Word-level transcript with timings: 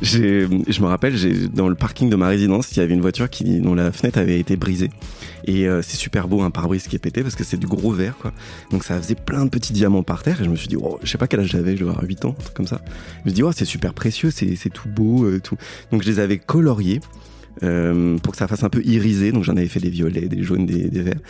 Je 0.00 0.80
me 0.80 0.86
rappelle, 0.86 1.14
dans 1.50 1.68
le 1.68 1.74
parking 1.74 2.08
de 2.08 2.16
ma 2.16 2.28
résidence, 2.28 2.72
il 2.72 2.78
y 2.78 2.82
avait 2.82 2.94
une 2.94 3.00
voiture 3.00 3.28
qui, 3.28 3.60
dont 3.60 3.74
la 3.74 3.92
fenêtre 3.92 4.18
avait 4.18 4.38
été 4.38 4.56
brisée. 4.56 4.90
Et 5.44 5.68
euh, 5.68 5.82
c'est 5.82 5.96
super 5.96 6.28
beau 6.28 6.42
un 6.42 6.50
pare-brise 6.50 6.86
qui 6.88 6.96
est 6.96 6.98
pété 6.98 7.22
parce 7.22 7.34
que 7.34 7.44
c'est 7.44 7.56
du 7.56 7.66
gros 7.66 7.90
verre, 7.92 8.16
quoi. 8.18 8.32
Donc 8.70 8.84
ça 8.84 9.00
faisait 9.00 9.14
plein 9.14 9.44
de 9.44 9.50
petits 9.50 9.72
diamants 9.72 10.02
par 10.02 10.22
terre. 10.22 10.40
Et 10.40 10.44
je 10.44 10.50
me 10.50 10.56
suis 10.56 10.68
dit, 10.68 10.76
oh, 10.76 10.98
je 11.02 11.10
sais 11.10 11.18
pas 11.18 11.26
quel 11.26 11.40
âge 11.40 11.48
j'avais, 11.48 11.74
je 11.74 11.80
devais 11.80 11.90
avoir 11.90 12.04
8 12.04 12.24
ans, 12.26 12.36
un 12.38 12.42
truc 12.42 12.54
comme 12.54 12.66
ça. 12.66 12.80
Je 12.84 13.24
me 13.24 13.30
suis 13.30 13.34
dit, 13.34 13.42
oh, 13.42 13.52
c'est 13.52 13.64
super 13.64 13.94
précieux, 13.94 14.30
c'est 14.30 14.56
c'est 14.56 14.70
tout 14.70 14.88
beau, 14.88 15.24
euh, 15.24 15.40
tout. 15.40 15.56
Donc 15.90 16.02
je 16.02 16.10
les 16.10 16.20
avais 16.20 16.38
coloriés. 16.38 17.00
Euh, 17.62 18.18
pour 18.18 18.32
que 18.32 18.38
ça 18.38 18.48
fasse 18.48 18.64
un 18.64 18.68
peu 18.68 18.82
irisé, 18.84 19.32
donc 19.32 19.44
j'en 19.44 19.56
avais 19.56 19.68
fait 19.68 19.80
des 19.80 19.90
violets, 19.90 20.28
des 20.28 20.42
jaunes, 20.42 20.66
des, 20.66 20.88
verts. 20.88 21.20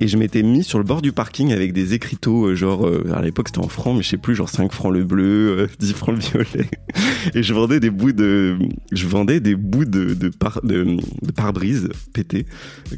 Et 0.00 0.08
je 0.08 0.16
m'étais 0.16 0.42
mis 0.42 0.64
sur 0.64 0.78
le 0.78 0.84
bord 0.84 1.02
du 1.02 1.12
parking 1.12 1.52
avec 1.52 1.72
des 1.72 1.94
écriteaux, 1.94 2.46
euh, 2.46 2.54
genre, 2.54 2.86
euh, 2.86 3.12
à 3.14 3.22
l'époque 3.22 3.48
c'était 3.48 3.60
en 3.60 3.68
francs, 3.68 3.96
mais 3.96 4.02
je 4.02 4.08
sais 4.08 4.16
plus, 4.16 4.34
genre 4.34 4.48
5 4.48 4.72
francs 4.72 4.92
le 4.92 5.04
bleu, 5.04 5.58
euh, 5.58 5.66
10 5.78 5.92
francs 5.92 6.14
le 6.14 6.20
violet. 6.20 6.68
Et 7.34 7.42
je 7.42 7.54
vendais 7.54 7.80
des 7.80 7.90
bouts 7.90 8.12
de, 8.12 8.56
je 8.92 9.06
vendais 9.06 9.40
des 9.40 9.54
bouts 9.54 9.84
de, 9.84 10.14
de, 10.14 10.30
de, 10.64 11.32
pare-brise 11.34 11.88
pétés 12.12 12.46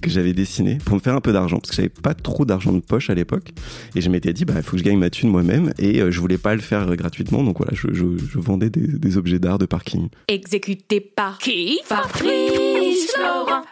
que 0.00 0.10
j'avais 0.10 0.32
dessinés 0.32 0.78
pour 0.84 0.96
me 0.96 1.00
faire 1.00 1.14
un 1.14 1.20
peu 1.20 1.32
d'argent, 1.32 1.58
parce 1.58 1.70
que 1.70 1.76
j'avais 1.76 1.88
pas 1.88 2.14
trop 2.14 2.44
d'argent 2.44 2.72
de 2.72 2.80
poche 2.80 3.10
à 3.10 3.14
l'époque. 3.14 3.52
Et 3.94 4.00
je 4.00 4.10
m'étais 4.10 4.32
dit, 4.32 4.44
bah, 4.44 4.54
il 4.56 4.62
faut 4.62 4.72
que 4.72 4.78
je 4.78 4.84
gagne 4.84 4.98
ma 4.98 5.10
thune 5.10 5.30
moi-même, 5.30 5.72
et 5.78 6.00
je 6.10 6.20
voulais 6.20 6.38
pas 6.38 6.54
le 6.54 6.60
faire 6.60 6.94
gratuitement, 6.96 7.42
donc 7.42 7.58
voilà, 7.58 7.72
je, 7.74 8.04
vendais 8.38 8.70
des, 8.70 8.86
des 8.86 9.16
objets 9.16 9.38
d'art 9.38 9.58
de 9.58 9.66
parking. 9.66 10.08
Exécuté 10.28 11.00
par 11.00 11.38
qui? 11.38 11.78
Fabrice 11.84 12.79
Florent. 12.80 13.62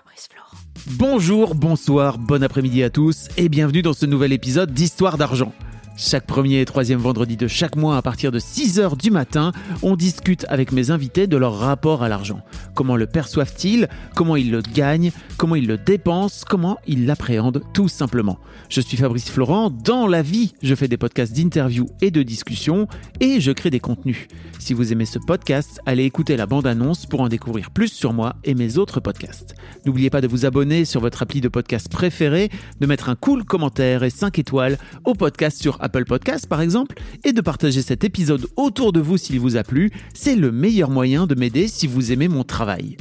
Bonjour, 0.98 1.54
bonsoir, 1.54 2.18
bon 2.18 2.42
après-midi 2.42 2.82
à 2.82 2.90
tous 2.90 3.28
et 3.38 3.48
bienvenue 3.48 3.80
dans 3.80 3.94
ce 3.94 4.04
nouvel 4.04 4.32
épisode 4.32 4.72
d'Histoire 4.72 5.16
d'argent. 5.16 5.52
Chaque 6.00 6.26
premier 6.26 6.60
et 6.60 6.64
troisième 6.64 7.00
vendredi 7.00 7.36
de 7.36 7.48
chaque 7.48 7.74
mois 7.74 7.96
à 7.96 8.02
partir 8.02 8.30
de 8.30 8.38
6h 8.38 8.96
du 8.96 9.10
matin, 9.10 9.50
on 9.82 9.96
discute 9.96 10.46
avec 10.48 10.70
mes 10.70 10.92
invités 10.92 11.26
de 11.26 11.36
leur 11.36 11.58
rapport 11.58 12.04
à 12.04 12.08
l'argent. 12.08 12.40
Comment 12.76 12.94
le 12.94 13.08
perçoivent-ils? 13.08 13.88
Comment 14.14 14.36
ils 14.36 14.52
le 14.52 14.62
gagnent? 14.62 15.10
Comment 15.38 15.56
ils 15.56 15.66
le 15.66 15.76
dépensent? 15.76 16.44
Comment 16.48 16.78
ils 16.86 17.04
l'appréhendent? 17.04 17.64
Tout 17.74 17.88
simplement 17.88 18.38
Je 18.68 18.80
suis 18.80 18.96
Fabrice 18.96 19.28
Florent, 19.28 19.70
dans 19.70 20.06
la 20.06 20.22
vie, 20.22 20.54
je 20.62 20.76
fais 20.76 20.86
des 20.86 20.96
podcasts 20.96 21.34
d'interviews 21.34 21.88
et 22.00 22.12
de 22.12 22.22
discussions 22.22 22.86
et 23.18 23.40
je 23.40 23.50
crée 23.50 23.70
des 23.70 23.80
contenus. 23.80 24.28
Si 24.60 24.74
vous 24.74 24.92
aimez 24.92 25.06
ce 25.06 25.18
podcast, 25.18 25.80
allez 25.84 26.04
écouter 26.04 26.36
la 26.36 26.46
bande-annonce 26.46 27.06
pour 27.06 27.22
en 27.22 27.28
découvrir 27.28 27.72
plus 27.72 27.88
sur 27.88 28.12
moi 28.12 28.36
et 28.44 28.54
mes 28.54 28.78
autres 28.78 29.00
podcasts. 29.00 29.56
N'oubliez 29.84 30.10
pas 30.10 30.20
de 30.20 30.28
vous 30.28 30.46
abonner 30.46 30.84
sur 30.84 31.00
votre 31.00 31.22
appli 31.22 31.40
de 31.40 31.48
podcast 31.48 31.88
préféré, 31.88 32.50
de 32.78 32.86
mettre 32.86 33.08
un 33.08 33.16
cool 33.16 33.44
commentaire 33.44 34.04
et 34.04 34.10
5 34.10 34.38
étoiles 34.38 34.78
au 35.04 35.14
podcast 35.14 35.60
sur 35.60 35.82
Podcasts 35.88 36.46
par 36.46 36.60
exemple, 36.60 36.96
et 37.24 37.32
de 37.32 37.40
partager 37.40 37.82
cet 37.82 38.04
épisode 38.04 38.46
autour 38.56 38.92
de 38.92 39.00
vous 39.00 39.16
s'il 39.16 39.40
vous 39.40 39.56
a 39.56 39.62
plu. 39.62 39.90
C'est 40.14 40.36
le 40.36 40.52
meilleur 40.52 40.90
moyen 40.90 41.26
de 41.26 41.34
m'aider 41.34 41.68
si 41.68 41.86
vous 41.86 42.12
aimez 42.12 42.28
mon 42.28 42.44
travail. 42.44 42.96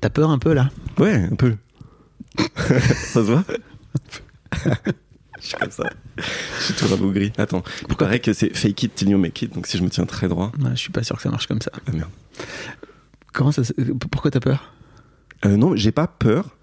T'as 0.00 0.10
peur 0.10 0.30
un 0.30 0.38
peu 0.38 0.52
là? 0.52 0.70
Ouais, 0.98 1.28
un 1.30 1.34
peu. 1.36 1.56
ça 2.56 3.14
se 3.14 3.18
voit? 3.20 3.44
Je 5.40 5.46
suis 5.48 5.56
comme 5.56 5.70
ça. 5.70 5.90
Je 6.16 6.62
suis 6.64 6.74
tout 6.74 6.86
rabougri. 6.88 7.32
Attends, 7.38 7.62
il 7.88 7.96
paraît 7.96 8.20
que 8.20 8.32
c'est 8.32 8.56
fake 8.56 8.82
it 8.84 8.94
till 8.94 9.10
you 9.10 9.18
make 9.18 9.40
it, 9.42 9.54
donc 9.54 9.66
si 9.66 9.78
je 9.78 9.82
me 9.82 9.88
tiens 9.90 10.06
très 10.06 10.28
droit. 10.28 10.52
Ouais, 10.58 10.70
Je 10.70 10.76
suis 10.76 10.92
pas 10.92 11.02
sûr 11.02 11.16
que 11.16 11.22
ça 11.22 11.30
marche 11.30 11.46
comme 11.46 11.60
ça. 11.60 11.70
Ah 11.86 11.92
merde. 11.92 12.10
Comment 13.32 13.52
ça 13.52 13.62
Pourquoi 14.10 14.30
t'as 14.30 14.40
peur? 14.40 14.72
Euh, 15.44 15.56
non, 15.56 15.76
j'ai 15.76 15.92
pas 15.92 16.06
peur, 16.06 16.56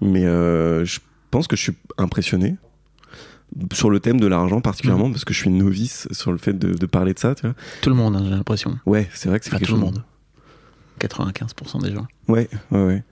mais 0.00 0.26
euh, 0.26 0.84
je 0.84 0.98
pense 1.30 1.46
que 1.46 1.56
je 1.56 1.62
suis 1.62 1.76
impressionné 1.96 2.56
sur 3.72 3.90
le 3.90 4.00
thème 4.00 4.20
de 4.20 4.26
l'argent 4.26 4.60
particulièrement 4.60 5.10
parce 5.10 5.24
que 5.24 5.32
je 5.32 5.38
suis 5.40 5.50
novice 5.50 6.06
sur 6.12 6.32
le 6.32 6.38
fait 6.38 6.52
de, 6.52 6.74
de 6.74 6.86
parler 6.86 7.14
de 7.14 7.18
ça. 7.18 7.34
Tu 7.34 7.46
vois. 7.46 7.54
Tout 7.80 7.90
le 7.90 7.96
monde, 7.96 8.16
hein, 8.16 8.22
j'ai 8.24 8.30
l'impression. 8.30 8.78
Ouais, 8.86 9.08
c'est 9.14 9.28
vrai 9.28 9.38
que 9.38 9.44
c'est 9.46 9.54
Enfin, 9.54 9.64
tout 9.64 9.74
le 9.74 9.80
monde. 9.80 10.02
95% 11.00 11.82
des 11.82 11.92
gens. 11.92 12.06
Ouais, 12.26 12.48
ouais, 12.70 12.84
ouais. 12.84 13.02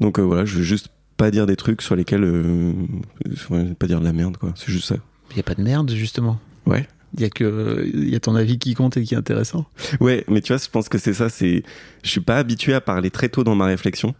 Donc 0.00 0.18
euh, 0.18 0.22
voilà, 0.22 0.44
je 0.44 0.56
veux 0.58 0.62
juste 0.62 0.88
pas 1.16 1.30
dire 1.30 1.46
des 1.46 1.56
trucs 1.56 1.82
sur 1.82 1.94
lesquels, 1.96 2.24
euh, 2.24 2.72
pas 3.78 3.86
dire 3.86 4.00
de 4.00 4.04
la 4.04 4.12
merde 4.12 4.36
quoi. 4.36 4.52
C'est 4.56 4.70
juste 4.70 4.88
ça. 4.88 4.96
Il 5.30 5.36
y 5.36 5.40
a 5.40 5.42
pas 5.42 5.54
de 5.54 5.62
merde 5.62 5.90
justement. 5.92 6.40
Ouais. 6.66 6.88
Il 7.14 7.20
y 7.20 7.24
a 7.24 7.30
que 7.30 7.90
il 7.92 8.08
y 8.08 8.14
a 8.14 8.20
ton 8.20 8.34
avis 8.36 8.58
qui 8.58 8.74
compte 8.74 8.96
et 8.96 9.02
qui 9.04 9.14
est 9.14 9.18
intéressant. 9.18 9.66
Ouais, 10.00 10.24
mais 10.28 10.40
tu 10.40 10.52
vois, 10.52 10.62
je 10.62 10.68
pense 10.70 10.88
que 10.88 10.96
c'est 10.98 11.12
ça. 11.12 11.28
C'est, 11.28 11.62
je 12.02 12.08
suis 12.10 12.20
pas 12.20 12.38
habitué 12.38 12.72
à 12.74 12.80
parler 12.80 13.10
très 13.10 13.28
tôt 13.28 13.44
dans 13.44 13.54
ma 13.54 13.66
réflexion. 13.66 14.14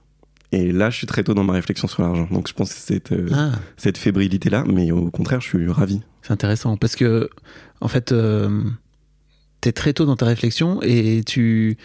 Et 0.53 0.71
là, 0.71 0.91
je 0.91 0.99
suis 0.99 1.07
très 1.07 1.25
tôt 1.25 1.33
dans 1.35 1.45
ma 1.45 1.55
réflexion 1.55 1.89
sur 1.89 2.03
l'argent. 2.03 2.29
Donc, 2.31 2.47
je 2.47 2.53
pense 2.53 2.69
que 2.73 2.79
c'est 2.79 2.95
cette, 2.95 3.13
euh, 3.13 3.29
Ah, 3.33 3.53
cette 3.77 3.97
fébrilité-là. 3.99 4.65
Mais 4.67 4.91
au 4.93 5.11
contraire, 5.11 5.41
je 5.41 5.49
suis 5.49 5.69
ravi. 5.71 6.01
c'est 6.23 6.33
intéressant 6.33 6.77
parce 6.77 6.95
que 6.95 7.31
en 7.81 7.89
fait 7.89 8.13
euh, 8.13 8.63
t'es 9.61 9.73
très 9.73 9.93
tôt 9.93 10.05
dans 10.07 10.15
ta 10.17 10.27
réflexion 10.27 10.81
et 10.83 11.23
tu 11.27 11.77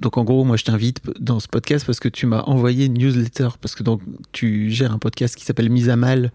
donc 0.00 0.16
en 0.18 0.24
gros 0.24 0.42
moi 0.44 0.56
je 0.56 0.64
t'invite 0.64 1.00
dans 1.20 1.38
ce 1.38 1.46
podcast 1.46 1.86
parce 1.86 2.00
que 2.00 2.08
tu 2.08 2.26
m'as 2.26 2.40
envoyé 2.42 2.86
une 2.86 2.94
newsletter 2.94 3.50
parce 3.60 3.76
que 3.76 3.84
donc 3.84 4.00
tu 4.32 4.70
gères 4.72 4.90
un 4.92 4.98
podcast 4.98 5.36
qui 5.36 5.44
s'appelle 5.44 5.70
Mise 5.70 5.88
à 5.88 5.94
mal 5.94 6.32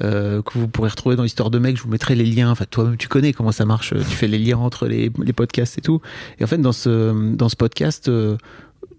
euh, 0.00 0.42
que 0.42 0.58
vous 0.58 0.66
pourrez 0.66 0.88
retrouver 0.90 1.14
dans 1.14 1.22
l'histoire 1.22 1.50
de 1.50 1.60
mec 1.60 1.76
je 1.76 1.82
vous 1.84 1.88
mettrai 1.88 2.16
les 2.16 2.24
liens 2.24 2.50
enfin 2.50 2.64
toi-même 2.68 2.96
tu 2.96 3.06
connais 3.06 3.32
comment 3.32 3.52
ça 3.52 3.64
marche 3.64 3.90
tu 3.94 4.16
fais 4.16 4.26
les 4.26 4.38
liens 4.40 4.58
entre 4.58 4.88
les, 4.88 5.12
les 5.22 5.32
podcasts 5.32 5.78
et 5.78 5.82
tout 5.82 6.00
et 6.40 6.44
en 6.44 6.48
fait 6.48 6.58
dans 6.58 6.72
ce 6.72 7.32
dans 7.36 7.48
ce 7.48 7.54
podcast 7.56 8.08
euh, 8.08 8.36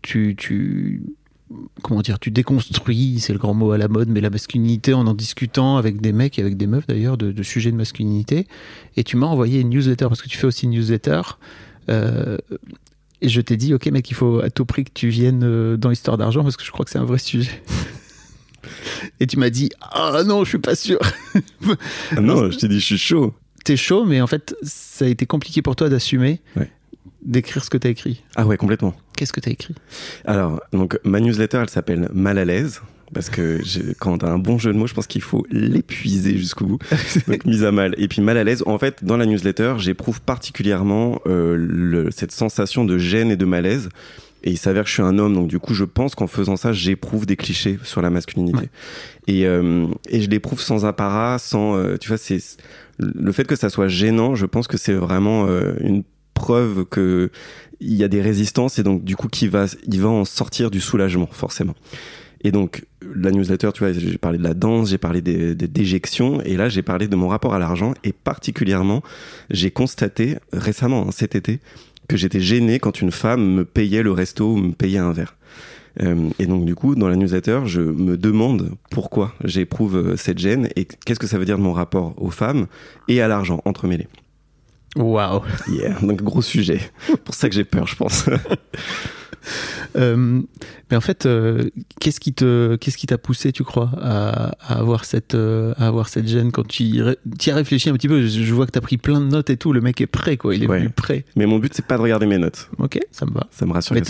tu 0.02 0.36
tu 0.38 1.04
comment 1.82 2.02
dire 2.02 2.20
tu 2.20 2.30
déconstruis 2.32 3.20
c'est 3.22 3.32
le 3.34 3.40
grand 3.40 3.54
mot 3.54 3.72
à 3.72 3.78
la 3.78 3.88
mode 3.88 4.10
mais 4.10 4.20
la 4.20 4.30
masculinité 4.30 4.94
en 4.94 5.08
en 5.08 5.14
discutant 5.14 5.78
avec 5.78 6.02
des 6.02 6.12
mecs 6.12 6.38
et 6.38 6.42
avec 6.42 6.58
des 6.58 6.68
meufs 6.68 6.86
d'ailleurs 6.88 7.18
de, 7.18 7.32
de 7.32 7.44
sujets 7.44 7.72
de 7.72 7.78
masculinité 7.78 8.48
et 8.98 9.04
tu 9.06 9.16
m'as 9.16 9.28
envoyé 9.28 9.62
une 9.62 9.70
newsletter 9.70 10.08
parce 10.10 10.22
que 10.22 10.28
tu 10.28 10.38
fais 10.38 10.48
aussi 10.48 10.66
une 10.66 10.72
newsletter 10.72 11.22
euh, 11.90 12.38
et 13.22 13.30
je 13.30 13.42
t'ai 13.42 13.58
dit, 13.58 13.74
ok 13.74 13.88
mec, 13.88 14.08
il 14.12 14.14
faut 14.14 14.42
à 14.42 14.50
tout 14.52 14.66
prix 14.66 14.84
que 14.84 14.92
tu 14.94 15.08
viennes 15.10 15.42
euh, 15.44 15.76
dans 15.78 15.90
l'histoire 15.90 16.18
d'argent 16.18 16.44
parce 16.44 16.56
que 16.56 16.64
je 16.64 16.70
crois 16.72 16.86
que 16.86 16.92
c'est 16.92 17.00
un 17.00 17.04
vrai 17.06 17.18
sujet. 17.18 17.64
et 19.20 19.26
tu 19.26 19.40
m'as 19.40 19.50
dit, 19.50 19.70
ah 19.82 20.22
non, 20.26 20.44
je 20.44 20.50
suis 20.50 20.60
pas 20.60 20.76
sûr. 20.76 21.00
Ah 22.16 22.22
non, 22.22 22.52
je 22.52 22.58
t'ai 22.58 22.68
dit, 22.68 22.80
je 22.80 22.86
suis 22.86 22.98
chaud. 22.98 23.34
T'es 23.66 23.76
chaud, 23.76 24.06
mais 24.06 24.22
en 24.22 24.28
fait, 24.28 24.56
ça 24.62 25.06
a 25.06 25.08
été 25.08 25.26
compliqué 25.26 25.62
pour 25.64 25.76
toi 25.76 25.90
d'assumer, 25.90 26.42
Ouais. 26.56 26.70
d'écrire 27.24 27.64
ce 27.64 27.70
que 27.70 27.78
t'as 27.78 27.90
écrit. 27.90 28.22
Ah 28.36 28.46
ouais, 28.46 28.58
complètement. 28.58 28.94
Qu'est-ce 29.18 29.34
que 29.34 29.42
t'as 29.42 29.52
écrit? 29.52 29.76
Alors, 30.24 30.62
donc, 30.72 30.98
ma 31.04 31.20
newsletter, 31.20 31.58
elle 31.64 31.70
s'appelle 31.70 32.08
Mal 32.14 32.38
à 32.38 32.46
l'aise. 32.46 32.82
Parce 33.14 33.30
que 33.30 33.60
j'ai- 33.66 33.94
quand 34.00 34.18
t'as 34.20 34.30
un 34.30 34.38
bon 34.38 34.58
jeu 34.58 34.72
de 34.74 34.78
mots, 34.78 34.88
je 34.88 34.94
pense 34.94 35.08
qu'il 35.08 35.22
faut 35.22 35.46
l'épuiser 35.50 36.38
jusqu'au 36.38 36.66
bout. 36.66 36.80
Donc, 37.28 37.44
mise 37.46 37.64
à 37.64 37.72
mal. 37.72 37.94
Et 37.98 38.08
puis, 38.08 38.22
mal 38.22 38.38
à 38.38 38.44
l'aise. 38.44 38.64
En 38.66 38.78
fait, 38.78 39.04
dans 39.04 39.18
la 39.18 39.26
newsletter, 39.26 39.76
j'éprouve 39.80 40.22
particulièrement 40.22 41.20
euh, 41.26 41.56
le- 41.58 42.12
cette 42.12 42.32
sensation 42.32 42.86
de 42.86 42.98
gêne 42.98 43.32
et 43.32 43.36
de 43.38 43.46
malaise. 43.46 43.90
Et 44.44 44.52
il 44.52 44.58
s'avère 44.58 44.84
que 44.84 44.90
je 44.90 44.94
suis 44.94 45.02
un 45.04 45.18
homme, 45.18 45.34
donc 45.34 45.48
du 45.48 45.58
coup, 45.60 45.74
je 45.74 45.84
pense 45.84 46.14
qu'en 46.16 46.28
faisant 46.28 46.56
ça, 46.58 46.72
j'éprouve 46.72 47.26
des 47.26 47.36
clichés 47.36 47.80
sur 47.84 48.02
la 48.04 48.10
masculinité. 48.12 48.58
Ouais. 48.60 48.70
Et, 49.28 49.46
euh, 49.48 49.88
et 50.10 50.22
je 50.22 50.30
l'éprouve 50.30 50.62
sans 50.62 50.86
apparat, 50.86 51.40
sans. 51.40 51.76
euh, 51.76 51.98
tu 51.98 52.08
vois, 52.08 52.18
c'est 52.18 52.38
le 53.00 53.32
fait 53.32 53.46
que 53.46 53.56
ça 53.56 53.70
soit 53.70 53.88
gênant. 53.88 54.36
Je 54.36 54.46
pense 54.46 54.68
que 54.68 54.78
c'est 54.78 54.94
vraiment 54.94 55.48
euh, 55.48 55.74
une 55.82 56.04
preuve 56.38 56.86
que 56.86 57.32
il 57.80 57.94
y 57.94 58.04
a 58.04 58.08
des 58.08 58.22
résistances 58.22 58.80
et 58.80 58.84
donc 58.84 59.04
du 59.04 59.16
coup, 59.16 59.28
qui 59.28 59.48
va, 59.48 59.66
il 59.88 60.02
va 60.02 60.10
en 60.10 60.26
sortir 60.26 60.72
du 60.72 60.80
soulagement, 60.80 61.30
forcément. 61.32 61.76
Et 62.44 62.52
donc, 62.52 62.86
la 63.16 63.32
newsletter, 63.32 63.72
tu 63.74 63.80
vois, 63.80 63.94
j'ai 63.94 64.18
parlé 64.18 64.38
de 64.38 64.44
la 64.44 64.54
danse, 64.54 64.90
j'ai 64.92 65.00
parlé 65.00 65.22
des, 65.22 65.56
des 65.56 65.68
déjections, 65.68 66.40
et 66.42 66.56
là, 66.56 66.70
j'ai 66.70 66.84
parlé 66.84 67.08
de 67.08 67.16
mon 67.16 67.28
rapport 67.28 67.56
à 67.56 67.60
l'argent, 67.60 67.94
et 68.04 68.14
particulièrement, 68.14 69.02
j'ai 69.50 69.72
constaté 69.72 70.38
récemment, 70.54 71.08
hein, 71.08 71.12
cet 71.12 71.36
été, 71.36 71.60
que 72.08 72.16
j'étais 72.16 72.40
gêné 72.40 72.80
quand 72.80 73.02
une 73.02 73.12
femme 73.12 73.44
me 73.56 73.66
payait 73.66 74.04
le 74.04 74.12
resto 74.12 74.54
ou 74.54 74.58
me 74.58 74.72
payait 74.74 75.00
un 75.00 75.12
verre. 75.12 75.36
Euh, 76.04 76.30
et 76.38 76.46
donc, 76.46 76.66
du 76.66 76.76
coup, 76.76 76.96
dans 76.96 77.08
la 77.08 77.16
newsletter, 77.16 77.62
je 77.66 77.82
me 77.82 78.18
demande 78.18 78.72
pourquoi 78.92 79.34
j'éprouve 79.44 79.98
euh, 79.98 80.16
cette 80.16 80.38
gêne 80.38 80.70
et 80.76 80.86
qu'est-ce 80.86 81.20
que 81.20 81.28
ça 81.28 81.40
veut 81.40 81.46
dire 81.46 81.58
de 81.58 81.64
mon 81.64 81.74
rapport 81.74 82.14
aux 82.18 82.30
femmes 82.30 82.68
et 83.08 83.20
à 83.20 83.28
l'argent 83.28 83.62
entremêlés. 83.66 84.08
Waouh 84.98 85.44
Yeah, 85.68 86.00
donc 86.02 86.22
gros 86.22 86.42
sujet. 86.42 86.82
Pour 87.24 87.36
ça 87.36 87.50
que 87.50 87.56
j'ai 87.56 87.64
peur, 87.64 87.88
je 87.88 87.96
pense. 87.96 88.26
Euh, 89.96 90.42
mais 90.90 90.98
en 90.98 91.02
fait, 91.02 91.26
euh, 91.26 91.70
qu'est-ce 92.00 92.20
qui 92.20 92.34
te, 92.34 92.76
qu'est-ce 92.76 92.98
qui 92.98 93.08
t'a 93.08 93.18
poussé, 93.18 93.52
tu 93.52 93.64
crois, 93.64 93.92
à, 94.02 94.52
à 94.62 94.80
avoir 94.80 95.06
cette, 95.06 95.36
euh, 95.36 95.74
à 95.78 95.88
avoir 95.88 96.08
cette 96.10 96.28
gêne 96.28 96.52
quand 96.52 96.66
tu 96.68 96.84
y, 96.84 97.02
ré- 97.02 97.18
tu 97.40 97.50
y 97.50 97.52
as 97.52 97.56
réfléchi 97.56 97.90
un 97.90 97.94
petit 97.94 98.08
peu 98.08 98.22
Je, 98.22 98.42
je 98.44 98.54
vois 98.54 98.66
que 98.66 98.72
t'as 98.72 98.82
pris 98.82 98.98
plein 98.98 99.20
de 99.20 99.26
notes 99.26 99.50
et 99.50 99.58
tout. 99.58 99.74
Le 99.74 99.82
mec 99.82 100.00
est 100.02 100.08
prêt, 100.08 100.38
quoi. 100.38 100.56
Il 100.56 100.64
est 100.64 100.68
Ouais. 100.68 100.80
venu 100.80 100.90
prêt. 100.90 101.26
Mais 101.36 101.46
mon 101.46 101.60
but, 101.60 101.74
c'est 101.74 101.86
pas 101.86 101.98
de 101.98 102.02
regarder 102.02 102.26
mes 102.26 102.38
notes. 102.38 102.70
Ok, 102.80 103.00
ça 103.12 103.26
me 103.26 103.32
va. 103.32 103.48
Ça 103.52 103.66
me 103.66 103.74
rassure. 103.74 103.96
Mais 103.96 104.02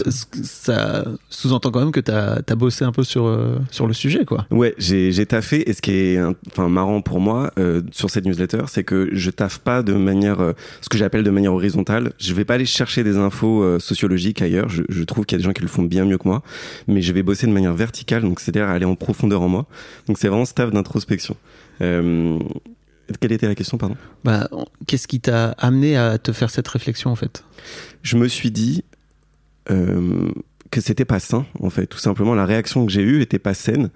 ça 0.43 1.05
sous-entend 1.29 1.71
quand 1.71 1.79
même 1.79 1.91
que 1.91 1.99
t'as, 1.99 2.39
as 2.47 2.55
bossé 2.55 2.85
un 2.85 2.91
peu 2.91 3.03
sur, 3.03 3.25
sur 3.71 3.87
le 3.87 3.93
sujet, 3.93 4.25
quoi. 4.25 4.45
Ouais, 4.51 4.73
j'ai 4.77 5.25
taffé 5.25 5.69
et 5.69 5.73
ce 5.73 5.81
qui 5.81 5.91
est 5.91 6.19
enfin 6.51 6.69
marrant 6.69 7.01
pour 7.01 7.19
moi 7.19 7.51
sur 7.91 8.09
cette 8.09 8.25
newsletter, 8.25 8.63
c'est 8.67 8.83
que 8.83 9.09
je 9.13 9.29
taffe 9.31 9.59
pas 9.59 9.83
de 9.83 9.93
manière 9.93 10.53
ce 10.81 10.89
que 10.89 10.97
j'appelle 10.97 11.23
de 11.23 11.29
manière 11.31 11.53
horizontale. 11.53 12.13
Je 12.19 12.33
vais 12.33 12.45
pas 12.45 12.55
aller 12.55 12.65
chercher 12.65 13.03
des 13.03 13.17
infos 13.17 13.79
sociologiques 13.79 14.41
ailleurs. 14.41 14.69
Je, 14.69 14.83
je 14.89 15.03
trouve 15.03 15.16
qu'il 15.25 15.35
y 15.35 15.37
a 15.37 15.39
des 15.39 15.43
gens 15.43 15.53
qui 15.53 15.61
le 15.61 15.67
font 15.67 15.83
bien 15.83 16.05
mieux 16.05 16.17
que 16.17 16.27
moi, 16.27 16.43
mais 16.87 17.01
je 17.01 17.13
vais 17.13 17.23
bosser 17.23 17.47
de 17.47 17.51
manière 17.51 17.73
verticale, 17.73 18.21
donc 18.23 18.39
c'est-à-dire 18.39 18.67
aller 18.69 18.85
en 18.85 18.95
profondeur 18.95 19.41
en 19.41 19.49
moi. 19.49 19.65
Donc 20.07 20.17
c'est 20.17 20.27
vraiment 20.27 20.45
ce 20.45 20.53
taf 20.53 20.71
d'introspection. 20.71 21.35
Euh, 21.81 22.39
quelle 23.19 23.31
était 23.31 23.47
la 23.47 23.55
question, 23.55 23.77
pardon? 23.77 23.95
Bah, 24.23 24.49
qu'est-ce 24.85 25.07
qui 25.07 25.19
t'a 25.19 25.51
amené 25.51 25.97
à 25.97 26.17
te 26.17 26.31
faire 26.31 26.49
cette 26.49 26.67
réflexion, 26.67 27.09
en 27.09 27.15
fait? 27.15 27.43
Je 28.01 28.17
me 28.17 28.27
suis 28.27 28.51
dit 28.51 28.83
euh, 29.71 30.29
que 30.71 30.81
c'était 30.81 31.05
pas 31.05 31.19
sain, 31.19 31.45
en 31.59 31.69
fait. 31.69 31.87
Tout 31.87 31.99
simplement, 31.99 32.35
la 32.35 32.45
réaction 32.45 32.85
que 32.85 32.91
j'ai 32.91 33.01
eue 33.01 33.21
était 33.21 33.39
pas 33.39 33.53
saine. 33.53 33.89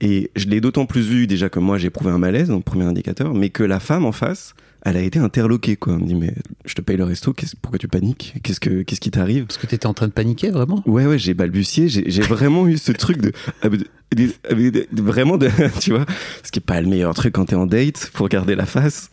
Et 0.00 0.30
je 0.34 0.46
l'ai 0.46 0.62
d'autant 0.62 0.86
plus 0.86 1.02
vu 1.02 1.26
déjà 1.26 1.50
que 1.50 1.58
moi 1.58 1.76
j'ai 1.76 1.88
éprouvé 1.88 2.10
un 2.10 2.18
malaise, 2.18 2.48
donc 2.48 2.64
premier 2.64 2.84
indicateur, 2.84 3.34
mais 3.34 3.50
que 3.50 3.62
la 3.62 3.80
femme 3.80 4.06
en 4.06 4.12
face, 4.12 4.54
elle 4.84 4.96
a 4.96 5.02
été 5.02 5.18
interloquée 5.18 5.76
quoi. 5.76 5.94
Elle 5.94 6.00
me 6.00 6.06
dit 6.06 6.14
mais 6.14 6.34
je 6.64 6.74
te 6.74 6.80
paye 6.80 6.96
le 6.96 7.04
resto, 7.04 7.34
pourquoi 7.62 7.78
tu 7.78 7.88
paniques? 7.88 8.34
Qu'est-ce 8.42 8.60
que 8.60 8.82
qu'est-ce 8.82 9.00
qui 9.00 9.10
t'arrive? 9.10 9.46
Parce 9.46 9.58
que 9.58 9.66
t'étais 9.66 9.86
en 9.86 9.94
train 9.94 10.06
de 10.08 10.12
paniquer, 10.12 10.50
vraiment? 10.50 10.82
Ouais 10.86 11.06
ouais, 11.06 11.18
j'ai 11.18 11.34
balbutié, 11.34 11.88
j'ai 11.88 12.22
vraiment 12.22 12.66
eu 12.66 12.78
ce 12.78 12.92
truc 12.92 13.18
de, 13.20 13.32
ah, 13.62 13.68
de- 13.68 14.86
vraiment 15.02 15.36
de 15.38 15.48
tu 15.80 15.90
vois, 15.90 16.04
ce 16.42 16.50
qui 16.50 16.58
est 16.58 16.62
pas 16.64 16.80
le 16.80 16.88
meilleur 16.88 17.14
truc 17.14 17.34
quand 17.34 17.44
t'es 17.46 17.54
en 17.56 17.66
date 17.66 18.10
pour 18.14 18.28
garder 18.28 18.54
la 18.54 18.66
face. 18.66 19.10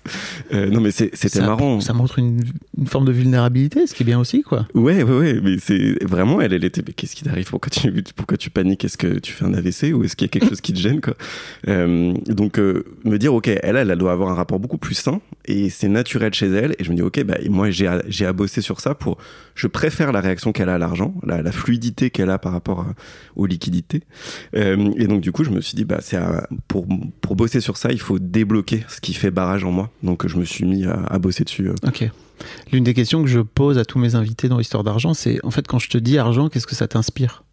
Euh, 0.54 0.69
non 0.69 0.81
mais 0.81 0.92
c'était 0.92 1.42
marrant. 1.42 1.80
Ça 1.81 1.94
montre 1.94 2.20
une, 2.20 2.42
une 2.78 2.88
forme 2.88 3.06
de 3.06 3.12
vulnérabilité, 3.12 3.86
ce 3.88 3.94
qui 3.94 4.04
est 4.04 4.06
bien 4.06 4.20
aussi, 4.20 4.42
quoi. 4.44 4.68
Ouais, 4.74 5.04
ouais, 5.04 5.18
ouais, 5.18 5.40
mais 5.44 5.58
c'est 5.60 6.04
vraiment, 6.04 6.42
elle, 6.42 6.54
elle 6.54 6.63
était, 6.63 6.81
mais 6.86 6.94
qu'est-ce 6.94 7.16
qui 7.16 7.24
t'arrive? 7.24 7.50
Pourquoi 7.50 7.70
tu, 7.70 7.92
pourquoi 8.16 8.38
tu 8.38 8.50
paniques? 8.50 8.86
Est-ce 8.86 8.98
que 8.98 9.20
tu 9.20 9.31
fais 9.34 9.46
un 9.46 9.54
AVC 9.54 9.94
ou 9.94 10.04
est-ce 10.04 10.16
qu'il 10.16 10.25
y 10.25 10.30
a 10.30 10.31
quelque 10.31 10.50
chose 10.50 10.62
qui 10.62 10.74
te 10.74 10.80
gêne, 10.80 11.02
quoi? 11.02 11.16
Euh, 11.68 12.13
Donc, 12.28 12.58
euh, 12.60 12.84
me 13.06 13.18
dire, 13.18 13.34
ok, 13.34 13.48
elle, 13.48 13.75
elle, 13.75 13.92
elle 13.92 13.98
doit 13.98 14.12
avoir 14.12 14.30
un 14.30 14.36
rapport 14.36 14.60
beaucoup 14.60 14.78
plus 14.78 14.96
sain 14.96 15.22
et 15.46 15.56
c'est 15.69 15.88
naturel 15.89 16.33
chez 16.33 16.48
elle. 16.48 16.75
Et 16.80 16.83
je 16.83 16.92
me 16.92 16.95
dis, 16.95 17.01
ok, 17.01 17.24
bah, 17.24 17.38
moi, 17.50 17.69
j'ai 17.69 17.88
à, 17.88 18.01
j'ai 18.07 18.25
à 18.25 18.33
bosser 18.33 18.62
sur 18.62 18.80
ça 18.80 18.95
pour. 18.95 19.18
Je 19.56 19.68
préfère 19.68 20.12
la 20.12 20.21
réaction 20.21 20.51
qu'elle 20.51 20.69
a 20.69 20.75
à 20.75 20.77
l'argent, 20.77 21.13
la, 21.24 21.42
la 21.42 21.51
fluidité 21.51 22.09
qu'elle 22.09 22.30
a 22.30 22.38
par 22.38 22.51
rapport 22.51 22.81
à- 22.81 22.94
aux 23.36 23.45
liquidités. 23.45 24.04
Euh, 24.56 24.92
et 24.98 25.07
donc, 25.07 25.21
du 25.21 25.31
coup, 25.31 25.44
je 25.44 25.50
me 25.50 25.62
suis 25.62 25.75
dit, 25.75 25.86
bah, 25.86 26.00
c'est 26.01 26.18
à- 26.18 26.48
pour, 26.68 26.86
pour 27.21 27.36
bosser 27.36 27.59
sur 27.62 27.77
ça, 27.77 27.92
il 27.92 28.00
faut 28.00 28.19
débloquer 28.19 28.83
ce 28.88 29.01
qui 29.01 29.13
fait 29.13 29.31
barrage 29.31 29.63
en 29.63 29.71
moi. 29.71 29.89
Donc, 30.04 30.27
je 30.27 30.38
me 30.38 30.45
suis 30.45 30.65
mis 30.65 30.86
à, 30.86 30.94
à 31.09 31.19
bosser 31.19 31.44
dessus. 31.44 31.69
euh. 31.69 31.75
Ok. 31.86 32.10
L'une 32.71 32.83
des 32.83 32.94
questions 32.94 33.21
que 33.24 33.30
je 33.30 33.39
pose 33.39 33.77
à 33.80 33.86
tous 33.86 33.98
mes 34.00 34.13
invités 34.15 34.48
dans 34.48 34.60
l'histoire 34.60 34.83
d'argent, 34.83 35.13
c'est 35.15 35.44
en 35.44 35.50
fait 35.51 35.65
quand 35.68 35.80
je 35.80 35.89
te 35.89 35.98
dis 35.98 36.18
argent, 36.19 36.50
qu'est-ce 36.50 36.68
que 36.68 36.75
ça 36.75 36.88
t'inspire? 36.88 37.44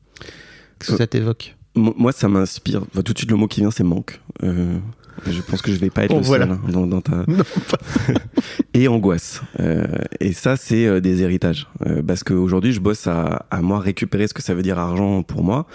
Qu'est-ce 0.79 0.91
que 0.91 0.95
Euh, 0.95 0.99
ça 0.99 1.07
t'évoque? 1.07 1.57
Mo- 1.75 1.95
Moi, 1.97 2.13
ça 2.13 2.29
m'inspire. 2.29 2.83
Enfin, 2.93 3.03
tout 3.03 3.13
de 3.15 3.19
suite, 3.19 3.31
le 3.31 3.37
mot 3.37 3.49
qui 3.49 3.61
vient, 3.61 3.71
c'est 3.71 3.83
manque. 3.83 4.21
Euh, 4.43 4.79
je 5.27 5.41
pense 5.43 5.63
que 5.63 5.73
je 5.73 5.79
vais 5.79 5.91
pas 5.91 6.05
être 6.05 6.11
Bon, 6.11 6.19
le 6.19 6.25
voilà. 6.25 6.47
seul 6.47 6.55
hein, 6.55 6.61
dans, 6.71 6.87
dans 6.87 7.01
ta. 7.01 7.25
Non, 7.29 7.45
Et 8.75 8.89
angoisse. 8.89 9.43
Euh, 9.61 9.85
et 10.21 10.33
ça, 10.33 10.57
c'est 10.57 10.87
euh, 10.87 11.01
des 11.01 11.23
héritages. 11.23 11.69
Euh, 11.87 12.03
parce 12.03 12.25
qu'aujourd'hui, 12.25 12.73
je 12.73 12.81
bosse 12.81 13.07
à, 13.07 13.47
à 13.51 13.63
moi 13.63 13.79
récupérer 13.79 14.27
ce 14.27 14.35
que 14.35 14.43
ça 14.43 14.55
veut 14.55 14.63
dire 14.63 14.79
argent 14.79 15.23
pour 15.23 15.45
moi, 15.45 15.67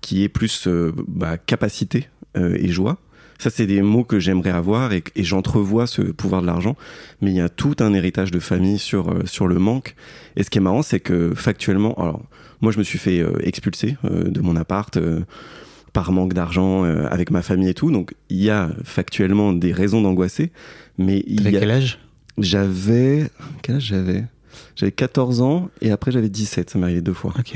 qui 0.00 0.22
est 0.22 0.28
plus 0.28 0.68
bah, 1.08 1.36
capacité 1.38 2.08
et 2.36 2.68
joie. 2.68 2.98
Ça, 3.38 3.48
c'est 3.50 3.66
des 3.66 3.80
mots 3.80 4.02
que 4.04 4.18
j'aimerais 4.18 4.50
avoir 4.50 4.92
et, 4.92 5.04
et 5.14 5.22
j'entrevois 5.22 5.86
ce 5.86 6.02
pouvoir 6.02 6.42
de 6.42 6.46
l'argent. 6.46 6.76
Mais 7.20 7.30
il 7.30 7.36
y 7.36 7.40
a 7.40 7.48
tout 7.48 7.76
un 7.80 7.94
héritage 7.94 8.30
de 8.32 8.40
famille 8.40 8.78
sur, 8.78 9.14
sur 9.24 9.46
le 9.46 9.58
manque. 9.58 9.94
Et 10.36 10.42
ce 10.42 10.50
qui 10.50 10.58
est 10.58 10.60
marrant, 10.60 10.82
c'est 10.82 11.00
que 11.00 11.32
factuellement, 11.34 11.94
alors, 11.94 12.22
moi, 12.60 12.72
je 12.72 12.78
me 12.78 12.84
suis 12.84 12.98
fait 12.98 13.24
expulser 13.40 13.96
de 14.04 14.40
mon 14.40 14.56
appart. 14.56 14.98
Par 15.94 16.12
manque 16.12 16.34
d'argent 16.34 16.84
euh, 16.84 17.06
avec 17.10 17.30
ma 17.30 17.40
famille 17.40 17.70
et 17.70 17.74
tout. 17.74 17.90
Donc 17.90 18.14
il 18.28 18.42
y 18.42 18.50
a 18.50 18.68
factuellement 18.84 19.54
des 19.54 19.72
raisons 19.72 20.02
d'angoisser, 20.02 20.52
mais 20.98 21.24
il 21.26 21.50
y 21.50 21.56
a... 21.56 21.60
quel 21.60 21.70
âge? 21.70 21.98
J'avais 22.36 23.30
quel 23.62 23.76
âge 23.76 23.86
j'avais? 23.86 24.24
J'avais 24.76 24.92
14 24.92 25.40
ans 25.40 25.68
et 25.80 25.90
après 25.90 26.10
j'avais 26.12 26.28
17, 26.28 26.70
ça 26.70 26.78
m'est 26.78 26.84
arrivé 26.84 27.00
deux 27.00 27.12
fois. 27.12 27.32
Ok. 27.38 27.54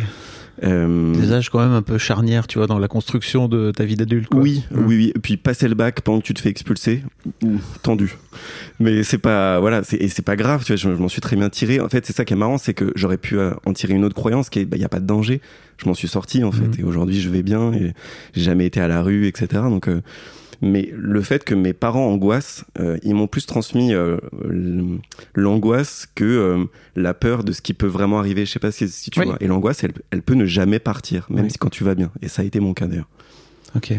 Euh, 0.64 1.14
Des 1.14 1.32
âges 1.32 1.50
quand 1.50 1.60
même 1.60 1.72
un 1.72 1.82
peu 1.82 1.98
charnières, 1.98 2.48
tu 2.48 2.58
vois, 2.58 2.66
dans 2.66 2.80
la 2.80 2.88
construction 2.88 3.46
de 3.46 3.70
ta 3.70 3.84
vie 3.84 3.94
d'adulte. 3.94 4.28
quoi. 4.28 4.40
oui, 4.40 4.64
oui, 4.72 4.82
oui. 4.86 5.12
Et 5.14 5.18
puis 5.20 5.36
passer 5.36 5.68
le 5.68 5.76
bac 5.76 6.00
pendant 6.00 6.20
que 6.20 6.26
tu 6.26 6.34
te 6.34 6.40
fais 6.40 6.48
expulser, 6.48 7.04
ouh, 7.44 7.58
tendu. 7.82 8.16
Mais 8.80 9.04
c'est 9.04 9.18
pas, 9.18 9.60
voilà, 9.60 9.82
et 9.92 10.08
c'est 10.08 10.24
pas 10.24 10.34
grave, 10.34 10.64
tu 10.64 10.72
vois, 10.72 10.76
je, 10.76 10.96
je 10.96 11.00
m'en 11.00 11.08
suis 11.08 11.20
très 11.20 11.36
bien 11.36 11.48
tiré. 11.48 11.78
En 11.80 11.88
fait, 11.88 12.04
c'est 12.04 12.12
ça 12.12 12.24
qui 12.24 12.32
est 12.32 12.36
marrant, 12.36 12.58
c'est 12.58 12.74
que 12.74 12.92
j'aurais 12.96 13.18
pu 13.18 13.38
euh, 13.38 13.52
en 13.66 13.72
tirer 13.72 13.94
une 13.94 14.04
autre 14.04 14.16
croyance 14.16 14.50
qui 14.50 14.58
est, 14.58 14.64
bah, 14.64 14.76
y 14.76 14.84
a 14.84 14.88
pas 14.88 14.98
de 15.00 15.06
danger. 15.06 15.40
Je 15.76 15.86
m'en 15.88 15.94
suis 15.94 16.08
sorti, 16.08 16.42
en 16.42 16.50
fait. 16.50 16.66
Mhm. 16.66 16.74
Et 16.80 16.82
aujourd'hui, 16.82 17.20
je 17.20 17.30
vais 17.30 17.42
bien 17.44 17.72
et 17.72 17.92
j'ai 18.34 18.42
jamais 18.42 18.66
été 18.66 18.80
à 18.80 18.88
la 18.88 19.00
rue, 19.00 19.28
etc. 19.28 19.46
Donc, 19.68 19.86
euh, 19.88 20.00
mais 20.60 20.90
le 20.94 21.22
fait 21.22 21.44
que 21.44 21.55
mes 21.55 21.72
parents 21.72 22.06
angoissent, 22.10 22.64
euh, 22.81 22.99
ils 23.02 23.14
m'ont 23.14 23.26
plus 23.28 23.46
transmis 23.46 23.94
euh, 23.94 24.19
l'angoisse 25.34 26.06
que 26.14 26.25
euh, 26.25 26.64
la 26.96 27.14
peur 27.14 27.44
de 27.44 27.52
ce 27.52 27.62
qui 27.62 27.75
peut 27.75 27.87
vraiment 27.87 28.19
arriver. 28.19 28.44
Je 28.46 28.52
sais 28.52 28.58
pas 28.58 28.72
si, 28.72 28.88
si 28.88 29.10
tu 29.10 29.20
Oui. 29.20 29.26
vois. 29.26 29.37
Et 29.40 29.46
l'angoisse, 29.46 29.84
elle, 29.84 29.93
elle 30.10 30.22
peut 30.22 30.34
ne 30.34 30.46
jamais 30.46 30.78
partir, 30.78 31.26
même 31.31 31.44
Oui. 31.44 31.50
si 31.50 31.58
quand 31.58 31.70
tu 31.70 31.84
vas 31.84 31.94
bien. 31.94 32.10
Et 32.22 32.28
ça 32.28 32.43
a 32.43 32.44
été 32.44 32.60
mon 32.60 32.75
cas 32.75 32.87
d'ailleurs. 32.87 33.08
Ok. 33.76 33.94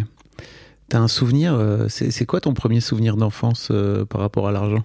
T'as 0.90 1.00
un 1.00 1.08
souvenir 1.08 1.86
C'est 1.90 2.26
quoi 2.26 2.42
ton 2.42 2.54
premier 2.56 2.80
souvenir 2.82 3.16
d'enfance 3.16 3.72
par 4.10 4.22
rapport 4.22 4.48
à 4.48 4.52
l'argent? 4.52 4.84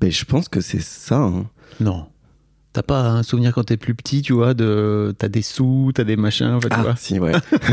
Ben, 0.00 0.10
je 0.12 0.24
pense 0.24 0.48
que 0.48 0.60
c'est 0.60 0.80
ça. 0.80 1.16
hein. 1.16 1.46
Non. 1.80 2.06
T'as 2.72 2.82
pas 2.82 3.00
un 3.08 3.22
souvenir 3.24 3.52
quand 3.52 3.64
t'es 3.64 3.76
plus 3.76 3.96
petit, 3.96 4.22
tu 4.22 4.32
vois, 4.32 4.54
de 4.54 5.12
t'as 5.18 5.26
des 5.28 5.42
sous, 5.42 5.90
t'as 5.92 6.04
des 6.04 6.16
machins, 6.16 6.46
en 6.46 6.60
fait, 6.60 6.68
tu 6.68 6.76
Ah, 6.78 6.82
vois 6.82 6.96
si, 6.96 7.18
ouais. 7.18 7.32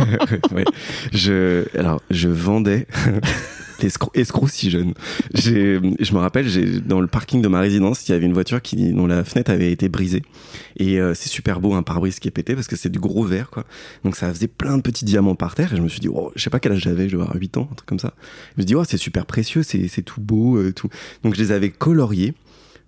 ouais. 0.52 0.66
Je, 1.14 1.66
alors, 1.78 2.02
je 2.10 2.30
vendais 2.30 2.88
l'escroc, 3.84 4.10
escroc 4.16 4.48
si 4.48 4.72
jeune. 4.72 4.96
Je 5.36 5.78
me 5.80 6.18
rappelle, 6.18 6.50
j'ai, 6.50 6.80
dans 6.80 7.00
le 7.00 7.06
parking 7.06 7.44
de 7.44 7.48
ma 7.48 7.60
résidence, 7.60 8.10
il 8.10 8.12
y 8.12 8.16
avait 8.16 8.26
une 8.26 8.34
voiture 8.34 8.60
qui, 8.60 8.92
dont 8.92 9.06
la 9.06 9.24
fenêtre 9.24 9.52
avait 9.52 9.72
été 9.72 9.88
brisée. 9.88 10.24
Et 10.78 11.00
euh, 11.00 11.14
c'est 11.14 11.30
super 11.30 11.60
beau, 11.60 11.76
un 11.76 11.84
pare-brise 11.84 12.20
qui 12.20 12.28
est 12.28 12.32
pété 12.32 12.56
parce 12.56 12.68
que 12.68 12.76
c'est 12.76 12.90
du 12.90 13.00
gros 13.00 13.24
verre, 13.24 13.52
quoi. 13.52 13.66
Donc 14.04 14.16
ça 14.16 14.34
faisait 14.34 14.48
plein 14.48 14.78
de 14.78 14.82
petits 14.82 15.06
diamants 15.06 15.36
par 15.36 15.54
terre. 15.54 15.74
Et 15.74 15.78
je 15.78 15.82
me 15.84 15.90
suis 15.90 16.00
dit, 16.00 16.10
oh, 16.10 16.32
je 16.36 16.42
sais 16.42 16.50
pas 16.50 16.60
quel 16.60 16.72
âge 16.72 16.80
j'avais, 16.82 17.08
je 17.08 17.14
devais 17.14 17.24
avoir 17.24 17.38
8 17.40 17.58
ans, 17.58 17.70
un 17.72 17.76
truc 17.76 17.88
comme 17.88 18.00
ça. 18.00 18.14
Je 18.56 18.62
me 18.62 18.62
suis 18.64 18.66
dit, 18.66 18.76
oh, 18.76 18.84
c'est 18.84 18.98
super 18.98 19.28
précieux, 19.28 19.62
c'est, 19.62 19.88
c'est 19.90 20.02
tout 20.02 20.22
beau, 20.22 20.58
euh, 20.58 20.74
tout. 20.74 20.90
Donc 21.24 21.36
je 21.36 21.40
les 21.40 21.52
avais 21.52 21.70
coloriés. 21.70 22.34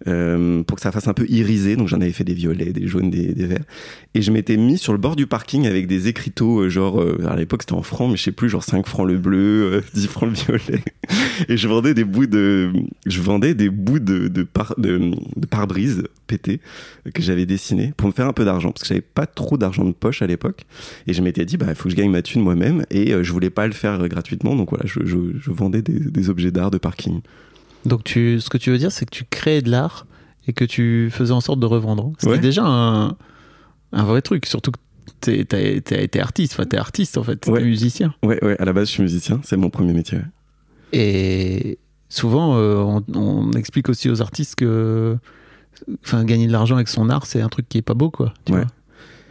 Euh, 0.07 0.63
pour 0.63 0.75
que 0.75 0.81
ça 0.81 0.91
fasse 0.91 1.07
un 1.07 1.13
peu 1.13 1.25
irisé, 1.27 1.75
donc 1.75 1.87
j'en 1.87 1.99
avais 1.99 2.11
fait 2.11 2.23
des 2.23 2.33
violets, 2.33 2.71
des 2.71 2.87
jaunes, 2.87 3.09
des, 3.09 3.33
verts. 3.33 3.63
Et 4.13 4.21
je 4.21 4.31
m'étais 4.31 4.57
mis 4.57 4.77
sur 4.77 4.93
le 4.93 4.97
bord 4.97 5.15
du 5.15 5.27
parking 5.27 5.67
avec 5.67 5.87
des 5.87 6.07
écriteaux, 6.07 6.61
euh, 6.61 6.69
genre, 6.69 7.01
euh, 7.01 7.27
à 7.27 7.35
l'époque 7.35 7.63
c'était 7.63 7.73
en 7.73 7.81
francs, 7.81 8.09
mais 8.09 8.17
je 8.17 8.23
sais 8.23 8.31
plus, 8.31 8.49
genre 8.49 8.63
5 8.63 8.87
francs 8.87 9.07
le 9.07 9.17
bleu, 9.17 9.73
euh, 9.73 9.81
10 9.93 10.07
francs 10.07 10.29
le 10.29 10.35
violet. 10.35 10.83
Et 11.49 11.57
je 11.57 11.67
vendais 11.67 11.93
des 11.93 12.05
bouts 12.05 12.27
de, 12.27 12.71
je 13.05 13.21
vendais 13.21 13.53
des 13.53 13.69
bouts 13.69 13.99
de, 13.99 14.27
de, 14.27 14.43
par, 14.43 14.75
de, 14.77 15.11
de 15.35 15.45
pare-brise 15.45 16.03
pétés 16.27 16.59
que 17.13 17.21
j'avais 17.21 17.45
dessinés 17.45 17.93
pour 17.97 18.07
me 18.07 18.13
faire 18.13 18.27
un 18.27 18.33
peu 18.33 18.45
d'argent, 18.45 18.71
parce 18.71 18.83
que 18.83 18.87
j'avais 18.87 19.01
pas 19.01 19.25
trop 19.25 19.57
d'argent 19.57 19.83
de 19.83 19.91
poche 19.91 20.21
à 20.21 20.27
l'époque. 20.27 20.65
Et 21.07 21.13
je 21.13 21.21
m'étais 21.21 21.45
dit, 21.45 21.57
bah, 21.57 21.65
il 21.69 21.75
faut 21.75 21.85
que 21.85 21.89
je 21.89 21.95
gagne 21.95 22.11
ma 22.11 22.21
thune 22.21 22.41
moi-même, 22.41 22.85
et 22.89 23.11
je 23.21 23.31
voulais 23.31 23.49
pas 23.49 23.67
le 23.67 23.73
faire 23.73 24.07
gratuitement, 24.07 24.55
donc 24.55 24.69
voilà, 24.69 24.85
je, 24.85 24.99
vendais 25.51 25.81
des 25.81 26.29
objets 26.29 26.51
d'art 26.51 26.71
de 26.71 26.77
parking. 26.77 27.21
Donc 27.85 28.03
tu, 28.03 28.39
ce 28.41 28.49
que 28.49 28.57
tu 28.57 28.69
veux 28.71 28.77
dire, 28.77 28.91
c'est 28.91 29.05
que 29.05 29.15
tu 29.15 29.23
créais 29.25 29.61
de 29.61 29.69
l'art 29.71 30.05
et 30.47 30.53
que 30.53 30.65
tu 30.65 31.09
faisais 31.11 31.33
en 31.33 31.41
sorte 31.41 31.59
de 31.59 31.65
revendre. 31.65 32.11
C'était 32.17 32.31
Ouais. 32.33 32.39
déjà 32.39 32.63
un, 32.65 33.15
un 33.91 34.03
vrai 34.03 34.21
truc, 34.21 34.45
surtout 34.45 34.71
que 34.71 34.77
t'es- 35.21 35.45
t'as 35.45 35.79
t'as 35.81 36.01
été 36.01 36.19
artiste, 36.19 36.53
enfin 36.53 36.65
t'es 36.65 36.77
artiste 36.77 37.17
en 37.17 37.23
fait, 37.23 37.37
t'es 37.37 37.51
Ouais. 37.51 37.63
musicien. 37.63 38.13
Ouais, 38.23 38.43
ouais, 38.43 38.55
à 38.59 38.65
la 38.65 38.73
base 38.73 38.87
je 38.87 38.93
suis 38.93 39.03
musicien, 39.03 39.39
c'est 39.43 39.57
mon 39.57 39.69
premier 39.69 39.93
métier. 39.93 40.19
Et 40.93 41.77
souvent, 42.09 42.55
euh, 42.57 42.77
on, 42.77 43.03
on 43.15 43.51
explique 43.53 43.89
aussi 43.89 44.09
aux 44.09 44.21
artistes 44.21 44.55
que 44.55 45.17
enfin, 46.03 46.25
gagner 46.25 46.47
de 46.47 46.51
l'argent 46.51 46.75
avec 46.75 46.87
son 46.89 47.09
art, 47.09 47.25
c'est 47.25 47.41
un 47.41 47.49
truc 47.49 47.69
qui 47.69 47.77
est 47.77 47.81
pas 47.83 47.93
beau, 47.93 48.09
quoi. 48.09 48.33
tu 48.45 48.53
vois. 48.53 48.65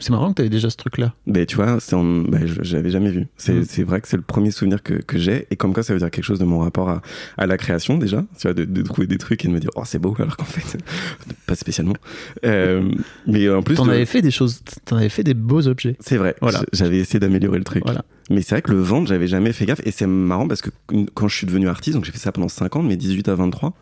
C'est 0.01 0.11
marrant 0.11 0.31
que 0.31 0.37
tu 0.37 0.43
avais 0.43 0.49
déjà 0.51 0.71
ce 0.71 0.77
truc-là. 0.77 1.15
Ben, 1.27 1.45
tu 1.47 1.57
vois, 1.57 1.79
c'est 1.81 1.95
en... 1.95 2.05
ben, 2.05 2.47
l'avais 2.73 2.91
jamais 2.91 3.11
vu. 3.11 3.27
C'est, 3.37 3.53
Mm. 3.55 3.65
c'est 3.69 3.83
vrai 3.83 4.01
que 4.01 4.09
c'est 4.09 4.17
le 4.17 4.23
premier 4.23 4.51
souvenir 4.51 4.83
que, 4.83 4.95
que 4.95 5.19
j'ai. 5.19 5.47
Et 5.51 5.57
comme 5.57 5.73
quoi, 5.75 5.83
ça 5.83 5.93
veut 5.93 5.99
dire 5.99 6.11
quelque 6.11 6.25
chose 6.25 6.39
de 6.39 6.45
mon 6.45 6.61
rapport 6.61 6.89
à, 6.89 7.03
à 7.37 7.47
la 7.47 7.57
création, 7.57 7.99
déjà. 7.99 8.25
Tu 8.39 8.43
vois, 8.43 8.55
de, 8.55 8.65
de 8.65 8.83
trouver 8.83 9.07
des 9.07 9.19
trucs 9.19 9.45
et 9.45 9.49
de 9.49 9.53
me 9.53 9.61
dire, 9.61 9.71
oh, 9.77 9.83
c'est 9.85 9.99
beau, 9.99 10.15
alors 10.19 10.37
qu'en 10.37 10.45
fait, 10.45 10.79
pas 11.47 11.55
spécialement. 11.55 11.97
Euh, 12.45 12.91
mais 13.27 13.49
en 13.51 13.63
plus, 13.63 13.75
T'en 13.77 13.87
de- 13.87 13.91
avais 13.91 14.07
fait 14.07 14.23
des 14.23 14.31
choses, 14.31 14.61
t'en 14.85 14.97
avais 14.97 15.09
fait 15.09 15.25
des 15.25 15.35
beaux 15.35 15.67
objets. 15.67 15.97
c'est 16.01 16.17
vrai. 16.17 16.35
Voilà. 16.41 16.63
J'avais 16.73 16.99
essayé 16.99 17.19
d'améliorer 17.21 17.59
le 17.59 17.65
truc. 17.65 17.83
Voilà. 17.85 18.05
Mais 18.31 18.43
c'est 18.43 18.55
vrai 18.55 18.63
que 18.63 18.71
le 18.73 18.79
vendre, 18.81 19.09
j'avais 19.09 19.27
jamais 19.27 19.53
fait 19.53 19.65
gaffe. 19.67 19.81
Et 19.85 19.91
c'est 19.91 20.07
marrant 20.07 20.47
parce 20.47 20.61
que 20.63 20.71
quand 21.15 21.29
je 21.29 21.37
suis 21.37 21.47
devenu 21.47 21.67
artiste, 21.69 21.95
donc 21.97 22.05
j'ai 22.05 22.13
fait 22.13 22.19
ça 22.19 22.31
pendant 22.31 22.49
5 22.49 22.77
ans, 22.77 22.83
de 22.83 22.89
mes 22.89 22.97
18 22.97 23.29
à 23.29 23.35
23, 23.35 23.73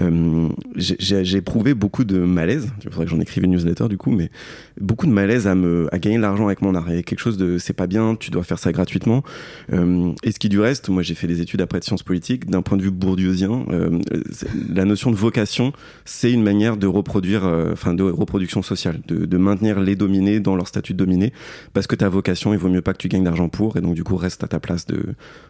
euh, 0.00 0.48
j'ai- 0.76 1.36
éprouvé 1.36 1.74
beaucoup 1.74 2.04
de 2.04 2.18
malaise. 2.18 2.68
Il 2.84 2.90
faudrait 2.90 3.04
que 3.04 3.10
j'en 3.10 3.20
écrive 3.20 3.44
une 3.44 3.50
newsletter 3.52 3.88
du 3.88 3.96
coup, 3.96 4.10
mais 4.10 4.30
beaucoup 4.80 5.06
de 5.06 5.12
malaise 5.12 5.46
à 5.46 5.54
me 5.54 5.88
à 5.92 5.98
gagner 5.98 6.16
de 6.16 6.22
l'argent 6.22 6.46
avec 6.46 6.62
mon 6.62 6.74
art. 6.74 6.88
A 6.88 7.02
quelque 7.02 7.18
chose 7.20 7.36
de 7.36 7.58
c'est 7.58 7.72
pas 7.72 7.86
bien, 7.86 8.16
tu 8.16 8.30
dois 8.30 8.42
faire 8.44 8.58
ça 8.58 8.72
gratuitement. 8.72 9.22
Euh, 9.72 10.12
et 10.22 10.32
ce 10.32 10.38
qui 10.38 10.48
du 10.48 10.60
reste, 10.60 10.88
moi 10.88 11.02
j'ai 11.02 11.14
fait 11.14 11.26
des 11.26 11.40
études 11.40 11.60
après 11.60 11.80
de 11.80 11.84
sciences 11.84 12.02
politiques. 12.02 12.48
D'un 12.50 12.62
point 12.62 12.76
de 12.76 12.82
vue 12.82 12.90
bourdieusien, 12.90 13.64
euh, 13.70 13.98
la 14.72 14.84
notion 14.84 15.10
de 15.10 15.16
vocation, 15.16 15.72
c'est 16.04 16.32
une 16.32 16.42
manière 16.42 16.76
de 16.76 16.86
reproduire, 16.86 17.44
euh, 17.44 17.72
enfin 17.72 17.94
de 17.94 18.02
reproduction 18.02 18.62
sociale, 18.62 19.00
de, 19.06 19.26
de 19.26 19.36
maintenir 19.36 19.80
les 19.80 19.96
dominés 19.96 20.40
dans 20.40 20.56
leur 20.56 20.68
statut 20.68 20.92
de 20.92 20.98
dominé, 20.98 21.32
parce 21.72 21.86
que 21.86 21.96
ta 21.96 22.08
vocation, 22.08 22.52
il 22.52 22.58
vaut 22.58 22.68
mieux 22.68 22.82
pas 22.82 22.92
que 22.92 22.98
tu 22.98 23.08
gagnes 23.08 23.24
d'argent 23.24 23.48
pour, 23.48 23.76
et 23.76 23.80
donc 23.80 23.94
du 23.94 24.04
coup 24.04 24.16
reste 24.16 24.42
à 24.44 24.48
ta 24.48 24.60
place 24.60 24.86
de 24.86 25.02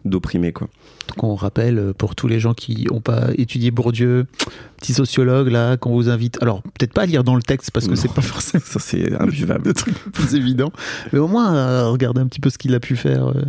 d'opprimé 0.04 0.52
quoi. 0.52 0.68
Donc 1.08 1.24
on 1.24 1.34
rappelle 1.34 1.78
euh, 1.78 1.92
pour 1.92 2.14
tous 2.14 2.28
les 2.28 2.38
gens 2.40 2.54
qui 2.54 2.86
n'ont 2.90 3.00
pas 3.00 3.28
étudié 3.36 3.70
Bourdieu, 3.70 4.26
petit 4.78 4.92
sociologue 4.92 5.48
là, 5.48 5.76
qu'on 5.76 5.92
vous 5.92 6.08
invite. 6.08 6.38
Alors 6.42 6.62
peut-être 6.62 6.92
pas 6.92 7.02
à 7.02 7.06
lire 7.06 7.24
dans 7.24 7.34
le 7.34 7.42
texte 7.42 7.70
parce 7.72 7.88
que 7.88 7.94
c'est 7.96 8.12
pas 8.12 8.22
forcément 8.22 8.62
Ça 8.66 8.78
c'est 8.78 9.12
imbuvable. 9.20 9.66
le 9.68 9.74
truc 9.74 9.94
le 10.04 10.10
plus 10.12 10.34
évident, 10.34 10.70
mais 11.12 11.18
au 11.18 11.28
moins 11.28 11.54
euh, 11.54 11.88
regarder 11.88 12.20
un 12.20 12.26
petit 12.26 12.40
peu 12.40 12.50
ce 12.50 12.58
qu'il 12.58 12.74
a 12.74 12.80
pu 12.80 12.94
faire 12.96 13.28
euh, 13.28 13.42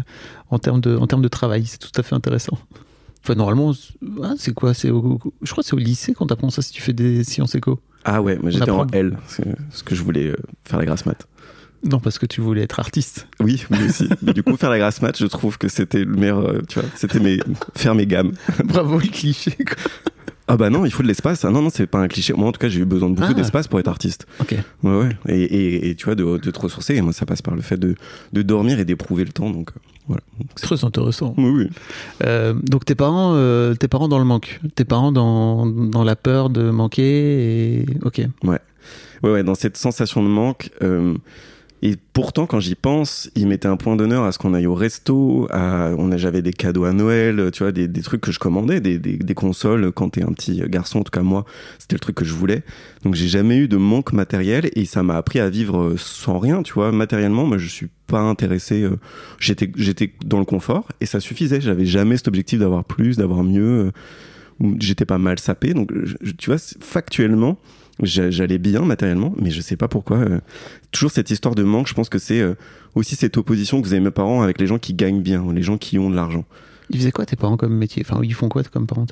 en 0.50 0.58
termes 0.60 0.82
de 0.82 0.96
en 0.98 1.06
termes 1.08 1.22
de 1.22 1.28
travail, 1.28 1.66
c'est 1.66 1.78
tout 1.80 1.92
à 1.96 2.04
fait 2.04 2.16
intéressant. 2.16 2.58
Enfin 3.24 3.36
normalement, 3.36 3.74
c'est- 3.74 3.94
ah, 4.24 4.34
c'est 4.38 4.54
quoi 4.54 4.74
C'est 4.74 4.90
au- 4.92 5.20
je 5.42 5.52
crois 5.52 5.62
que 5.62 5.68
c'est 5.68 5.76
au 5.76 5.80
lycée 5.80 6.14
quand 6.14 6.28
t'apprends 6.28 6.50
ça 6.50 6.62
si 6.62 6.72
tu 6.72 6.82
fais 6.82 6.94
des 6.94 7.24
sciences 7.26 7.54
éco. 7.56 7.80
Ah 8.06 8.22
ouais, 8.22 8.38
moi 8.42 8.50
j'étais 8.50 8.72
en. 8.72 8.88
L, 8.88 9.18
c'est 9.28 9.44
ce 9.72 9.84
que 9.84 9.94
je 9.94 10.02
voulais 10.04 10.34
faire 10.64 10.80
la 10.80 10.86
grasse 10.86 11.06
mat. 11.06 11.28
Non 11.84 12.00
parce 12.00 12.20
que 12.20 12.26
tu 12.26 12.42
voulais 12.42 12.62
être 12.64 12.80
artiste. 12.80 13.28
Oui, 13.40 13.64
oui 13.72 13.78
aussi. 13.88 14.10
Mais 14.22 14.34
du 14.34 14.44
coup, 14.44 14.58
faire 14.58 14.70
la 14.70 14.78
grasse 14.80 15.02
mat, 15.02 15.18
je 15.18 15.26
trouve 15.28 15.58
que 15.58 15.68
c'était 15.68 16.04
le 16.04 16.14
meilleur, 16.16 16.40
euh, 16.40 16.62
tu 16.68 16.80
vois, 16.80 16.90
c'était 16.96 17.20
mes, 17.20 17.40
faire 17.76 17.96
mes 17.96 18.06
gammes. 18.06 18.32
Bravo 18.66 19.00
le 19.00 19.08
cliché. 19.08 19.52
quoi. 19.52 19.76
Ah 20.52 20.58
bah 20.58 20.72
non, 20.72 20.84
il 20.84 20.92
faut 20.92 21.04
de 21.04 21.08
l'espace. 21.08 21.46
Ah 21.46 21.52
non, 21.52 21.62
non, 21.62 21.70
c'est 21.72 21.86
pas 21.86 22.00
un 22.00 22.08
cliché. 22.08 22.34
Moi, 22.34 22.48
en 22.48 22.52
tout 22.52 22.60
cas, 22.60 22.70
j'ai 22.70 22.80
eu 22.82 22.86
besoin 22.86 23.10
de 23.10 23.16
beaucoup 23.16 23.28
Ah. 23.32 23.34
d'espace 23.36 23.68
pour 23.68 23.80
être 23.80 23.88
artiste. 23.88 24.26
Ok. 24.42 24.56
Ouais, 24.82 24.98
ouais. 25.00 25.18
Et, 25.28 25.44
et, 25.44 25.90
et 25.90 25.96
tu 25.96 26.06
vois, 26.06 26.16
de, 26.16 26.24
de 26.38 26.52
te 26.52 26.60
ressourcer. 26.60 26.96
Et 26.96 27.02
moi, 27.02 27.14
ça 27.14 27.28
passe 27.28 27.44
par 27.44 27.56
le 27.56 27.62
fait 27.62 27.78
de, 27.78 27.94
de 28.34 28.42
dormir 28.42 28.80
et 28.80 28.86
d'éprouver 28.86 29.26
le 29.26 29.32
temps. 29.32 29.52
Donc, 29.52 29.70
euh, 29.70 29.80
voilà. 30.08 30.24
Très 30.56 30.84
intéressant. 30.84 31.36
Oui, 31.38 31.50
oui. 31.50 31.70
Euh, 32.26 32.54
donc 32.64 32.84
tes 32.84 32.96
parents, 32.96 33.34
euh, 33.36 33.76
tes 33.76 33.88
parents 33.88 34.08
dans 34.08 34.18
le 34.18 34.26
manque, 34.26 34.60
tes 34.74 34.86
parents 34.86 35.12
dans, 35.12 35.68
dans 35.68 36.04
la 36.04 36.16
peur 36.16 36.50
de 36.50 36.72
manquer 36.72 37.82
et 37.82 37.86
ok. 38.04 38.22
Ouais, 38.44 38.60
ouais, 39.22 39.44
dans 39.44 39.54
cette 39.56 39.78
sensation 39.78 40.24
de 40.24 40.30
manque. 40.30 40.72
euh, 40.82 41.14
et 41.82 41.96
pourtant, 42.14 42.46
quand 42.46 42.60
j'y 42.60 42.76
pense, 42.76 43.30
ils 43.36 43.48
mettaient 43.48 43.68
un 43.68 43.78
point 43.78 43.96
d'honneur 43.96 44.26
à 44.26 44.32
ce 44.32 44.38
qu'on 44.38 44.54
aille 44.54 44.68
au 44.68 44.76
resto. 44.76 45.48
On 45.52 46.18
j'avais 46.18 46.42
des 46.42 46.52
cadeaux 46.52 46.84
à 46.84 46.92
Noël, 46.92 47.50
tu 47.54 47.64
vois, 47.64 47.72
des, 47.72 47.90
trucs 48.02 48.22
que 48.22 48.32
je 48.32 48.40
commandais, 48.40 48.82
des, 48.82 49.34
consoles. 49.34 49.92
Quand 49.94 50.10
t'es 50.10 50.24
un 50.24 50.34
petit 50.34 50.62
garçon, 50.68 51.00
en 51.00 51.04
tout 51.04 51.12
cas 51.12 51.22
moi, 51.22 51.46
c'était 51.78 51.96
le 51.96 52.00
truc 52.02 52.16
que 52.18 52.26
je 52.26 52.34
voulais. 52.34 52.64
Donc 53.04 53.16
j'ai 53.16 53.28
jamais 53.30 53.58
eu 53.58 53.68
de 53.68 53.78
manque 53.78 54.12
matériel 54.12 54.70
et 54.76 54.84
ça 54.86 55.04
m'a 55.04 55.16
appris 55.16 55.40
à 55.40 55.50
vivre 55.50 55.96
sans 55.98 56.40
rien, 56.40 56.64
tu 56.64 56.74
vois. 56.74 56.92
Matériellement, 56.92 57.46
moi, 57.46 57.58
je 57.58 57.68
suis 57.68 57.88
pas 58.08 58.20
intéressé. 58.22 58.84
euh, 58.84 58.98
J'étais, 59.40 59.72
j'étais 59.78 60.12
dans 60.26 60.40
le 60.40 60.46
confort 60.46 60.88
et 61.00 61.06
ça 61.06 61.20
suffisait. 61.22 61.62
J'avais 61.62 61.86
jamais 61.86 62.18
cet 62.18 62.28
objectif 62.28 62.60
d'avoir 62.60 62.84
plus, 62.84 63.16
d'avoir 63.18 63.44
mieux. 63.44 63.92
euh, 64.62 64.76
J'étais 64.80 65.06
pas 65.06 65.18
mal 65.20 65.40
sapé. 65.40 65.74
Donc, 65.74 65.90
tu 66.38 66.50
vois, 66.50 66.60
factuellement, 66.82 67.58
j'allais 68.02 68.58
bien 68.58 68.82
matériellement, 68.82 69.34
mais 69.42 69.52
je 69.52 69.62
sais 69.62 69.76
pas 69.76 69.88
pourquoi. 69.88 70.18
euh, 70.18 70.40
toujours 70.92 71.12
cette 71.12 71.30
histoire 71.32 71.56
de 71.56 71.64
manque, 71.64 71.88
je 71.88 71.94
pense 71.94 72.10
que 72.10 72.20
c'est 72.20 72.42
euh, 72.42 72.56
aussi 72.96 73.16
cette 73.16 73.38
opposition 73.38 73.82
que 73.82 73.88
vous 73.88 73.94
avez 73.94 74.04
mes 74.04 74.12
parents 74.12 74.42
avec 74.42 74.60
les 74.60 74.68
gens 74.68 74.80
qui 74.80 74.94
gagnent 74.94 75.22
bien, 75.22 75.46
les 75.54 75.62
gens 75.62 75.78
qui 75.78 76.00
ont 76.00 76.10
de 76.10 76.16
l'argent. 76.16 76.46
Ils 76.90 76.98
faisaient 77.00 77.12
quoi 77.12 77.26
tes 77.26 77.36
parents 77.36 77.58
comme 77.58 77.76
métier? 77.76 78.04
Enfin 78.08 78.22
ils 78.24 78.34
font 78.34 78.50
quoi 78.50 78.64
comme 78.64 78.88
parents 78.88 79.06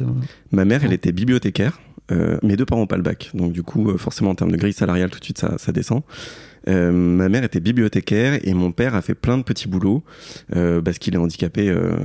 Ma 0.51 0.65
mère, 0.65 0.83
elle 0.83 0.93
était 0.93 1.11
bibliothécaire. 1.11 1.79
Euh, 2.11 2.37
mes 2.41 2.55
deux 2.55 2.65
parents 2.65 2.81
n'ont 2.81 2.87
pas 2.87 2.95
le 2.95 3.03
bac, 3.03 3.31
donc 3.33 3.51
du 3.51 3.63
coup, 3.63 3.89
euh, 3.89 3.97
forcément 3.97 4.29
en 4.31 4.35
termes 4.35 4.51
de 4.51 4.55
grille 4.57 4.71
salariale, 4.73 5.09
tout 5.09 5.19
de 5.19 5.23
suite, 5.25 5.37
ça, 5.39 5.57
ça 5.57 5.73
descend. 5.73 6.03
Euh, 6.69 6.91
ma 6.91 7.29
mère 7.29 7.43
était 7.43 7.59
bibliothécaire 7.59 8.39
et 8.45 8.53
mon 8.53 8.71
père 8.71 8.95
a 8.95 9.01
fait 9.01 9.13
plein 9.13 9.37
de 9.37 9.43
petits 9.43 9.67
boulots 9.67 10.03
euh, 10.55 10.81
parce 10.81 10.99
qu'il 10.99 11.13
est 11.15 11.17
handicapé 11.17 11.69
euh, 11.69 11.97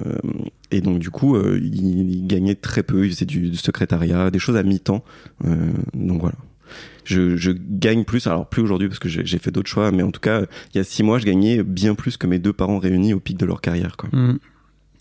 et 0.70 0.80
donc 0.80 0.98
du 0.98 1.10
coup, 1.10 1.36
euh, 1.36 1.58
il, 1.62 2.10
il 2.10 2.26
gagnait 2.26 2.54
très 2.54 2.82
peu. 2.82 3.06
Il 3.06 3.12
faisait 3.12 3.26
du, 3.26 3.50
du 3.50 3.56
secrétariat, 3.56 4.30
des 4.30 4.38
choses 4.38 4.56
à 4.56 4.62
mi-temps. 4.62 5.04
Euh, 5.46 5.70
donc 5.94 6.20
voilà. 6.20 6.36
Je, 7.04 7.36
je 7.36 7.50
gagne 7.52 8.04
plus, 8.04 8.26
alors 8.26 8.48
plus 8.48 8.62
aujourd'hui 8.62 8.88
parce 8.88 8.98
que 8.98 9.08
j'ai 9.08 9.38
fait 9.38 9.50
d'autres 9.50 9.68
choix, 9.70 9.90
mais 9.92 10.02
en 10.02 10.10
tout 10.10 10.20
cas, 10.20 10.42
il 10.74 10.78
y 10.78 10.80
a 10.80 10.84
six 10.84 11.02
mois, 11.02 11.18
je 11.18 11.24
gagnais 11.26 11.62
bien 11.62 11.94
plus 11.94 12.16
que 12.16 12.26
mes 12.26 12.38
deux 12.38 12.52
parents 12.52 12.78
réunis 12.78 13.14
au 13.14 13.20
pic 13.20 13.36
de 13.36 13.46
leur 13.46 13.60
carrière. 13.60 13.96
Quoi. 13.96 14.08
Hmm. 14.12 14.38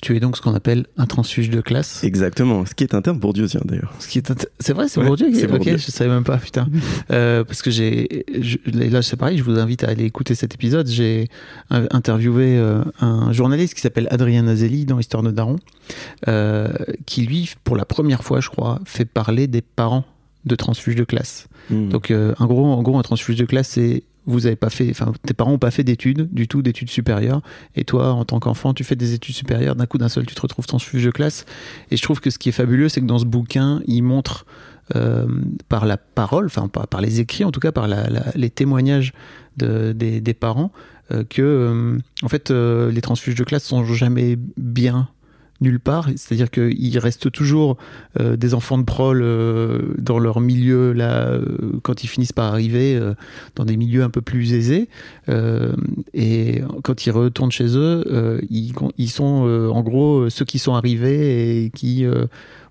Tu 0.01 0.15
es 0.17 0.19
donc 0.19 0.35
ce 0.35 0.41
qu'on 0.41 0.55
appelle 0.55 0.87
un 0.97 1.05
transfuge 1.05 1.51
de 1.51 1.61
classe. 1.61 2.03
Exactement, 2.03 2.65
ce 2.65 2.73
qui 2.73 2.83
est 2.83 2.95
un 2.95 3.03
terme 3.03 3.19
bourdieusien 3.19 3.61
d'ailleurs. 3.65 3.93
Ce 3.99 4.07
qui 4.07 4.17
est 4.17 4.33
c'est 4.59 4.73
vrai, 4.73 4.87
c'est 4.87 4.99
Ouais, 4.99 5.05
Bourdieu. 5.05 5.27
qui- 5.29 5.35
c'est 5.35 5.43
Ok, 5.45 5.51
Bourdieu. 5.51 5.77
je 5.77 5.91
savais 5.91 6.09
même 6.09 6.23
pas, 6.23 6.37
putain. 6.37 6.67
Euh, 7.11 7.43
parce 7.43 7.61
que 7.61 7.69
j'ai, 7.69 8.25
là 8.65 9.03
c'est 9.03 9.15
pareil, 9.15 9.37
je 9.37 9.43
vous 9.43 9.59
invite 9.59 9.83
à 9.83 9.89
aller 9.89 10.05
écouter 10.05 10.33
cet 10.33 10.55
épisode. 10.55 10.87
J'ai 10.87 11.27
euh, 11.71 11.85
interviewé 11.91 12.57
euh, 12.57 12.81
un 12.99 13.31
journaliste 13.31 13.75
qui 13.75 13.81
s'appelle 13.81 14.07
Adrien 14.09 14.47
Azelli 14.47 14.85
dans 14.85 14.97
Histoire 14.97 15.21
de 15.21 15.29
Daron, 15.29 15.57
euh, 16.27 16.69
qui 17.05 17.21
lui, 17.27 17.51
pour 17.63 17.75
la 17.75 17.85
première 17.85 18.23
fois, 18.23 18.39
je 18.41 18.49
crois, 18.49 18.79
fait 18.85 19.05
parler 19.05 19.45
des 19.45 19.61
parents 19.61 20.05
de 20.45 20.55
transfuges 20.55 20.95
de 20.95 21.03
classe. 21.03 21.47
Hmm. 21.69 21.89
Donc, 21.89 22.11
euh, 22.11 22.33
en 22.39 22.45
gros, 22.47 22.65
en 22.65 22.81
gros, 22.81 22.97
un 22.97 23.01
transfuge 23.03 23.35
de 23.37 23.45
classe, 23.45 23.69
c'est 23.69 24.03
vous 24.27 24.45
avez 24.45 24.55
pas 24.55 24.69
fait, 24.69 24.87
enfin, 24.91 25.13
tes 25.25 25.33
parents 25.33 25.53
ont 25.53 25.57
pas 25.59 25.71
fait 25.71 25.83
d'études, 25.83 26.29
du 26.31 26.47
tout, 26.47 26.61
d'études 26.61 26.91
supérieures, 26.91 27.41
et 27.75 27.83
toi, 27.85 28.11
en 28.13 28.23
tant 28.23 28.39
qu'enfant, 28.39 28.71
tu 28.73 28.83
fais 28.83 28.95
des 28.95 29.13
études 29.13 29.33
supérieures, 29.33 29.75
d'un 29.75 29.87
coup, 29.87 29.97
d'un 29.97 30.09
seul, 30.09 30.27
tu 30.27 30.35
te 30.35 30.41
retrouves 30.41 30.67
transfuge 30.67 31.03
de 31.03 31.09
classe. 31.09 31.45
Et 31.89 31.97
je 31.97 32.03
trouve 32.03 32.19
que 32.21 32.29
ce 32.29 32.37
qui 32.37 32.49
est 32.49 32.51
fabuleux, 32.51 32.87
c'est 32.87 33.01
que 33.01 33.07
dans 33.07 33.17
ce 33.17 33.25
bouquin, 33.25 33.81
il 33.87 34.03
montre 34.03 34.45
euh, 34.95 35.25
par 35.69 35.85
la 35.85 35.97
parole, 35.97 36.45
enfin, 36.45 36.67
par, 36.67 36.87
par 36.87 37.01
les 37.01 37.19
écrits, 37.19 37.43
en 37.45 37.51
tout 37.51 37.59
cas, 37.59 37.71
par 37.71 37.87
la- 37.87 38.09
la- 38.09 38.31
les 38.35 38.49
témoignages 38.51 39.11
de, 39.57 39.91
des, 39.91 40.21
des 40.21 40.33
parents, 40.35 40.71
euh, 41.11 41.23
que, 41.23 41.41
euh, 41.41 41.97
en 42.21 42.27
fait, 42.29 42.51
euh, 42.51 42.91
les 42.91 43.01
transfuges 43.01 43.35
de 43.35 43.43
classe 43.43 43.63
sont 43.63 43.83
jamais 43.85 44.37
bien 44.57 45.07
nulle 45.61 45.79
part, 45.79 46.09
c'est-à-dire 46.15 46.49
qu'ils 46.49 46.99
restent 46.99 47.31
toujours 47.31 47.77
euh, 48.19 48.35
des 48.35 48.53
enfants 48.53 48.77
de 48.77 48.83
prol 48.83 49.21
euh, 49.21 49.93
dans 49.97 50.19
leur 50.19 50.41
milieu 50.41 50.91
là 50.91 51.27
euh, 51.27 51.79
quand 51.83 52.03
ils 52.03 52.07
finissent 52.07 52.33
par 52.33 52.51
arriver 52.51 52.99
dans 53.55 53.65
des 53.65 53.77
milieux 53.77 54.03
un 54.03 54.09
peu 54.09 54.21
plus 54.21 54.53
aisés. 54.53 54.89
Et 56.13 56.61
quand 56.83 57.05
ils 57.05 57.11
retournent 57.11 57.51
chez 57.51 57.77
eux 57.77 58.41
ils, 58.49 59.09
sont 59.09 59.69
en 59.73 59.81
gros 59.81 60.29
ceux 60.29 60.45
qui 60.45 60.59
sont 60.59 60.73
arrivés 60.73 61.65
et 61.65 61.69
qui 61.69 62.05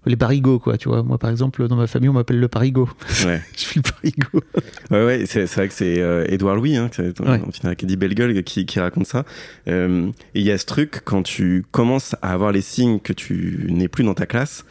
les 0.07 0.16
parigots 0.16 0.59
quoi 0.59 0.78
tu 0.78 0.88
vois 0.88 1.02
moi 1.02 1.19
par 1.19 1.30
exemple 1.30 1.66
dans 1.69 1.76
ma 1.76 1.87
famille 1.87 2.09
on 2.09 2.14
m'appelle 2.14 2.40
le 2.40 2.49
parigot 2.49 2.88
Ouais. 3.26 3.42
je 3.54 3.61
suis 3.61 3.80
le 3.80 3.90
parigot 3.90 4.45
Ouais, 4.90 5.04
ouais, 5.04 5.25
c'est 5.26 5.45
vrai 5.47 5.69
que 5.69 5.75
c'est 5.75 6.00
euh, 6.00 6.25
Édouard 6.28 6.57
Louis, 6.57 6.76
hein, 6.76 6.88
qui, 6.88 7.00
Ouais. 7.02 8.14
Gueule, 8.14 8.42
qui, 8.42 8.66
qui 8.66 8.80
raconte 8.80 9.07
ça. 9.07 9.25
Euh, 9.69 10.09
et 10.35 10.40
il 10.40 10.47
y 10.47 10.50
a 10.50 10.59
ce 10.59 10.66
truc, 10.66 11.02
quand 11.04 11.23
tu 11.23 11.64
commences 11.71 12.16
à 12.23 12.33
avoir 12.33 12.50
les 12.50 12.61
signes 12.61 12.99
que 12.99 13.12
tu 13.12 13.66
n'es 13.69 13.88
plus 13.88 14.02
dans 14.02 14.14
ta 14.14 14.26
classe, 14.26 14.64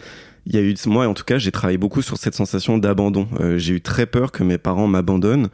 il 0.45 0.55
y 0.55 0.57
a 0.57 0.61
eu, 0.61 0.75
moi 0.87 1.07
en 1.07 1.13
tout 1.13 1.23
cas, 1.23 1.37
j'ai 1.37 1.51
travaillé 1.51 1.77
beaucoup 1.77 2.01
sur 2.01 2.17
cette 2.17 2.35
sensation 2.35 2.77
d'abandon. 2.77 3.27
Euh, 3.39 3.57
j'ai 3.57 3.75
eu 3.75 3.81
très 3.81 4.05
peur 4.05 4.31
que 4.31 4.43
mes 4.43 4.57
parents 4.57 4.87
m'abandonnent. 4.87 5.49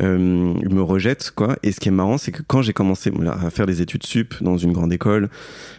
Euh, 0.00 0.54
ils 0.62 0.74
me 0.74 0.82
rejettent 0.82 1.32
quoi 1.34 1.56
et 1.62 1.72
ce 1.72 1.80
qui 1.80 1.88
est 1.88 1.92
marrant 1.92 2.18
c'est 2.18 2.30
que 2.30 2.42
quand 2.46 2.62
j'ai 2.62 2.72
commencé 2.72 3.10
à 3.26 3.50
faire 3.50 3.66
des 3.66 3.82
études 3.82 4.04
sup 4.06 4.34
dans 4.40 4.56
une 4.56 4.72
grande 4.72 4.92
école 4.92 5.28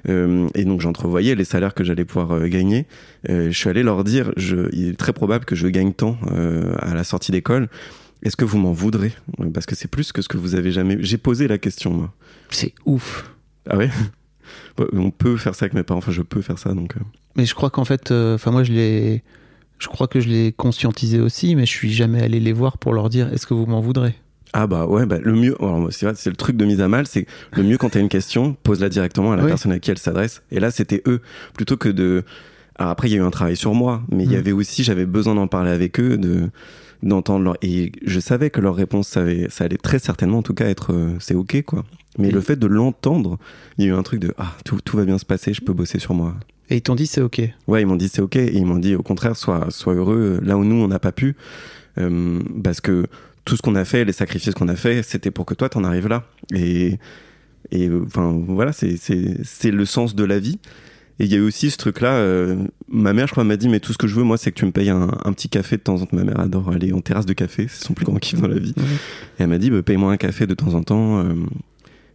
euh, 0.09 0.47
et 0.55 0.65
donc 0.65 0.81
j'entrevoyais 0.81 1.35
les 1.35 1.45
salaires 1.45 1.73
que 1.73 1.85
j'allais 1.85 2.03
pouvoir 2.03 2.33
euh, 2.33 2.47
gagner 2.47 2.85
euh, 3.29 3.49
je 3.49 3.57
suis 3.57 3.69
allé 3.69 3.81
leur 3.81 4.03
dire 4.03 4.33
je, 4.35 4.67
il 4.73 4.89
est 4.89 4.97
très 4.97 5.13
probable 5.13 5.45
que 5.45 5.55
je 5.55 5.67
gagne 5.67 5.93
tant 5.93 6.17
à 6.79 6.93
la 6.93 7.03
sortie 7.05 7.31
d'école 7.31 7.69
est-ce 8.21 8.35
que 8.35 8.45
vous 8.45 8.57
m'en 8.57 8.73
voudrez? 8.73 9.13
Parce 9.53 9.65
que 9.65 9.75
c'est 9.75 9.87
plus 9.87 10.11
que 10.11 10.21
ce 10.21 10.27
que 10.27 10.37
vous 10.37 10.55
avez 10.55 10.71
jamais. 10.71 10.97
J'ai 10.99 11.17
posé 11.17 11.47
la 11.47 11.57
question, 11.57 11.91
moi. 11.91 12.13
c'est 12.49 12.73
ouf 12.85 13.33
Ah 13.69 13.77
ouais? 13.77 13.89
On 14.93 15.11
peut 15.11 15.37
faire 15.37 15.55
ça 15.55 15.65
avec 15.65 15.73
mes 15.73 15.83
parents. 15.83 15.99
Enfin, 15.99 16.11
je 16.11 16.21
peux 16.21 16.41
faire 16.41 16.59
ça, 16.59 16.73
donc. 16.73 16.95
mais 17.35 17.45
je 17.45 17.53
crois 17.55 17.69
qu'en 17.69 17.85
fait 17.85 18.11
euh, 18.11 18.35
enfin 18.35 18.51
moi 18.51 18.63
je 18.63 18.73
l'ai 18.73 19.23
je 19.79 19.87
crois 19.87 20.07
que 20.07 20.19
je 20.19 20.29
l'ai 20.29 20.51
conscientisé 20.51 21.19
aussi 21.19 21.55
mais 21.55 21.65
je 21.65 21.71
suis 21.71 21.91
jamais 21.91 22.21
allé 22.21 22.39
les 22.39 22.53
voir 22.53 22.77
pour 22.77 22.93
leur 22.93 23.09
dire 23.09 23.31
est-ce 23.33 23.47
que 23.47 23.53
vous 23.53 23.65
m'en 23.65 23.81
voudrez? 23.81 24.15
Ah 24.53 24.65
bah 24.65 24.87
ouais, 24.87 25.05
bah 25.05 25.17
le 25.21 25.33
mieux. 25.33 25.55
c'est 25.91 26.29
le 26.29 26.35
truc 26.35 26.57
de 26.57 26.65
mise 26.65 26.81
à 26.81 26.87
mal. 26.87 27.05
C'est 27.05 27.27
le 27.53 27.61
mieux 27.61 27.77
quand 27.77 27.89
t'as 27.89 27.99
une 27.99 28.09
question, 28.09 28.55
pose-la 28.63 28.89
directement 28.89 29.31
à 29.31 29.35
la 29.35 29.43
Oui. 29.43 29.49
personne 29.49 29.71
à 29.71 29.77
qui 29.77 29.91
elle 29.91 29.99
s'adresse. 29.99 30.41
Et 30.49 30.59
là, 30.59 30.71
c'était 30.71 31.03
eux, 31.05 31.21
plutôt 31.53 31.77
que 31.77 31.87
de. 31.87 32.23
Alors 32.75 32.89
après, 32.91 33.09
il 33.09 33.11
y 33.11 33.15
a 33.15 33.19
eu 33.19 33.23
un 33.23 33.29
travail 33.29 33.55
sur 33.55 33.75
moi, 33.75 34.01
mais 34.11 34.23
il 34.23 34.31
y 34.31 34.35
Mm. 34.35 34.39
avait 34.39 34.51
aussi, 34.51 34.83
j'avais 34.83 35.05
besoin 35.05 35.35
d'en 35.35 35.45
parler 35.47 35.69
avec 35.69 35.99
eux, 35.99 36.17
de 36.17 36.49
d'entendre 37.03 37.45
leur. 37.45 37.57
Et 37.61 37.91
je 38.03 38.19
savais 38.19 38.49
que 38.49 38.59
leur 38.59 38.73
réponse, 38.75 39.07
ça, 39.09 39.21
avait- 39.21 39.49
ça 39.51 39.65
allait 39.65 39.77
très 39.77 39.99
certainement, 39.99 40.39
en 40.39 40.41
tout 40.41 40.55
cas, 40.55 40.65
être 40.67 40.93
euh, 40.93 41.13
c'est 41.19 41.35
ok 41.35 41.61
quoi. 41.61 41.85
Mais 42.17 42.29
Et- 42.29 42.31
le 42.31 42.41
fait 42.41 42.55
de 42.57 42.65
l'entendre, 42.65 43.37
il 43.77 43.85
y 43.85 43.87
a 43.87 43.91
eu 43.91 43.95
un 43.95 44.01
truc 44.03 44.19
de 44.19 44.33
ah 44.39 44.53
tout, 44.65 44.79
tout 44.83 44.97
va 44.97 45.05
bien 45.05 45.19
se 45.19 45.25
passer, 45.25 45.53
je 45.53 45.61
peux 45.61 45.73
bosser 45.73 45.99
sur 45.99 46.15
moi. 46.15 46.33
Et 46.69 46.77
ils 46.77 46.81
t'ont 46.81 46.95
dit 46.95 47.07
c'est 47.07 47.21
ok 47.21 47.41
Ouais, 47.67 47.81
ils 47.81 47.85
m'ont 47.85 47.95
dit 47.95 48.09
c'est 48.09 48.21
ok 48.21 48.35
et 48.35 48.55
ils 48.55 48.65
m'ont 48.65 48.77
dit 48.79 48.95
au 48.95 49.01
contraire 49.03 49.35
sois 49.35 49.67
sois 49.69 49.93
heureux 49.95 50.39
là 50.43 50.57
où 50.57 50.63
nous 50.63 50.75
on 50.75 50.87
n'a 50.87 50.99
pas 50.99 51.11
pu 51.11 51.35
Euh, 51.97 52.39
parce 52.63 52.79
que 52.81 53.07
tout 53.45 53.55
ce 53.57 53.61
qu'on 53.61 53.75
a 53.75 53.83
fait, 53.85 54.05
les 54.05 54.13
sacrifices 54.13 54.53
qu'on 54.53 54.67
a 54.69 54.75
fait, 54.75 55.01
c'était 55.03 55.31
pour 55.31 55.45
que 55.45 55.53
toi 55.55 55.69
t'en 55.69 55.83
arrives 55.83 56.07
là 56.07 56.23
et 56.53 56.97
et 57.71 57.87
euh, 57.89 58.03
enfin 58.05 58.39
voilà 58.47 58.71
c'est 58.71 59.71
le 59.71 59.85
sens 59.85 60.15
de 60.15 60.23
la 60.23 60.39
vie 60.39 60.59
Et 61.19 61.25
il 61.25 61.31
y 61.31 61.35
a 61.35 61.39
eu 61.39 61.41
aussi 61.41 61.69
ce 61.69 61.75
truc-là. 61.77 62.13
euh, 62.13 62.55
ma 62.87 63.11
mère, 63.11 63.27
je 63.27 63.33
crois, 63.33 63.43
m'a 63.43 63.57
dit 63.57 63.67
mais 63.67 63.81
tout 63.81 63.91
ce 63.91 63.97
que 63.97 64.07
je 64.07 64.15
veux, 64.15 64.23
moi, 64.23 64.37
c'est 64.37 64.51
que 64.53 64.59
tu 64.59 64.65
me 64.65 64.71
payes 64.71 64.89
un, 64.89 65.09
un 65.25 65.33
petit 65.33 65.49
café 65.49 65.75
de 65.75 65.81
temps 65.81 66.01
en 66.01 66.05
temps. 66.05 66.15
Ma 66.15 66.23
mère 66.23 66.39
adore 66.39 66.69
aller 66.71 66.93
en 66.93 67.01
terrasse 67.01 67.25
de 67.25 67.33
café, 67.33 67.67
c'est 67.67 67.83
son 67.85 67.93
plus 67.93 68.05
grand 68.05 68.17
kiff 68.19 68.39
dans 68.39 68.47
la 68.47 68.57
vie. 68.59 68.73
Ouais. 68.77 68.83
Et 69.37 69.43
elle 69.43 69.47
m'a 69.49 69.57
dit 69.57 69.69
bah, 69.69 69.81
paye-moi 69.83 70.13
un 70.13 70.17
café 70.17 70.47
de 70.47 70.53
temps 70.55 70.73
en 70.75 70.81
temps. 70.83 71.19
euh, 71.19 71.33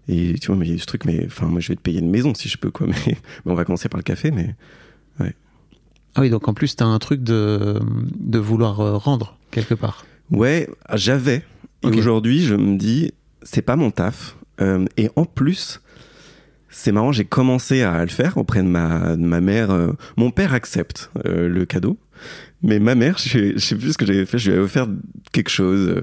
et 0.09 0.35
tu 0.39 0.49
vois, 0.49 0.57
mais 0.57 0.67
il 0.67 0.71
y 0.71 0.73
a 0.73 0.77
eu 0.77 0.81
ce 0.81 0.87
truc, 0.87 1.05
mais 1.05 1.25
enfin, 1.27 1.47
moi, 1.47 1.61
je 1.61 1.69
vais 1.69 1.77
te 1.77 1.81
payer 1.81 2.01
une 2.01 2.11
maison 2.11 2.35
si 2.35 2.49
je 2.49 2.59
peux, 2.59 2.71
quoi. 2.71 2.87
Mais, 2.91 2.95
mais 3.07 3.53
on 3.53 3.55
va 3.55 3.65
commencer 3.65 3.89
par 3.89 3.99
le 3.99 4.03
café, 4.03 4.31
mais 4.31 4.55
Ah 5.19 6.21
oui, 6.21 6.31
donc 6.31 6.47
en 6.47 6.55
plus, 6.55 6.77
t'as 6.77 6.85
un 6.85 6.99
truc 6.99 7.23
de, 7.23 7.81
de 8.19 8.39
vouloir 8.39 8.81
euh, 8.81 8.97
rendre 8.97 9.37
quelque 9.51 9.75
part. 9.75 10.07
Ouais, 10.31 10.69
j'avais. 10.95 11.43
Et 11.83 11.89
aujourd'hui, 11.89 12.45
je 12.45 12.55
me 12.55 12.77
dis, 12.77 13.13
c'est 13.43 13.63
pas 13.63 13.77
mon 13.77 13.91
taf. 13.91 14.37
Euh, 14.61 14.85
et 14.97 15.11
en 15.17 15.25
plus, 15.25 15.81
c'est 16.71 16.93
marrant, 16.93 17.13
j'ai 17.13 17.25
commencé 17.25 17.83
à 17.83 18.01
le 18.03 18.11
faire 18.11 18.37
auprès 18.37 18.63
de 18.63 18.69
ma, 18.69 19.17
de 19.17 19.25
ma 19.25 19.41
mère. 19.41 19.71
Euh, 19.71 19.93
mon 20.17 20.31
père 20.31 20.55
accepte 20.55 21.11
euh, 21.27 21.49
le 21.49 21.65
cadeau. 21.65 21.99
Mais 22.63 22.79
ma 22.79 22.95
mère, 22.95 23.19
je, 23.19 23.55
je 23.55 23.59
sais 23.59 23.77
plus 23.77 23.93
ce 23.93 23.99
que 23.99 24.07
j'avais 24.07 24.25
fait. 24.25 24.39
Je 24.39 24.51
lui 24.51 24.57
avais 24.57 24.65
offert 24.65 24.87
quelque 25.33 25.51
chose 25.51 26.01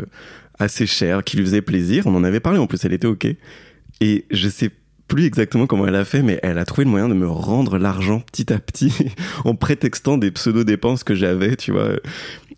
assez 0.59 0.85
cher 0.85 1.23
qui 1.23 1.37
lui 1.37 1.45
faisait 1.45 1.61
plaisir. 1.61 2.05
On 2.05 2.15
en 2.15 2.23
avait 2.23 2.39
parlé 2.39 2.59
en 2.59 2.67
plus, 2.67 2.83
elle 2.85 2.93
était 2.93 3.07
OK. 3.07 3.27
Et 4.01 4.25
je 4.31 4.49
sais 4.49 4.71
plus 5.07 5.25
exactement 5.25 5.67
comment 5.67 5.87
elle 5.87 5.95
a 5.95 6.05
fait, 6.05 6.23
mais 6.23 6.39
elle 6.41 6.57
a 6.57 6.65
trouvé 6.65 6.85
le 6.85 6.89
moyen 6.89 7.07
de 7.07 7.13
me 7.13 7.27
rendre 7.27 7.77
l'argent 7.77 8.19
petit 8.19 8.51
à 8.51 8.59
petit 8.59 8.93
en 9.45 9.55
prétextant 9.55 10.17
des 10.17 10.31
pseudo-dépenses 10.31 11.03
que 11.03 11.15
j'avais, 11.15 11.55
tu 11.55 11.71
vois. 11.71 11.93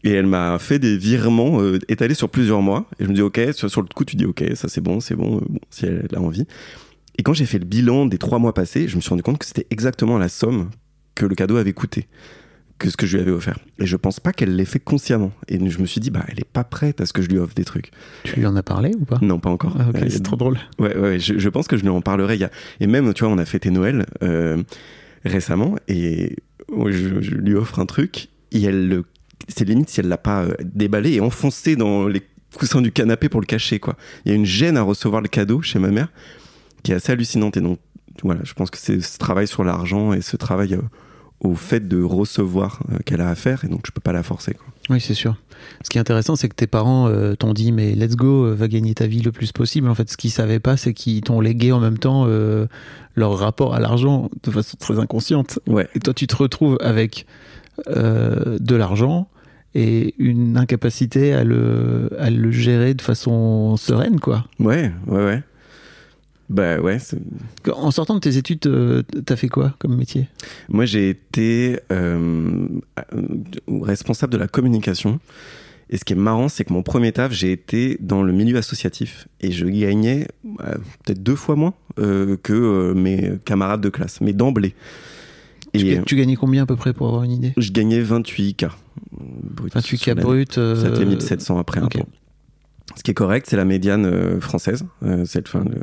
Et 0.03 0.11
elle 0.11 0.25
m'a 0.25 0.57
fait 0.59 0.79
des 0.79 0.97
virements 0.97 1.61
euh, 1.61 1.79
étalés 1.89 2.13
sur 2.13 2.29
plusieurs 2.29 2.61
mois. 2.61 2.85
Et 2.99 3.05
je 3.05 3.09
me 3.09 3.13
dis, 3.13 3.21
OK, 3.21 3.39
sur, 3.53 3.81
le 3.81 3.87
coup, 3.87 4.05
tu 4.05 4.15
dis, 4.15 4.25
OK, 4.25 4.43
ça 4.55 4.67
c'est 4.67 4.81
bon, 4.81 4.99
c'est 4.99 5.15
bon, 5.15 5.37
euh, 5.37 5.45
bon, 5.47 5.59
si 5.69 5.85
elle 5.85 6.07
a 6.15 6.19
envie. 6.19 6.45
Et 7.17 7.23
quand 7.23 7.33
j'ai 7.33 7.45
fait 7.45 7.59
le 7.59 7.65
bilan 7.65 8.05
des 8.05 8.17
trois 8.17 8.39
mois 8.39 8.53
passés, 8.53 8.87
je 8.87 8.95
me 8.95 9.01
suis 9.01 9.09
rendu 9.09 9.23
compte 9.23 9.37
que 9.37 9.45
c'était 9.45 9.67
exactement 9.69 10.17
la 10.17 10.29
somme 10.29 10.69
que 11.15 11.25
le 11.25 11.35
cadeau 11.35 11.57
avait 11.57 11.73
coûté, 11.73 12.07
que 12.83 12.89
ce 12.89 12.97
que 12.97 13.05
je 13.07 13.15
lui 13.15 13.23
avais 13.23 13.31
offert. 13.31 13.57
Et 13.79 13.85
je 13.85 13.95
pense 13.95 14.19
pas 14.19 14.33
qu'elle 14.33 14.57
l'ait 14.57 14.65
fait 14.65 14.79
consciemment. 14.79 15.31
Et 15.47 15.57
je 15.69 15.79
me 15.79 15.85
suis 15.85 16.01
dit, 16.01 16.11
bah, 16.11 16.25
elle 16.27 16.39
est 16.39 16.43
pas 16.51 16.65
prête 16.65 16.99
à 16.99 17.05
ce 17.05 17.13
que 17.13 17.21
je 17.21 17.29
lui 17.29 17.37
offre 17.37 17.53
des 17.55 17.63
trucs. 17.63 17.91
Tu 18.23 18.35
lui 18.41 18.45
en 18.45 18.57
as 18.57 18.63
parlé 18.63 18.91
ou 18.99 19.05
pas? 19.05 19.19
Non, 19.21 19.39
pas 19.39 19.49
encore. 19.49 19.77
Ah, 19.79 19.85
Euh, 19.95 20.05
c'est 20.09 20.21
trop 20.21 20.35
drôle. 20.35 20.57
Ouais, 20.79 20.95
ouais, 20.97 21.17
je, 21.19 21.39
je 21.39 21.49
pense 21.49 21.67
que 21.69 21.77
je 21.77 21.81
lui 21.83 21.89
en 21.89 22.01
parlerai. 22.01 22.35
Y 22.37 22.43
a... 22.43 22.51
Et 22.81 22.87
même, 22.87 23.13
tu 23.13 23.23
vois, 23.23 23.33
on 23.33 23.37
a 23.37 23.45
fêté 23.45 23.69
Noël 23.69 24.05
euh, 24.21 24.61
récemment 25.23 25.75
et 25.87 26.35
je, 26.89 27.21
je 27.21 27.35
lui 27.35 27.55
offre 27.55 27.79
un 27.79 27.85
truc 27.85 28.27
et 28.51 28.61
elle 28.63 28.89
le. 28.89 29.05
C'est 29.47 29.65
limite 29.65 29.89
si 29.89 30.01
elle 30.01 30.09
l'a 30.09 30.17
pas 30.17 30.43
euh, 30.43 30.53
déballé 30.63 31.13
et 31.13 31.21
enfoncé 31.21 31.77
dans 31.77 32.07
les 32.07 32.21
coussins 32.57 32.81
du 32.81 32.91
canapé 32.91 33.29
pour 33.29 33.39
le 33.41 33.45
cacher, 33.45 33.79
quoi. 33.79 33.95
Il 34.25 34.29
y 34.29 34.33
a 34.33 34.35
une 34.35 34.45
gêne 34.45 34.75
à 34.77 34.81
recevoir 34.81 35.21
le 35.21 35.29
cadeau 35.29 35.61
chez 35.61 35.79
ma 35.79 35.89
mère 35.89 36.09
qui 36.83 36.91
est 36.91 36.95
assez 36.95 37.13
hallucinante 37.13 37.55
et 37.55 37.61
donc, 37.61 37.79
voilà, 38.23 38.41
je 38.43 38.53
pense 38.53 38.69
que 38.69 38.77
c'est 38.77 38.99
ce 39.01 39.17
travail 39.17 39.47
sur 39.47 39.63
l'argent 39.63 40.11
et 40.13 40.21
ce 40.21 40.35
travail 40.37 40.77
au 41.43 41.55
fait 41.55 41.87
de 41.87 42.01
recevoir 42.01 42.81
euh, 42.91 42.97
qu'elle 43.05 43.21
a 43.21 43.29
à 43.29 43.35
faire 43.35 43.65
et 43.65 43.67
donc 43.67 43.81
je 43.85 43.91
peux 43.91 44.01
pas 44.01 44.13
la 44.13 44.23
forcer, 44.23 44.53
quoi. 44.53 44.65
Oui, 44.89 44.99
c'est 44.99 45.13
sûr. 45.13 45.35
Ce 45.83 45.89
qui 45.89 45.97
est 45.97 46.01
intéressant, 46.01 46.35
c'est 46.35 46.49
que 46.49 46.55
tes 46.55 46.67
parents 46.67 47.07
euh, 47.07 47.35
t'ont 47.35 47.53
dit, 47.53 47.71
mais 47.71 47.93
let's 47.93 48.15
go, 48.15 48.45
euh, 48.45 48.53
va 48.53 48.67
gagner 48.67 48.93
ta 48.93 49.07
vie 49.07 49.21
le 49.21 49.31
plus 49.31 49.51
possible. 49.51 49.87
En 49.87 49.95
fait, 49.95 50.09
ce 50.09 50.17
qu'ils 50.17 50.31
savaient 50.31 50.59
pas, 50.59 50.75
c'est 50.75 50.93
qu'ils 50.93 51.21
t'ont 51.21 51.39
légué 51.39 51.71
en 51.71 51.79
même 51.79 51.97
temps 51.97 52.27
leur 53.15 53.37
rapport 53.37 53.73
à 53.75 53.79
l'argent 53.79 54.29
de 54.43 54.51
façon 54.51 54.75
très 54.77 54.99
inconsciente. 54.99 55.59
Ouais. 55.67 55.87
Et 55.95 55.99
toi, 55.99 56.13
tu 56.13 56.27
te 56.27 56.35
retrouves 56.35 56.77
avec 56.81 57.25
de 57.87 58.75
l'argent 58.75 59.29
et 59.73 60.15
une 60.17 60.57
incapacité 60.57 61.33
à 61.33 61.43
le, 61.43 62.09
à 62.19 62.29
le 62.29 62.51
gérer 62.51 62.93
de 62.93 63.01
façon 63.01 63.77
sereine, 63.77 64.19
quoi. 64.19 64.45
Ouais, 64.59 64.91
ouais, 65.07 65.23
ouais. 65.23 65.43
Bah 66.53 66.79
ouais, 66.79 66.99
En 67.73 67.89
sortant 67.89 68.13
de 68.13 68.19
tes 68.19 68.37
études, 68.37 68.67
euh, 68.67 69.01
t'as 69.25 69.35
fait 69.35 69.49
quoi 69.49 69.73
comme 69.79 69.95
métier? 69.95 70.27
Moi, 70.69 70.85
j'ai 70.85 71.09
été 71.09 71.79
euh, 71.91 72.67
responsable 73.67 74.33
de 74.33 74.37
la 74.37 74.47
communication. 74.47 75.19
Et 75.89 75.97
ce 75.97 76.05
qui 76.05 76.13
est 76.13 76.15
marrant, 76.15 76.49
c'est 76.49 76.63
que 76.63 76.71
mon 76.71 76.83
premier 76.83 77.11
taf, 77.11 77.31
j'ai 77.33 77.51
été 77.51 77.97
dans 77.99 78.21
le 78.23 78.31
milieu 78.33 78.57
associatif. 78.57 79.27
Et 79.41 79.51
je 79.51 79.65
gagnais 79.65 80.27
euh, 80.61 80.75
peut-être 81.03 81.21
deux 81.23 81.35
fois 81.35 81.55
moins 81.55 81.73
euh, 81.99 82.37
que 82.41 82.93
mes 82.93 83.33
camarades 83.45 83.81
de 83.81 83.89
classe, 83.89 84.21
mais 84.21 84.33
d'emblée. 84.33 84.75
tu, 85.73 85.87
Et 85.87 86.01
tu 86.03 86.15
gagnais 86.15 86.35
combien 86.35 86.63
à 86.63 86.65
peu 86.67 86.75
près 86.75 86.93
pour 86.93 87.07
avoir 87.07 87.23
une 87.23 87.31
idée? 87.31 87.53
je 87.57 87.71
gagnais 87.71 88.01
28K. 88.01 88.69
brut 89.11 89.73
28 89.73 89.97
sur 89.97 90.05
cas 90.05 90.13
l'année. 90.13 90.23
brut. 90.23 90.57
euh, 90.59 90.75
Ça 90.75 90.95
fait 90.95 91.05
1700 91.05 91.57
après 91.57 91.81
ok. 91.81 91.95
impôt. 91.95 92.07
Ce 92.95 93.01
qui 93.03 93.11
est 93.11 93.15
correct, 93.15 93.47
c'est 93.49 93.57
la 93.57 93.65
médiane 93.65 94.05
euh, 94.05 94.39
française. 94.39 94.85
Euh, 95.03 95.25
c'est 95.25 95.39
le- 95.39 95.45
enfin, 95.47 95.65
le- 95.69 95.81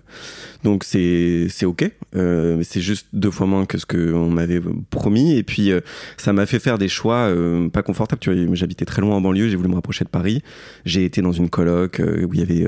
Donc 0.65 0.85
c'est 0.85 1.47
c'est 1.49 1.67
ok. 1.67 1.91
Euh, 2.15 2.63
c'est 2.63 2.81
juste 2.81 3.09
deux 3.13 3.31
fois 3.31 3.47
moins 3.47 3.67
que 3.67 3.79
ce 3.79 3.87
qu'on 3.87 4.31
m'avait 4.31 4.61
promis. 4.91 5.37
Et 5.37 5.43
puis 5.43 5.73
euh, 5.73 5.81
ça 6.17 6.33
m'a 6.33 6.47
fait 6.47 6.59
faire 6.61 6.79
des 6.79 6.89
choix 6.89 7.17
euh, 7.29 7.69
pas 7.69 7.83
confortables. 7.83 8.21
J'habitais 8.55 8.85
très 8.85 9.03
loin 9.03 9.17
en 9.17 9.21
banlieue. 9.21 9.49
J'ai 9.49 9.57
voulu 9.57 9.69
me 9.69 9.75
rapprocher 9.75 10.05
de 10.05 10.11
Paris. 10.11 10.43
J'ai 10.85 11.05
été 11.05 11.21
dans 11.21 11.33
une 11.33 11.51
coloc 11.51 12.01
euh, 12.01 12.25
où 12.27 12.35
il 12.35 12.41
y 12.41 12.43
avait 12.43 12.67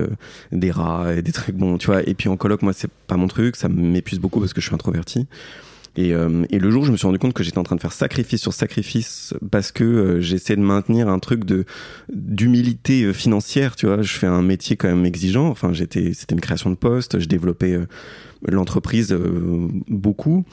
des 0.50 0.70
rats 0.70 1.14
et 1.14 1.22
des 1.22 1.32
trucs. 1.32 1.54
Bon, 1.56 1.78
tu 1.78 1.86
vois. 1.86 2.02
Et 2.08 2.14
puis 2.14 2.28
en 2.28 2.36
coloc, 2.36 2.62
moi, 2.62 2.72
c'est 2.72 2.90
pas 3.06 3.16
mon 3.16 3.28
truc. 3.28 3.56
Ça 3.56 3.68
m'épuise 3.68 4.18
beaucoup 4.18 4.40
parce 4.40 4.52
que 4.52 4.60
je 4.60 4.66
suis 4.66 4.74
introverti. 4.74 5.26
Et, 5.96 6.14
euh, 6.14 6.44
et 6.50 6.58
le 6.58 6.70
jour, 6.70 6.84
je 6.86 6.92
me 6.92 6.96
suis 6.96 7.06
rendu 7.06 7.18
compte 7.18 7.34
que 7.34 7.42
j'étais 7.42 7.58
en 7.58 7.64
train 7.64 7.76
de 7.76 7.80
faire 7.80 7.92
sacrifice 7.92 8.40
sur 8.40 8.54
sacrifice 8.54 9.34
parce 9.50 9.72
que 9.72 9.84
euh, 9.84 10.20
j'essaie 10.20 10.56
de 10.56 10.62
maintenir 10.62 11.08
un 11.08 11.18
truc 11.18 11.44
de 11.44 11.64
d'humilité 12.12 13.04
euh, 13.04 13.12
financière. 13.12 13.76
Tu 13.76 13.86
vois, 13.86 14.00
je 14.00 14.12
fais 14.12 14.26
un 14.26 14.42
métier 14.42 14.76
quand 14.76 14.88
même 14.88 15.04
exigeant. 15.04 15.48
Enfin, 15.48 15.72
j'étais, 15.72 16.14
c'était 16.14 16.34
une 16.34 16.40
création 16.40 16.70
de 16.70 16.76
poste. 16.76 17.18
Je 17.18 17.26
développais 17.26 17.72
euh, 17.72 17.86
l'entreprise 18.48 19.12
euh, 19.12 19.68
beaucoup 19.88 20.44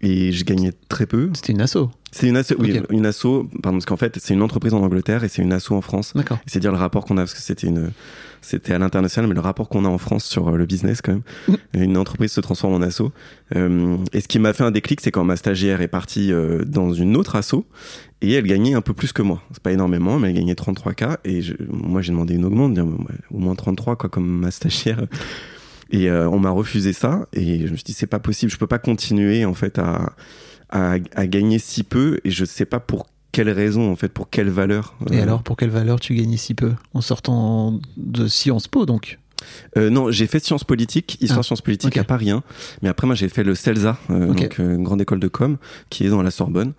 et 0.00 0.32
je 0.32 0.44
gagnais 0.44 0.72
très 0.88 1.06
peu. 1.06 1.30
C'était 1.34 1.52
une 1.52 1.60
asso. 1.60 1.90
C'est 2.10 2.28
une 2.28 2.36
asso, 2.36 2.54
oui, 2.58 2.80
une 2.90 3.04
asso, 3.04 3.48
pardon, 3.62 3.78
parce 3.78 3.84
qu'en 3.84 3.96
fait, 3.98 4.18
c'est 4.20 4.32
une 4.32 4.42
entreprise 4.42 4.72
en 4.72 4.82
Angleterre 4.82 5.24
et 5.24 5.28
c'est 5.28 5.42
une 5.42 5.52
asso 5.52 5.72
en 5.72 5.82
France. 5.82 6.12
D'accord. 6.14 6.38
C'est 6.46 6.60
dire 6.60 6.72
le 6.72 6.78
rapport 6.78 7.04
qu'on 7.04 7.18
a, 7.18 7.22
parce 7.22 7.34
que 7.34 7.40
c'était 7.40 7.66
une, 7.66 7.90
c'était 8.40 8.72
à 8.72 8.78
l'international, 8.78 9.28
mais 9.28 9.34
le 9.34 9.40
rapport 9.40 9.68
qu'on 9.68 9.84
a 9.84 9.88
en 9.88 9.98
France 9.98 10.24
sur 10.24 10.48
euh, 10.48 10.56
le 10.56 10.66
business 10.66 11.00
quand 11.02 11.12
même. 11.12 11.56
Une 11.74 11.96
entreprise 11.96 12.32
se 12.32 12.40
transforme 12.40 12.74
en 12.74 12.82
asso. 12.82 13.12
Euh, 13.54 13.96
et 14.12 14.20
ce 14.20 14.28
qui 14.28 14.38
m'a 14.38 14.52
fait 14.52 14.64
un 14.64 14.70
déclic, 14.70 15.00
c'est 15.00 15.10
quand 15.10 15.24
ma 15.24 15.36
stagiaire 15.36 15.80
est 15.80 15.88
partie 15.88 16.32
euh, 16.32 16.64
dans 16.64 16.92
une 16.92 17.16
autre 17.16 17.36
asso 17.36 17.64
et 18.22 18.32
elle 18.32 18.44
gagnait 18.46 18.74
un 18.74 18.80
peu 18.82 18.94
plus 18.94 19.12
que 19.12 19.22
moi. 19.22 19.42
C'est 19.52 19.62
pas 19.62 19.72
énormément, 19.72 20.18
mais 20.18 20.30
elle 20.30 20.36
gagnait 20.36 20.54
33K 20.54 21.18
et 21.24 21.42
je- 21.42 21.54
moi 21.68 22.02
j'ai 22.02 22.12
demandé 22.12 22.34
une 22.34 22.44
augmente, 22.44 22.74
dire, 22.74 22.86
au 23.30 23.38
moins 23.38 23.54
33 23.54 23.96
quoi, 23.96 24.08
comme 24.08 24.26
ma 24.26 24.50
stagiaire. 24.50 25.06
Et 25.90 26.10
euh, 26.10 26.28
on 26.28 26.38
m'a 26.40 26.50
refusé 26.50 26.92
ça 26.92 27.26
et 27.32 27.66
je 27.66 27.70
me 27.72 27.76
suis 27.76 27.84
dit 27.84 27.92
c'est 27.92 28.06
pas 28.08 28.18
possible, 28.18 28.50
je 28.50 28.56
peux 28.58 28.66
pas 28.66 28.78
continuer 28.80 29.44
en 29.44 29.54
fait 29.54 29.78
à, 29.78 30.12
à, 30.70 30.96
à 31.14 31.26
gagner 31.28 31.58
si 31.60 31.84
peu 31.84 32.18
et 32.24 32.30
je 32.32 32.44
sais 32.44 32.64
pas 32.64 32.80
pour 32.80 33.06
quelle 33.36 33.50
raison 33.50 33.92
en 33.92 33.96
fait, 33.96 34.08
pour 34.08 34.30
quelle 34.30 34.48
valeur. 34.48 34.94
Et 35.10 35.18
Euh, 35.18 35.22
alors, 35.22 35.42
pour 35.42 35.58
quelle 35.58 35.68
valeur 35.68 36.00
tu 36.00 36.14
gagnais 36.14 36.38
si 36.38 36.54
peu 36.54 36.72
En 36.94 37.02
sortant 37.02 37.78
de 37.98 38.28
Sciences 38.28 38.66
Po, 38.66 38.86
donc? 38.86 39.18
Euh, 39.76 39.90
non, 39.90 40.10
j'ai 40.10 40.26
fait 40.26 40.42
sciences 40.42 40.64
politiques, 40.64 41.18
histoire 41.20 41.40
Ah, 41.40 41.42
sciences 41.42 41.60
politiques 41.60 41.98
à 41.98 42.04
Paris 42.04 42.30
1. 42.30 42.42
Mais 42.80 42.88
après, 42.88 43.06
moi, 43.06 43.14
j'ai 43.14 43.28
fait 43.28 43.44
le 43.44 43.54
CELSA, 43.54 43.98
euh, 44.08 44.32
donc 44.32 44.58
euh, 44.58 44.76
une 44.76 44.84
grande 44.84 45.02
école 45.02 45.20
de 45.20 45.28
com, 45.28 45.58
qui 45.90 46.06
est 46.06 46.08
dans 46.08 46.22
la 46.22 46.30
Sorbonne. 46.30 46.72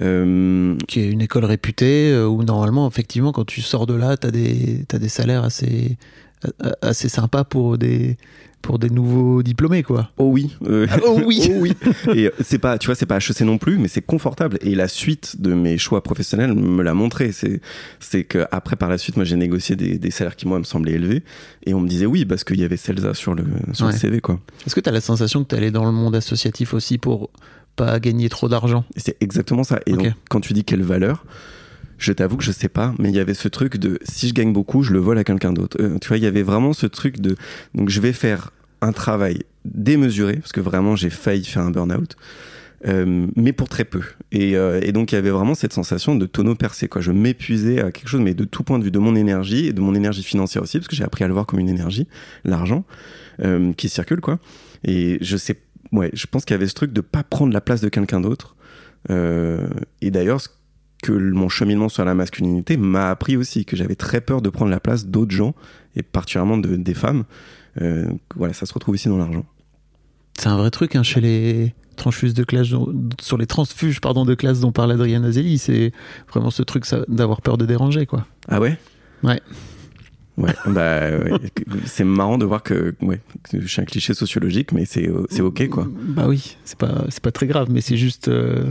Qui 0.00 1.00
est 1.00 1.10
une 1.10 1.20
école 1.20 1.44
réputée, 1.44 2.16
où 2.18 2.42
normalement, 2.42 2.88
effectivement, 2.88 3.32
quand 3.32 3.44
tu 3.44 3.60
sors 3.60 3.86
de 3.86 3.94
là, 3.94 4.16
tu 4.16 4.28
as 4.28 4.30
des, 4.30 4.86
t'as 4.88 4.98
des 4.98 5.10
salaires 5.10 5.44
assez, 5.44 5.98
assez 6.80 7.10
sympas 7.10 7.44
pour 7.44 7.76
des, 7.76 8.16
pour 8.62 8.78
des 8.78 8.90
nouveaux 8.90 9.42
diplômés, 9.42 9.82
quoi. 9.82 10.10
oh 10.18 10.26
oui. 10.30 10.54
euh, 10.66 10.86
Ah, 10.90 10.98
oh 11.04 11.20
oui. 11.24 11.40
oh 11.50 11.54
oui. 11.60 11.72
Et 12.14 12.26
euh, 12.26 12.30
c'est 12.42 12.58
pas, 12.58 12.76
tu 12.78 12.86
vois, 12.86 12.94
c'est 12.94 13.06
pas 13.06 13.16
HEC 13.18 13.40
non 13.42 13.56
plus, 13.58 13.78
mais 13.78 13.88
c'est 13.88 14.02
confortable. 14.02 14.58
Et 14.60 14.74
la 14.74 14.88
suite 14.88 15.40
de 15.40 15.54
mes 15.54 15.78
choix 15.78 16.02
professionnels 16.02 16.52
me 16.54 16.82
l'a 16.82 16.92
montré. 16.94 17.32
C'est, 17.32 17.60
c'est 18.00 18.24
que 18.24 18.46
après, 18.50 18.76
par 18.76 18.88
la 18.88 18.98
suite, 18.98 19.16
moi, 19.16 19.24
j'ai 19.24 19.36
négocié 19.36 19.76
des, 19.76 19.98
des 19.98 20.10
salaires 20.10 20.36
qui, 20.36 20.46
moi, 20.46 20.58
me 20.58 20.64
semblaient 20.64 20.92
élevés. 20.94 21.22
Et 21.66 21.72
on 21.74 21.80
me 21.80 21.88
disait 21.88 22.06
oui, 22.06 22.24
parce 22.24 22.44
qu'il 22.44 22.60
y 22.60 22.64
avait 22.64 22.76
CELSA 22.76 23.14
sur 23.14 23.34
le, 23.34 23.44
sur 23.72 23.86
le. 23.86 23.92
CV, 23.92 24.20
quoi. 24.20 24.38
Est-ce 24.66 24.74
que 24.74 24.80
tu 24.80 24.88
as 24.88 24.92
la 24.92 25.00
sensation 25.00 25.44
que 25.44 25.48
tu 25.48 25.54
allé 25.54 25.70
dans 25.70 25.84
le 25.84 25.92
monde 25.92 26.14
associatif 26.16 26.74
aussi 26.74 26.98
pour 26.98 27.30
pas 27.76 28.00
gagner 28.00 28.28
trop 28.28 28.48
d'argent? 28.48 28.84
C'est 28.96 29.16
exactement 29.22 29.62
ça. 29.64 29.80
Et 29.86 29.92
donc, 29.92 30.12
quand 30.28 30.40
tu 30.40 30.52
dis 30.52 30.64
quelle 30.64 30.82
valeur, 30.82 31.24
je 31.98 32.12
t'avoue 32.12 32.36
que 32.36 32.44
je 32.44 32.52
sais 32.52 32.68
pas, 32.68 32.94
mais 32.98 33.10
il 33.10 33.14
y 33.16 33.20
avait 33.20 33.34
ce 33.34 33.48
truc 33.48 33.76
de 33.76 33.98
si 34.04 34.28
je 34.28 34.34
gagne 34.34 34.52
beaucoup, 34.52 34.82
je 34.82 34.92
le 34.92 35.00
vole 35.00 35.18
à 35.18 35.24
quelqu'un 35.24 35.52
d'autre. 35.52 35.76
Euh, 35.80 35.98
tu 36.00 36.08
vois, 36.08 36.16
il 36.16 36.22
y 36.22 36.26
avait 36.26 36.42
vraiment 36.42 36.72
ce 36.72 36.86
truc 36.86 37.20
de 37.20 37.36
donc 37.74 37.90
je 37.90 38.00
vais 38.00 38.12
faire 38.12 38.50
un 38.80 38.92
travail 38.92 39.42
démesuré 39.64 40.36
parce 40.36 40.52
que 40.52 40.60
vraiment 40.60 40.96
j'ai 40.96 41.10
failli 41.10 41.44
faire 41.44 41.62
un 41.62 41.70
burn-out. 41.70 42.16
euh, 42.86 43.26
mais 43.34 43.52
pour 43.52 43.68
très 43.68 43.84
peu. 43.84 44.02
Et, 44.30 44.56
euh, 44.56 44.80
et 44.82 44.92
donc 44.92 45.12
il 45.12 45.16
y 45.16 45.18
avait 45.18 45.30
vraiment 45.30 45.54
cette 45.54 45.72
sensation 45.72 46.14
de 46.14 46.26
tonneau 46.26 46.54
percé. 46.54 46.88
Quoi. 46.88 47.02
Je 47.02 47.10
m'épuisais 47.10 47.80
à 47.80 47.90
quelque 47.90 48.08
chose, 48.08 48.20
mais 48.20 48.34
de 48.34 48.44
tout 48.44 48.62
point 48.62 48.78
de 48.78 48.84
vue, 48.84 48.90
de 48.90 48.98
mon 48.98 49.16
énergie 49.16 49.66
et 49.66 49.72
de 49.72 49.80
mon 49.80 49.94
énergie 49.94 50.22
financière 50.22 50.62
aussi, 50.62 50.78
parce 50.78 50.88
que 50.88 50.96
j'ai 50.96 51.04
appris 51.04 51.24
à 51.24 51.28
le 51.28 51.34
voir 51.34 51.46
comme 51.46 51.58
une 51.58 51.68
énergie, 51.68 52.06
l'argent 52.44 52.84
qui 53.76 53.88
circule, 53.88 54.20
quoi. 54.20 54.40
Et 54.82 55.18
je 55.20 55.36
sais, 55.36 55.56
ouais, 55.92 56.10
je 56.12 56.26
pense 56.26 56.44
qu'il 56.44 56.54
y 56.54 56.56
avait 56.56 56.66
ce 56.66 56.74
truc 56.74 56.92
de 56.92 57.00
pas 57.00 57.22
prendre 57.22 57.52
la 57.52 57.60
place 57.60 57.80
de 57.80 57.88
quelqu'un 57.88 58.20
d'autre. 58.20 58.56
Et 59.08 60.10
d'ailleurs, 60.10 60.40
ce 60.40 60.48
que 61.02 61.12
mon 61.12 61.48
cheminement 61.48 61.88
sur 61.88 62.04
la 62.04 62.14
masculinité 62.14 62.76
m'a 62.76 63.10
appris 63.10 63.36
aussi, 63.36 63.64
que 63.64 63.76
j'avais 63.76 63.94
très 63.94 64.20
peur 64.20 64.42
de 64.42 64.50
prendre 64.50 64.70
la 64.70 64.80
place 64.80 65.06
d'autres 65.06 65.32
gens, 65.32 65.54
et 65.96 66.02
particulièrement 66.02 66.58
de, 66.58 66.76
des 66.76 66.94
femmes. 66.94 67.24
Euh, 67.80 68.08
voilà, 68.36 68.52
ça 68.52 68.66
se 68.66 68.74
retrouve 68.74 68.96
ici 68.96 69.08
dans 69.08 69.18
l'argent. 69.18 69.44
C'est 70.38 70.48
un 70.48 70.56
vrai 70.56 70.70
truc 70.70 70.96
hein, 70.96 71.02
chez 71.02 71.20
les 71.20 71.74
transfuges 71.96 72.34
de 72.34 72.44
classe, 72.44 72.68
sur 73.20 73.38
les 73.38 73.46
transfuges 73.46 74.00
pardon 74.00 74.24
de 74.24 74.34
classe 74.34 74.60
dont 74.60 74.72
parle 74.72 74.92
Adrien 74.92 75.24
Azelli, 75.24 75.58
c'est 75.58 75.92
vraiment 76.32 76.50
ce 76.50 76.62
truc 76.62 76.84
d'avoir 77.08 77.42
peur 77.42 77.58
de 77.58 77.66
déranger 77.66 78.06
quoi. 78.06 78.26
Ah 78.48 78.60
ouais? 78.60 78.78
Ouais. 79.24 79.40
Ouais, 80.36 80.54
bah, 80.66 81.10
ouais. 81.18 81.32
c'est 81.84 82.04
marrant 82.04 82.38
de 82.38 82.44
voir 82.44 82.62
que, 82.62 82.94
ouais, 83.02 83.20
que 83.50 83.60
je 83.60 83.66
suis 83.66 83.82
un 83.82 83.84
cliché 83.84 84.14
sociologique, 84.14 84.70
mais 84.70 84.84
c'est 84.84 85.10
c'est 85.30 85.42
ok 85.42 85.68
quoi. 85.68 85.88
Bah 85.90 86.26
oui, 86.28 86.56
c'est 86.64 86.78
pas 86.78 87.06
pas 87.20 87.32
très 87.32 87.48
grave, 87.48 87.68
mais 87.70 87.80
c'est 87.80 87.96
juste 87.96 88.28
euh, 88.28 88.70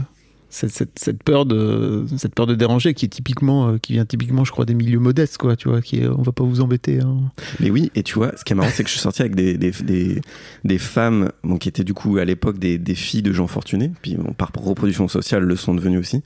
cette, 0.50 0.98
cette, 0.98 1.22
peur 1.22 1.44
de 1.44 2.06
cette 2.16 2.34
peur 2.34 2.46
de 2.46 2.54
déranger 2.54 2.94
qui 2.94 3.04
est 3.04 3.08
typiquement 3.08 3.68
euh, 3.68 3.78
qui 3.78 3.92
vient 3.92 4.06
typiquement 4.06 4.44
je 4.44 4.52
crois 4.52 4.64
des 4.64 4.74
milieux 4.74 4.98
modestes 4.98 5.36
quoi, 5.36 5.56
tu 5.56 5.68
vois, 5.68 5.82
qui 5.82 6.02
on 6.06 6.22
va 6.22 6.32
pas 6.32 6.44
vous 6.44 6.60
embêter. 6.60 7.00
hein. 7.00 7.30
Mais 7.60 7.70
oui, 7.70 7.90
et 7.94 8.02
tu 8.02 8.14
vois, 8.14 8.32
ce 8.36 8.44
qui 8.44 8.52
est 8.52 8.56
marrant, 8.56 8.70
c'est 8.72 8.82
que 8.82 8.88
je 8.88 8.94
suis 8.94 9.02
sorti 9.02 9.22
avec 9.22 9.34
des, 9.34 9.58
des, 9.58 10.20
des, 10.64 10.78
femmes 10.78 11.30
bon, 11.44 11.58
qui 11.58 11.68
étaient 11.68 11.84
du 11.84 11.94
coup 11.94 12.16
à 12.18 12.24
l'époque 12.24 12.58
des, 12.58 12.78
filles 12.94 13.22
de 13.22 13.32
gens 13.32 13.46
fortunés, 13.46 13.92
puis 14.02 14.16
par 14.36 14.50
reproduction 14.54 15.08
sociale 15.08 15.42
le 15.42 15.56
sont 15.56 15.74
devenues 15.74 15.98
aussi. 15.98 16.22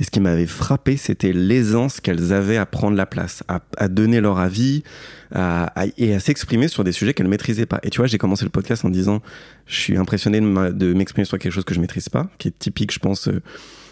Et 0.00 0.04
ce 0.04 0.10
qui 0.10 0.20
m'avait 0.20 0.46
frappé, 0.46 0.96
c'était 0.96 1.32
l'aisance 1.32 2.00
qu'elles 2.00 2.32
avaient 2.32 2.56
à 2.56 2.66
prendre 2.66 2.96
la 2.96 3.06
place, 3.06 3.42
à, 3.48 3.60
à 3.76 3.88
donner 3.88 4.20
leur 4.20 4.38
avis 4.38 4.84
à, 5.32 5.64
à- 5.82 5.86
et 5.98 6.14
à 6.14 6.20
s'exprimer 6.20 6.68
sur 6.68 6.84
des 6.84 6.92
sujets 6.92 7.14
qu'elles 7.14 7.28
maîtrisaient 7.28 7.66
pas. 7.66 7.80
Et 7.82 7.90
tu 7.90 7.98
vois, 7.98 8.06
j'ai 8.06 8.18
commencé 8.18 8.44
le 8.44 8.50
podcast 8.50 8.84
en 8.84 8.90
disant, 8.90 9.20
je 9.66 9.74
suis 9.76 9.96
impressionné 9.96 10.40
de 10.40 10.92
m'exprimer 10.94 11.24
sur 11.24 11.38
quelque 11.38 11.52
chose 11.52 11.64
que 11.64 11.74
je 11.74 11.80
maîtrise 11.80 12.08
pas, 12.08 12.30
qui 12.38 12.48
est 12.48 12.58
typique, 12.58 12.92
je 12.92 13.00
pense, 13.00 13.26
euh, 13.28 13.42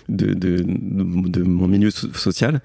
de, 0.09 0.35
de, 0.35 0.65
de, 0.65 1.43
mon 1.43 1.67
milieu 1.67 1.91
so- 1.91 2.13
social. 2.15 2.61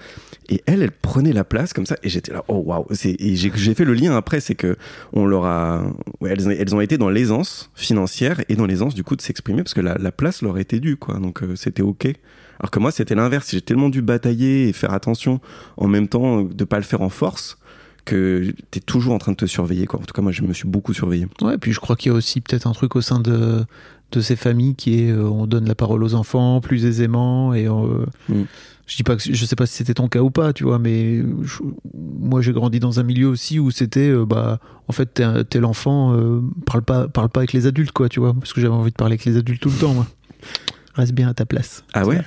Et 0.50 0.62
elle, 0.68 0.84
elle 0.84 0.92
prenait 0.92 1.34
la 1.34 1.44
place 1.44 1.74
comme 1.74 1.88
ça, 1.88 1.98
et 2.04 2.10
j'étais 2.10 2.32
là, 2.34 2.44
oh 2.48 2.62
waouh. 2.64 2.86
Et 3.04 3.36
j'ai 3.36 3.74
fait 3.74 3.86
le 3.86 3.96
lien 3.96 4.16
après, 4.16 4.40
c'est 4.40 4.54
que 4.54 4.76
on 5.14 5.26
leur 5.26 5.46
a, 5.46 5.84
ouais, 6.20 6.30
elles, 6.30 6.52
elles 6.60 6.76
ont 6.76 6.82
été 6.82 7.00
dans 7.00 7.10
l'aisance 7.10 7.72
financière 7.74 8.42
et 8.50 8.56
dans 8.56 8.68
l'aisance 8.68 8.94
du 8.94 9.04
coup 9.04 9.16
de 9.16 9.22
s'exprimer 9.24 9.64
parce 9.64 9.74
que 9.74 9.82
la, 9.82 9.96
la 9.98 10.12
place 10.12 10.44
leur 10.44 10.60
était 10.60 10.80
due, 10.80 10.98
quoi. 10.98 11.16
Donc 11.18 11.42
euh, 11.42 11.56
c'était 11.56 11.82
ok. 11.82 12.14
Alors 12.62 12.72
que 12.72 12.80
moi, 12.80 12.92
c'était 12.92 13.16
l'inverse. 13.16 13.50
J'ai 13.52 13.62
tellement 13.62 13.90
dû 13.90 14.02
batailler 14.02 14.70
et 14.70 14.74
faire 14.74 14.94
attention 14.94 15.42
en 15.78 15.88
même 15.88 16.08
temps 16.08 16.44
de 16.44 16.64
pas 16.64 16.78
le 16.78 16.84
faire 16.84 17.02
en 17.02 17.10
force 17.10 17.58
que 18.06 18.54
t'es 18.72 18.80
toujours 18.80 19.14
en 19.14 19.18
train 19.18 19.32
de 19.34 19.38
te 19.38 19.46
surveiller, 19.46 19.86
quoi. 19.88 20.00
En 20.00 20.04
tout 20.04 20.14
cas, 20.14 20.22
moi, 20.22 20.32
je 20.32 20.44
me 20.44 20.54
suis 20.54 20.68
beaucoup 20.68 20.94
surveillé. 20.94 21.28
Ouais, 21.42 21.58
puis 21.58 21.72
je 21.74 21.80
crois 21.80 21.96
qu'il 21.96 22.12
y 22.12 22.16
a 22.16 22.18
aussi 22.18 22.40
peut-être 22.40 22.68
un 22.68 22.72
truc 22.74 22.96
au 22.96 23.02
sein 23.02 23.20
de 23.20 23.66
de 24.14 24.20
ces 24.20 24.36
familles 24.36 24.76
qui 24.76 25.04
est 25.06 25.10
euh, 25.12 25.24
on 25.30 25.48
donne 25.48 25.66
la 25.66 25.74
parole 25.76 26.04
aux 26.04 26.16
enfants 26.16 26.60
plus 26.60 26.84
aisément 26.86 27.54
et 27.54 27.66
euh, 27.68 28.06
Mm. 28.28 28.42
je 28.86 28.96
dis 28.98 29.04
pas 29.04 29.16
que 29.16 29.24
je 29.24 29.46
sais 29.46 29.56
pas 29.56 29.66
si 29.66 29.76
c'était 29.76 29.94
ton 29.94 30.10
cas 30.10 30.20
ou 30.20 30.30
pas, 30.32 30.52
tu 30.52 30.66
vois, 30.66 30.80
mais 30.80 31.20
je- 31.44 31.64
moi 31.94 32.42
j'ai 32.42 32.52
grandi 32.52 32.82
dans 32.82 33.00
un 33.00 33.04
milieu 33.04 33.30
aussi 33.30 33.58
où 33.58 33.72
c'était 33.72 34.10
euh, 34.10 34.26
bah 34.26 34.60
en 34.90 34.92
fait 34.92 35.06
t'es, 35.14 35.44
t'es 35.46 35.60
l'enfant 35.62 36.14
euh, 36.14 36.42
parle 36.66 36.82
pas 36.84 37.08
parle 37.08 37.30
pas 37.30 37.40
avec 37.40 37.54
les 37.54 37.68
adultes 37.68 37.94
quoi, 37.94 38.10
tu 38.10 38.20
vois, 38.20 38.34
parce 38.34 38.52
que 38.52 38.60
j'avais 38.60 38.74
envie 38.74 38.92
de 38.92 38.98
parler 38.98 39.14
avec 39.14 39.24
les 39.24 39.38
adultes 39.38 39.62
tout 39.62 39.70
le 39.70 39.78
temps 39.78 39.94
moi. 39.94 40.06
Reste 40.96 41.14
bien 41.14 41.30
à 41.30 41.34
ta 41.34 41.46
place. 41.46 41.86
Ah 41.94 42.06
ouais? 42.06 42.22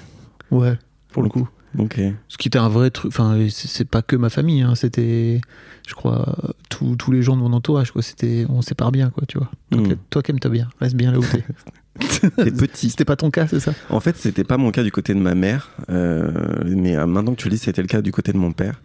Ouais, 0.51 0.79
pour 1.13 1.23
le 1.23 1.29
coup. 1.29 1.49
Ok. 1.79 1.99
Ce 2.29 2.39
qui 2.39 2.47
était 2.49 2.59
un 2.59 2.69
vrai 2.69 2.91
truc. 2.91 3.11
Enfin, 3.13 3.37
c'est 3.51 3.89
pas 3.89 4.01
que 4.03 4.15
ma 4.15 4.31
famille. 4.31 4.63
hein, 4.63 4.75
c'était, 4.77 5.41
je 5.89 5.95
crois, 5.95 6.37
tous 6.71 6.95
tous 6.95 7.11
les 7.11 7.21
gens 7.23 7.37
de 7.37 7.41
mon 7.43 7.53
entourage. 7.53 7.91
Quoi. 7.91 8.01
C'était, 8.03 8.47
on 8.49 8.63
sépare 8.63 8.93
bien, 8.93 9.11
quoi. 9.11 9.25
Tu 9.27 9.39
vois. 9.39 9.51
Toi, 9.73 9.81
Mm. 9.81 9.89
qui- 9.89 9.97
toi 10.11 10.23
qui 10.23 10.31
aimes 10.31 10.39
toi 10.39 10.51
bien, 10.53 10.69
reste 10.81 10.95
bien 10.95 11.11
là 11.11 11.19
où 11.19 11.23
t'es. 11.25 11.45
T'es 12.37 12.51
petit. 12.53 12.91
C'était 12.91 13.05
pas 13.05 13.17
ton 13.17 13.31
cas, 13.31 13.47
c'est 13.49 13.61
ça? 13.61 13.73
En 13.91 13.99
fait, 14.01 14.17
c'était 14.17 14.45
pas 14.45 14.57
mon 14.57 14.71
cas 14.73 14.83
du 14.85 14.91
côté 14.93 15.15
de 15.15 15.21
ma 15.21 15.35
mère, 15.35 15.71
euh, 15.91 16.33
mais 16.65 16.97
euh, 16.97 17.07
maintenant 17.07 17.35
que 17.35 17.41
tu 17.41 17.49
le 17.49 17.55
dis, 17.55 17.59
c'était 17.59 17.83
le 17.83 17.89
cas 17.89 18.03
du 18.03 18.11
côté 18.13 18.33
de 18.33 18.39
mon 18.39 18.51
père. 18.53 18.81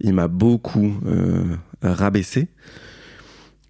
Il 0.00 0.12
m'a 0.14 0.26
beaucoup 0.28 0.94
euh, 1.06 1.56
rabaissé. 1.82 2.48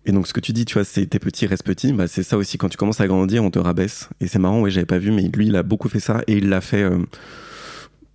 Et 0.07 0.13
donc, 0.13 0.27
ce 0.27 0.33
que 0.33 0.41
tu 0.41 0.53
dis, 0.53 0.65
tu 0.65 0.75
vois, 0.75 0.85
c'est 0.85 1.07
t'es 1.07 1.19
petit, 1.19 1.47
reste 1.47 1.65
petit. 1.65 1.93
Bah, 1.93 2.07
c'est 2.09 2.23
ça 2.23 2.37
aussi. 2.37 2.59
Quand 2.59 2.69
tu 2.69 2.77
commences 2.77 3.01
à 3.01 3.07
grandir, 3.07 3.43
on 3.45 3.51
te 3.51 3.59
rabaisse. 3.59 4.11
Et 4.21 4.27
c'est 4.27 4.39
marrant, 4.39 4.61
ouais, 4.61 4.71
j'avais 4.71 4.87
pas 4.87 4.99
vu, 4.99 5.11
mais 5.11 5.29
lui, 5.35 5.47
il 5.47 5.57
a 5.57 5.63
beaucoup 5.63 5.89
fait 5.89 6.01
ça 6.01 6.23
et 6.27 6.35
il 6.39 6.49
l'a 6.51 6.61
fait 6.61 6.83
euh, 6.83 6.99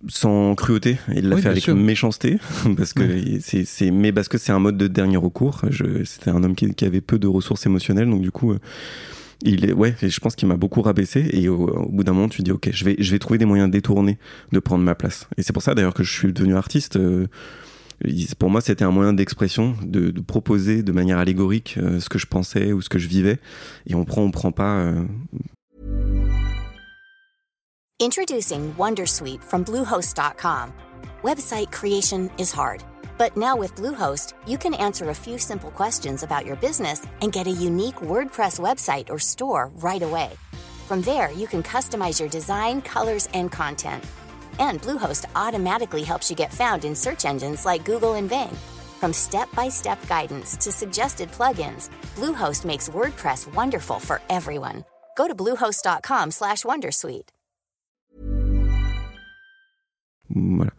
sans 0.08 0.54
cruauté. 0.54 0.98
Il 1.14 1.28
l'a 1.28 1.36
Oui, 1.36 1.42
fait 1.42 1.48
avec 1.48 1.62
sûr. 1.62 1.74
méchanceté, 1.76 2.38
parce 2.76 2.92
que 2.92 3.02
c'est, 3.40 3.64
c'est, 3.64 3.90
mais 3.90 4.12
parce 4.12 4.28
que 4.28 4.38
c'est 4.38 4.52
un 4.52 4.58
mode 4.58 4.78
de 4.78 4.86
dernier 4.86 5.16
recours. 5.16 5.62
Je, 5.68 6.04
c'était 6.04 6.30
un 6.30 6.42
homme 6.42 6.54
qui, 6.54 6.72
qui 6.74 6.84
avait 6.84 7.00
peu 7.00 7.18
de 7.18 7.26
ressources 7.26 7.66
émotionnelles, 7.66 8.08
donc 8.08 8.22
du 8.22 8.30
coup. 8.30 8.52
euh, 8.52 8.58
il 9.42 9.64
est, 9.64 9.72
ouais, 9.72 9.94
je 10.02 10.20
pense 10.20 10.36
qu'il 10.36 10.48
m'a 10.48 10.58
beaucoup 10.58 10.82
rabaissé 10.82 11.26
et 11.32 11.48
au, 11.48 11.66
au 11.66 11.88
bout 11.88 12.04
d'un 12.04 12.12
moment 12.12 12.28
tu 12.28 12.42
dis 12.42 12.52
ok 12.52 12.68
je 12.72 12.84
vais 12.84 12.96
je 12.98 13.10
vais 13.10 13.18
trouver 13.18 13.38
des 13.38 13.46
moyens 13.46 13.70
détournés 13.70 14.18
de 14.52 14.58
prendre 14.58 14.84
ma 14.84 14.94
place 14.94 15.28
et 15.38 15.42
c'est 15.42 15.54
pour 15.54 15.62
ça 15.62 15.74
d'ailleurs 15.74 15.94
que 15.94 16.02
je 16.02 16.12
suis 16.12 16.30
devenu 16.34 16.56
artiste 16.56 16.96
euh, 16.96 17.26
pour 18.38 18.50
moi 18.50 18.60
c'était 18.60 18.84
un 18.84 18.90
moyen 18.90 19.12
d'expression 19.12 19.76
de, 19.82 20.10
de 20.10 20.20
proposer 20.20 20.82
de 20.82 20.92
manière 20.92 21.18
allégorique 21.18 21.76
euh, 21.78 22.00
ce 22.00 22.08
que 22.08 22.18
je 22.18 22.26
pensais 22.26 22.72
ou 22.72 22.80
ce 22.80 22.88
que 22.88 22.98
je 22.98 23.08
vivais 23.08 23.38
et 23.86 23.94
on 23.94 24.04
prend 24.04 24.22
on 24.22 24.30
prend 24.30 24.52
pas 24.52 24.78
euh, 24.80 25.04
Introducing 28.02 28.74
Wondersuite 28.78 29.44
from 29.44 29.62
Bluehost.com. 29.62 30.72
Website 31.22 31.70
creation 31.70 32.30
is 32.38 32.50
hard, 32.50 32.82
but 33.18 33.36
now 33.36 33.54
with 33.54 33.74
Bluehost, 33.74 34.32
you 34.46 34.56
can 34.56 34.72
answer 34.72 35.10
a 35.10 35.14
few 35.14 35.36
simple 35.36 35.70
questions 35.70 36.22
about 36.22 36.46
your 36.46 36.56
business 36.56 37.06
and 37.20 37.30
get 37.30 37.46
a 37.46 37.50
unique 37.50 37.96
WordPress 37.96 38.58
website 38.58 39.10
or 39.10 39.18
store 39.18 39.70
right 39.82 40.00
away. 40.00 40.30
From 40.88 41.02
there, 41.02 41.30
you 41.32 41.46
can 41.46 41.62
customize 41.62 42.18
your 42.18 42.30
design, 42.30 42.80
colors, 42.80 43.28
and 43.34 43.52
content. 43.52 44.02
And 44.58 44.82
Bluehost 44.82 45.26
automatically 45.36 46.02
helps 46.02 46.30
you 46.30 46.36
get 46.36 46.52
found 46.52 46.84
in 46.84 46.94
search 46.94 47.24
engines 47.24 47.64
like 47.66 47.84
Google 47.84 48.14
and 48.14 48.28
Bing. 48.28 48.56
From 49.00 49.12
step-by-step 49.12 50.06
guidance 50.08 50.56
to 50.56 50.72
suggested 50.72 51.30
plugins, 51.30 51.90
Bluehost 52.16 52.64
makes 52.64 52.88
WordPress 52.88 53.54
wonderful 53.54 53.98
for 54.00 54.20
everyone. 54.28 54.84
Go 55.16 55.26
to 55.28 55.34
bluehost.com/wondersuite. 55.34 57.28
voilà 60.30 60.72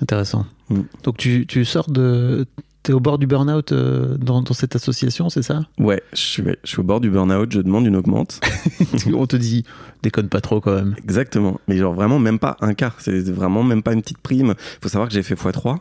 Intéressant. 0.00 0.46
Mm. 0.68 0.84
Donc 1.02 1.16
tu, 1.16 1.46
tu 1.46 1.64
sors 1.64 1.90
de, 1.90 2.46
t'es 2.86 2.92
au 2.92 3.00
bord 3.00 3.18
du 3.18 3.26
burn-out 3.26 3.72
euh, 3.72 4.16
dans, 4.16 4.42
dans 4.42 4.54
cette 4.54 4.76
association, 4.76 5.28
c'est 5.28 5.42
ça? 5.42 5.62
Ouais 5.78 6.00
je 6.12 6.20
suis 6.20 6.42
ouais, 6.42 6.56
je 6.62 6.68
suis 6.70 6.78
au 6.80 6.84
bord 6.84 7.00
du 7.00 7.10
burn-out 7.10 7.50
je 7.52 7.60
demande 7.60 7.84
une 7.84 7.96
augmente 7.96 8.40
On 9.12 9.26
te 9.26 9.34
dit, 9.36 9.64
déconne 10.04 10.28
pas 10.28 10.40
trop 10.40 10.60
quand 10.60 10.74
même. 10.74 10.94
Exactement. 11.02 11.60
Mais 11.68 11.76
genre 11.76 11.94
vraiment 11.94 12.18
même 12.20 12.38
pas 12.38 12.56
un 12.60 12.74
quart. 12.74 12.96
C'est 13.00 13.20
vraiment 13.30 13.62
même 13.64 13.82
pas 13.82 13.92
une 13.92 14.02
petite 14.02 14.18
prime. 14.18 14.54
faut 14.80 14.88
savoir 14.88 15.08
que 15.08 15.14
j'ai 15.14 15.22
fait 15.24 15.34
x3 15.34 15.78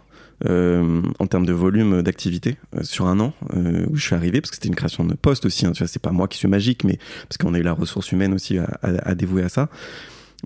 euh, 0.48 1.02
en 1.20 1.28
termes 1.28 1.46
de 1.46 1.54
volume 1.54 2.02
d'activité 2.02 2.58
euh, 2.76 2.84
sur 2.84 3.06
un 3.08 3.20
an 3.20 3.34
euh, 3.56 3.86
où 3.90 3.96
je 3.96 4.04
suis 4.04 4.16
arrivé 4.16 4.42
parce 4.42 4.50
que 4.52 4.56
c'était 4.58 4.68
une 4.68 4.76
création 4.76 5.04
de 5.06 5.14
poste 5.14 5.46
aussi. 5.46 5.66
Hein, 5.66 5.72
tu 5.74 5.84
vois, 5.84 5.88
c'est 5.88 6.02
pas 6.02 6.12
moi 6.12 6.28
qui 6.28 6.38
suis 6.40 6.48
magique, 6.48 6.84
mais 6.84 6.98
parce 7.30 7.38
qu'on 7.38 7.54
a 7.54 7.60
eu 7.60 7.64
la 7.64 7.74
ressource 7.74 8.12
humaine 8.12 8.34
aussi 8.34 8.58
à, 8.58 8.66
à- 8.82 9.10
à 9.10 9.16
dévouer 9.16 9.44
à 9.44 9.50
ça. 9.50 9.70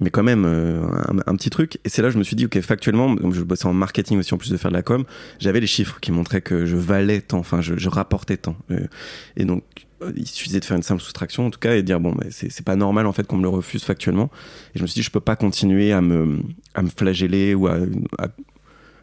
Mais 0.02 0.10
quand 0.10 0.24
même, 0.24 0.46
euh, 0.46 0.82
un, 1.26 1.36
petit 1.36 1.50
truc. 1.50 1.78
Et 1.84 1.90
c'est 1.90 2.02
là 2.02 2.08
que 2.08 2.14
je 2.14 2.20
me 2.20 2.24
suis 2.24 2.36
dit, 2.36 2.46
ok, 2.46 2.60
factuellement, 2.62 3.16
comme 3.16 3.34
je 3.34 3.44
bossais 3.44 3.66
en 3.66 3.74
marketing 3.74 4.18
aussi 4.20 4.34
en 4.34 4.38
plus 4.38 4.50
de 4.50 4.58
faire 4.58 4.72
de 4.72 4.76
la 4.76 4.82
com, 4.82 5.04
j'avais 5.40 5.60
les 5.60 5.68
chiffres 5.68 6.00
qui 6.00 6.12
montraient 6.12 6.42
que 6.42 6.66
je 6.66 6.78
valais 6.78 7.22
tant, 7.22 7.40
enfin, 7.40 7.62
je, 7.62 7.90
rapportais 7.90 8.38
tant. 8.38 8.56
Euh, 8.72 8.88
et 9.36 9.44
donc, 9.44 9.64
euh, 10.02 10.14
il 10.16 10.26
suffisait 10.26 10.62
de 10.62 10.66
faire 10.66 10.78
une 10.78 10.84
simple 10.84 11.02
soustraction 11.02 11.48
en 11.48 11.50
tout 11.50 11.60
cas 11.60 11.74
et 11.74 11.82
de 11.82 11.86
dire 11.86 12.00
bon 12.00 12.14
bah, 12.14 12.26
c'est 12.30 12.64
pas 12.64 12.78
normal 12.78 13.06
en 13.06 13.12
fait 13.12 13.28
qu'on 13.28 13.36
me 13.36 13.42
le 13.42 13.50
refuse 13.50 13.84
factuellement 13.84 14.30
et 14.74 14.78
je 14.78 14.82
me 14.82 14.88
suis 14.88 15.00
dit 15.00 15.04
je 15.04 15.12
peux 15.12 15.20
pas 15.20 15.36
continuer 15.36 15.92
à 15.92 16.00
me 16.00 16.40
à 16.74 16.82
me 16.84 16.90
flageller 16.90 17.54
ou 17.54 17.68
à, 17.68 17.80
à- 18.18 18.30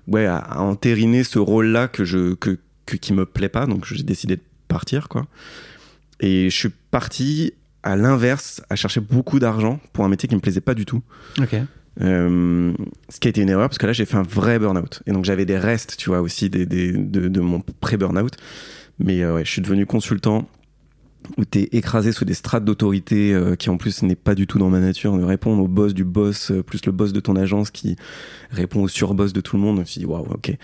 ouais 0.07 0.25
à 0.25 0.61
entériner 0.63 1.23
ce 1.23 1.39
rôle 1.39 1.67
là 1.67 1.89
que 1.89 2.07
je 2.07 2.33
que, 2.35 2.59
que 2.87 2.97
qui 2.97 3.13
me 3.13 3.27
plaît 3.27 3.51
pas 3.51 3.67
donc 3.67 3.85
j'ai 3.85 4.05
décidé 4.05 4.37
de 4.37 4.43
partir 4.69 5.09
quoi 5.09 5.27
et 6.21 6.49
je 6.49 6.57
suis 6.57 6.71
parti 6.91 7.53
à 7.87 7.97
l'inverse 7.97 8.61
à 8.71 8.77
chercher 8.77 9.01
beaucoup 9.01 9.39
d'argent 9.39 9.81
pour 9.93 10.05
un 10.05 10.09
métier 10.09 10.29
qui 10.29 10.35
me 10.35 10.41
plaisait 10.41 10.61
pas 10.61 10.75
du 10.75 10.85
tout. 10.85 11.03
Ok. 11.41 11.55
euh, 12.03 12.73
ce 13.09 13.21
qui 13.21 13.29
a 13.29 13.31
été 13.31 13.41
une 13.41 13.49
erreur 13.49 13.69
parce 13.71 13.79
que 13.79 13.87
là 13.87 13.93
j'ai 13.95 14.05
fait 14.05 14.17
un 14.19 14.23
vrai 14.23 14.59
burn-out. 14.59 15.03
Et 15.07 15.13
donc 15.13 15.25
j'avais 15.25 15.47
des 15.47 15.57
restes 15.59 15.97
tu 15.97 16.11
vois 16.11 16.21
aussi 16.21 16.51
des, 16.51 16.67
des- 16.67 16.93
de, 16.93 17.29
de 17.29 17.41
mon 17.41 17.61
pré-burn-out. 17.81 18.35
Mais 18.99 19.23
euh, 19.23 19.35
ouais, 19.37 19.45
je 19.45 19.51
suis 19.51 19.63
devenu 19.63 19.87
consultant 19.87 20.47
où 21.39 21.45
t'es 21.45 21.69
écrasé 21.73 22.13
sous 22.13 22.25
des 22.25 22.35
strates 22.35 22.65
d'autorité 22.65 23.33
euh, 23.35 23.57
qui 23.57 23.69
en 23.71 23.79
plus 23.79 24.03
n'est 24.03 24.15
pas 24.15 24.35
du 24.35 24.47
tout 24.47 24.59
dans 24.59 24.69
ma 24.71 24.79
nature 24.81 25.17
de 25.19 25.25
répondre 25.25 25.63
au 25.63 25.69
boss 25.69 25.93
du 25.95 26.05
boss 26.05 26.51
euh, 26.51 26.63
plus 26.63 26.85
le 26.87 26.93
boss 26.93 27.13
de 27.13 27.21
ton 27.21 27.35
agence 27.35 27.71
qui 27.71 27.97
répond 28.51 28.83
au 28.83 28.89
surboss 28.89 29.33
de 29.33 29.41
tout 29.41 29.57
le 29.57 29.63
monde. 29.63 29.77
Je 29.77 29.81
me 29.81 29.85
suis 29.87 29.99
dit 30.01 30.07
waouh 30.07 30.27
ok. 30.33 30.57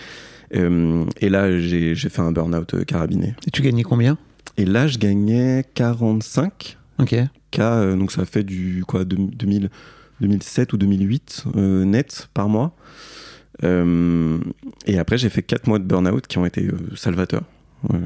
Et 0.54 1.28
là 1.30 1.58
j'ai 1.58 1.94
fait 1.96 2.20
un 2.20 2.30
burn-out 2.32 2.84
carabiné. 2.84 3.34
Et 3.46 3.50
tu 3.50 3.62
gagnais 3.62 3.82
combien? 3.84 4.18
Et 4.58 4.64
là 4.66 4.86
je 4.86 4.98
gagnais 4.98 5.64
45 5.74 6.76
Ok. 6.98 7.14
K, 7.50 7.58
euh, 7.60 7.96
donc 7.96 8.12
ça 8.12 8.24
fait 8.24 8.44
du 8.44 8.84
quoi, 8.86 9.04
deux- 9.04 9.16
2000, 9.16 9.70
2007 10.20 10.72
ou 10.72 10.76
2008 10.76 11.44
euh, 11.56 11.84
net 11.84 12.28
par 12.34 12.48
mois. 12.48 12.74
Euh, 13.64 14.38
et 14.86 14.98
après, 14.98 15.18
j'ai 15.18 15.28
fait 15.28 15.42
4 15.42 15.66
mois 15.66 15.78
de 15.78 15.84
burn-out 15.84 16.26
qui 16.26 16.38
ont 16.38 16.46
été 16.46 16.66
euh, 16.66 16.94
salvateurs. 16.96 17.42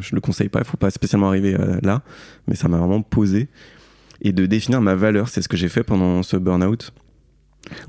Je 0.00 0.14
le 0.14 0.20
conseille 0.22 0.48
pas, 0.48 0.60
il 0.60 0.64
faut 0.64 0.78
pas 0.78 0.90
spécialement 0.90 1.28
arriver 1.28 1.54
euh, 1.54 1.78
là, 1.82 2.02
mais 2.48 2.54
ça 2.56 2.66
m'a 2.66 2.78
vraiment 2.78 3.02
posé. 3.02 3.48
Et 4.22 4.32
de 4.32 4.46
définir 4.46 4.80
ma 4.80 4.94
valeur, 4.94 5.28
c'est 5.28 5.42
ce 5.42 5.48
que 5.48 5.56
j'ai 5.58 5.68
fait 5.68 5.82
pendant 5.82 6.22
ce 6.22 6.38
burn-out. 6.38 6.92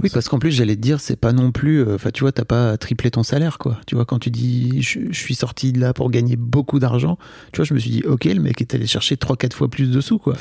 Oui, 0.03 0.09
parce 0.11 0.27
qu'en 0.27 0.39
plus, 0.39 0.51
j'allais 0.51 0.75
te 0.75 0.81
dire, 0.81 0.99
c'est 0.99 1.15
pas 1.15 1.31
non 1.31 1.51
plus. 1.53 1.79
euh, 1.81 1.95
Enfin, 1.95 2.09
tu 2.11 2.21
vois, 2.21 2.31
t'as 2.33 2.43
pas 2.45 2.75
triplé 2.77 3.09
ton 3.11 3.23
salaire, 3.23 3.57
quoi. 3.57 3.79
Tu 3.87 3.95
vois, 3.95 4.03
quand 4.05 4.19
tu 4.19 4.31
dis, 4.31 4.81
je, 4.81 4.99
je 5.11 5.17
suis 5.19 5.35
sorti 5.35 5.71
de 5.71 5.79
là 5.79 5.93
pour 5.93 6.09
gagner 6.11 6.35
beaucoup 6.35 6.79
d'argent, 6.79 7.17
tu 7.53 7.57
vois, 7.57 7.65
je 7.65 7.73
me 7.73 7.79
suis 7.79 7.91
dit, 7.91 8.03
ok, 8.05 8.25
le 8.25 8.41
mec 8.41 8.59
est 8.59 8.73
allé 8.75 8.85
chercher 8.87 9.15
3-4 9.15 9.53
fois 9.53 9.69
plus 9.69 9.89
de 9.89 10.01
sous, 10.01 10.17
quoi. 10.19 10.35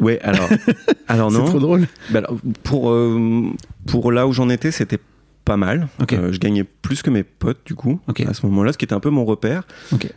Ouais, 0.00 0.18
alors, 0.22 0.48
alors 1.08 1.30
C'est 1.32 1.38
non. 1.38 1.44
trop 1.44 1.60
drôle. 1.60 1.86
Bah 2.10 2.20
alors, 2.20 2.36
pour, 2.62 2.90
euh, 2.90 3.50
pour 3.86 4.10
là 4.12 4.26
où 4.26 4.32
j'en 4.32 4.48
étais, 4.48 4.70
c'était 4.70 4.98
pas 5.44 5.56
mal. 5.56 5.88
Euh, 6.12 6.30
je 6.32 6.38
gagnais 6.38 6.62
plus 6.62 7.02
que 7.02 7.10
mes 7.10 7.24
potes, 7.24 7.58
du 7.66 7.74
coup, 7.74 7.98
à 8.28 8.32
ce 8.32 8.46
moment-là, 8.46 8.72
ce 8.72 8.78
qui 8.78 8.84
était 8.84 8.94
un 8.94 9.00
peu 9.00 9.10
mon 9.10 9.24
repère. 9.24 9.64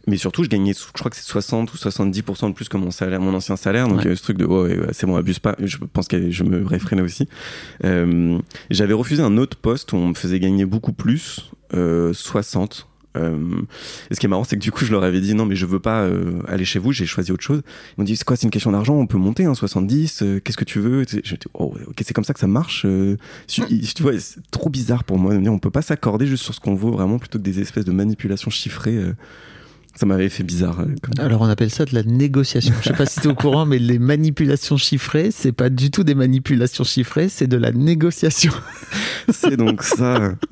Mais 0.08 0.18
surtout, 0.18 0.44
je 0.44 0.50
gagnais, 0.50 0.74
je 0.74 0.92
crois 0.94 1.10
que 1.10 1.18
c'est 1.18 1.24
60 1.24 1.74
ou 1.74 1.78
70% 1.78 2.50
de 2.50 2.54
plus 2.54 2.70
que 2.70 2.78
mon 2.78 2.92
salaire, 2.92 3.20
mon 3.20 3.34
ancien 3.34 3.56
salaire. 3.56 3.88
Donc, 3.88 3.98
Ouais. 3.98 4.04
il 4.04 4.06
y 4.06 4.08
avait 4.10 4.16
ce 4.16 4.22
truc 4.24 4.38
de, 4.38 4.46
oh, 4.46 4.68
c'est 4.92 5.08
bon, 5.08 5.16
abuse 5.16 5.40
pas. 5.40 5.56
Je 5.60 5.78
pense 5.92 6.08
que 6.08 6.30
je 6.30 6.44
me 6.44 6.64
réfrénais 6.66 7.02
aussi. 7.02 7.28
Euh, 7.84 8.38
J'avais 8.70 8.94
refusé 8.94 9.24
un 9.24 9.38
autre 9.38 9.58
poste 9.58 9.94
où 9.94 9.96
on 9.98 10.10
me 10.10 10.14
faisait 10.14 10.40
gagner 10.40 10.66
beaucoup 10.66 10.94
plus, 10.94 11.50
euh, 11.74 12.14
60. 12.14 12.88
Euh, 13.16 13.38
et 14.10 14.16
ce 14.16 14.20
qui 14.20 14.26
est 14.26 14.30
marrant, 14.30 14.44
c'est 14.44 14.56
que 14.56 14.62
du 14.62 14.72
coup, 14.72 14.86
je 14.86 14.92
leur 14.92 15.04
avais 15.04 15.22
dit 15.22 15.34
non, 15.36 15.46
mais 15.46 15.56
je 15.56 15.66
veux 15.66 15.80
pas 15.80 16.02
euh, 16.04 16.42
aller 16.48 16.66
chez 16.66 16.80
vous, 16.80 16.92
j'ai 16.92 17.06
choisi 17.06 17.32
autre 17.32 17.44
chose. 17.44 17.62
Ils 17.66 18.02
m'ont 18.02 18.04
dit 18.06 18.16
c'est 18.16 18.24
quoi, 18.26 18.36
c'est 18.36 18.44
une 18.44 18.52
question 18.52 18.72
d'argent, 18.72 18.96
on 18.96 19.08
peut 19.08 19.18
monter, 19.18 19.46
hein, 19.46 19.54
70, 19.56 20.22
euh, 20.22 20.40
qu'est-ce 20.40 20.58
que 20.58 20.66
tu 20.66 20.80
veux? 20.80 21.06
Dis 21.06 21.22
oh, 21.54 21.74
ok, 21.88 21.96
c'est 22.06 22.14
comme 22.14 22.24
ça 22.24 22.34
que 22.34 22.40
ça 22.40 22.48
marche. 22.48 22.84
euh, 22.86 23.18
si- 23.48 23.64
tu 23.96 24.04
vois, 24.04 24.20
c'est 24.20 24.40
trop 24.52 24.70
bizarre 24.70 25.04
pour 25.04 25.18
moi 25.18 25.34
de 25.34 25.38
me 25.40 25.44
dire 25.44 25.54
on 25.54 25.60
peut 25.60 25.72
pas 25.72 25.82
s'accorder 25.82 26.28
juste 26.28 26.44
sur 26.44 26.54
ce 26.54 26.60
qu'on 26.60 26.76
vaut 26.76 26.92
vraiment 26.92 27.18
plutôt 27.20 27.40
que 27.40 27.44
des 27.44 27.60
espèces 27.62 27.86
de 27.86 27.92
manipulations 27.92 28.52
chiffrées. 28.52 29.00
Ça 29.96 30.06
m'avait 30.06 30.30
fait 30.30 30.44
bizarre. 30.44 30.78
comme- 31.02 31.14
Alors 31.26 31.42
on 31.42 31.46
appelle 31.48 31.70
ça 31.70 31.86
de 31.86 31.94
la 31.96 32.04
négociation. 32.04 32.74
Je 32.82 32.90
sais 32.90 32.96
pas 32.96 33.06
si 33.06 33.20
tu 33.22 33.28
es 33.28 33.32
au 33.32 33.36
courant, 33.36 33.66
mais 33.66 33.80
les 33.80 33.98
manipulations 34.00 34.78
chiffrées, 34.78 35.30
c'est 35.32 35.52
pas 35.54 35.70
du 35.70 35.90
tout 35.92 36.04
des 36.04 36.16
manipulations 36.16 36.84
chiffrées, 36.84 37.30
c'est 37.30 37.48
de 37.48 37.58
la 37.58 37.72
négociation. 37.72 38.52
C'est 39.34 39.58
donc 39.58 39.82
ça. 39.82 40.34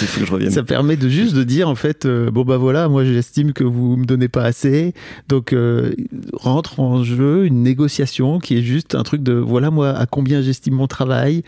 Il 0.00 0.06
faut 0.06 0.20
que 0.20 0.26
je 0.26 0.32
revienne. 0.32 0.50
Ça 0.52 0.62
permet 0.62 0.96
de 0.96 1.08
juste 1.08 1.34
de 1.34 1.42
dire 1.42 1.68
en 1.68 1.74
fait, 1.74 2.06
euh, 2.06 2.30
bon 2.30 2.44
bah 2.44 2.56
voilà, 2.56 2.88
moi 2.88 3.04
j'estime 3.04 3.52
que 3.52 3.64
vous 3.64 3.96
me 3.96 4.04
donnez 4.04 4.28
pas 4.28 4.44
assez, 4.44 4.94
donc 5.28 5.52
euh, 5.52 5.92
rentre 6.32 6.78
en 6.78 7.02
jeu 7.02 7.46
une 7.46 7.64
négociation 7.64 8.38
qui 8.38 8.56
est 8.56 8.62
juste 8.62 8.94
un 8.94 9.02
truc 9.02 9.24
de 9.24 9.32
voilà 9.32 9.72
moi 9.72 9.90
à 9.90 10.06
combien 10.06 10.40
j'estime 10.40 10.74
mon 10.74 10.86
travail 10.86 11.42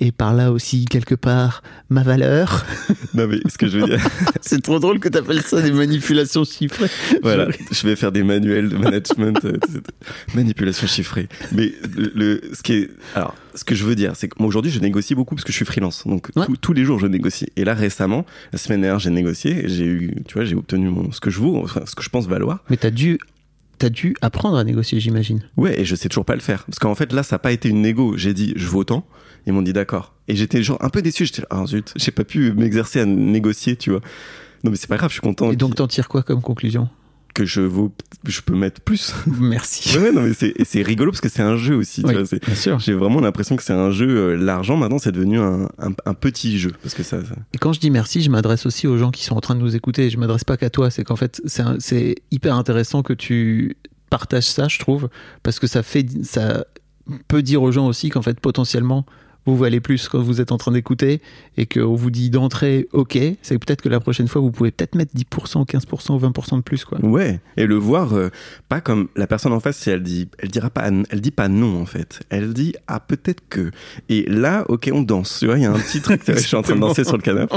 et 0.00 0.12
par 0.12 0.32
là 0.32 0.50
aussi 0.50 0.86
quelque 0.86 1.14
part 1.14 1.62
ma 1.90 2.02
valeur. 2.02 2.64
Non, 3.12 3.26
mais 3.28 3.38
ce 3.48 3.58
que 3.58 3.66
je 3.68 3.78
veux 3.78 3.86
dire, 3.86 4.02
c'est 4.40 4.62
trop 4.62 4.78
drôle 4.78 5.00
que 5.00 5.10
tu 5.10 5.18
appelles 5.18 5.42
ça 5.42 5.60
des 5.60 5.72
manipulations 5.72 6.44
chiffrées. 6.44 6.83
voilà, 7.22 7.48
je 7.70 7.86
vais 7.86 7.96
faire 7.96 8.12
des 8.12 8.22
manuels 8.22 8.68
de 8.68 8.76
management, 8.76 9.44
euh, 9.44 9.56
manipulation 10.34 10.86
chiffrée. 10.86 11.28
Mais 11.52 11.72
le, 11.96 12.12
le- 12.14 12.40
ce 12.54 12.62
qui 12.62 12.74
est, 12.74 12.90
alors, 13.14 13.34
ce 13.54 13.64
que 13.64 13.74
je 13.74 13.84
veux 13.84 13.94
dire, 13.94 14.12
c'est 14.16 14.28
que 14.28 14.34
moi 14.38 14.48
aujourd'hui, 14.48 14.70
je 14.70 14.80
négocie 14.80 15.14
beaucoup 15.14 15.34
parce 15.34 15.44
que 15.44 15.52
je 15.52 15.56
suis 15.56 15.64
freelance. 15.64 16.06
Donc 16.06 16.30
Ouais. 16.36 16.46
tous- 16.46 16.56
tous 16.56 16.72
les 16.72 16.84
jours, 16.84 16.98
je 16.98 17.06
négocie. 17.06 17.46
Et 17.56 17.64
là, 17.64 17.74
récemment, 17.74 18.24
la 18.52 18.58
semaine 18.58 18.80
dernière, 18.80 18.98
j'ai 18.98 19.10
négocié. 19.10 19.68
J'ai 19.68 19.84
eu, 19.86 20.14
tu 20.26 20.34
vois, 20.34 20.44
j'ai 20.44 20.54
obtenu 20.56 20.88
mon, 20.88 21.12
ce 21.12 21.20
que 21.20 21.30
je 21.30 21.38
vaux, 21.38 21.56
enfin, 21.62 21.82
ce 21.86 21.94
que 21.94 22.02
je 22.02 22.08
pense 22.08 22.26
valoir. 22.26 22.64
Mais 22.70 22.76
t'as 22.76 22.90
dû, 22.90 23.18
t'as 23.78 23.88
dû 23.90 24.14
apprendre 24.22 24.56
à 24.56 24.64
négocier, 24.64 25.00
j'imagine. 25.00 25.42
Ouais, 25.56 25.80
et 25.80 25.84
je 25.84 25.94
sais 25.94 26.08
toujours 26.08 26.24
pas 26.24 26.34
le 26.34 26.40
faire. 26.40 26.64
Parce 26.64 26.78
qu'en 26.78 26.94
fait, 26.94 27.12
là, 27.12 27.22
ça 27.22 27.34
n'a 27.36 27.38
pas 27.40 27.52
été 27.52 27.68
une 27.68 27.82
négo. 27.82 28.16
J'ai 28.16 28.34
dit, 28.34 28.52
je 28.56 28.66
vaux 28.66 28.80
autant. 28.80 29.06
Ils 29.46 29.52
m'ont 29.52 29.62
dit 29.62 29.74
d'accord. 29.74 30.14
Et 30.26 30.36
j'étais 30.36 30.62
genre 30.62 30.78
un 30.82 30.88
peu 30.88 31.02
déçu. 31.02 31.26
J'étais 31.26 31.42
ah 31.50 31.64
zut, 31.66 31.92
j'ai 31.96 32.10
pas 32.12 32.24
pu 32.24 32.52
m'exercer 32.52 33.00
à 33.00 33.04
négocier, 33.04 33.76
tu 33.76 33.90
vois. 33.90 34.00
Non, 34.64 34.70
mais 34.70 34.76
c'est 34.76 34.88
pas 34.88 34.96
grave, 34.96 35.10
je 35.10 35.14
suis 35.14 35.20
content 35.20 35.50
Et 35.52 35.56
donc 35.56 35.74
t'en 35.76 35.86
tires 35.86 36.08
quoi 36.08 36.22
comme 36.22 36.40
conclusion? 36.42 36.88
Que 37.34 37.44
je 37.44 37.60
vaux, 37.62 37.92
je 38.26 38.40
peux 38.42 38.54
mettre 38.54 38.80
plus. 38.80 39.12
Merci. 39.40 39.98
Ouais, 39.98 40.12
non, 40.12 40.22
mais 40.22 40.32
c'est, 40.34 40.82
rigolo 40.82 41.10
parce 41.10 41.20
que 41.20 41.28
c'est 41.28 41.42
un 41.42 41.56
jeu 41.56 41.74
aussi. 41.74 42.02
Oui, 42.04 42.14
bien 42.14 42.54
sûr. 42.54 42.78
j'ai 42.78 42.94
vraiment 42.94 43.20
l'impression 43.20 43.56
que 43.56 43.62
c'est 43.64 43.72
un 43.72 43.90
jeu. 43.90 44.08
euh, 44.08 44.36
L'argent, 44.36 44.76
maintenant, 44.76 44.98
c'est 44.98 45.10
devenu 45.10 45.40
un, 45.40 45.64
un, 45.78 45.90
un 46.06 46.14
petit 46.14 46.58
jeu. 46.58 46.72
Parce 46.80 46.94
que 46.94 47.02
ça. 47.02 47.24
ça- 47.24 47.34
Et 47.52 47.58
quand 47.58 47.72
je 47.72 47.80
dis 47.80 47.90
merci, 47.90 48.22
je 48.22 48.30
m'adresse 48.30 48.66
aussi 48.66 48.86
aux 48.86 48.96
gens 48.98 49.10
qui 49.10 49.24
sont 49.24 49.34
en 49.34 49.40
train 49.40 49.56
de 49.56 49.60
nous 49.60 49.74
écouter. 49.74 50.10
Je 50.10 50.16
m'adresse 50.18 50.44
pas 50.44 50.56
qu'à 50.56 50.70
toi. 50.70 50.90
C'est 50.92 51.02
qu'en 51.02 51.16
fait, 51.16 51.42
c'est 51.80 52.14
hyper 52.30 52.54
intéressant 52.54 53.02
que 53.02 53.12
tu 53.12 53.76
partages 54.10 54.44
ça, 54.48 54.68
je 54.68 54.78
trouve, 54.78 55.08
parce 55.42 55.58
que 55.58 55.66
ça 55.66 55.82
fait, 55.82 56.06
ça 56.22 56.64
peut 57.26 57.42
dire 57.42 57.62
aux 57.62 57.72
gens 57.72 57.88
aussi 57.88 58.10
qu'en 58.10 58.22
fait, 58.22 58.38
potentiellement, 58.38 59.04
vous 59.46 59.56
valez 59.56 59.80
plus 59.80 60.08
quand 60.08 60.20
vous 60.20 60.40
êtes 60.40 60.52
en 60.52 60.58
train 60.58 60.72
d'écouter 60.72 61.20
et 61.56 61.66
qu'on 61.66 61.94
vous 61.94 62.10
dit 62.10 62.30
d'entrée, 62.30 62.88
ok, 62.92 63.18
c'est 63.42 63.58
peut-être 63.58 63.82
que 63.82 63.88
la 63.88 64.00
prochaine 64.00 64.28
fois, 64.28 64.40
vous 64.40 64.50
pouvez 64.50 64.70
peut-être 64.70 64.94
mettre 64.94 65.14
10%, 65.14 65.66
15% 65.66 66.12
ou 66.12 66.18
20% 66.18 66.56
de 66.56 66.62
plus, 66.62 66.84
quoi. 66.84 66.98
Ouais. 67.04 67.40
Et 67.56 67.66
le 67.66 67.76
voir, 67.76 68.14
euh, 68.14 68.30
pas 68.68 68.80
comme 68.80 69.08
la 69.16 69.26
personne 69.26 69.52
en 69.52 69.60
face, 69.60 69.76
si 69.76 69.90
elle 69.90 70.02
dit, 70.02 70.28
elle 70.38 70.48
dira 70.48 70.70
pas, 70.70 70.88
elle 71.10 71.20
dit 71.20 71.30
pas 71.30 71.48
non, 71.48 71.80
en 71.80 71.86
fait. 71.86 72.20
Elle 72.30 72.52
dit, 72.52 72.74
ah, 72.86 73.00
peut-être 73.00 73.42
que. 73.48 73.70
Et 74.08 74.24
là, 74.28 74.64
ok, 74.68 74.90
on 74.92 75.02
danse. 75.02 75.38
Tu 75.40 75.46
vois, 75.46 75.58
il 75.58 75.62
y 75.62 75.66
a 75.66 75.72
un 75.72 75.78
petit 75.78 76.00
truc. 76.00 76.22
je 76.26 76.32
suis 76.38 76.56
en 76.56 76.62
train 76.62 76.74
de 76.74 76.80
danser 76.80 77.04
sur 77.04 77.16
le 77.16 77.22
canapé. 77.22 77.54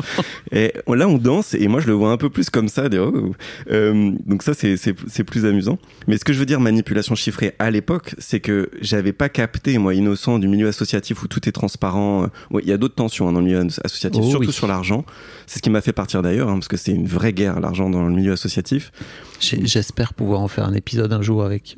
Et 0.51 0.73
là, 0.87 1.07
on 1.07 1.17
danse. 1.17 1.53
Et 1.53 1.67
moi, 1.67 1.79
je 1.79 1.87
le 1.87 1.93
vois 1.93 2.11
un 2.11 2.17
peu 2.17 2.29
plus 2.29 2.49
comme 2.49 2.67
ça. 2.67 2.87
oh. 2.93 3.31
Euh, 3.71 4.11
donc 4.25 4.43
ça, 4.43 4.53
c'est 4.53 5.23
plus 5.23 5.45
amusant. 5.45 5.79
Mais 6.07 6.17
ce 6.17 6.25
que 6.25 6.33
je 6.33 6.39
veux 6.39 6.45
dire, 6.45 6.59
manipulation 6.59 7.15
chiffrée 7.15 7.55
à 7.59 7.71
l'époque, 7.71 8.15
c'est 8.17 8.39
que 8.39 8.69
j'avais 8.81 9.13
pas 9.13 9.29
capté, 9.29 9.77
moi, 9.77 9.93
innocent 9.93 10.39
du 10.39 10.47
milieu 10.47 10.67
associatif 10.67 11.23
où 11.23 11.27
tout 11.27 11.47
est 11.47 11.51
transparent. 11.51 11.76
Euh, 11.83 12.27
ouais, 12.51 12.61
il 12.63 12.69
y 12.69 12.73
a 12.73 12.77
d'autres 12.77 12.95
tensions 12.95 13.27
hein, 13.27 13.33
dans 13.33 13.39
le 13.39 13.45
milieu 13.45 13.65
associatif, 13.83 14.21
Oh, 14.23 14.29
surtout 14.29 14.47
oui. 14.47 14.53
sur 14.53 14.67
l'argent. 14.67 15.05
C'est 15.45 15.57
ce 15.59 15.61
qui 15.63 15.69
m'a 15.69 15.81
fait 15.81 15.93
partir 15.93 16.21
d'ailleurs, 16.21 16.49
hein, 16.49 16.53
parce 16.55 16.67
que 16.67 16.77
c'est 16.77 16.91
une 16.91 17.07
vraie 17.07 17.33
guerre, 17.33 17.59
l'argent 17.59 17.89
dans 17.89 18.05
le 18.07 18.13
milieu 18.13 18.33
associatif. 18.33 18.91
J'espère 19.39 20.13
pouvoir 20.13 20.41
en 20.41 20.47
faire 20.47 20.65
un 20.65 20.73
épisode 20.73 21.13
un 21.13 21.21
jour 21.21 21.43
avec, 21.43 21.77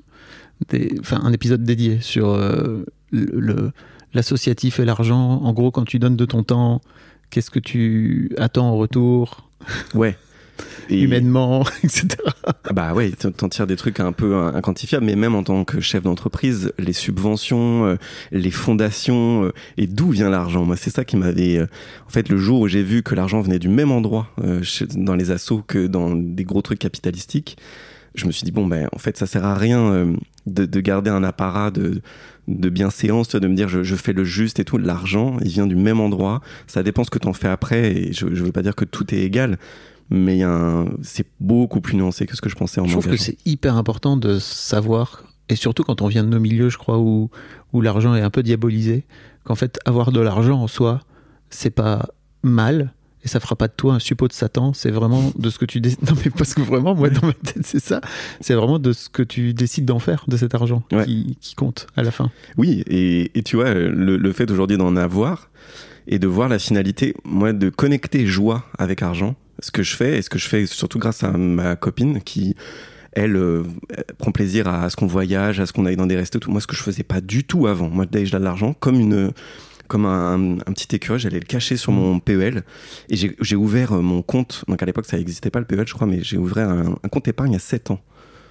des, 0.69 0.95
enfin 0.99 1.19
un 1.23 1.33
épisode 1.33 1.63
dédié 1.63 1.99
sur 2.01 2.29
euh, 2.29 2.83
le- 3.11 3.71
l'associatif 4.13 4.79
et 4.79 4.85
l'argent. 4.85 5.41
En 5.43 5.53
gros, 5.53 5.71
quand 5.71 5.85
tu 5.85 5.99
donnes 5.99 6.15
de 6.17 6.25
ton 6.25 6.43
temps, 6.43 6.81
qu'est-ce 7.29 7.51
que 7.51 7.59
tu 7.59 8.31
attends 8.37 8.69
en 8.69 8.75
retour, 8.77 9.49
Ouais. 9.93 10.17
Et- 10.89 11.01
humainement, 11.01 11.63
etc. 11.83 12.07
Ah 12.45 12.73
Bah 12.73 12.93
ouais, 12.93 13.11
t'en 13.11 13.49
tires 13.49 13.67
des 13.67 13.75
trucs 13.75 13.99
un 13.99 14.11
peu 14.11 14.35
inquantifiables, 14.35 15.05
mais 15.05 15.15
même 15.15 15.35
en 15.35 15.43
tant 15.43 15.63
que 15.65 15.79
chef 15.81 16.03
d'entreprise, 16.03 16.71
les 16.79 16.93
subventions, 16.93 17.85
euh, 17.85 17.95
les 18.31 18.51
fondations, 18.51 19.45
euh, 19.45 19.53
et 19.77 19.87
d'où 19.87 20.09
vient 20.11 20.29
l'argent? 20.29 20.65
Moi, 20.65 20.75
c'est 20.77 20.89
ça 20.89 21.05
qui 21.05 21.17
m'avait... 21.17 21.57
euh, 21.57 21.67
en 22.07 22.09
fait, 22.09 22.29
le 22.29 22.37
jour 22.37 22.61
où 22.61 22.67
j'ai 22.67 22.83
vu 22.83 23.03
que 23.03 23.15
l'argent 23.15 23.41
venait 23.41 23.59
du 23.59 23.69
même 23.69 23.91
endroit 23.91 24.27
chez- 24.63 24.87
dans 24.87 25.15
les 25.15 25.31
assos 25.31 25.63
que 25.67 25.87
dans 25.87 26.15
des 26.15 26.43
gros 26.43 26.61
trucs 26.61 26.79
capitalistiques, 26.79 27.57
je 28.15 28.25
me 28.25 28.31
suis 28.31 28.43
dit, 28.43 28.51
bon, 28.51 28.65
ben, 28.65 28.89
en 28.93 28.97
fait, 28.97 29.17
ça 29.17 29.27
sert 29.27 29.45
à 29.45 29.53
rien 29.55 30.07
de, 30.47 30.65
de 30.65 30.79
garder 30.81 31.11
un 31.11 31.23
apparat 31.23 31.69
de, 31.69 32.01
de 32.47 32.69
bienséance, 32.69 33.29
de 33.29 33.47
me 33.47 33.53
dire, 33.53 33.69
je, 33.69 33.83
je 33.83 33.95
fais 33.95 34.13
le 34.13 34.23
juste 34.23 34.59
et 34.59 34.65
tout. 34.65 34.79
L'argent, 34.79 35.37
il 35.43 35.49
vient 35.49 35.67
du 35.67 35.75
même 35.75 35.99
endroit, 35.99 36.41
ça 36.65 36.81
dépend 36.81 37.03
ce 37.03 37.11
que 37.11 37.19
t'en 37.19 37.33
fais 37.33 37.47
après, 37.47 37.91
et 37.95 38.11
je, 38.13 38.33
je 38.33 38.43
veux 38.43 38.51
pas 38.51 38.63
dire 38.63 38.75
que 38.75 38.83
tout 38.85 39.13
est 39.13 39.19
égal, 39.19 39.57
mais 40.09 40.41
c'est 41.01 41.27
beaucoup 41.39 41.81
plus 41.81 41.95
nuancé 41.95 42.25
que 42.25 42.35
ce 42.35 42.41
que 42.41 42.49
je 42.49 42.55
pensais 42.55 42.81
en 42.81 42.85
Je 42.85 42.91
trouve 42.91 43.07
que 43.07 43.17
c'est 43.17 43.37
hyper 43.45 43.75
important 43.77 44.17
de 44.17 44.39
savoir, 44.39 45.23
et 45.49 45.55
surtout 45.55 45.83
quand 45.83 46.01
on 46.01 46.07
vient 46.07 46.23
de 46.23 46.29
nos 46.29 46.39
milieux, 46.39 46.69
je 46.69 46.77
crois, 46.77 46.97
où, 46.99 47.29
où 47.73 47.81
l'argent 47.81 48.15
est 48.15 48.21
un 48.21 48.29
peu 48.29 48.43
diabolisé, 48.43 49.03
qu'en 49.43 49.55
fait, 49.55 49.79
avoir 49.85 50.11
de 50.11 50.19
l'argent 50.19 50.61
en 50.61 50.67
soi, 50.67 51.01
c'est 51.49 51.69
pas 51.71 52.07
mal. 52.43 52.93
Et 53.25 53.27
ça 53.27 53.41
fera 53.41 53.57
pas 53.57 53.67
de 53.67 53.73
toi 53.75 53.95
un 53.95 53.99
suppôt 53.99 54.29
de 54.29 54.33
Satan, 54.33 54.71
c'est 54.71 54.91
vraiment 54.91 55.33
de 55.37 55.49
ce 55.49 55.59
que 55.59 55.65
tu 55.65 55.81
décides. 55.81 55.99
Non, 56.09 56.15
mais 56.23 56.31
parce 56.31 56.53
que 56.53 56.61
vraiment, 56.61 56.95
moi, 56.95 57.09
dans 57.09 57.27
ma 57.27 57.33
tête, 57.33 57.65
c'est 57.65 57.81
ça. 57.83 57.99
C'est 58.39 58.53
vraiment 58.53 58.79
de 58.79 58.93
ce 58.93 59.09
que 59.09 59.23
tu 59.23 59.53
décides 59.53 59.83
d'en 59.83 59.99
faire, 59.99 60.23
de 60.29 60.37
cet 60.37 60.55
argent, 60.55 60.83
Ouais. 60.93 61.03
qui, 61.05 61.37
qui 61.41 61.53
compte 61.55 61.87
à 61.97 62.03
la 62.03 62.11
fin. 62.11 62.31
Oui, 62.57 62.81
et, 62.87 63.37
et 63.37 63.43
tu 63.43 63.57
vois, 63.57 63.73
le, 63.73 64.15
le 64.15 64.31
fait 64.31 64.49
aujourd'hui 64.49 64.77
d'en 64.77 64.95
avoir 64.95 65.49
et 66.07 66.17
de 66.17 66.27
voir 66.27 66.47
la 66.47 66.59
finalité, 66.59 67.13
moi, 67.25 67.51
de 67.51 67.69
connecter 67.69 68.25
joie 68.25 68.63
avec 68.77 69.03
argent, 69.03 69.35
ce 69.61 69.71
que 69.71 69.83
je 69.83 69.95
fais, 69.95 70.17
et 70.17 70.21
ce 70.21 70.29
que 70.29 70.39
je 70.39 70.47
fais 70.47 70.65
surtout 70.65 70.99
grâce 70.99 71.23
à 71.23 71.31
ma 71.31 71.75
copine 71.75 72.21
qui, 72.21 72.55
elle, 73.13 73.35
euh, 73.35 73.63
prend 74.17 74.31
plaisir 74.31 74.67
à, 74.67 74.89
ce 74.89 74.95
qu'on 74.95 75.07
voyage, 75.07 75.59
à 75.59 75.65
ce 75.65 75.73
qu'on 75.73 75.85
aille 75.85 75.95
dans 75.95 76.07
des 76.07 76.15
restos, 76.15 76.39
tout. 76.39 76.51
Moi, 76.51 76.61
ce 76.61 76.67
que 76.67 76.75
je 76.75 76.83
faisais 76.83 77.03
pas 77.03 77.21
du 77.21 77.43
tout 77.43 77.67
avant, 77.67 77.89
moi, 77.89 78.05
dès 78.05 78.19
que 78.19 78.25
j'ai 78.25 78.37
de 78.37 78.43
l'argent, 78.43 78.73
comme 78.73 78.99
une 78.99 79.31
comme 79.87 80.05
un, 80.05 80.57
petit 80.71 80.95
écureuil, 80.95 81.19
j'allais 81.19 81.39
le 81.39 81.45
cacher 81.45 81.75
sur 81.75 81.91
mon 81.91 82.19
PEL 82.19 82.61
et 83.09 83.15
j'ai 83.15 83.55
ouvert 83.55 83.93
euh, 83.93 84.01
mon 84.01 84.21
compte. 84.21 84.63
Donc 84.67 84.83
à 84.83 84.85
l'époque, 84.85 85.07
ça 85.07 85.17
n'existait 85.17 85.49
pas 85.49 85.57
le 85.57 85.65
PEL, 85.65 85.87
je 85.87 85.95
crois, 85.95 86.05
mais 86.05 86.21
j'ai 86.21 86.37
ouvert 86.37 86.69
un, 86.69 86.95
un 87.03 87.09
compte 87.09 87.27
épargne 87.27 87.55
à 87.55 87.59
7 87.59 87.89
ans. 87.89 87.99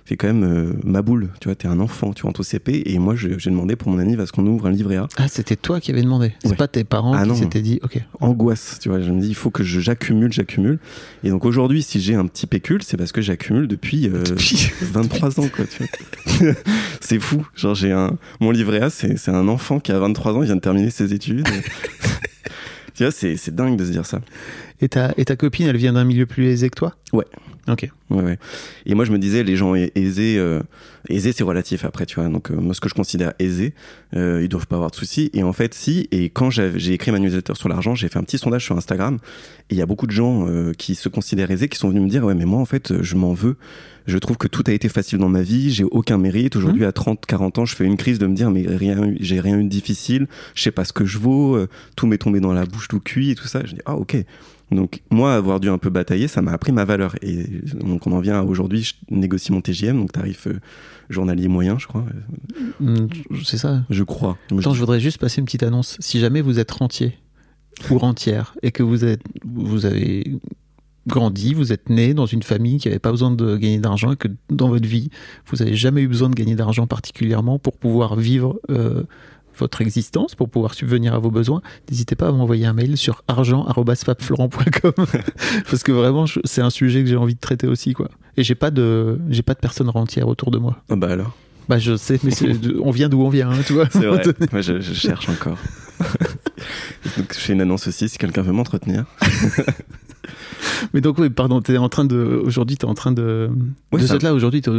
C'est 0.09 0.17
quand 0.17 0.29
même 0.29 0.43
euh, 0.43 0.73
ma 0.85 1.03
boule, 1.03 1.29
tu 1.39 1.49
vois, 1.49 1.55
t'es 1.55 1.69
un 1.69 1.81
enfant, 1.81 2.15
tu 2.15 2.23
rentres 2.25 2.41
au 2.41 2.43
CP 2.43 2.83
et 2.87 2.99
moi 2.99 3.15
j'ai 3.15 3.29
demandé 3.51 3.77
pour 3.77 3.93
mon 3.93 3.99
anniv 3.99 4.19
à 4.21 4.25
ce 4.27 4.33
qu'on 4.33 4.47
ouvre 4.47 4.65
un 4.67 4.71
livret 4.71 4.97
A. 4.97 5.07
Ah, 5.19 5.29
c'était 5.29 5.55
toi 5.55 5.81
qui 5.81 5.91
avais 5.91 6.01
demandé. 6.01 6.33
C'est 6.43 6.49
Ouais. 6.49 6.57
pas 6.57 6.67
tes 6.67 6.83
parents 6.83 7.13
Ah 7.13 7.25
qui 7.27 7.37
s'étaient 7.37 7.61
dit, 7.61 7.79
ok. 7.83 8.01
Angoisse, 8.21 8.79
tu 8.81 8.89
vois, 8.89 9.03
je 9.03 9.11
me 9.13 9.21
dis 9.21 9.29
il 9.29 9.35
faut 9.35 9.51
que 9.51 9.63
j'accumule, 9.63 10.33
j'accumule. 10.33 10.79
Et 11.25 11.29
donc 11.29 11.45
aujourd'hui, 11.45 11.83
si 11.83 12.01
j'ai 12.01 12.15
un 12.15 12.27
petit 12.27 12.47
pécule, 12.47 12.83
c'est 12.83 12.97
parce 12.97 13.13
que 13.13 13.21
j'accumule 13.21 13.69
depuis, 13.69 14.09
euh, 14.09 14.23
Depuis- 14.23 14.71
23 14.81 15.41
ans, 15.41 15.49
quoi, 15.55 15.67
c'est 17.03 17.21
fou. 17.21 17.47
Genre 17.55 17.75
j'ai 17.75 17.93
un, 17.93 18.17
mon 18.41 18.51
livret 18.51 18.81
A, 18.81 18.89
c'est 18.89 19.29
un 19.29 19.47
enfant 19.47 19.79
qui 19.79 19.93
a 19.93 19.99
23 19.99 20.33
ans, 20.37 20.43
il 20.43 20.47
vient 20.47 20.57
de 20.57 20.61
terminer 20.63 20.89
ses 20.89 21.13
études. 21.13 21.47
tu 22.95 23.03
vois, 23.05 23.13
c'est 23.13 23.55
dingue 23.55 23.77
de 23.77 23.85
se 23.85 23.91
dire 23.91 24.07
ça. 24.07 24.21
Et 24.81 24.89
ta, 24.89 25.13
et 25.17 25.25
ta 25.25 25.37
copine, 25.37 25.67
elle 25.67 25.77
vient 25.77 25.93
d'un 25.93 26.05
milieu 26.05 26.27
plus 26.27 26.47
aisé 26.47 26.71
que 26.71 26.77
toi? 26.77 26.95
Ouais. 27.13 27.27
Ok. 27.69 27.91
Ouais, 28.11 28.23
ouais. 28.23 28.39
Et 28.87 28.95
moi, 28.95 29.05
je 29.05 29.13
me 29.13 29.19
disais, 29.19 29.43
les 29.43 29.57
gens 29.57 29.75
aisés, 29.75 30.39
euh, 30.39 30.63
aisés, 31.11 31.33
c'est 31.33 31.45
relatif 31.45 31.85
après, 31.85 32.07
tu 32.07 32.15
vois. 32.15 32.29
Donc, 32.29 32.51
euh, 32.51 32.57
moi, 32.57 32.75
ce 32.75 32.81
que 32.81 32.89
je 32.89 32.95
considère 32.95 33.33
aisés, 33.39 33.75
euh, 34.17 34.41
ils 34.43 34.49
doivent 34.49 34.67
pas 34.67 34.77
avoir 34.77 34.91
de 34.91 34.97
soucis. 34.97 35.31
Et 35.35 35.43
en 35.43 35.53
fait, 35.53 35.75
si. 35.75 36.09
Et 36.11 36.31
quand 36.31 36.51
j'ai 36.51 36.93
écrit 36.93 37.11
ma 37.11 37.19
newsletter 37.19 37.55
sur 37.57 37.69
l'argent, 37.69 37.95
j'ai 37.95 38.09
fait 38.09 38.19
un 38.19 38.23
petit 38.23 38.39
sondage 38.39 38.65
sur 38.65 38.77
Instagram. 38.77 39.19
Et 39.69 39.75
il 39.75 39.79
y 39.79 39.83
a 39.83 39.87
beaucoup 39.87 40.07
de 40.07 40.13
gens 40.13 40.49
euh, 40.49 40.73
qui 40.73 40.95
se 40.95 41.11
considèrent 41.11 41.51
aisés, 41.51 41.69
qui 41.69 41.79
sont 41.79 41.91
venus 41.91 42.03
me 42.03 42.09
dire, 42.09 42.25
ouais, 42.25 42.35
mais 42.35 42.47
moi, 42.47 42.61
en 42.61 42.65
fait, 42.65 43.03
je 43.03 43.17
m'en 43.17 43.35
veux. 43.35 43.57
Je 44.07 44.17
trouve 44.17 44.39
que 44.39 44.49
tout 44.49 44.65
a 44.67 44.73
été 44.73 44.89
facile 44.89 45.19
dans 45.19 45.29
ma 45.29 45.43
vie, 45.43 45.71
j'ai 45.71 45.85
aucun 45.85 46.17
mérite. 46.17 46.57
Aujourd'hui, 46.57 46.87
à 46.87 46.93
30, 46.93 47.27
40 47.27 47.59
ans, 47.59 47.65
je 47.67 47.77
fais 47.77 47.85
une 47.85 47.99
crise 47.99 48.19
de 48.19 48.27
me 48.27 48.35
dire, 48.35 48.51
mais 48.51 48.65
rien, 48.67 49.13
j'ai 49.21 49.39
rien 49.39 49.59
eu 49.59 49.65
de 49.65 49.69
difficile, 49.69 50.29
je 50.55 50.63
sais 50.63 50.71
pas 50.71 50.87
ce 50.87 50.95
que 50.95 51.05
je 51.05 51.19
vaux, 51.19 51.59
tout 51.95 52.07
m'est 52.07 52.17
tombé 52.17 52.41
dans 52.41 52.55
la 52.55 52.65
bouche, 52.65 52.89
tout 52.89 53.01
cuit 53.01 53.33
et 53.33 53.35
tout 53.35 53.47
ça. 53.47 53.61
Je 53.67 53.75
dis, 53.75 53.83
ah, 53.85 53.97
ok. 53.97 54.17
Donc, 54.71 55.03
moi, 55.11 55.35
avoir 55.35 55.61
dû 55.61 55.69
un 55.71 55.79
peu 55.79 55.91
batailler, 55.91 56.29
ça 56.29 56.43
m'a 56.43 56.53
appris 56.53 56.73
ma 56.73 56.85
valeur. 56.85 57.15
Et 57.23 57.45
donc, 57.75 58.07
on 58.07 58.13
en 58.13 58.21
vient 58.21 58.39
à 58.39 58.43
aujourd'hui, 58.43 58.83
je 58.83 58.95
négocie 59.11 59.51
mon 59.53 59.61
TGM, 59.61 59.99
donc 59.99 60.13
tarif 60.13 60.47
euh, 60.47 60.61
journalier 61.09 61.49
moyen, 61.49 61.79
je 61.79 61.87
crois. 61.87 62.05
Hmm, 62.81 63.07
C'est 63.45 63.57
ça. 63.57 63.85
Je 63.89 64.03
crois. 64.05 64.37
Attends, 64.59 64.75
je 64.75 64.81
voudrais 64.81 65.01
juste 65.01 65.19
passer 65.19 65.41
une 65.41 65.47
petite 65.47 65.63
annonce. 65.63 65.97
Si 66.01 66.21
jamais 66.21 66.43
vous 66.43 66.59
êtes 66.59 66.71
rentier 66.71 67.17
ou 67.91 67.99
rentière 67.99 68.55
et 68.63 68.71
que 68.71 68.83
vous, 68.83 69.05
êtes, 69.05 69.23
vous 69.45 69.87
avez 69.87 70.39
grandi, 71.07 71.55
vous 71.55 71.73
êtes 71.73 71.89
né 71.89 72.13
dans 72.13 72.27
une 72.27 72.43
famille 72.43 72.79
qui 72.79 72.89
n'avait 72.89 72.99
pas 72.99 73.11
besoin 73.11 73.31
de 73.31 73.57
gagner 73.57 73.79
d'argent 73.79 74.13
et 74.13 74.17
que 74.17 74.29
dans 74.51 74.69
votre 74.69 74.87
vie, 74.87 75.09
vous 75.47 75.57
n'avez 75.57 75.75
jamais 75.75 76.03
eu 76.03 76.09
besoin 76.09 76.29
de 76.29 76.35
gagner 76.35 76.55
d'argent 76.55 76.87
particulièrement 76.87 77.59
pour 77.59 77.79
pouvoir 77.79 78.17
vivre 78.17 78.61
euh, 78.71 79.05
votre 79.59 79.81
existence, 79.81 80.35
pour 80.35 80.49
pouvoir 80.49 80.75
subvenir 80.75 81.15
à 81.15 81.19
vos 81.19 81.31
besoins, 81.31 81.61
n'hésitez 81.91 82.15
pas 82.17 82.29
à 82.29 82.33
m'envoyer 82.33 82.67
un 82.67 82.73
mail 82.73 82.97
sur 82.97 83.23
argent.fabflorent.com 83.29 84.93
parce 85.71 85.83
que 85.83 85.93
vraiment, 85.93 86.25
c'est 86.45 86.63
un 86.63 86.71
sujet 86.71 87.03
que 87.03 87.09
j'ai 87.09 87.17
envie 87.17 87.35
de 87.35 87.41
traiter 87.41 87.67
aussi. 87.67 87.93
quoi. 87.93 88.09
Et 88.37 88.43
j'ai 88.45 88.55
pas 88.55 88.71
de, 88.71 89.19
j'ai 89.31 89.43
pas 89.43 89.55
de 89.55 89.59
personnes 89.61 89.89
rentières 89.91 90.29
autour 90.29 90.51
de 90.51 90.59
moi. 90.59 90.83
Ah 90.91 90.97
bah 90.97 91.09
alors. 91.11 91.37
Bah 91.69 91.79
je 91.79 91.97
sais, 91.97 92.19
mais 92.25 92.33
on 92.83 92.91
vient 92.91 93.09
d'où 93.11 93.21
on 93.23 93.29
vient, 93.29 93.51
hein, 93.51 93.59
tu 93.67 93.75
vois. 93.75 93.89
C'est 93.91 94.07
vrai. 94.07 94.23
Moi, 94.53 94.63
je, 94.63 94.81
je 94.81 94.95
cherche 94.95 95.29
encore. 95.29 95.59
donc, 97.19 97.35
je 97.35 97.39
fais 97.39 97.53
une 97.53 97.61
annonce 97.61 97.87
aussi 97.89 98.09
si 98.09 98.17
quelqu'un 98.17 98.41
veut 98.43 98.53
m'entretenir. 98.53 99.05
Mais 100.95 101.01
donc 101.01 101.19
oui, 101.19 101.31
pardon, 101.31 101.61
t'es 101.61 101.77
en 101.77 101.89
train 101.89 102.05
de 102.05 102.41
aujourd'hui, 102.45 102.77
t'es 102.77 102.85
en 102.85 102.95
train 102.95 103.13
de 103.13 103.51
Ouais, 103.93 104.01
de 104.01 104.07
ça- 104.07 104.15
cette 104.15 104.23
là 104.23 104.35
aujourd'hui, 104.35 104.61
t'es 104.63 104.71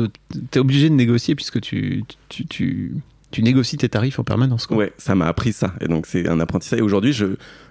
es 0.56 0.60
obligé 0.60 0.89
de 0.89 0.96
négocier 0.96 1.36
puisque 1.36 1.60
tu 1.62 2.04
tu, 2.30 2.46
tu 2.48 2.96
tu 3.32 3.44
négocies 3.44 3.78
tes 3.78 3.89
tarifs 3.89 4.20
en 4.20 4.24
permanence. 4.24 4.65
Quoi. 4.65 4.78
Ouais, 4.78 4.94
ça 4.98 5.15
m'a 5.15 5.28
appris 5.28 5.54
ça. 5.54 5.74
Et 5.82 5.88
donc, 5.88 6.06
c'est 6.08 6.28
un 6.28 6.39
apprentissage. 6.39 6.80
Et 6.80 6.82
aujourd'hui, 6.82 7.13
je, 7.13 7.26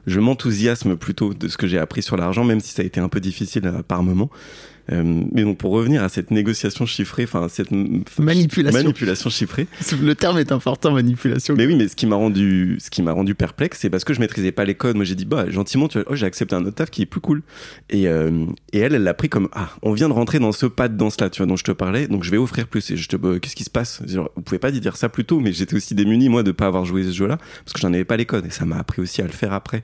je 0.06 0.20
m'enthousiasme 0.20 0.96
plutôt 0.96 1.34
de 1.34 1.48
ce 1.48 1.56
que 1.56 1.66
j'ai 1.66 1.78
appris 1.78 2.02
sur 2.02 2.16
l'argent, 2.16 2.44
même 2.44 2.60
si 2.60 2.72
ça 2.72 2.82
a 2.82 2.84
été 2.84 3.00
un 3.00 3.08
peu 3.08 3.20
difficile 3.20 3.66
euh, 3.66 3.82
par 3.82 4.02
moment. 4.02 4.30
Euh, 4.92 5.22
mais 5.32 5.42
donc, 5.42 5.58
pour 5.58 5.72
revenir 5.72 6.02
à 6.02 6.08
cette 6.08 6.30
négociation 6.30 6.86
chiffrée, 6.86 7.24
enfin, 7.24 7.48
cette 7.48 7.70
Manipulation. 8.18 8.80
manipulation 8.80 9.30
chiffrée. 9.30 9.66
Le 10.02 10.14
terme 10.14 10.38
est 10.38 10.52
important, 10.52 10.92
manipulation. 10.92 11.54
Mais 11.56 11.66
oui, 11.66 11.76
mais 11.76 11.88
ce 11.88 11.96
qui 11.96 12.06
m'a 12.06 12.16
rendu, 12.16 12.76
ce 12.80 12.90
qui 12.90 13.02
m'a 13.02 13.12
rendu 13.12 13.34
perplexe, 13.34 13.78
c'est 13.80 13.90
parce 13.90 14.04
que 14.04 14.14
je 14.14 14.20
maîtrisais 14.20 14.52
pas 14.52 14.64
les 14.64 14.74
codes. 14.74 14.96
Moi, 14.96 15.04
j'ai 15.04 15.14
dit, 15.14 15.24
bah, 15.24 15.48
gentiment, 15.50 15.88
tu 15.88 15.98
vois, 15.98 16.06
oh, 16.10 16.16
j'ai 16.16 16.26
accepté 16.26 16.54
un 16.54 16.64
autre 16.64 16.76
taf 16.76 16.90
qui 16.90 17.02
est 17.02 17.06
plus 17.06 17.20
cool. 17.20 17.42
Et, 17.90 18.08
euh, 18.08 18.46
et 18.72 18.78
elle, 18.78 18.94
elle 18.94 19.02
l'a 19.02 19.14
pris 19.14 19.28
comme, 19.28 19.48
ah, 19.52 19.70
on 19.82 19.92
vient 19.92 20.08
de 20.08 20.14
rentrer 20.14 20.38
dans 20.38 20.52
ce 20.52 20.66
pas 20.66 20.88
de 20.88 20.96
danse-là, 20.96 21.30
tu 21.30 21.38
vois, 21.38 21.46
dont 21.46 21.56
je 21.56 21.64
te 21.64 21.72
parlais, 21.72 22.06
donc 22.08 22.24
je 22.24 22.30
vais 22.30 22.38
offrir 22.38 22.66
plus. 22.66 22.90
Et 22.90 22.96
je 22.96 23.08
te, 23.08 23.16
bah, 23.16 23.38
qu'est-ce 23.40 23.56
qui 23.56 23.64
se 23.64 23.70
passe? 23.70 24.02
Genre, 24.06 24.30
vous 24.36 24.42
pouvez 24.42 24.58
pas 24.58 24.70
dire 24.70 24.96
ça 24.96 25.08
plus 25.08 25.24
tôt, 25.24 25.40
mais 25.40 25.52
j'étais 25.52 25.74
aussi 25.74 25.94
démuni, 25.94 26.28
moi, 26.28 26.42
de 26.42 26.52
pas 26.52 26.66
avoir 26.66 26.84
joué 26.84 27.04
ce 27.04 27.12
jeu-là, 27.12 27.38
parce 27.64 27.72
que 27.74 27.80
j'en 27.80 27.92
avais 27.92 28.04
pas 28.04 28.16
les 28.16 28.26
codes. 28.26 28.46
Et 28.46 28.50
ça 28.50 28.64
m'a 28.64 28.78
appris 28.78 29.02
aussi 29.02 29.20
à 29.20 29.24
le 29.26 29.32
faire 29.32 29.52
après. 29.52 29.82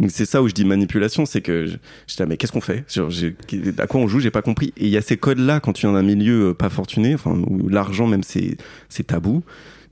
Donc 0.00 0.10
c'est 0.10 0.24
ça 0.26 0.42
où 0.42 0.48
je 0.48 0.54
dis 0.54 0.64
manipulation, 0.64 1.24
c'est 1.26 1.40
que 1.40 1.66
je, 1.66 1.72
je 2.06 2.16
dis, 2.16 2.22
ah, 2.22 2.26
mais 2.26 2.36
qu'est-ce 2.36 2.52
qu'on 2.52 2.60
fait? 2.60 2.84
Genre, 2.92 3.10
À 3.78 3.86
quoi 3.86 4.00
on 4.00 4.08
joue? 4.08 4.20
J'ai 4.20 4.30
pas 4.30 4.42
compris. 4.42 4.72
Et 4.76 4.84
il 4.86 4.90
y 4.90 4.96
a 4.96 5.02
ces 5.02 5.16
codes-là 5.16 5.60
quand 5.60 5.72
tu 5.72 5.82
viens 5.86 5.92
d'un 5.94 6.02
milieu 6.02 6.50
euh, 6.50 6.54
pas 6.54 6.68
fortuné, 6.70 7.14
enfin 7.14 7.32
où 7.46 7.68
l'argent 7.68 8.06
même 8.06 8.22
c'est 8.24 8.56
tabou. 9.06 9.42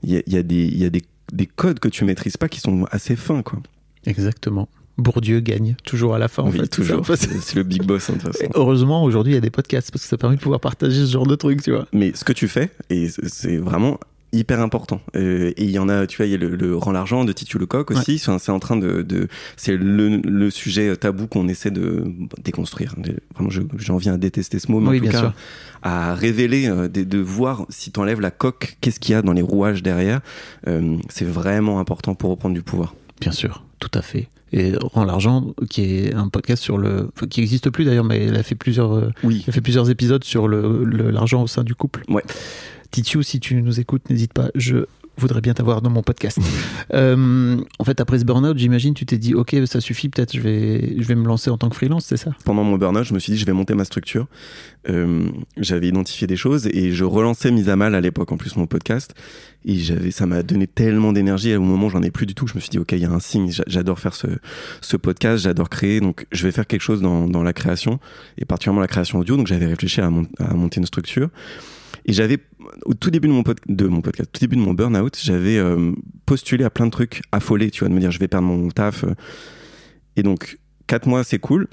Il 0.03 0.11
y 0.11 0.17
a, 0.17 0.21
il 0.27 0.33
y 0.33 0.37
a 0.37 0.43
des 0.43 0.63
il 0.65 0.77
y 0.77 0.85
a 0.85 0.89
des, 0.89 1.03
des 1.31 1.45
codes 1.45 1.79
que 1.79 1.87
tu 1.87 2.03
maîtrises 2.05 2.35
pas 2.37 2.49
qui 2.49 2.59
sont 2.59 2.85
assez 2.91 3.15
fins 3.15 3.41
quoi. 3.41 3.59
Exactement. 4.05 4.67
Bourdieu 4.97 5.39
gagne 5.39 5.75
toujours 5.85 6.13
à 6.13 6.19
la 6.19 6.27
fin. 6.27 6.43
en 6.43 6.51
Oui, 6.51 6.59
fait. 6.59 6.67
toujours. 6.67 7.03
C'est- 7.15 7.55
le 7.55 7.63
big 7.63 7.83
boss 7.83 8.09
hein, 8.09 8.13
de 8.13 8.19
toute 8.21 8.33
façon. 8.37 8.51
Heureusement, 8.53 9.03
aujourd'hui, 9.03 9.31
il 9.31 9.35
y 9.35 9.37
a 9.37 9.41
des 9.41 9.49
podcasts 9.49 9.89
parce 9.91 10.03
que 10.03 10.07
ça 10.09 10.17
permet 10.17 10.35
de 10.35 10.41
pouvoir 10.41 10.59
partager 10.59 11.03
ce 11.05 11.11
genre 11.11 11.25
de 11.25 11.35
trucs, 11.35 11.63
tu 11.63 11.71
vois. 11.71 11.87
Mais 11.93 12.11
ce 12.13 12.23
que 12.23 12.33
tu 12.33 12.47
fais, 12.47 12.69
et 12.91 13.07
c'est 13.09 13.57
vraiment 13.57 13.99
hyper 14.33 14.59
important. 14.59 14.99
Euh, 15.15 15.51
et 15.55 15.63
il 15.63 15.69
y 15.71 15.79
en 15.79 15.87
a, 15.89 16.05
tu 16.07 16.17
vois, 16.17 16.25
il 16.25 16.31
y 16.31 16.35
a 16.35 16.37
le, 16.37 16.55
le 16.55 16.75
Rend 16.75 16.91
l'argent 16.91 17.23
de 17.23 17.31
Titu 17.31 17.57
Lecoq 17.57 17.91
aussi. 17.91 18.17
C'est 18.19 18.49
en 18.51 18.59
train 18.59 18.75
de, 18.75 19.01
de 19.01 19.27
c'est 19.55 19.77
le, 19.77 20.17
le 20.17 20.49
sujet 20.49 20.95
tabou 20.97 21.27
qu'on 21.27 21.47
essaie 21.47 21.71
de 21.71 22.03
déconstruire. 22.43 22.95
Vraiment, 23.35 23.49
je- 23.49 23.61
j'en 23.77 23.97
viens 23.97 24.15
à 24.15 24.17
détester 24.17 24.59
ce 24.59 24.71
mot, 24.71 24.79
mais 24.79 24.89
Oui, 24.89 24.97
en 24.97 24.99
tout 24.99 25.03
bien 25.03 25.11
cas, 25.11 25.19
sûr. 25.19 25.33
à 25.83 26.15
révéler, 26.15 26.67
euh, 26.67 26.87
de, 26.87 27.03
de 27.03 27.17
voir 27.19 27.65
si 27.69 27.91
t'enlèves 27.91 28.19
la 28.21 28.31
coque, 28.31 28.77
qu'est-ce 28.81 28.99
qu'il 28.99 29.13
y 29.13 29.15
a 29.15 29.21
dans 29.21 29.33
les 29.33 29.41
rouages 29.41 29.83
derrière. 29.83 30.21
Euh, 30.67 30.97
c'est 31.09 31.25
vraiment 31.25 31.79
important 31.79 32.15
pour 32.15 32.31
reprendre 32.31 32.55
du 32.55 32.61
pouvoir. 32.63 32.95
Bien 33.21 33.31
sûr, 33.31 33.63
tout 33.79 33.91
à 33.93 34.01
fait. 34.01 34.27
Et 34.55 34.73
Rend 34.79 35.05
l'argent, 35.05 35.53
qui 35.67 35.81
est 35.83 36.13
un 36.13 36.27
podcast 36.27 36.61
sur 36.61 36.77
le, 36.77 37.09
qui 37.29 37.39
n'existe 37.39 37.71
plus 37.71 37.85
d'ailleurs, 37.85 38.03
mais 38.03 38.25
elle 38.25 38.35
a 38.35 38.43
fait 38.43 38.53
plusieurs, 38.53 38.93
euh, 38.93 39.09
Oui. 39.23 39.41
il 39.47 39.49
a 39.49 39.51
fait 39.53 39.61
plusieurs 39.61 39.89
épisodes 39.89 40.23
sur 40.23 40.47
le- 40.47 40.83
l'argent 41.09 41.41
au 41.41 41.47
sein 41.47 41.63
du 41.63 41.73
couple. 41.73 42.03
Ouais. 42.07 42.21
Titiou, 42.93 43.23
si 43.23 43.39
tu 43.39 43.55
nous 43.61 43.79
écoutes, 43.79 44.07
n'hésite 44.11 44.33
pas. 44.33 44.49
Je 44.53 44.85
voudrais 45.17 45.41
bien 45.41 45.53
t'avoir 45.55 45.81
dans 45.81 45.89
mon 45.89 46.03
podcast. 46.03 46.37
Euh, 46.93 47.57
en 47.79 47.83
fait, 47.85 48.01
après 48.01 48.19
ce 48.19 48.25
burn-out, 48.25 48.57
j'imagine, 48.57 48.93
tu 48.93 49.05
t'es 49.05 49.17
dit, 49.17 49.33
ok, 49.33 49.55
ça 49.65 49.79
suffit, 49.81 50.09
peut-être 50.09 50.35
je 50.35 50.41
vais, 50.41 50.95
je 51.01 51.07
vais 51.07 51.15
me 51.15 51.25
lancer 51.25 51.49
en 51.49 51.57
tant 51.57 51.69
que 51.69 51.75
freelance, 51.75 52.05
c'est 52.05 52.17
ça? 52.17 52.31
Pendant 52.45 52.63
mon 52.63 52.77
burn-out, 52.77 53.05
je 53.05 53.13
me 53.15 53.19
suis 53.19 53.31
dit, 53.33 53.39
je 53.39 53.45
vais 53.45 53.53
monter 53.53 53.73
ma 53.73 53.85
structure. 53.85 54.27
Euh, 54.89 55.25
j'avais 55.57 55.87
identifié 55.87 56.27
des 56.27 56.35
choses 56.35 56.67
et 56.67 56.91
je 56.91 57.03
relançais 57.05 57.49
Mise 57.51 57.69
à 57.69 57.75
Mal 57.77 57.95
à 57.95 58.01
l'époque, 58.01 58.31
en 58.31 58.37
plus, 58.37 58.57
mon 58.57 58.67
podcast. 58.67 59.15
Et 59.65 59.75
j'avais, 59.77 60.11
ça 60.11 60.25
m'a 60.27 60.43
donné 60.43 60.67
tellement 60.67 61.13
d'énergie. 61.13 61.55
Au 61.55 61.61
moment 61.61 61.87
où 61.87 61.89
j'en 61.89 62.03
ai 62.03 62.11
plus 62.11 62.25
du 62.27 62.35
tout, 62.35 62.45
je 62.47 62.53
me 62.55 62.59
suis 62.59 62.69
dit, 62.69 62.77
OK, 62.77 62.91
il 62.91 62.99
y 62.99 63.05
a 63.05 63.11
un 63.11 63.21
signe. 63.21 63.49
J'a- 63.49 63.63
J'adore 63.65 63.99
faire 63.99 64.13
ce, 64.13 64.27
ce 64.81 64.97
podcast, 64.97 65.41
j'adore 65.43 65.69
créer. 65.69 65.99
Donc, 66.01 66.27
je 66.31 66.43
vais 66.43 66.51
faire 66.51 66.67
quelque 66.67 66.81
chose 66.81 67.01
dans, 67.01 67.27
dans 67.27 67.41
la 67.43 67.53
création 67.53 67.99
et 68.37 68.45
particulièrement 68.45 68.81
la 68.81 68.87
création 68.87 69.17
audio. 69.19 69.35
Donc, 69.37 69.47
j'avais 69.47 69.65
réfléchi 69.67 70.01
à, 70.01 70.09
mon- 70.11 70.27
à 70.37 70.53
monter 70.53 70.79
une 70.81 70.85
structure. 70.85 71.29
Et 72.05 72.13
j'avais, 72.13 72.37
au 72.85 72.93
tout 72.93 73.11
début 73.11 73.27
de 73.27 73.33
mon, 73.33 73.43
podcast, 73.43 74.29
au 74.29 74.31
tout 74.31 74.39
début 74.39 74.55
de 74.55 74.61
mon 74.61 74.73
burn-out, 74.73 75.17
j'avais 75.21 75.57
euh, 75.57 75.93
postulé 76.25 76.63
à 76.65 76.69
plein 76.69 76.85
de 76.85 76.91
trucs 76.91 77.21
affolés, 77.31 77.71
tu 77.71 77.79
vois, 77.79 77.89
de 77.89 77.93
me 77.93 77.99
dire, 77.99 78.11
je 78.11 78.19
vais 78.19 78.27
perdre 78.27 78.47
mon 78.47 78.69
taf. 78.69 79.03
euh. 79.03 79.13
Et 80.15 80.23
donc, 80.23 80.59
quatre 80.87 81.07
mois, 81.07 81.23
c'est 81.23 81.39
cool. 81.39 81.67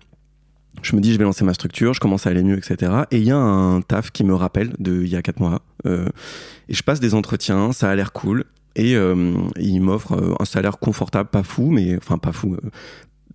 Je 0.83 0.95
me 0.95 1.01
dis, 1.01 1.13
je 1.13 1.19
vais 1.19 1.25
lancer 1.25 1.45
ma 1.45 1.53
structure, 1.53 1.95
je 1.95 2.01
commence 2.01 2.27
à 2.27 2.31
aller 2.31 2.45
mieux, 2.45 2.57
etc. 2.57 2.93
Et 3.11 3.19
il 3.19 3.25
y 3.25 3.33
a 3.33 3.37
un 3.37 3.83
taf 3.83 4.13
qui 4.13 4.25
me 4.25 4.35
rappelle 4.35 4.73
de 4.79 5.03
il 5.03 5.09
y 5.09 5.17
a 5.17 5.23
quatre 5.23 5.41
mois. 5.41 5.63
Euh, 5.87 6.09
et 6.69 6.75
je 6.75 6.83
passe 6.83 7.01
des 7.01 7.15
entretiens, 7.15 7.73
ça 7.73 7.91
a 7.91 7.95
l'air 7.95 8.13
cool. 8.13 8.45
Et 8.77 8.95
euh, 8.95 9.35
il 9.59 9.81
m'offre 9.81 10.37
un 10.39 10.45
salaire 10.45 10.79
confortable, 10.79 11.29
pas 11.29 11.43
fou, 11.43 11.71
mais 11.71 11.97
enfin 11.97 12.19
pas 12.19 12.31
fou, 12.31 12.57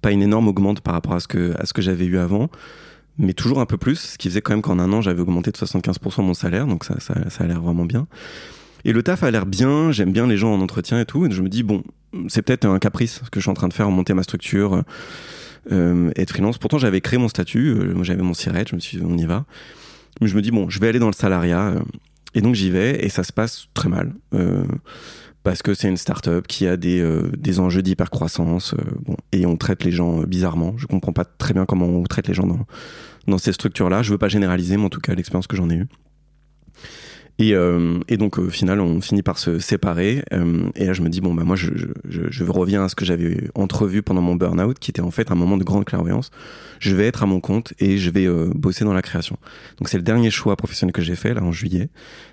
pas 0.01 0.11
une 0.11 0.21
énorme 0.21 0.47
augmente 0.47 0.79
par 0.79 0.93
rapport 0.93 1.13
à 1.13 1.19
ce 1.19 1.27
que 1.27 1.81
j'avais 1.81 2.05
eu 2.05 2.17
avant, 2.17 2.49
mais 3.17 3.33
toujours 3.33 3.59
un 3.59 3.65
peu 3.65 3.77
plus, 3.77 3.95
ce 3.95 4.17
qui 4.17 4.29
faisait 4.29 4.41
quand 4.41 4.53
même 4.53 4.61
qu'en 4.61 4.79
un 4.79 4.91
an, 4.91 5.01
j'avais 5.01 5.21
augmenté 5.21 5.51
de 5.51 5.57
75% 5.57 6.23
mon 6.23 6.33
salaire, 6.33 6.67
donc 6.67 6.83
ça, 6.83 6.99
ça, 6.99 7.15
a 7.39 7.47
l'air 7.47 7.61
vraiment 7.61 7.85
bien. 7.85 8.07
Et 8.83 8.93
le 8.93 9.01
taf 9.03 9.23
a 9.23 9.31
l'air 9.31 9.45
bien, 9.45 9.91
j'aime 9.91 10.11
bien 10.11 10.27
les 10.27 10.37
gens 10.37 10.53
en 10.53 10.61
entretien 10.61 10.99
et 10.99 11.05
tout, 11.05 11.25
et 11.25 11.31
je 11.31 11.41
me 11.41 11.49
dis, 11.49 11.63
bon, 11.63 11.83
c'est 12.27 12.41
peut-être 12.41 12.65
un 12.65 12.79
caprice 12.79 13.21
ce 13.23 13.29
que 13.29 13.39
je 13.39 13.41
suis 13.41 13.51
en 13.51 13.55
train 13.55 13.67
de 13.67 13.73
faire, 13.73 13.89
monter 13.89 14.13
ma 14.13 14.23
structure, 14.23 14.83
euh, 15.71 16.11
être 16.15 16.31
freelance. 16.31 16.57
Pourtant, 16.57 16.77
j'avais 16.77 17.01
créé 17.01 17.17
mon 17.17 17.27
statut, 17.27 17.69
euh, 17.69 18.03
j'avais 18.03 18.21
mon 18.21 18.33
siret, 18.33 18.65
je 18.69 18.75
me 18.75 18.79
suis 18.79 18.97
dit, 18.97 19.03
on 19.05 19.17
y 19.17 19.25
va. 19.25 19.45
Mais 20.21 20.27
je 20.27 20.35
me 20.35 20.41
dis, 20.41 20.51
bon, 20.51 20.69
je 20.69 20.79
vais 20.79 20.87
aller 20.87 20.99
dans 20.99 21.07
le 21.07 21.13
salariat. 21.13 21.69
euh, 21.69 21.79
et 22.35 22.41
donc, 22.41 22.53
j'y 22.53 22.69
vais, 22.69 23.03
et 23.03 23.09
ça 23.09 23.23
se 23.23 23.31
passe 23.31 23.67
très 23.73 23.87
mal. 23.87 24.13
Parce 25.45 25.61
que 25.61 25.75
c'est 25.75 25.87
une 25.87 25.95
start-up 25.95 26.47
qui 26.47 26.65
a 26.65 26.75
des, 26.75 26.99
euh, 26.99 27.31
des 27.37 27.59
enjeux 27.59 27.83
d'hypercroissance. 27.83 28.73
euh, 28.73 28.77
bon, 29.05 29.15
et 29.31 29.45
on 29.45 29.57
traite 29.57 29.83
les 29.83 29.91
gens 29.91 30.21
euh, 30.21 30.25
bizarrement. 30.25 30.73
Je 30.77 30.87
comprends 30.87 31.13
pas 31.13 31.23
très 31.23 31.53
bien 31.53 31.67
comment 31.67 31.85
on 31.85 32.03
traite 32.03 32.27
les 32.27 32.33
gens 32.33 32.47
dans, 33.27 33.37
ces 33.37 33.53
structures-là. 33.53 34.01
Je 34.01 34.11
veux 34.11 34.17
pas 34.17 34.27
généraliser, 34.27 34.75
mais 34.75 34.85
en 34.85 34.89
tout 34.89 34.99
cas, 34.99 35.13
l'expérience 35.13 35.45
que 35.45 35.55
j'en 35.55 35.69
ai 35.69 35.75
eue. 35.75 35.87
Et, 37.37 37.53
euh, 37.53 37.99
et 38.07 38.15
donc 38.15 38.37
au 38.37 38.49
final, 38.49 38.79
on 38.79 39.01
finit 39.01 39.21
par 39.21 39.37
se 39.37 39.59
séparer. 39.59 40.23
euh, 40.31 40.69
et 40.75 40.85
là, 40.85 40.93
je 40.93 41.01
me 41.01 41.09
dis 41.09 41.19
bon 41.19 41.33
bah 41.33 41.43
moi, 41.43 41.55
je, 41.57 41.69
je, 42.07 42.21
je, 42.29 42.43
reviens 42.45 42.85
à 42.85 42.89
ce 42.89 42.95
que 42.95 43.03
j'avais 43.03 43.49
entrevu 43.55 44.01
pendant 44.01 44.21
mon 44.21 44.35
burn-out, 44.35 44.79
qui 44.79 44.91
était 44.91 45.01
en 45.01 45.11
fait 45.11 45.31
un 45.31 45.35
moment 45.35 45.57
de 45.57 45.63
grande 45.65 45.83
clairvoyance. 45.83 46.31
Je 46.79 46.95
vais 46.95 47.05
être 47.07 47.23
à 47.23 47.25
mon 47.25 47.39
compte 47.41 47.73
et 47.79 47.97
je 47.97 48.09
vais 48.09 48.25
euh, 48.25 48.49
bosser 48.55 48.85
dans 48.85 48.93
la 48.93 49.01
création. 49.01 49.37
Donc 49.79 49.89
c'est 49.89 49.97
le 49.97 50.03
dernier 50.03 50.29
choix 50.31 50.55
professionnel 50.55 50.93
que 50.93 51.01
j'ai 51.01 51.15
fait 51.15 51.33
là 51.33 51.41
en 51.41 51.51
juillet, 51.51 51.89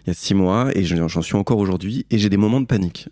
il 0.06 0.08
y 0.08 0.10
a 0.10 0.14
six 0.14 0.34
mois, 0.34 0.70
et 0.76 0.84
je- 0.84 0.96
j'en 1.08 1.22
suis 1.22 1.36
encore 1.36 1.58
aujourd'hui. 1.58 2.06
Et 2.10 2.18
j'ai 2.18 2.28
des 2.28 2.36
moments 2.36 2.60
de 2.60 2.66
panique. 2.66 3.08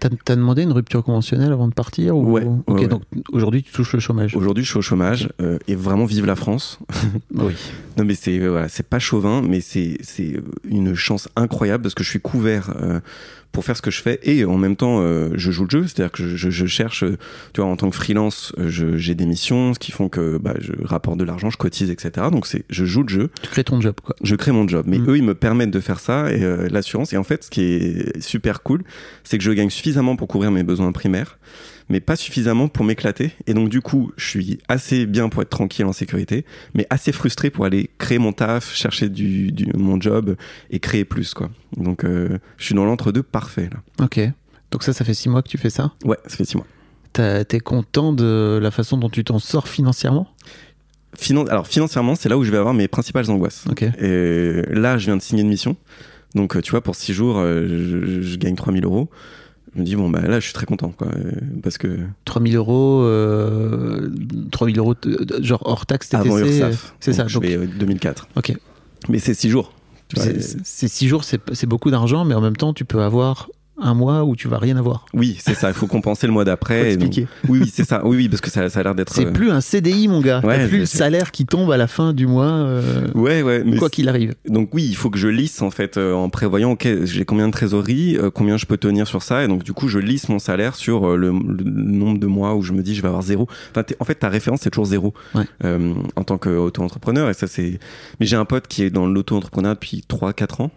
T'as 0.00 0.08
as 0.28 0.36
demandé 0.36 0.62
une 0.62 0.72
rupture 0.72 1.02
conventionnelle 1.04 1.52
avant 1.52 1.68
de 1.68 1.74
partir 1.74 2.16
ou... 2.16 2.32
Ouais, 2.32 2.44
Ok, 2.66 2.76
ouais, 2.76 2.82
ouais. 2.82 2.88
donc 2.88 3.02
aujourd'hui 3.32 3.62
tu 3.62 3.72
touches 3.72 3.92
le 3.94 4.00
chômage. 4.00 4.36
aujourd'hui, 4.36 4.64
je 4.64 4.68
suis 4.70 4.78
au 4.78 4.82
chômage 4.82 5.28
et 5.68 5.74
vraiment 5.74 6.04
vive 6.04 6.26
la 6.26 6.36
France. 6.36 6.78
Oui. 7.34 7.52
Non 7.96 8.04
mais 8.04 8.14
c'est 8.14 8.38
voilà, 8.38 8.68
c'est 8.68 8.86
pas 8.86 8.98
chauvin, 8.98 9.42
mais 9.42 9.60
c'est 9.60 9.96
une 10.68 10.94
chance 10.94 11.13
incroyable 11.36 11.82
parce 11.82 11.94
que 11.94 12.04
je 12.04 12.10
suis 12.10 12.20
couvert 12.20 12.72
euh, 12.80 13.00
pour 13.54 13.64
faire 13.64 13.76
ce 13.76 13.80
que 13.82 13.90
je 13.90 14.02
fais 14.02 14.18
et 14.24 14.44
en 14.44 14.58
même 14.58 14.76
temps 14.76 14.98
euh, 15.00 15.30
je 15.34 15.50
joue 15.50 15.64
le 15.64 15.70
jeu, 15.70 15.82
c'est-à-dire 15.84 16.12
que 16.12 16.22
je, 16.22 16.36
je- 16.36 16.50
je 16.50 16.66
cherche, 16.66 17.04
euh, 17.04 17.16
tu 17.54 17.62
vois, 17.62 17.70
en 17.70 17.76
tant 17.76 17.88
que 17.88 17.96
freelance, 17.96 18.52
euh, 18.58 18.68
j'ai 18.98 19.14
des 19.14 19.24
missions, 19.24 19.72
ce 19.72 19.78
qui 19.78 19.92
font 19.92 20.08
que 20.10 20.36
bah, 20.36 20.54
je 20.60 20.72
rapporte 20.82 21.16
de 21.18 21.24
l'argent, 21.24 21.48
je 21.48 21.56
cotise, 21.56 21.88
etc. 21.90 22.26
Donc 22.30 22.46
c'est, 22.46 22.64
je 22.68 22.84
joue 22.84 23.02
le 23.04 23.08
jeu, 23.08 23.30
Tu 23.42 23.48
crées 23.48 23.64
ton 23.64 23.80
job, 23.80 23.94
quoi. 24.02 24.14
je 24.22 24.34
crée 24.36 24.52
mon 24.52 24.68
job. 24.68 24.84
Mais 24.86 24.98
Mm. 24.98 25.08
eux, 25.10 25.16
ils 25.16 25.24
me 25.24 25.34
permettent 25.34 25.70
de 25.70 25.80
faire 25.80 26.00
ça 26.00 26.30
et 26.32 26.42
euh, 26.42 26.68
l'assurance. 26.70 27.12
Et 27.12 27.16
en 27.16 27.24
fait, 27.24 27.44
ce 27.44 27.50
qui 27.50 27.62
est 27.62 28.20
super 28.20 28.62
cool, 28.62 28.82
c'est 29.22 29.38
que 29.38 29.44
je 29.44 29.52
gagne 29.52 29.70
suffisamment 29.70 30.16
pour 30.16 30.28
couvrir 30.28 30.50
mes 30.50 30.62
besoins 30.64 30.90
primaires, 30.92 31.38
mais 31.88 32.00
pas 32.00 32.16
suffisamment 32.16 32.66
pour 32.68 32.84
m'éclater. 32.84 33.32
Et 33.46 33.54
donc, 33.54 33.68
du 33.68 33.80
coup, 33.82 34.10
je 34.16 34.26
suis 34.26 34.58
assez 34.68 35.06
bien 35.06 35.28
pour 35.28 35.42
être 35.42 35.50
tranquille 35.50 35.84
en 35.84 35.92
sécurité, 35.92 36.44
mais 36.74 36.86
assez 36.90 37.12
frustré 37.12 37.50
pour 37.50 37.66
aller 37.66 37.90
créer 37.98 38.18
mon 38.18 38.32
taf, 38.32 38.74
chercher 38.74 39.08
du, 39.10 39.52
du- 39.52 39.66
mon 39.76 40.00
job 40.00 40.34
et 40.70 40.78
créer 40.80 41.04
plus, 41.04 41.34
quoi. 41.34 41.50
Donc, 41.76 42.04
euh, 42.04 42.38
je 42.56 42.64
suis 42.64 42.74
dans 42.74 42.84
l'entre-deux 42.86 43.22
parfait, 43.22 43.43
là. 43.56 44.04
Ok. 44.04 44.20
Donc 44.70 44.82
ça, 44.82 44.92
ça 44.92 45.04
fait 45.04 45.14
six 45.14 45.28
mois 45.28 45.42
que 45.42 45.48
tu 45.48 45.58
fais 45.58 45.70
ça? 45.70 45.92
Ouais, 46.04 46.18
ça 46.26 46.36
fait 46.36 46.44
six 46.44 46.56
mois. 46.56 46.66
T'es 47.12 47.60
content 47.60 48.12
de 48.12 48.58
la 48.60 48.70
façon 48.72 48.96
dont 48.96 49.08
tu 49.08 49.22
t'en 49.24 49.38
sors 49.38 49.68
financièrement? 49.68 50.28
Finan- 51.16 51.46
Alors, 51.48 51.68
financièrement, 51.68 52.16
c'est 52.16 52.28
là 52.28 52.36
où 52.36 52.42
je 52.42 52.50
vais 52.50 52.56
avoir 52.56 52.74
mes 52.74 52.88
principales 52.88 53.30
angoisses. 53.30 53.64
Ok. 53.70 53.82
Et 53.82 54.62
là, 54.72 54.98
je 54.98 55.06
viens 55.06 55.16
de 55.16 55.22
signer 55.22 55.42
une 55.42 55.48
mission. 55.48 55.76
Donc, 56.34 56.56
euh, 56.56 56.60
tu 56.60 56.72
vois, 56.72 56.80
pour 56.80 56.96
6 56.96 57.12
jours, 57.12 57.38
euh, 57.38 57.68
je, 57.68 58.20
je 58.20 58.36
gagne 58.36 58.56
3000 58.56 58.84
euros. 58.84 59.08
Je 59.76 59.80
me 59.80 59.84
dis, 59.84 59.94
bon, 59.94 60.10
bah 60.10 60.22
là, 60.22 60.40
je 60.40 60.44
suis 60.44 60.52
très 60.54 60.66
content, 60.66 60.88
quoi. 60.90 61.06
euh, 61.14 61.30
Parce 61.62 61.78
que 61.78 61.98
3000 62.24 62.56
euros, 62.56 63.02
euh, 63.02 64.10
3000 64.50 64.78
euros, 64.78 64.94
genre 65.40 65.62
hors 65.66 65.86
taxe 65.86 66.08
TTC. 66.08 66.28
avant 66.28 66.38
URSAF. 66.38 66.94
c'est 66.98 67.12
ça, 67.12 67.22
Donc, 67.22 67.28
Je 67.28 67.34
donc- 67.34 67.44
vais 67.44 67.56
euh, 67.58 67.66
2004. 67.78 68.26
Ok. 68.36 68.52
Mais 69.08 69.20
c'est 69.20 69.34
6 69.34 69.50
jours. 69.50 69.72
C'est- 70.16 70.88
six 70.88 71.08
jours, 71.08 71.24
c'est 71.24 71.66
beaucoup 71.66 71.90
d'argent, 71.90 72.24
mais 72.24 72.34
en 72.34 72.40
même 72.40 72.56
temps, 72.56 72.72
tu 72.74 72.84
peux 72.84 73.02
avoir 73.02 73.48
un 73.76 73.94
mois 73.94 74.24
où 74.24 74.36
tu 74.36 74.46
vas 74.48 74.58
rien 74.58 74.76
avoir. 74.76 75.06
Oui, 75.14 75.36
c'est 75.40 75.54
ça. 75.54 75.68
Il 75.68 75.74
faut 75.74 75.86
compenser 75.86 76.26
le 76.26 76.32
mois 76.32 76.44
d'après. 76.44 76.96
donc- 76.96 77.08
expliquer. 77.08 77.28
Oui, 77.48 77.60
oui, 77.62 77.72
c'est 77.74 77.84
ça. 77.84 78.02
Oui, 78.06 78.16
oui, 78.16 78.28
parce 78.28 78.40
que 78.40 78.50
ça, 78.50 78.68
ça 78.68 78.80
a 78.80 78.82
l'air 78.82 78.94
d'être. 78.94 79.12
C'est 79.12 79.26
euh, 79.26 79.32
plus 79.32 79.50
un 79.50 79.60
CDI, 79.60 80.06
mon 80.08 80.20
gars. 80.20 80.40
Ouais, 80.44 80.58
T'as 80.58 80.68
plus 80.68 80.78
le 80.80 80.86
salaire 80.86 81.30
qui 81.32 81.44
tombe 81.44 81.70
à 81.72 81.76
la 81.76 81.86
fin 81.86 82.12
du 82.12 82.26
mois, 82.26 82.46
euh, 82.46 83.08
Ouais, 83.14 83.42
ouais. 83.42 83.62
Mais 83.64 83.76
quoi 83.76 83.90
qu'il 83.90 84.08
arrive. 84.08 84.34
Donc 84.48 84.70
oui, 84.74 84.86
il 84.88 84.94
faut 84.96 85.10
que 85.10 85.18
je 85.18 85.28
lisse 85.28 85.60
en 85.62 85.70
fait 85.70 85.96
euh, 85.96 86.12
en 86.14 86.28
prévoyant 86.30 86.70
ok 86.72 86.86
j'ai 87.04 87.24
combien 87.24 87.46
de 87.48 87.52
trésorerie, 87.52 88.16
combien 88.34 88.56
je 88.56 88.66
peux 88.66 88.76
tenir 88.76 89.06
sur 89.08 89.22
ça 89.22 89.44
et 89.44 89.48
donc 89.48 89.64
du 89.64 89.72
coup 89.72 89.88
je 89.88 89.98
lisse 89.98 90.28
mon 90.28 90.38
salaire 90.38 90.74
sur 90.76 91.16
le, 91.16 91.28
le 91.30 91.64
nombre 91.64 92.18
de 92.18 92.26
mois 92.26 92.54
où 92.54 92.62
je 92.62 92.72
me 92.72 92.82
dis 92.82 92.94
je 92.94 93.02
vais 93.02 93.08
avoir 93.08 93.22
zéro. 93.22 93.48
Enfin, 93.70 93.84
en 93.98 94.04
fait 94.04 94.14
ta 94.16 94.28
référence 94.28 94.60
c'est 94.62 94.70
toujours 94.70 94.86
zéro 94.86 95.14
Ouais. 95.34 95.44
en 96.16 96.24
tant 96.24 96.38
qu'auto-entrepreneur 96.38 97.28
et 97.30 97.34
ça 97.34 97.46
c'est. 97.46 97.78
Mais 98.20 98.26
j'ai 98.26 98.36
un 98.36 98.44
pote 98.44 98.68
qui 98.68 98.82
est 98.82 98.90
dans 98.90 99.06
l'auto-entrepreneur 99.06 99.74
depuis 99.74 100.04
3-4 100.08 100.62
ans. 100.62 100.70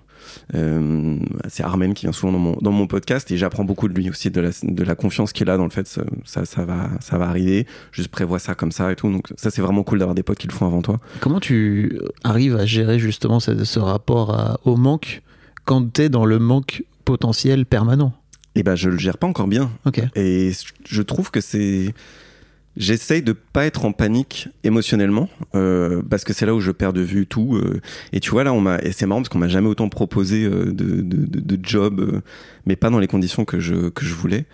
Euh, 0.56 1.18
c'est 1.48 1.64
Armen 1.64 1.94
qui 1.94 2.06
vient 2.06 2.12
souvent 2.12 2.32
dans 2.34 2.40
mon, 2.40 2.58
dans 2.62 2.72
mon 2.72 2.88
podcast 2.88 3.30
et 3.32 3.38
j'apprends 3.38 3.64
beaucoup 3.64 3.88
de 3.88 3.94
lui 3.94 4.10
aussi 4.10 4.30
de 4.32 4.42
la, 4.42 4.50
de 4.64 4.84
la 4.84 4.96
confiance 4.96 5.34
qu'il 5.34 5.50
a 5.50 5.58
dans 5.58 5.64
le 5.66 5.70
fait 5.70 5.88
ça, 5.88 6.04
ça, 6.26 6.46
ça 6.46 6.66
va 6.66 6.90
ça 7.00 7.18
va 7.18 7.28
arriver 7.28 7.68
juste 7.92 8.10
prévois 8.10 8.40
ça 8.40 8.56
comme 8.56 8.72
ça 8.72 8.92
et 8.92 8.96
tout 8.96 9.12
donc 9.12 9.28
ça 9.38 9.50
c'est 9.52 9.62
vraiment 9.62 9.84
cool 9.84 10.00
d'avoir 10.00 10.16
des 10.16 10.24
potes 10.24 10.38
qui 10.38 10.48
le 10.48 10.54
font 10.54 10.66
avant 10.68 10.82
toi 10.82 11.00
Comment 11.20 11.40
tu 11.40 12.00
arrives 12.24 12.56
à 12.56 12.66
gérer 12.66 13.00
justement 13.00 13.40
ce, 13.40 13.64
ce 13.64 13.80
rapport 13.80 14.34
à- 14.34 14.60
au 14.66 14.76
manque 14.78 15.22
quand 15.66 15.92
t'es 15.92 16.10
dans 16.10 16.26
le 16.26 16.40
manque 16.40 16.84
potentiel 17.06 17.66
permanent? 17.66 18.14
Et 18.56 18.64
ben 18.64 18.76
je 18.76 18.90
le 18.90 18.98
gère 18.98 19.18
pas 19.18 19.28
encore 19.28 19.48
bien 19.48 19.70
Ok. 19.86 20.02
Et 20.16 20.52
je 20.86 21.02
trouve 21.04 21.30
que 21.30 21.42
c'est. 21.42 21.94
J'essaye 22.78 23.22
de 23.24 23.34
pas 23.34 23.66
être 23.66 23.86
en 23.86 23.92
panique 23.92 24.50
émotionnellement 24.64 25.30
euh, 25.56 26.02
parce 26.10 26.24
que 26.24 26.32
c'est 26.32 26.46
là 26.46 26.54
où 26.54 26.60
je 26.62 26.72
perds 26.72 26.94
de 26.94 27.02
vue 27.02 27.26
tout. 27.28 27.56
euh, 27.56 27.82
et 28.14 28.20
tu 28.20 28.30
vois 28.30 28.44
là, 28.44 28.54
on 28.54 28.62
m'a 28.62 28.80
et 28.80 28.92
c'est 28.92 29.06
marrant 29.08 29.22
parce 29.22 29.30
qu'on 29.30 29.40
m'a 29.40 29.48
jamais 29.48 29.68
autant 29.68 29.90
proposé 29.90 30.46
euh, 30.46 30.66
de, 30.72 31.02
de, 31.02 31.26
de, 31.26 31.40
de 31.40 31.60
job, 31.66 32.00
euh, 32.00 32.22
mais 32.66 32.76
pas 32.76 32.90
dans 32.90 33.00
les 33.00 33.08
conditions 33.08 33.46
que 33.46 33.60
je 33.60 33.90
que 33.90 34.06
je 34.06 34.14
voulais. 34.14 34.46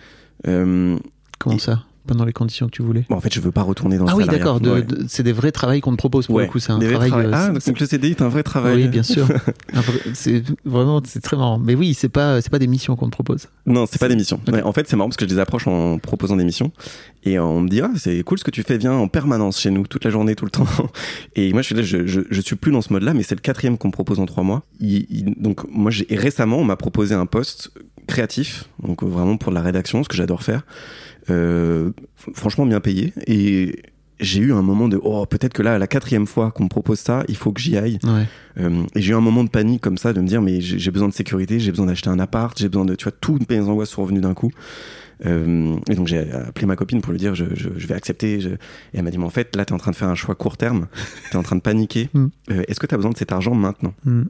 Euh, 0.48 0.98
Comment 1.40 1.56
Et- 1.58 1.60
ça? 1.60 1.84
Pas 2.06 2.16
dans 2.16 2.26
les 2.26 2.34
conditions 2.34 2.66
que 2.66 2.72
tu 2.72 2.82
voulais 2.82 3.06
bon, 3.10 3.16
en 3.16 3.22
fait, 3.22 3.34
je 3.34 3.40
veux 3.40 3.52
pas 3.54 3.62
retourner 3.62 3.98
dans 3.98 4.04
le 4.04 4.10
Ah 4.12 4.16
oui, 4.18 4.26
salariat. 4.26 4.40
d'accord. 4.44 4.60
de- 4.60 4.70
Ouais. 4.72 4.82
de- 4.82 5.06
c'est 5.08 5.24
des 5.24 5.32
vrais 5.32 5.54
travails 5.54 5.80
qu'on 5.80 5.92
te 5.92 5.98
propose 5.98 6.26
pour 6.28 6.36
Ouais, 6.36 6.44
le 6.44 6.50
coup. 6.50 6.60
C'est 6.60 6.74
un 6.74 6.80
travail. 6.80 7.12
euh, 7.14 7.32
Ah, 7.34 7.52
c'est- 7.60 7.68
donc 7.72 7.80
le 7.80 7.86
CDI 7.86 8.10
est 8.12 8.22
un 8.22 8.28
vrai 8.28 8.44
travail. 8.44 8.84
Oui, 8.84 8.88
bien 8.90 9.04
sûr. 9.04 9.26
Vrai- 9.74 10.00
c'est 10.14 10.44
vraiment, 10.66 11.02
c'est 11.06 11.22
très 11.22 11.38
marrant. 11.38 11.60
Mais 11.60 11.76
oui, 11.76 11.94
c'est 11.94 12.10
pas, 12.10 12.42
c'est 12.42 12.50
pas 12.50 12.60
des 12.60 12.68
missions 12.68 12.96
qu'on 12.98 13.06
te 13.06 13.12
propose. 13.12 13.48
Non, 13.66 13.86
c'est 13.90 14.00
pas 14.00 14.10
des 14.10 14.16
missions. 14.18 14.40
Ouais, 14.52 14.62
en 14.62 14.74
fait, 14.74 14.88
c'est 14.90 14.96
marrant 14.98 15.08
parce 15.10 15.16
que 15.18 15.26
je 15.26 15.34
les 15.34 15.40
approche 15.40 15.66
en 15.68 15.98
proposant 15.98 16.36
des 16.36 16.44
missions 16.44 16.72
et 17.24 17.40
on 17.40 17.62
me 17.62 17.70
dit 17.70 17.80
ah 17.80 17.92
c'est 17.96 18.22
cool 18.24 18.38
ce 18.38 18.44
que 18.44 18.52
tu 18.52 18.64
fais, 18.64 18.78
viens 18.78 18.92
en 18.94 19.08
permanence 19.08 19.60
chez 19.62 19.72
nous 19.72 19.88
toute 19.88 20.04
la 20.04 20.12
journée, 20.12 20.36
tout 20.36 20.46
le 20.46 20.52
temps. 20.52 20.66
Et 21.36 21.54
moi 21.54 21.62
je 21.62 21.68
suis 21.68 21.76
là, 21.76 21.82
je, 21.84 22.06
je, 22.06 22.20
je 22.30 22.42
suis 22.42 22.58
plus 22.58 22.72
dans 22.74 22.82
ce 22.82 22.92
mode-là, 22.92 23.14
mais 23.14 23.24
c'est 23.24 23.36
le 23.36 23.42
quatrième 23.42 23.78
qu'on 23.78 23.88
me 23.88 23.94
propose 23.94 24.20
en 24.20 24.26
trois 24.26 24.44
mois. 24.44 24.64
Il- 24.82 25.06
il- 25.10 25.36
donc 25.42 25.62
moi 25.72 25.90
j'ai 25.90 26.06
récemment 26.12 26.58
on 26.58 26.66
m'a 26.66 26.76
proposé 26.76 27.16
un 27.16 27.26
poste 27.26 27.72
créatif, 28.08 28.70
donc 28.82 29.04
vraiment 29.04 29.38
pour 29.38 29.52
la 29.52 29.62
rédaction, 29.62 30.04
ce 30.04 30.10
que 30.10 30.16
j'adore 30.16 30.44
faire. 30.44 30.64
Euh, 31.30 31.92
franchement 32.34 32.66
bien 32.66 32.82
payé 32.82 33.14
et 33.28 33.82
j'ai 34.20 34.42
eu 34.42 34.52
un 34.54 34.62
moment 34.62 34.90
de 34.90 35.00
oh 35.02 35.26
peut-être 35.26 35.54
que 35.54 35.62
là 35.64 35.78
la 35.80 35.88
quatrième 35.88 36.28
fois 36.28 36.52
qu'on 36.52 36.66
me 36.66 36.70
propose 36.70 37.00
ça, 37.00 37.24
il 37.30 37.36
faut 37.38 37.52
que 37.54 37.62
j'y 37.62 37.78
aille. 37.78 37.98
Ouais. 38.04 38.26
Euh, 38.60 38.84
et 38.96 39.02
j'ai 39.02 39.12
eu 39.14 39.16
un 39.16 39.22
moment 39.22 39.44
de 39.46 39.50
panique 39.50 39.82
comme 39.82 39.98
ça, 39.98 40.12
de 40.14 40.20
me 40.22 40.28
dire 40.28 40.42
mais 40.42 40.60
j'ai 40.62 40.92
besoin 40.92 41.08
de 41.08 41.14
sécurité, 41.14 41.60
j'ai 41.60 41.72
besoin 41.72 41.86
d'acheter 41.86 42.10
un 42.10 42.20
appart, 42.20 42.58
j'ai 42.58 42.68
besoin 42.70 42.86
de, 42.86 42.96
tu 42.96 43.04
vois, 43.06 43.14
toutes 43.20 43.50
mes 43.50 43.60
angoisses 43.62 43.90
sont 43.92 44.02
revenues 44.04 44.20
d'un 44.22 44.34
coup. 44.34 44.52
Euh, 45.26 45.76
et 45.90 45.96
donc 45.96 46.08
j'ai 46.08 46.30
appelé 46.32 46.66
ma 46.66 46.76
copine 46.76 47.00
pour 47.02 47.14
lui 47.14 47.20
dire 47.20 47.34
je, 47.36 47.46
je, 47.54 47.70
je 47.78 47.88
vais 47.88 47.96
accepter. 47.96 48.42
je- 48.42 48.50
Et 48.50 48.58
elle 48.96 49.04
m'a 49.04 49.12
dit 49.12 49.18
mais 49.18 49.24
en 49.26 49.30
fait 49.30 49.56
là 49.56 49.64
t'es 49.64 49.72
en 49.74 49.78
train 49.78 49.92
de 49.92 49.96
faire 49.96 50.10
un 50.10 50.16
choix 50.16 50.36
court 50.36 50.58
terme, 50.58 50.88
t'es 51.32 51.38
en 51.38 51.44
train 51.44 51.56
de 51.56 51.62
paniquer. 51.62 52.10
Mm. 52.14 52.28
Euh, 52.52 52.64
est-ce 52.68 52.80
que 52.80 52.86
t'as 52.88 52.98
besoin 52.98 53.12
de 53.12 53.18
cet 53.18 53.32
argent 53.32 53.56
maintenant? 53.56 53.94
Hmm. 54.06 54.24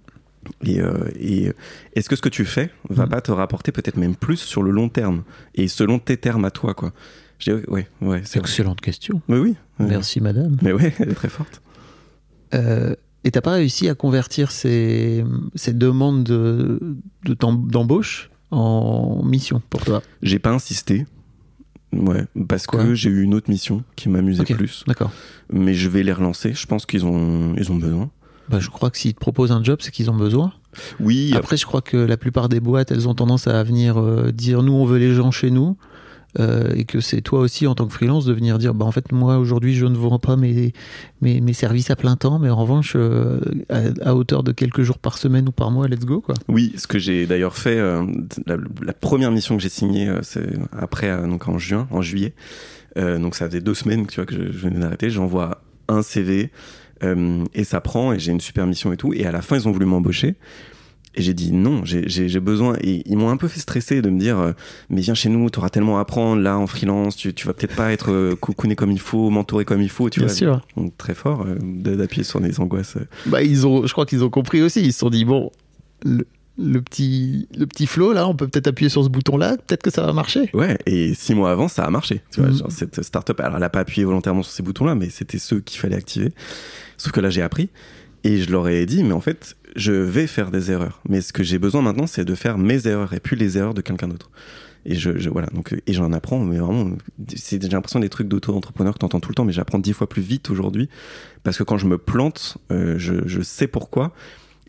Et, 0.66 0.80
euh, 0.82 0.94
et 1.20 1.50
euh, 1.50 1.54
est-ce 1.96 2.10
que 2.10 2.16
ce 2.16 2.22
que 2.22 2.30
tu 2.30 2.46
fais 2.46 2.70
va 2.90 3.06
Mm. 3.06 3.10
pas 3.10 3.22
te 3.22 3.32
rapporter 3.32 3.72
peut-être 3.72 3.98
même 3.98 4.16
plus 4.16 4.38
sur 4.38 4.64
le 4.64 4.72
long 4.72 4.90
terme 4.90 5.24
et 5.56 5.68
selon 5.68 6.00
tes 6.00 6.18
termes 6.18 6.46
à 6.46 6.52
toi 6.52 6.74
quoi? 6.74 6.92
J'ai 7.40 7.56
dit, 7.56 7.62
ouais 7.68 7.88
ouais 8.02 8.22
vrai. 8.22 8.40
Excellente 8.40 8.80
question. 8.82 9.22
Mais 9.28 9.38
oui. 9.38 9.56
ouais. 9.80 9.88
Merci, 9.88 10.22
madame. 10.22 10.58
Mais 10.62 10.72
ouais, 10.72 10.94
elle 11.00 11.10
est 11.10 11.16
très 11.16 11.30
forte. 11.30 11.62
Euh, 12.54 12.96
et 13.24 13.32
t'as 13.32 13.42
pas 13.42 13.54
réussi 13.54 13.90
à 13.90 13.96
convertir 13.96 14.52
ces, 14.52 15.24
ces 15.56 15.74
demandes 15.74 16.24
de, 16.24 16.80
de 17.26 17.34
d'embauche 17.34 18.30
en 18.52 19.24
mission 19.24 19.62
pour 19.70 19.84
toi? 19.84 20.02
J'ai 20.22 20.40
pas 20.40 20.52
insisté. 20.52 21.06
Ouais, 21.92 22.26
parce 22.48 22.66
Quoi? 22.66 22.84
que 22.84 22.96
j'ai 22.96 23.10
eu 23.10 23.22
une 23.22 23.34
autre 23.34 23.50
mission 23.52 23.84
qui 23.96 24.10
m'amusait 24.10 24.44
plus. 24.46 24.84
D'accord. 24.88 25.12
Mais 25.52 25.74
je 25.74 25.90
vais 25.90 26.04
les 26.04 26.12
relancer. 26.14 26.54
Je 26.54 26.66
pense 26.66 26.86
qu'ils 26.86 27.06
ont, 27.06 27.56
ils 27.56 27.72
ont 27.72 27.76
besoin. 27.76 28.10
Bah, 28.50 28.60
je 28.60 28.70
crois 28.70 28.90
que 28.90 28.98
s'ils 28.98 29.14
te 29.14 29.20
proposent 29.20 29.52
un 29.52 29.64
job, 29.64 29.80
c'est 29.82 29.92
qu'ils 29.92 30.12
ont 30.12 30.16
besoin. 30.18 30.52
Oui, 31.00 31.34
Après, 31.36 31.56
je 31.58 31.66
crois 31.66 31.82
que 31.82 31.98
la 31.98 32.18
plupart 32.18 32.50
des 32.50 32.60
boîtes, 32.60 32.92
elles 32.92 33.08
ont 33.08 33.14
tendance 33.14 33.48
à 33.48 33.64
venir 33.64 33.98
euh, 34.00 34.32
dire 34.32 34.64
nous, 34.64 34.74
on 34.74 34.86
veut 34.86 34.98
les 34.98 35.14
gens 35.14 35.32
chez 35.32 35.50
nous. 35.52 35.78
euh, 36.40 36.74
et 36.76 36.84
que 36.86 37.00
c'est 37.00 37.22
toi 37.22 37.42
aussi, 37.42 37.68
en 37.68 37.76
tant 37.76 37.86
que 37.86 37.94
freelance, 37.94 38.26
de 38.26 38.34
venir 38.34 38.58
dire 38.58 38.74
bah, 38.74 38.86
en 38.86 38.92
fait, 38.92 39.12
moi, 39.12 39.38
aujourd'hui, 39.38 39.76
je 39.76 39.86
ne 39.86 39.96
vends 39.96 40.18
pas 40.18 40.36
mes, 40.36 40.74
mes, 41.22 41.42
mes 41.42 41.54
services 41.54 41.92
à 41.92 41.96
plein 41.96 42.16
temps, 42.16 42.40
mais 42.40 42.50
en 42.50 42.56
revanche, 42.56 42.94
euh, 42.96 43.40
à, 43.70 44.10
à 44.10 44.16
hauteur 44.16 44.42
de 44.44 44.52
quelques 44.52 44.82
jours 44.82 44.98
par 44.98 45.20
semaine 45.20 45.48
ou 45.48 45.52
par 45.52 45.70
mois, 45.70 45.88
let's 45.88 46.06
go. 46.06 46.22
Quoi. 46.22 46.34
oui, 46.48 46.74
ce 46.76 46.88
que 46.88 46.98
j'ai 46.98 47.28
d'ailleurs 47.28 47.56
fait, 47.56 47.78
euh, 47.78 48.04
la, 48.48 48.58
la 48.82 48.94
première 48.94 49.30
mission 49.32 49.56
que 49.56 49.62
j'ai 49.62 49.70
signée, 49.70 50.12
c'est 50.24 50.50
après, 50.76 51.16
donc 51.28 51.48
en 51.48 51.60
juin, 51.60 51.88
en 51.92 52.02
juillet. 52.02 52.34
Donc 52.96 53.36
ça 53.36 53.48
faisait 53.48 53.62
deux 53.62 53.74
semaines 53.74 54.06
tu 54.06 54.16
vois, 54.18 54.26
que 54.28 54.36
je, 54.36 54.52
je 54.52 54.58
venais 54.68 54.80
d'arrêter. 54.80 55.10
J'envoie 55.10 55.62
un 55.88 56.02
CV 56.04 56.52
euh, 57.04 57.44
et 57.54 57.64
ça 57.64 57.82
prend 57.82 58.14
et 58.14 58.20
j'ai 58.20 58.32
une 58.32 58.42
super 58.42 58.66
mission 58.68 58.92
et 58.94 58.98
tout. 58.98 59.14
Et 59.14 59.26
à 59.26 59.32
la 59.32 59.42
fin, 59.42 59.56
ils 59.58 59.68
ont 59.68 59.72
voulu 59.72 59.86
m'embaucher. 59.86 60.36
Et 61.16 61.22
j'ai 61.22 61.36
dit 61.36 61.52
non, 61.52 61.86
j'ai- 61.86 62.40
besoin. 62.40 62.76
Et 62.82 63.04
ils 63.06 63.16
m'ont 63.18 63.30
un 63.30 63.38
peu 63.38 63.48
fait 63.48 63.60
stresser 63.60 64.02
de 64.02 64.10
me 64.10 64.20
dire, 64.20 64.40
euh, 64.40 64.52
mais 64.90 65.02
viens 65.02 65.14
chez 65.14 65.30
nous, 65.30 65.48
tu 65.52 65.60
auras 65.60 65.70
tellement 65.70 66.00
à 66.00 66.02
apprendre 66.02 66.42
là 66.42 66.58
en 66.58 66.66
freelance, 66.66 67.16
tu, 67.16 67.36
tu 67.36 67.46
vas 67.46 67.54
peut-être 67.54 67.76
pas 67.76 67.92
être 67.92 68.12
euh, 68.12 68.36
cocooné 68.36 68.76
comme 68.76 68.90
il 68.92 69.00
faut, 69.00 69.30
mentoré 69.30 69.64
comme 69.64 69.82
il 69.84 69.90
faut. 69.90 70.10
Tu 70.10 70.22
Bien 70.22 70.28
vois. 70.28 70.36
sûr. 70.36 70.62
Donc, 70.76 70.98
très 70.98 71.14
fort 71.14 71.46
euh, 71.46 71.56
d'appuyer 71.62 72.24
sur 72.24 72.40
les 72.40 72.60
angoisses. 72.60 72.98
Bah, 73.28 73.44
ils 73.44 73.68
ont, 73.68 73.86
je 73.86 73.92
crois 73.92 74.08
qu'ils 74.08 74.24
ont 74.24 74.32
compris 74.32 74.64
aussi. 74.64 74.82
Ils 74.82 74.92
se 74.94 75.00
sont 75.00 75.12
dit 75.12 75.24
bon, 75.24 75.52
le, 76.04 76.26
le 76.58 76.82
petit, 76.82 77.48
le 77.58 77.66
petit 77.66 77.88
flow, 77.88 78.14
là, 78.14 78.28
on 78.28 78.36
peut 78.36 78.48
peut-être 78.48 78.68
appuyer 78.68 78.90
sur 78.90 79.04
ce 79.04 79.10
bouton-là, 79.10 79.58
peut-être 79.58 79.82
que 79.82 79.90
ça 79.90 80.04
va 80.06 80.14
marcher. 80.14 80.50
Ouais, 80.54 80.78
et 80.86 81.14
six 81.16 81.34
mois 81.34 81.52
avant, 81.52 81.68
ça 81.68 81.84
a 81.84 81.90
marché. 81.90 82.22
Tu 82.32 82.42
vois, 82.42 82.50
Mhm. 82.50 82.58
genre, 82.58 82.72
cette 82.72 83.02
startup, 83.02 83.40
alors 83.40 83.58
elle 83.58 83.64
a 83.64 83.70
pas 83.70 83.80
appuyé 83.80 84.06
volontairement 84.06 84.44
sur 84.44 84.54
ces 84.54 84.62
boutons-là, 84.64 84.94
mais 84.96 85.10
c'était 85.10 85.40
ceux 85.40 85.60
qu'il 85.62 85.80
fallait 85.80 85.96
activer. 85.96 86.32
Sauf 86.98 87.12
que 87.12 87.20
là, 87.20 87.30
j'ai 87.32 87.42
appris 87.42 87.70
et 88.24 88.38
je 88.38 88.52
leur 88.52 88.68
ai 88.68 88.86
dit, 88.86 89.04
mais 89.04 89.14
en 89.14 89.22
fait, 89.22 89.56
je 89.76 89.92
vais 89.94 90.28
faire 90.28 90.52
des 90.52 90.70
erreurs. 90.72 91.02
Mais 91.10 91.22
ce 91.22 91.34
que 91.34 91.42
j'ai 91.44 91.58
besoin 91.58 91.82
maintenant, 91.82 92.06
c'est 92.08 92.24
de 92.26 92.36
faire 92.36 92.58
mes 92.60 92.86
erreurs 92.88 93.14
et 93.14 93.20
puis 93.20 93.36
les 93.36 93.58
erreurs 93.58 93.74
de 93.74 93.82
quelqu'un 93.82 94.08
d'autre. 94.08 94.30
Et 94.86 94.96
je, 94.96 95.18
je- 95.18 95.30
voilà, 95.30 95.48
donc 95.54 95.74
et 95.88 95.94
j'en 95.94 96.12
apprends, 96.12 96.40
mais 96.40 96.58
vraiment, 96.60 96.92
c'est 97.36 97.62
j'ai 97.64 97.70
l'impression 97.70 98.00
des 98.02 98.10
trucs 98.10 98.28
d'auto-entrepreneur 98.28 98.94
que 98.94 99.00
t'entends 99.00 99.22
tout 99.22 99.30
le 99.30 99.36
temps, 99.36 99.46
mais 99.46 99.54
j'apprends 99.54 99.80
dix 99.80 99.94
fois 99.94 100.08
plus 100.10 100.22
vite 100.22 100.50
aujourd'hui 100.50 100.90
parce 101.44 101.58
que 101.58 101.64
quand 101.64 101.78
je 101.78 101.88
me 101.88 101.98
plante, 101.98 102.58
euh, 102.72 102.96
je, 103.00 103.14
je 103.26 103.42
sais 103.42 103.68
pourquoi. 103.68 104.14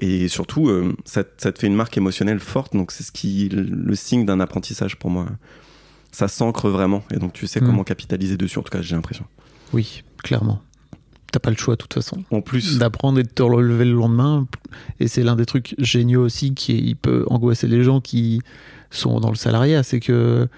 Et 0.00 0.28
surtout, 0.28 0.68
euh, 0.68 0.94
ça, 1.04 1.22
ça 1.36 1.52
te 1.52 1.58
fait 1.58 1.66
une 1.68 1.74
marque 1.76 1.96
émotionnelle 1.96 2.40
forte, 2.40 2.74
donc 2.74 2.90
c'est 2.90 3.04
ce 3.04 3.12
qui 3.12 3.48
le 3.50 3.94
signe 3.94 4.26
d'un 4.26 4.40
apprentissage 4.40 4.96
pour 4.96 5.10
moi. 5.10 5.26
Ça 6.10 6.28
s'ancre 6.28 6.68
vraiment, 6.68 7.02
et 7.12 7.18
donc 7.18 7.32
tu 7.32 7.46
sais 7.46 7.60
Mm. 7.60 7.66
comment 7.66 7.84
capitaliser 7.84 8.36
dessus. 8.36 8.58
En 8.58 8.62
tout 8.62 8.70
cas, 8.70 8.82
j'ai 8.82 8.94
l'impression. 8.96 9.24
Oui, 9.72 10.02
clairement. 10.22 10.60
t'as 11.32 11.40
pas 11.40 11.50
le 11.50 11.56
choix 11.56 11.74
de 11.74 11.80
toute 11.82 11.94
façon. 11.94 12.22
En 12.30 12.40
plus, 12.42 12.78
D'apprendre 12.78 13.18
et 13.18 13.24
de 13.24 13.28
te 13.28 13.42
relever 13.42 13.84
le 13.84 13.94
lendemain. 13.94 14.46
Et 15.00 15.08
c'est 15.08 15.24
l'un 15.24 15.34
des 15.34 15.46
trucs 15.46 15.74
géniaux 15.78 16.22
aussi 16.22 16.54
qui 16.54 16.76
il 16.78 16.94
peut 16.96 17.24
angoisser 17.28 17.66
les 17.66 17.82
gens 17.82 18.00
qui 18.00 18.40
sont 18.90 19.18
dans 19.18 19.30
le 19.30 19.34
salariat. 19.36 19.82
C'est 19.82 19.98
que, 19.98 20.48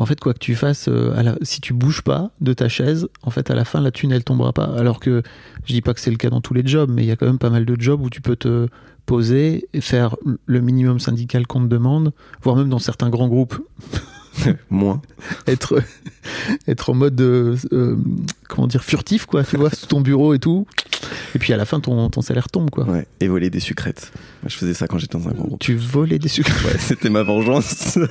en 0.00 0.06
fait, 0.06 0.18
quoi 0.18 0.32
que 0.34 0.38
tu 0.38 0.54
fasses, 0.54 0.88
euh, 0.88 1.14
à 1.16 1.22
la- 1.22 1.36
si 1.42 1.60
tu 1.60 1.72
bouges 1.74 2.02
pas 2.02 2.30
de 2.40 2.52
ta 2.52 2.68
chaise, 2.68 3.08
en 3.22 3.30
fait, 3.30 3.50
à 3.50 3.54
la 3.54 3.64
fin, 3.64 3.80
la 3.80 3.90
thune, 3.90 4.12
elle 4.12 4.24
tombera 4.24 4.52
pas. 4.52 4.64
Alors 4.64 4.98
que, 5.00 5.22
je 5.66 5.72
dis 5.72 5.82
pas 5.82 5.94
que 5.94 6.00
c'est 6.00 6.10
le 6.10 6.16
cas 6.16 6.30
dans 6.30 6.40
tous 6.40 6.54
les 6.54 6.66
jobs, 6.66 6.90
mais 6.90 7.02
il 7.02 7.06
y 7.06 7.10
a 7.10 7.16
quand 7.16 7.26
même 7.26 7.38
pas 7.38 7.50
mal 7.50 7.64
de 7.64 7.76
jobs 7.80 8.00
où 8.02 8.10
tu 8.10 8.20
peux 8.20 8.36
te 8.36 8.68
poser 9.06 9.68
et 9.72 9.80
faire 9.80 10.16
le 10.46 10.60
minimum 10.60 11.00
syndical 11.00 11.46
qu'on 11.46 11.60
te 11.62 11.66
demande, 11.68 12.12
voire 12.42 12.56
même 12.56 12.68
dans 12.68 12.78
certains 12.78 13.10
grands 13.10 13.28
groupes, 13.28 13.56
moins. 14.70 15.02
être, 15.46 15.82
être 16.68 16.90
en 16.90 16.94
mode, 16.94 17.20
euh, 17.20 17.56
euh, 17.72 17.96
comment 18.48 18.66
dire, 18.68 18.84
furtif, 18.84 19.26
quoi, 19.26 19.44
tu 19.44 19.56
vois, 19.56 19.70
sous 19.70 19.86
ton 19.86 20.00
bureau 20.00 20.32
et 20.34 20.38
tout. 20.38 20.66
Et 21.34 21.38
puis 21.38 21.52
à 21.52 21.56
la 21.56 21.64
fin, 21.64 21.80
ton, 21.80 22.08
ton 22.10 22.20
salaire 22.22 22.48
tombe, 22.48 22.70
quoi. 22.70 22.84
Ouais. 22.84 23.06
Et 23.20 23.28
voler 23.28 23.50
des 23.50 23.60
sucrètes. 23.60 24.12
Moi, 24.42 24.48
je 24.48 24.56
faisais 24.56 24.74
ça 24.74 24.86
quand 24.86 24.98
j'étais 24.98 25.18
dans 25.18 25.28
un 25.28 25.32
grand 25.32 25.44
groupe. 25.46 25.60
Tu 25.60 25.74
volais 25.74 26.18
des. 26.18 26.28
Ouais, 26.40 26.78
c'était 26.78 27.10
ma 27.10 27.22
vengeance. 27.22 27.98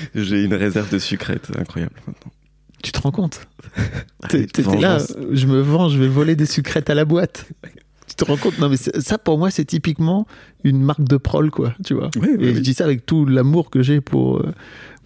J'ai 0.14 0.44
une 0.44 0.54
réserve 0.54 0.90
de 0.90 0.98
sucrètes 0.98 1.50
incroyable 1.58 1.94
maintenant. 2.06 2.32
Tu 2.82 2.92
te 2.92 3.00
rends 3.00 3.10
compte? 3.10 3.40
T'étais 4.28 4.62
là, 4.78 4.98
je 5.32 5.46
me 5.46 5.60
venge, 5.60 5.92
je 5.92 5.98
vais 5.98 6.08
voler 6.08 6.34
des 6.34 6.46
sucrètes 6.46 6.88
à 6.90 6.94
la 6.94 7.04
boîte. 7.04 7.46
Tu 8.20 8.26
te 8.26 8.30
rends 8.30 8.36
compte 8.36 8.58
Non, 8.58 8.68
mais 8.68 8.76
ça, 8.76 9.18
pour 9.18 9.38
moi, 9.38 9.50
c'est 9.50 9.64
typiquement 9.64 10.26
une 10.64 10.82
marque 10.82 11.04
de 11.04 11.16
prol, 11.16 11.50
quoi, 11.50 11.74
tu 11.84 11.94
vois. 11.94 12.10
Et 12.38 12.54
je 12.54 12.60
dis 12.60 12.74
ça 12.74 12.84
avec 12.84 13.06
tout 13.06 13.24
l'amour 13.24 13.70
que 13.70 13.82
j'ai 13.82 14.00
pour, 14.02 14.38
euh, 14.38 14.52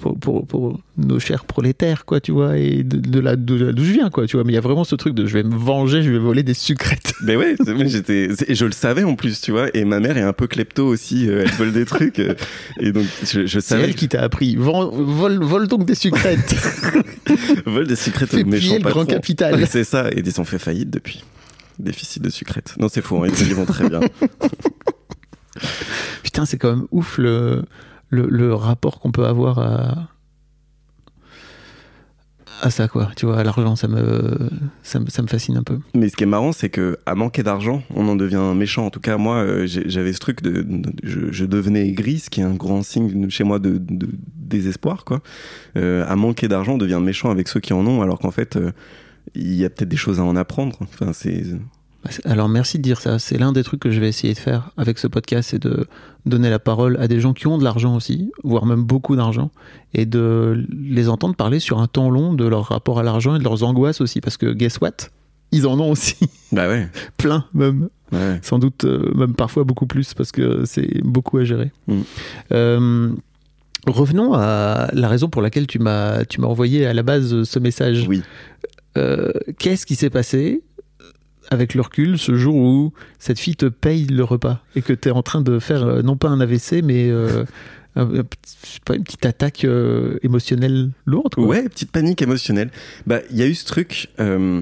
pour, 0.01 0.19
pour, 0.19 0.47
pour 0.47 0.81
nos 0.99 1.21
chers 1.21 1.45
prolétaires, 1.45 2.05
quoi, 2.07 2.21
tu 2.21 2.33
vois, 2.33 2.59
et 2.59 2.83
de, 2.83 2.97
de 2.97 3.21
là 3.21 3.37
d'où 3.37 3.57
je 3.57 3.93
viens, 3.93 4.11
quoi, 4.11 4.27
tu 4.27 4.37
vois. 4.37 4.45
Mais 4.45 4.53
il 4.53 4.57
y 4.57 4.59
a 4.59 4.63
vraiment 4.63 4.83
ce 4.83 4.97
truc 4.97 5.15
de 5.15 5.27
je 5.27 5.35
vais 5.35 5.45
me 5.45 5.55
venger, 5.55 6.03
je 6.03 6.11
vais 6.11 6.19
voler 6.19 6.43
des 6.43 6.55
sucrètes. 6.55 7.13
Mais 7.23 7.37
ouais, 7.37 7.55
mais 7.67 7.89
j'étais, 7.89 8.29
je 8.49 8.65
le 8.67 8.73
savais 8.73 9.05
en 9.05 9.15
plus, 9.15 9.41
tu 9.41 9.53
vois. 9.53 9.69
Et 9.75 9.85
ma 9.85 10.01
mère 10.01 10.17
est 10.19 10.23
un 10.23 10.33
peu 10.33 10.47
klepto 10.47 10.85
aussi, 10.87 11.29
euh, 11.29 11.45
elle 11.45 11.53
vole 11.53 11.73
des 11.73 11.85
trucs. 11.85 12.19
euh, 12.19 12.35
et 12.81 12.93
donc, 12.93 13.07
je, 13.23 13.47
je 13.47 13.61
C'est 13.61 13.61
savais 13.61 13.85
elle 13.85 13.95
qui 13.95 14.09
t'a 14.09 14.23
appris. 14.23 14.57
Vole, 14.57 15.43
vole 15.43 15.69
donc 15.69 15.87
des 15.87 15.95
sucrètes. 15.95 16.55
vole 17.67 17.87
des 17.87 17.97
sucrètes 17.97 18.31
Fais 18.31 18.43
au 18.43 18.47
méchant 18.47 18.75
le 18.75 18.81
grand 18.91 19.07
capital. 19.07 19.65
C'est 19.69 19.85
ça. 19.85 20.11
Et 20.11 20.23
ils 20.25 20.41
ont 20.41 20.45
fait 20.45 20.59
faillite 20.59 20.91
depuis. 20.91 21.23
Déficit 21.79 22.23
de 22.23 22.31
sucrètes. 22.31 22.75
Non, 22.79 22.89
c'est 22.89 23.03
faux, 23.03 23.23
hein, 23.25 23.29
ils 23.41 23.55
vont 23.55 23.67
très 23.67 23.89
bien. 23.89 24.01
Putain, 26.23 26.47
c'est 26.47 26.59
quand 26.59 26.71
même 26.75 26.87
ouf 26.91 27.19
le, 27.19 27.65
le, 28.11 28.27
le 28.29 28.55
rapport 28.55 29.01
qu'on 29.01 29.13
peut 29.13 29.27
avoir 29.27 29.59
à, 29.59 30.09
à 32.63 32.71
ça, 32.71 32.89
quoi. 32.89 33.11
Tu 33.17 33.27
vois, 33.27 33.39
à 33.39 33.45
l'argent, 33.45 33.77
ça 33.77 33.89
me, 33.89 34.51
ça, 34.83 34.99
me, 35.01 35.09
ça 35.11 35.23
me 35.23 35.29
fascine 35.29 35.57
un 35.57 35.63
peu. 35.63 35.79
Mais 35.95 36.09
ce 36.09 36.17
qui 36.17 36.25
est 36.25 36.29
marrant, 36.29 36.53
c'est 36.53 36.71
que 36.71 36.99
à 37.07 37.15
manquer 37.15 37.43
d'argent, 37.43 37.83
on 37.95 38.09
en 38.09 38.17
devient 38.17 38.53
méchant. 38.57 38.87
En 38.87 38.91
tout 38.91 39.01
cas, 39.01 39.17
moi, 39.17 39.37
euh, 39.37 39.67
j'avais 39.67 40.13
ce 40.13 40.19
truc 40.19 40.43
de, 40.43 40.63
de- 40.63 40.93
je, 41.03 41.31
je 41.31 41.45
devenais 41.45 41.87
aigri, 41.89 42.19
ce 42.19 42.31
qui 42.31 42.41
est 42.41 42.45
un 42.45 42.55
grand 42.55 42.83
signe 42.83 43.29
chez 43.31 43.45
moi 43.45 43.59
de, 43.59 43.79
de 43.79 44.09
désespoir, 44.37 45.05
quoi. 45.05 45.21
Euh, 45.77 46.05
à 46.09 46.17
manquer 46.17 46.49
d'argent, 46.49 46.75
on 46.75 46.79
devient 46.79 47.01
méchant 47.03 47.31
avec 47.31 47.49
ceux 47.49 47.61
qui 47.61 47.73
en 47.73 47.87
ont, 47.87 48.03
alors 48.03 48.19
qu'en 48.19 48.31
fait, 48.31 48.57
euh, 48.57 48.73
il 49.35 49.55
y 49.55 49.65
a 49.65 49.71
peut-être 49.71 49.89
des 49.89 49.97
choses 49.97 50.21
à 50.21 50.25
en 50.25 50.37
apprendre. 50.37 50.77
Enfin, 50.83 51.13
c'est 51.13 51.45
Alors, 52.25 52.49
merci 52.49 52.79
de 52.79 52.83
dire 52.83 53.01
ça. 53.01 53.19
C'est 53.19 53.39
l'un 53.39 53.53
des 53.53 53.63
trucs 53.63 53.81
que 53.81 53.91
je 53.91 54.01
vais 54.01 54.09
essayer 54.09 54.35
de 54.35 54.39
faire 54.39 54.71
avec 54.77 54.99
ce 54.99 55.07
podcast, 55.07 55.51
c'est 55.51 55.63
de 55.63 55.87
donner 56.27 56.51
la 56.51 56.59
parole 56.59 56.97
à 57.01 57.09
des 57.09 57.21
gens 57.21 57.33
qui 57.33 57.47
ont 57.47 57.59
de 57.59 57.65
l'argent 57.65 57.97
aussi, 57.97 58.33
voire 58.43 58.67
même 58.67 58.83
beaucoup 58.83 59.17
d'argent, 59.17 59.51
et 59.93 60.07
de 60.07 60.67
les 60.71 61.09
entendre 61.09 61.35
parler 61.35 61.61
sur 61.61 61.81
un 61.81 61.87
temps 61.87 62.11
long 62.11 62.35
de 62.35 62.47
leur 62.47 62.65
rapport 62.65 62.99
à 62.99 63.03
l'argent 63.03 63.35
et 63.35 63.39
de 63.39 63.45
leurs 63.45 63.63
angoisses 63.63 64.01
aussi. 64.01 64.21
Parce 64.21 64.37
que, 64.37 64.53
guess 64.53 64.81
what? 64.81 65.09
Ils 65.53 65.67
en 65.69 65.79
ont 65.79 65.91
aussi 65.91 66.17
bah 66.53 66.69
ouais. 66.69 66.89
plein, 67.17 67.45
même. 67.55 67.89
ouais. 68.11 68.41
sans 68.43 68.59
doute 68.59 68.85
euh, 68.85 69.13
même 69.15 69.35
parfois 69.35 69.63
beaucoup 69.63 69.87
plus 69.87 70.13
parce 70.13 70.33
que 70.33 70.65
c'est 70.65 71.01
beaucoup 71.05 71.39
à 71.39 71.45
gérer. 71.45 71.71
Mm. 71.87 72.01
Euh, 72.51 73.13
revenons 73.87 74.35
à 74.35 74.89
la 74.93 75.09
raison 75.09 75.29
pour 75.29 75.43
laquelle 75.43 75.69
tu 75.69 75.79
m'as 75.79 76.25
tu 76.25 76.41
m'as 76.41 76.49
envoyé 76.49 76.87
à 76.87 76.93
la 76.93 77.05
base 77.05 77.45
ce 77.45 77.59
message. 77.61 78.07
Oui. 78.09 78.23
Euh, 78.97 79.33
Qu'est-ce 79.59 79.87
qui 79.87 79.95
s'est 79.97 80.11
passé 80.11 80.63
avec 81.51 81.75
le 81.75 81.83
recul 81.83 82.19
ce 82.19 82.35
jour 82.37 82.55
où 82.57 82.93
cette 83.19 83.39
fille 83.39 83.57
te 83.57 83.67
paye 83.67 84.07
le 84.07 84.25
repas 84.25 84.61
et 84.77 84.83
que 84.83 84.93
tu 84.95 85.09
es 85.09 85.13
en 85.13 85.23
train 85.23 85.43
de 85.43 85.59
faire 85.59 85.85
euh, 85.85 86.03
non 86.03 86.17
pas 86.17 86.29
un 86.29 86.41
AVC 86.41 86.81
mais 86.83 87.11
euh, 87.11 87.45
pas, 87.95 88.95
une 88.95 89.05
petite 89.05 89.27
attaque 89.27 89.65
euh, 89.65 90.19
émotionnelle 90.23 90.91
lourde. 91.07 91.35
Ouais, 91.39 91.69
petite 91.69 91.93
panique 91.93 92.23
émotionnelle. 92.23 92.71
Bah, 93.07 93.21
il 93.31 93.37
y 93.37 93.43
a 93.43 93.47
eu 93.47 93.55
ce 93.55 93.65
truc. 93.67 94.09
euh, 94.21 94.61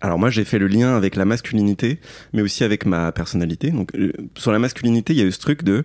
alors 0.00 0.18
moi, 0.18 0.30
j'ai 0.30 0.44
fait 0.44 0.58
le 0.58 0.66
lien 0.66 0.96
avec 0.96 1.14
la 1.14 1.24
masculinité, 1.24 2.00
mais 2.32 2.42
aussi 2.42 2.64
avec 2.64 2.86
ma 2.86 3.12
personnalité. 3.12 3.70
Donc, 3.70 3.94
euh, 3.94 4.12
sur 4.36 4.50
la 4.50 4.58
masculinité, 4.58 5.12
il 5.12 5.18
y 5.20 5.22
a 5.22 5.24
eu 5.24 5.30
ce 5.32 5.38
truc 5.38 5.62
de 5.62 5.84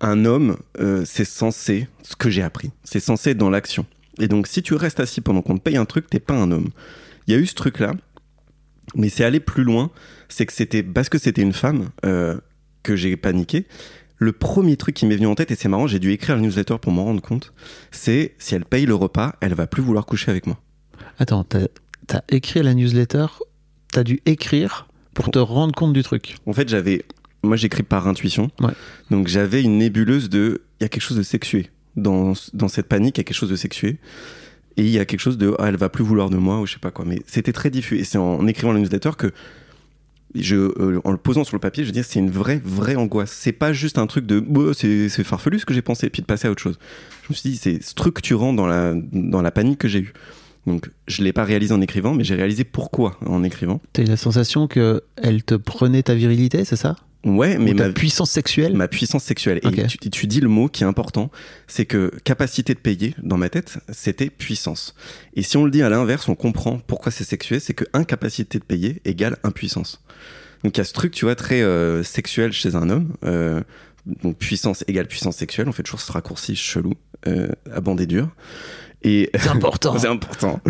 un 0.00 0.24
homme, 0.24 0.56
euh, 0.80 1.02
c'est 1.06 1.24
censé, 1.24 1.88
ce 2.02 2.16
que 2.16 2.28
j'ai 2.28 2.42
appris, 2.42 2.72
c'est 2.82 2.98
censé 3.00 3.30
être 3.30 3.38
dans 3.38 3.50
l'action. 3.50 3.86
Et 4.18 4.28
donc, 4.28 4.46
si 4.46 4.62
tu 4.62 4.74
restes 4.74 5.00
assis 5.00 5.20
pendant 5.20 5.42
qu'on 5.42 5.56
te 5.56 5.62
paye 5.62 5.76
un 5.76 5.84
truc, 5.84 6.08
t'es 6.08 6.20
pas 6.20 6.34
un 6.34 6.50
homme. 6.50 6.70
Il 7.26 7.34
y 7.34 7.36
a 7.36 7.40
eu 7.40 7.46
ce 7.46 7.54
truc-là, 7.54 7.92
mais 8.94 9.08
c'est 9.08 9.24
allé 9.24 9.40
plus 9.40 9.64
loin. 9.64 9.90
C'est 10.28 10.46
que 10.46 10.52
c'était 10.52 10.82
parce 10.82 11.08
que 11.08 11.18
c'était 11.18 11.42
une 11.42 11.52
femme 11.52 11.90
euh, 12.04 12.38
que 12.82 12.96
j'ai 12.96 13.16
paniqué. 13.16 13.66
Le 14.18 14.32
premier 14.32 14.76
truc 14.76 14.94
qui 14.94 15.04
m'est 15.06 15.16
venu 15.16 15.26
en 15.26 15.34
tête, 15.34 15.50
et 15.50 15.54
c'est 15.54 15.68
marrant, 15.68 15.86
j'ai 15.86 15.98
dû 15.98 16.10
écrire 16.10 16.36
le 16.36 16.42
newsletter 16.42 16.76
pour 16.80 16.92
m'en 16.92 17.04
rendre 17.04 17.20
compte, 17.20 17.52
c'est 17.90 18.34
si 18.38 18.54
elle 18.54 18.64
paye 18.64 18.86
le 18.86 18.94
repas, 18.94 19.34
elle 19.42 19.54
va 19.54 19.66
plus 19.66 19.82
vouloir 19.82 20.06
coucher 20.06 20.30
avec 20.30 20.46
moi. 20.46 20.58
Attends, 21.18 21.44
t'as 21.44 21.66
as 22.14 22.22
écrit 22.30 22.62
la 22.62 22.72
newsletter, 22.72 23.26
t'as 23.92 24.04
dû 24.04 24.20
écrire 24.24 24.88
pour 25.12 25.30
te 25.30 25.38
rendre 25.38 25.74
compte 25.74 25.92
du 25.92 26.02
truc. 26.02 26.36
En 26.46 26.52
fait, 26.52 26.68
j'avais. 26.68 27.04
Moi, 27.42 27.56
j'écris 27.56 27.82
par 27.82 28.08
intuition. 28.08 28.50
Ouais. 28.60 28.72
Donc, 29.10 29.28
j'avais 29.28 29.62
une 29.62 29.78
nébuleuse 29.78 30.30
de. 30.30 30.62
Il 30.80 30.84
y 30.84 30.86
a 30.86 30.88
quelque 30.88 31.02
chose 31.02 31.16
de 31.16 31.22
sexué. 31.22 31.70
Dans, 31.96 32.34
dans 32.52 32.68
cette 32.68 32.86
panique, 32.86 33.16
il 33.16 33.20
y 33.20 33.22
a 33.22 33.24
quelque 33.24 33.36
chose 33.36 33.50
de 33.50 33.56
sexué. 33.56 33.98
Et 34.76 34.82
il 34.82 34.90
y 34.90 34.98
a 34.98 35.04
quelque 35.04 35.20
chose 35.20 35.38
de. 35.38 35.54
Ah, 35.58 35.68
elle 35.68 35.76
va 35.76 35.88
plus 35.88 36.04
vouloir 36.04 36.28
de 36.30 36.36
moi, 36.36 36.60
ou 36.60 36.66
je 36.66 36.74
sais 36.74 36.78
pas 36.78 36.90
quoi. 36.90 37.04
Mais 37.06 37.22
c'était 37.26 37.52
très 37.52 37.70
diffus. 37.70 37.98
Et 37.98 38.04
c'est 38.04 38.18
en 38.18 38.46
écrivant 38.46 38.72
le 38.72 38.80
newsletter 38.80 39.12
que. 39.16 39.32
Je, 40.34 40.56
euh, 40.56 41.00
en 41.04 41.12
le 41.12 41.16
posant 41.16 41.44
sur 41.44 41.56
le 41.56 41.60
papier, 41.60 41.84
je 41.84 41.90
dire, 41.92 42.04
c'est 42.04 42.18
une 42.18 42.30
vraie, 42.30 42.60
vraie 42.62 42.96
angoisse. 42.96 43.32
C'est 43.32 43.52
pas 43.52 43.72
juste 43.72 43.96
un 43.96 44.06
truc 44.06 44.26
de. 44.26 44.44
C'est 44.74 45.08
c'est 45.08 45.24
farfelu 45.24 45.58
ce 45.58 45.64
que 45.64 45.72
j'ai 45.72 45.80
pensé, 45.80 46.10
puis 46.10 46.20
de 46.20 46.26
passer 46.26 46.46
à 46.46 46.50
autre 46.50 46.60
chose. 46.60 46.78
Je 47.22 47.28
me 47.30 47.34
suis 47.34 47.50
dit, 47.50 47.56
c'est 47.56 47.82
structurant 47.82 48.52
dans 48.52 48.66
la, 48.66 48.92
dans 49.12 49.40
la 49.40 49.50
panique 49.50 49.78
que 49.78 49.88
j'ai 49.88 50.00
eue. 50.00 50.12
Donc, 50.66 50.90
je 51.06 51.22
l'ai 51.22 51.32
pas 51.32 51.44
réalisé 51.44 51.72
en 51.72 51.80
écrivant, 51.80 52.12
mais 52.12 52.24
j'ai 52.24 52.34
réalisé 52.34 52.64
pourquoi 52.64 53.18
en 53.24 53.44
écrivant. 53.44 53.80
T'as 53.92 54.02
eu 54.02 54.06
la 54.06 54.16
sensation 54.16 54.66
que 54.66 55.00
elle 55.16 55.44
te 55.44 55.54
prenait 55.54 56.02
ta 56.02 56.14
virilité, 56.14 56.64
c'est 56.64 56.76
ça? 56.76 56.96
Ouais, 57.26 57.58
mais 57.58 57.74
ta 57.74 57.88
ma, 57.88 57.92
puissance 57.92 58.30
sexuelle 58.30 58.74
ma 58.74 58.86
puissance 58.86 59.24
sexuelle. 59.24 59.58
Et 59.62 59.86
tu, 59.86 59.98
tu 59.98 60.26
dis 60.26 60.40
le 60.40 60.48
mot 60.48 60.68
qui 60.68 60.84
est 60.84 60.86
important, 60.86 61.30
c'est 61.66 61.84
que 61.84 62.12
capacité 62.22 62.72
de 62.72 62.78
payer, 62.78 63.14
dans 63.22 63.36
ma 63.36 63.48
tête, 63.48 63.78
c'était 63.90 64.30
puissance. 64.30 64.94
Et 65.34 65.42
si 65.42 65.56
on 65.56 65.64
le 65.64 65.72
dit 65.72 65.82
à 65.82 65.88
l'inverse, 65.88 66.28
on 66.28 66.36
comprend 66.36 66.78
pourquoi 66.78 67.10
c'est 67.10 67.24
sexué, 67.24 67.58
c'est 67.58 67.74
que 67.74 67.84
incapacité 67.92 68.60
de 68.60 68.64
payer 68.64 69.02
égale 69.04 69.36
impuissance. 69.42 70.02
Donc 70.62 70.76
il 70.76 70.78
y 70.78 70.80
a 70.80 70.84
ce 70.84 70.92
truc, 70.92 71.12
tu 71.12 71.24
vois, 71.24 71.34
très 71.34 71.62
euh, 71.62 72.04
sexuel 72.04 72.52
chez 72.52 72.76
un 72.76 72.90
homme. 72.90 73.12
euh, 73.24 73.60
donc 74.22 74.38
puissance 74.38 74.84
égale 74.86 75.08
puissance 75.08 75.36
sexuelle, 75.36 75.68
on 75.68 75.72
fait 75.72 75.82
toujours 75.82 76.00
ce 76.00 76.12
raccourci 76.12 76.54
chelou, 76.54 76.92
euh, 77.26 77.48
à 77.72 77.80
bandé 77.80 78.06
dur. 78.06 78.28
Et 79.02 79.30
C'est 79.38 79.48
important. 79.48 79.98
c'est 79.98 80.06
important. 80.06 80.60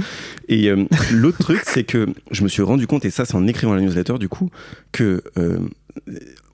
Et 0.49 0.71
euh, 0.71 0.87
l'autre 1.13 1.39
truc, 1.39 1.61
c'est 1.67 1.85
que 1.85 2.07
je 2.31 2.43
me 2.43 2.49
suis 2.49 2.63
rendu 2.63 2.87
compte, 2.87 3.05
et 3.05 3.11
ça 3.11 3.27
c'est 3.27 3.35
en 3.35 3.47
écrivant 3.47 3.75
la 3.75 3.83
newsletter 3.83 4.19
du 4.19 4.31
coup, 4.31 4.51
que 4.93 5.23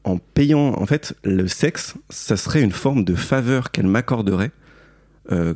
en 0.04 0.18
payant, 0.18 0.74
en 0.80 0.86
fait, 0.86 1.14
le 1.24 1.46
sexe, 1.48 1.94
ça 2.10 2.36
serait 2.36 2.62
une 2.62 2.72
forme 2.72 3.04
de 3.04 3.14
faveur 3.14 3.70
qu'elle 3.70 3.86
m'accorderait 3.86 4.50
euh, 5.30 5.54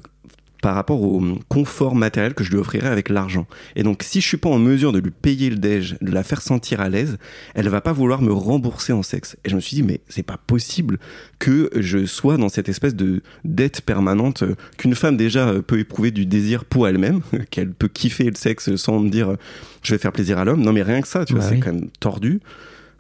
par 0.63 0.75
rapport 0.75 1.03
au 1.03 1.23
confort 1.49 1.95
matériel 1.95 2.33
que 2.35 2.43
je 2.43 2.51
lui 2.51 2.57
offrirais 2.59 2.89
avec 2.89 3.09
l'argent. 3.09 3.47
Et 3.77 3.83
donc, 3.83 4.03
si 4.03 4.21
je 4.21 4.27
suis 4.27 4.37
pas 4.37 4.49
en 4.49 4.59
mesure 4.59 4.91
de 4.93 4.99
lui 4.99 5.11
payer 5.11 5.51
le 5.51 5.57
déj, 5.57 5.97
de 6.01 6.11
la 6.11 6.23
faire 6.25 6.41
sentir 6.43 6.81
à 6.81 6.89
l'aise, 6.89 7.19
elle 7.55 7.69
va 7.69 7.81
pas 7.81 7.93
vouloir 7.93 8.23
me 8.23 8.33
rembourser 8.33 8.93
en 8.93 9.03
sexe. 9.03 9.37
Et 9.45 9.51
je 9.51 9.55
me 9.57 9.61
suis 9.61 9.77
dit, 9.77 9.83
mais 9.83 10.01
c'est 10.09 10.23
pas 10.25 10.39
possible 10.39 10.99
que 11.39 11.71
je 11.77 12.07
sois 12.07 12.37
dans 12.37 12.49
cette 12.49 12.69
espèce 12.69 12.95
de 12.95 13.23
dette 13.45 13.81
permanente 13.83 14.43
euh, 14.45 14.55
qu'une 14.79 14.95
femme 14.95 15.17
déjà 15.17 15.49
euh, 15.49 15.63
peut 15.63 15.79
éprouver 15.79 16.11
du 16.11 16.25
désir 16.25 16.65
pour 16.65 16.89
elle-même, 16.89 17.21
qu'elle 17.51 17.73
peut 17.73 17.89
kiffer 17.89 18.25
le 18.31 18.37
sexe 18.37 18.75
sans 18.77 18.99
me 19.01 19.11
dire, 19.11 19.37
je 19.83 19.95
vais 19.95 19.99
faire 19.99 20.13
plaisir 20.13 20.39
à 20.39 20.45
l'homme. 20.45 20.63
Non, 20.63 20.73
mais 20.73 20.83
rien 20.83 21.01
que 21.01 21.09
ça, 21.09 21.25
tu 21.25 21.35
Bah 21.35 21.41
vois, 21.41 21.51
oui. 21.51 21.57
c'est 21.59 21.65
quand 21.65 21.73
même 21.75 21.89
tordu. 22.01 22.41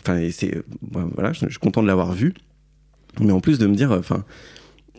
Enfin, 0.06 0.20
c'est, 0.30 0.54
euh, 0.54 0.62
voilà, 1.14 1.32
je, 1.32 1.48
suis 1.48 1.58
content 1.58 1.82
de 1.82 1.88
l'avoir 1.88 2.12
vu. 2.12 2.32
Mais 3.20 3.32
en 3.32 3.40
plus 3.40 3.58
de 3.58 3.66
me 3.66 3.74
dire, 3.74 3.90
euh, 3.90 3.98
enfin, 3.98 4.24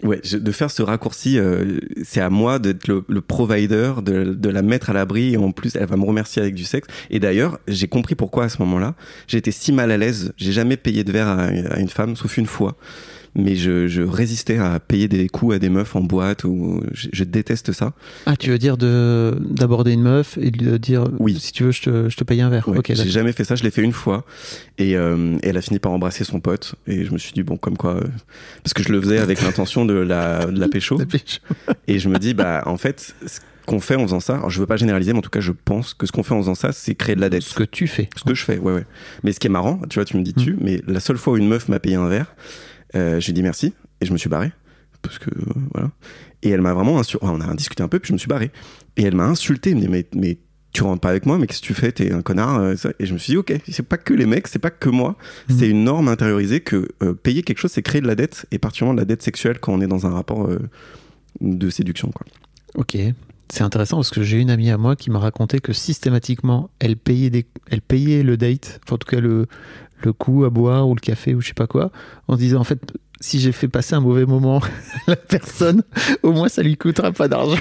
ouais, 0.04 0.20
de 0.20 0.52
faire 0.52 0.70
ce 0.70 0.82
raccourci, 0.82 1.40
euh, 1.40 1.80
c'est 2.04 2.20
à 2.20 2.30
moi 2.30 2.60
d'être 2.60 2.90
le, 2.90 3.06
le 3.08 3.22
provider, 3.22 3.94
de, 4.04 4.50
la 4.50 4.62
mettre 4.62 4.90
à 4.90 4.94
l'abri. 4.94 5.34
Et 5.34 5.38
en 5.38 5.52
plus, 5.54 5.78
elle 5.78 5.86
va 5.86 5.96
me 5.96 6.04
remercier 6.04 6.42
avec 6.42 6.56
du 6.56 6.66
sexe. 6.66 6.90
Et 7.10 7.20
d'ailleurs, 7.20 7.58
j'ai 7.70 7.88
compris 7.88 8.16
pourquoi 8.16 8.46
à 8.46 8.50
ce 8.50 8.62
moment-là. 8.64 8.96
Été 9.32 9.52
si 9.52 9.72
mal 9.72 9.92
à 9.92 9.98
l'aise. 9.98 10.34
J'ai 10.36 10.52
jamais 10.52 10.76
payé 10.76 11.06
de 11.06 11.12
verre 11.14 11.30
à 11.30 11.80
une 11.80 11.90
femme, 11.90 12.18
sauf 12.18 12.38
une 12.38 12.48
fois. 12.48 12.76
Mais 13.38 13.56
je, 13.56 13.88
je 13.88 14.02
résistais 14.02 14.58
à 14.58 14.80
payer 14.80 15.08
des 15.08 15.30
coups 15.30 15.56
à 15.56 15.60
des 15.60 15.70
meufs 15.70 15.96
en 15.96 16.02
boîte 16.02 16.44
ou 16.44 16.82
je, 16.92 17.08
je 17.14 17.24
déteste 17.24 17.72
ça. 17.72 17.94
Ah, 18.26 18.36
tu 18.36 18.50
veux 18.50 18.58
dire 18.58 18.78
de 18.78 19.38
d'aborder 19.40 19.94
une 19.94 20.02
meuf 20.02 20.38
et 20.42 20.52
de 20.52 20.78
dire 20.78 21.08
Oui. 21.20 21.38
si 21.40 21.52
tu 21.54 21.64
veux, 21.64 21.72
je 21.72 21.82
te, 21.84 22.10
je 22.10 22.18
te 22.18 22.24
paye 22.24 22.42
un 22.42 22.50
verre. 22.50 22.68
Ouais, 22.68 22.80
ok, 22.80 22.92
j'ai 22.94 23.10
jamais 23.10 23.32
fait 23.32 23.44
ça, 23.44 23.56
je 23.56 23.64
l'ai 23.64 23.72
fait 23.72 23.84
une 23.84 23.94
fois 23.94 24.26
et, 24.78 24.98
euh, 24.98 25.38
et 25.44 25.50
elle 25.50 25.58
a 25.58 25.62
fini 25.62 25.80
par 25.80 25.92
embrasser 25.92 26.24
son 26.24 26.40
pote 26.40 26.76
et 26.88 27.06
je 27.06 27.12
me 27.12 27.18
suis 27.18 27.32
dit 27.34 27.44
bon 27.44 27.58
comme 27.58 27.78
quoi 27.78 27.96
euh, 27.96 28.02
parce 28.64 28.74
que 28.74 28.84
je 28.84 28.92
le 28.92 29.00
faisais 29.00 29.20
avec 29.20 29.42
l'intention 29.42 29.86
de 29.86 29.94
la, 29.94 30.46
de 30.48 30.60
la 30.60 30.68
pécho 30.68 31.00
et 31.88 32.00
je 32.00 32.10
me 32.10 32.18
dis 32.20 32.34
bah 32.34 32.64
en 32.66 32.78
fait 32.78 33.14
ce 33.26 33.40
qu'on 33.68 33.80
fait 33.82 33.96
en 33.96 34.04
faisant 34.04 34.22
ça, 34.22 34.36
alors 34.36 34.50
je 34.50 34.60
veux 34.60 34.66
pas 34.66 34.78
généraliser 34.78 35.12
mais 35.12 35.20
en 35.20 35.22
tout 35.22 35.30
cas 35.30 35.42
je 35.42 35.52
pense 35.52 35.94
que 35.94 36.06
ce 36.08 36.12
qu'on 36.12 36.24
fait 36.24 36.34
en 36.34 36.40
faisant 36.40 36.56
ça 36.56 36.72
c'est 36.72 36.96
créer 36.96 37.16
de 37.16 37.22
la 37.22 37.30
dette. 37.30 37.44
Ce 37.44 37.54
que 37.54 37.64
tu 37.64 37.86
fais. 37.88 38.10
Ce 38.16 38.24
que 38.24 38.34
je 38.34 38.44
fais, 38.44 38.58
ouais, 38.58 38.74
ouais. 38.74 38.86
Mais 39.24 39.32
ce 39.34 39.40
qui 39.40 39.48
est 39.48 39.50
marrant, 39.52 39.80
tu 39.90 39.96
vois, 40.00 40.06
tu 40.06 40.16
me 40.18 40.24
dis 40.24 40.34
dessus, 40.34 40.56
mais 40.62 40.82
la 40.88 41.00
seule 41.02 41.18
fois 41.18 41.34
où 41.34 41.38
une 41.38 41.48
meuf 41.50 41.68
m'a 41.68 41.78
payé 41.80 41.96
un 41.98 42.08
verre, 42.08 42.34
euh, 42.98 43.20
j'ai 43.20 43.34
dit 43.34 43.44
merci 43.44 43.74
et 44.02 44.06
je 44.06 44.14
me 44.14 44.18
suis 44.18 44.30
barré. 44.30 44.52
Parce 45.02 45.20
que, 45.20 45.30
euh, 45.30 45.54
voilà. 45.74 45.92
Et 46.44 46.50
elle 46.50 46.62
m'a 46.62 46.74
vraiment 46.74 47.00
insulté. 47.00 47.26
on 47.26 47.40
a 47.40 47.54
discuté 47.56 47.84
un 47.84 47.88
peu, 47.88 48.00
puis 48.00 48.10
je 48.10 48.14
me 48.14 48.18
suis 48.18 48.28
barré. 48.28 48.52
Et 48.96 49.04
elle 49.04 49.16
m'a 49.16 49.26
insulté, 49.26 49.72
elle 49.72 49.78
me 49.78 49.82
dit, 49.82 49.88
mais, 49.88 50.08
mais 50.16 50.38
tu 50.74 50.84
rentres 50.84 51.02
pas 51.02 51.10
avec 51.10 51.26
moi, 51.26 51.38
mais 51.38 51.48
qu'est-ce 51.48 51.62
que 51.62 51.68
tu 51.68 51.74
fais? 51.74 51.92
T'es 51.92 52.12
un 52.12 52.22
connard. 52.22 52.60
euh. 52.60 52.76
Et 53.00 53.06
je 53.06 53.14
me 53.14 53.18
suis 53.18 53.32
dit, 53.32 53.38
ok, 53.38 53.54
c'est 53.70 53.88
pas 53.88 53.98
que 53.98 54.14
les 54.14 54.26
mecs, 54.26 54.48
c'est 54.48 54.60
pas 54.60 54.72
que 54.72 54.90
moi. 54.90 55.16
Mhm. 55.50 55.58
C'est 55.58 55.70
une 55.70 55.84
norme 55.84 56.08
intériorisée 56.08 56.62
que 56.62 56.88
payer 57.24 57.44
quelque 57.44 57.60
chose, 57.60 57.72
c'est 57.72 57.84
créer 57.84 58.02
de 58.02 58.08
la 58.08 58.16
dette, 58.16 58.46
et 58.52 58.58
particulièrement 58.60 58.96
de 58.96 59.02
la 59.02 59.06
dette 59.06 59.22
sexuelle 59.22 59.60
quand 59.60 59.74
on 59.74 59.82
est 59.82 59.88
dans 59.88 60.06
un 60.06 60.12
rapport 60.12 60.50
de 61.42 61.70
séduction, 61.70 62.12
quoi. 62.12 62.26
Ok. 62.76 62.98
C'est 63.50 63.64
intéressant 63.64 63.98
parce 63.98 64.10
que 64.10 64.24
j'ai 64.24 64.40
une 64.40 64.50
amie 64.50 64.70
à 64.72 64.78
moi 64.78 64.96
qui 64.96 65.10
m'a 65.10 65.20
raconté 65.20 65.60
que 65.60 65.72
systématiquement, 65.72 66.70
elle 66.80 66.98
payait, 66.98 67.30
des... 67.30 67.46
elle 67.70 67.82
payait 67.82 68.22
le 68.22 68.36
date, 68.36 68.82
enfin, 68.84 68.96
en 68.96 68.98
tout 68.98 69.10
cas 69.10 69.22
le, 69.22 69.48
le 70.02 70.14
coup 70.14 70.46
à 70.46 70.50
boire 70.50 70.88
ou 70.88 70.96
le 70.96 71.00
café 71.00 71.34
ou 71.34 71.42
je 71.42 71.48
sais 71.48 71.54
pas 71.54 71.68
quoi, 71.68 71.92
en 72.28 72.36
se 72.36 72.40
disant 72.40 72.60
en 72.60 72.64
fait, 72.64 72.80
si 73.20 73.40
j'ai 73.40 73.52
fait 73.52 73.68
passer 73.68 73.96
un 73.96 74.02
mauvais 74.02 74.26
moment 74.26 74.60
à 75.08 75.12
la 75.12 75.16
personne, 75.16 75.84
au 76.24 76.32
moins 76.32 76.50
ça 76.50 76.62
lui 76.64 76.78
coûtera 76.78 77.12
pas 77.12 77.28
d'argent. 77.28 77.60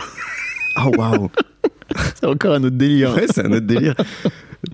Ah, 0.77 0.89
waouh 0.89 1.31
C'est 2.15 2.27
encore 2.27 2.55
un 2.55 2.65
autre 2.65 2.77
délire. 2.77 3.15
Ouais, 3.15 3.27
c'est 3.33 3.45
un 3.47 3.53
autre 3.53 3.67
délire. 3.67 3.95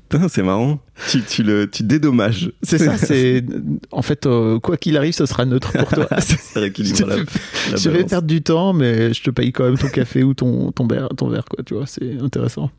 Putain, 0.09 0.29
c'est 0.29 0.43
marrant. 0.43 0.81
Tu, 1.09 1.23
tu, 1.23 1.43
le, 1.43 1.71
tu 1.71 1.83
dédommages. 1.83 2.51
C'est 2.63 2.79
ça, 2.79 2.97
c'est. 2.97 3.45
En 3.91 4.03
fait, 4.03 4.27
euh, 4.27 4.59
quoi 4.59 4.77
qu'il 4.77 4.97
arrive, 4.97 5.13
ce 5.13 5.27
sera 5.27 5.45
neutre 5.45 5.73
pour 5.73 5.89
toi. 5.89 6.07
Je 6.11 6.61
la, 6.61 7.17
la 7.17 7.77
je 7.77 7.91
vais 7.91 8.05
perdre 8.05 8.27
du 8.27 8.43
temps, 8.43 8.73
mais 8.73 9.13
je 9.13 9.23
te 9.23 9.31
paye 9.31 9.53
quand 9.53 9.65
même 9.65 9.79
ton 9.79 9.89
café 9.89 10.23
ou 10.23 10.35
ton, 10.35 10.73
ton, 10.73 10.87
verre, 10.87 11.09
ton 11.17 11.29
verre, 11.29 11.45
quoi, 11.45 11.63
tu 11.65 11.75
vois, 11.75 11.87
c'est 11.87 12.19
intéressant. 12.21 12.71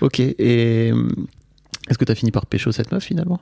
Ok, 0.00 0.20
et 0.20 0.92
est-ce 1.88 1.98
que 1.98 2.04
tu 2.04 2.12
as 2.12 2.14
fini 2.14 2.30
par 2.30 2.46
pécho 2.46 2.72
cette 2.72 2.92
meuf 2.92 3.04
finalement? 3.04 3.40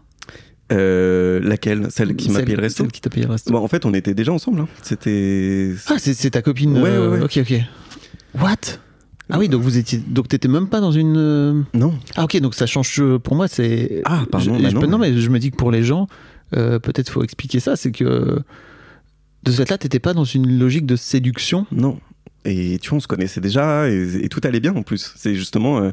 Euh, 0.72 1.40
laquelle? 1.42 1.86
Celle 1.90 2.14
qui 2.16 2.30
m'a 2.30 2.40
payé 2.42 2.56
le 2.56 2.62
resto? 2.62 2.82
Celle 2.84 2.92
qui 2.92 3.00
t'a 3.00 3.08
payé 3.10 3.24
le 3.26 3.32
resto. 3.32 3.50
Bon, 3.50 3.58
en 3.58 3.68
fait, 3.68 3.86
on 3.86 3.94
était 3.94 4.14
déjà 4.14 4.32
ensemble. 4.32 4.60
hein. 4.60 4.68
C'était. 4.82 5.72
Ah, 5.88 5.94
c'est 5.98 6.30
ta 6.30 6.42
copine 6.42 6.76
Ouais, 6.78 6.90
euh, 6.90 7.10
ouais, 7.12 7.18
ouais. 7.18 7.24
Ok, 7.24 7.38
ok. 7.38 7.60
What? 8.42 8.78
Ah 9.30 9.38
oui, 9.38 9.48
donc 9.48 9.62
vous 9.62 9.76
étiez. 9.78 9.98
Donc 10.06 10.28
t'étais 10.28 10.48
même 10.48 10.68
pas 10.68 10.80
dans 10.80 10.92
une. 10.92 11.16
euh, 11.16 11.62
Non. 11.74 11.94
Ah 12.16 12.24
ok, 12.24 12.38
donc 12.40 12.54
ça 12.54 12.66
change. 12.66 13.02
Pour 13.22 13.34
moi, 13.34 13.48
c'est. 13.48 14.02
Ah, 14.04 14.24
pardon, 14.30 14.56
Je- 14.58 14.62
bah 14.62 14.68
je- 14.70 14.74
non. 14.76 14.86
non, 14.86 14.98
mais 14.98 15.16
je 15.18 15.28
me 15.30 15.38
dis 15.38 15.50
que 15.50 15.56
pour 15.56 15.70
les 15.70 15.82
gens, 15.84 16.06
euh, 16.56 16.78
peut-être 16.78 17.10
faut 17.10 17.22
expliquer 17.22 17.60
ça, 17.60 17.76
c'est 17.76 17.92
que. 17.92 18.38
De 19.44 19.52
ce 19.52 19.56
fait-là, 19.58 19.78
t'étais 19.78 20.00
pas 20.00 20.14
dans 20.14 20.24
une 20.24 20.58
logique 20.58 20.84
de 20.84 20.96
séduction, 20.96 21.66
Non. 21.72 21.98
Et 22.44 22.78
tu 22.80 22.90
vois, 22.90 22.98
on 22.98 23.00
se 23.00 23.08
connaissait 23.08 23.40
déjà 23.40 23.88
et, 23.90 24.24
et 24.24 24.28
tout 24.28 24.40
allait 24.44 24.60
bien 24.60 24.74
en 24.74 24.82
plus. 24.82 25.12
C'est 25.16 25.34
justement. 25.34 25.78
euh, 25.78 25.90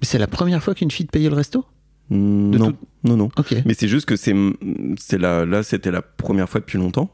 mais 0.00 0.06
c'est 0.06 0.18
la 0.18 0.26
première 0.26 0.62
fois 0.62 0.74
qu'une 0.74 0.90
fille 0.90 1.06
te 1.06 1.10
payait 1.12 1.28
le 1.28 1.34
resto? 1.36 1.64
Non. 2.10 2.72
tout- 2.72 2.76
Non, 3.04 3.16
non. 3.16 3.28
Mais 3.66 3.74
c'est 3.74 3.88
juste 3.88 4.06
que 4.06 4.16
c'est, 4.16 4.34
c'est 4.98 5.18
la, 5.18 5.44
là, 5.44 5.62
c'était 5.62 5.90
la 5.90 6.02
première 6.02 6.48
fois 6.48 6.60
depuis 6.60 6.78
longtemps. 6.78 7.10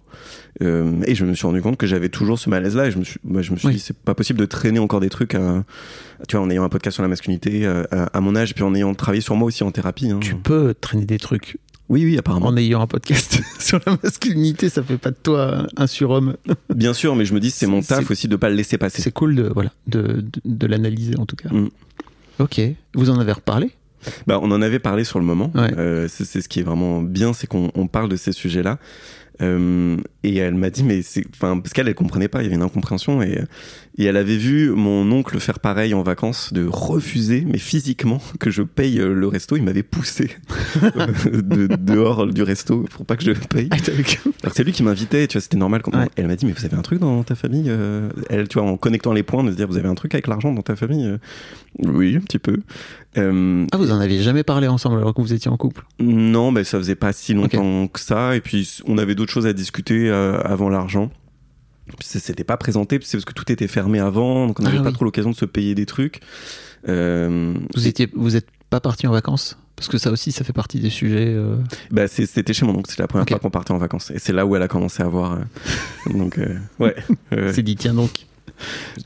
Euh, 0.63 1.01
et 1.07 1.15
je 1.15 1.25
me 1.25 1.35
suis 1.35 1.47
rendu 1.47 1.63
compte 1.63 1.77
que 1.77 1.87
j'avais 1.87 2.09
toujours 2.09 2.39
ce 2.39 2.49
malaise-là. 2.51 2.87
Et 2.87 2.91
je 2.91 2.99
me 2.99 3.05
suis, 3.05 3.19
moi, 3.25 3.43
je 3.43 3.53
me 3.53 3.57
suis 3.57 3.69
Oui. 3.69 3.75
dit, 3.75 3.81
c'est 3.81 3.97
pas 3.97 4.15
possible 4.15 4.39
de 4.39 4.45
traîner 4.47 4.79
encore 4.79 5.01
des 5.01 5.09
trucs 5.11 5.35
à, 5.35 5.65
tu 6.29 6.37
vois, 6.37 6.45
en 6.45 6.51
ayant 6.51 6.65
un 6.65 6.69
podcast 6.69 6.95
sur 6.95 7.03
la 7.03 7.09
masculinité 7.09 7.67
euh, 7.67 7.85
à, 7.91 8.05
à 8.17 8.21
mon 8.21 8.37
âge, 8.37 8.51
et 8.51 8.55
puis 8.55 8.63
en 8.65 8.75
ayant 8.75 8.95
travaillé 8.95 9.21
sur 9.23 9.35
moi 9.37 9.47
aussi 9.49 9.63
en 9.65 9.71
thérapie. 9.73 10.11
hein. 10.11 10.19
Tu 10.21 10.35
peux 10.37 10.75
traîner 10.81 11.07
des 11.07 11.19
trucs 11.19 11.59
Oui, 11.89 12.05
oui, 12.05 12.19
apparemment. 12.19 12.47
en 12.47 12.57
ayant 12.57 12.81
un 12.83 12.87
podcast 12.87 13.41
sur 13.61 13.81
la 13.87 13.97
masculinité, 14.03 14.69
ça 14.69 14.83
fait 14.83 14.99
pas 14.99 15.11
de 15.11 15.17
toi 15.23 15.67
un 15.77 15.87
surhomme. 15.87 16.37
Bien 16.75 16.93
sûr, 16.95 17.17
mais 17.17 17.25
je 17.25 17.35
me 17.35 17.41
dis, 17.41 17.51
c'est 17.51 17.67
mon 17.67 17.81
taf 17.81 18.11
aussi 18.11 18.29
de 18.29 18.37
pas 18.37 18.49
le 18.51 18.55
laisser 18.57 18.79
passer. 18.79 19.03
C'est 19.03 19.13
cool 19.13 19.35
de, 19.35 19.51
voilà, 19.55 19.73
de, 19.89 20.03
de, 20.21 20.41
de 20.45 20.67
l'analyser 20.67 21.17
en 21.19 21.27
tout 21.27 21.37
cas. 21.37 21.49
Mm. 21.49 21.69
Ok. 22.39 22.61
Vous 22.95 23.11
en 23.11 23.19
avez 23.19 23.33
reparlé? 23.33 23.71
Bah, 24.27 24.39
on 24.43 24.51
en 24.51 24.63
avait 24.63 24.79
parlé 24.79 25.05
sur 25.05 25.19
le 25.19 25.25
moment. 25.25 25.51
Ouais. 25.55 25.73
Euh, 25.77 26.09
c'est, 26.09 26.25
ce 26.41 26.49
qui 26.49 26.61
est 26.61 26.65
vraiment 26.65 27.03
bien, 27.03 27.33
c'est 27.33 27.47
qu'on 27.47 27.71
on 27.75 27.87
parle 27.87 28.09
de 28.09 28.17
ces 28.17 28.33
sujets-là. 28.33 28.79
Euh, 29.43 29.97
et 30.23 30.37
elle 30.37 30.55
m'a 30.55 30.71
dit, 30.71 30.85
mais 30.85 31.03
c'est, 31.03 31.25
enfin, 31.35 31.59
parce 31.59 31.73
qu'elle, 31.73 31.89
elle 31.89 31.95
comprenait 31.95 32.29
pas, 32.29 32.41
il 32.41 32.45
y 32.45 32.47
avait 32.47 32.57
une 32.57 32.63
incompréhension 32.63 33.23
et, 33.23 33.41
et 34.01 34.05
elle 34.05 34.17
avait 34.17 34.39
vu 34.39 34.71
mon 34.71 35.13
oncle 35.13 35.39
faire 35.41 35.59
pareil 35.61 35.93
en 35.93 36.03
vacances, 36.03 36.55
de 36.55 36.67
refuser, 36.67 37.45
mais 37.47 37.59
physiquement, 37.59 38.19
que 38.39 38.51
je 38.51 38.63
paye 38.63 38.99
euh, 38.99 39.13
le 39.13 39.29
resto. 39.29 39.59
Il 39.59 39.63
m'avait 39.63 39.83
poussé 39.83 40.31
de, 41.35 41.67
dehors 41.77 42.27
du 42.27 42.43
resto 42.43 42.87
pour 42.91 43.05
pas 43.05 43.17
que 43.17 43.25
je 43.25 43.33
paye. 43.33 43.69
Ah, 43.71 43.77
Alors 43.77 44.53
que 44.53 44.57
c'est 44.57 44.65
lui 44.65 44.73
qui 44.73 44.83
m'invitait, 44.83 45.27
tu 45.27 45.35
vois, 45.37 45.43
c'était 45.43 45.59
normal. 45.59 45.83
Quand 45.83 45.91
Ouais. 45.95 46.09
Elle 46.17 46.29
m'a 46.29 46.37
dit, 46.37 46.47
mais 46.47 46.53
vous 46.53 46.65
avez 46.65 46.77
un 46.77 46.83
truc 46.83 46.99
dans 47.01 47.23
ta 47.25 47.35
famille 47.35 47.67
euh 47.69 48.09
Elle, 48.31 48.49
tu 48.49 48.59
vois, 48.59 48.67
en 48.67 48.79
connectant 48.79 49.13
les 49.13 49.23
points, 49.23 49.45
de 49.45 49.51
se 49.51 49.57
dire, 49.57 49.67
vous 49.69 49.77
avez 49.77 49.89
un 49.89 49.95
truc 49.95 50.15
avec 50.15 50.29
l'argent 50.29 50.51
dans 50.53 50.63
ta 50.63 50.77
famille 50.77 51.05
Euh, 51.07 51.19
Oui, 51.79 52.17
un 52.17 52.21
petit 52.21 52.39
peu. 52.39 52.57
Euh, 53.19 53.67
Ah, 53.73 53.77
vous 53.77 53.91
en 53.93 54.01
aviez 54.01 54.23
jamais 54.23 54.45
parlé 54.45 54.67
ensemble 54.67 54.99
alors 54.99 55.13
que 55.13 55.21
vous 55.21 55.35
étiez 55.35 55.51
en 55.51 55.57
couple? 55.59 55.85
Non, 56.01 56.53
ben 56.53 56.65
ça 56.65 56.79
faisait 56.79 56.95
pas 56.95 57.13
si 57.13 57.35
longtemps 57.35 57.87
que 57.89 58.01
ça. 58.01 58.35
Et 58.35 58.41
puis 58.41 58.79
on 58.87 58.97
avait 58.99 59.15
d'autres 59.15 59.33
choses 59.33 59.47
à 59.47 59.53
discuter 59.53 60.09
euh, 60.09 60.41
avant 60.43 60.71
l'argent. 60.71 61.11
C'était 62.01 62.45
pas 62.45 62.57
présenté, 62.57 62.99
c'est 63.03 63.17
parce 63.17 63.25
que 63.25 63.33
tout 63.33 63.51
était 63.51 63.67
fermé 63.69 63.99
avant, 63.99 64.47
donc 64.47 64.61
on 64.61 64.63
n'avait 64.63 64.79
Ah 64.79 64.83
pas 64.83 64.89
oui. 64.89 64.95
trop 64.95 65.05
l'occasion 65.05 65.31
de 65.31 65.37
se 65.37 65.45
payer 65.45 65.75
des 65.75 65.87
trucs. 65.87 66.21
Euh, 66.89 67.55
Vous 67.75 67.87
étiez, 67.87 68.09
vous 68.15 68.37
êtes 68.37 68.47
pas 68.71 68.81
parti 68.81 69.07
en 69.07 69.13
vacances? 69.13 69.59
Parce 69.77 69.89
que 69.89 69.97
ça 69.99 70.11
aussi, 70.11 70.31
ça 70.31 70.45
fait 70.45 70.53
partie 70.53 70.79
des 70.79 70.91
sujets. 70.91 71.33
euh, 71.35 71.57
bah, 71.91 72.07
c'était 72.07 72.53
chez 72.53 72.67
mon 72.67 72.75
oncle, 72.75 72.91
c'est 72.91 72.99
la 73.01 73.07
première 73.09 73.27
fois 73.27 73.39
qu'on 73.39 73.51
partait 73.51 73.73
en 73.73 73.79
vacances. 73.79 74.11
Et 74.11 74.19
c'est 74.19 74.33
là 74.35 74.45
où 74.45 74.55
elle 74.55 74.63
a 74.63 74.69
commencé 74.69 75.03
à 75.03 75.09
voir. 75.09 75.33
euh, 75.39 76.13
donc, 76.19 76.39
ouais. 76.79 76.95
C'est 77.53 77.63
dit, 77.63 77.77
tiens 77.77 77.95
donc. 77.95 78.27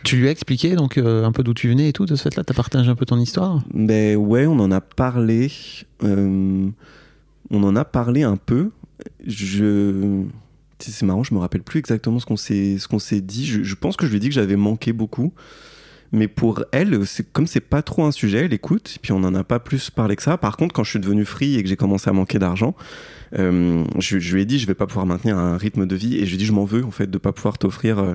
Tu 0.02 0.16
lui 0.16 0.26
as 0.26 0.32
expliqué 0.32 0.74
donc 0.74 0.98
un 0.98 1.30
peu 1.30 1.44
d'où 1.44 1.54
tu 1.54 1.68
venais 1.68 1.88
et 1.90 1.92
tout 1.92 2.06
de 2.06 2.16
ce 2.16 2.24
fait-là? 2.24 2.42
T'as 2.42 2.54
partagé 2.54 2.90
un 2.90 2.96
peu 2.96 3.06
ton 3.06 3.18
histoire? 3.20 3.62
Ben 3.72 4.16
ouais, 4.16 4.46
on 4.46 4.58
en 4.58 4.72
a 4.72 4.80
parlé. 4.80 5.52
on 6.02 6.72
en 7.50 7.76
a 7.76 7.84
parlé 7.84 8.24
un 8.24 8.36
peu. 8.36 8.70
Je. 9.24 10.22
C'est 10.92 11.06
marrant, 11.06 11.22
je 11.22 11.34
me 11.34 11.38
rappelle 11.38 11.62
plus 11.62 11.78
exactement 11.78 12.18
ce 12.18 12.26
qu'on 12.26 12.36
s'est 12.36 12.78
ce 12.78 12.88
qu'on 12.88 12.98
s'est 12.98 13.20
dit. 13.20 13.46
Je, 13.46 13.74
pense 13.74 13.96
que 13.96 14.06
je 14.06 14.10
lui 14.10 14.18
ai 14.18 14.20
dit 14.20 14.28
que 14.28 14.34
j'avais 14.34 14.56
manqué 14.56 14.92
beaucoup. 14.92 15.32
Mais 16.12 16.28
pour 16.28 16.64
elle, 16.70 17.04
c'est 17.06 17.32
comme 17.32 17.48
c'est 17.48 17.60
pas 17.60 17.82
trop 17.82 18.04
un 18.04 18.12
sujet, 18.12 18.44
elle 18.44 18.52
écoute. 18.52 18.94
Et 18.96 18.98
puis 19.00 19.12
on 19.12 19.18
n'en 19.18 19.34
a 19.34 19.42
pas 19.42 19.58
plus 19.58 19.90
parlé 19.90 20.14
que 20.14 20.22
ça. 20.22 20.38
Par 20.38 20.56
contre, 20.56 20.72
quand 20.72 20.84
je 20.84 20.90
suis 20.90 21.00
devenu 21.00 21.24
free 21.24 21.56
et 21.56 21.62
que 21.62 21.68
j'ai 21.68 21.76
commencé 21.76 22.08
à 22.08 22.12
manquer 22.12 22.38
d'argent, 22.38 22.76
euh, 23.36 23.84
je, 23.98 24.16
lui 24.16 24.42
ai 24.42 24.44
dit 24.44 24.60
je 24.60 24.66
vais 24.66 24.74
pas 24.74 24.86
pouvoir 24.86 25.06
maintenir 25.06 25.36
un 25.36 25.56
rythme 25.56 25.86
de 25.86 25.96
vie. 25.96 26.16
Et 26.16 26.20
je 26.20 26.26
lui 26.26 26.34
ai 26.34 26.38
dit 26.38 26.44
je 26.44 26.52
m'en 26.52 26.64
veux 26.64 26.84
en 26.84 26.92
fait 26.92 27.10
de 27.10 27.18
pas 27.18 27.32
pouvoir 27.32 27.58
t'offrir 27.58 27.98
euh, 27.98 28.14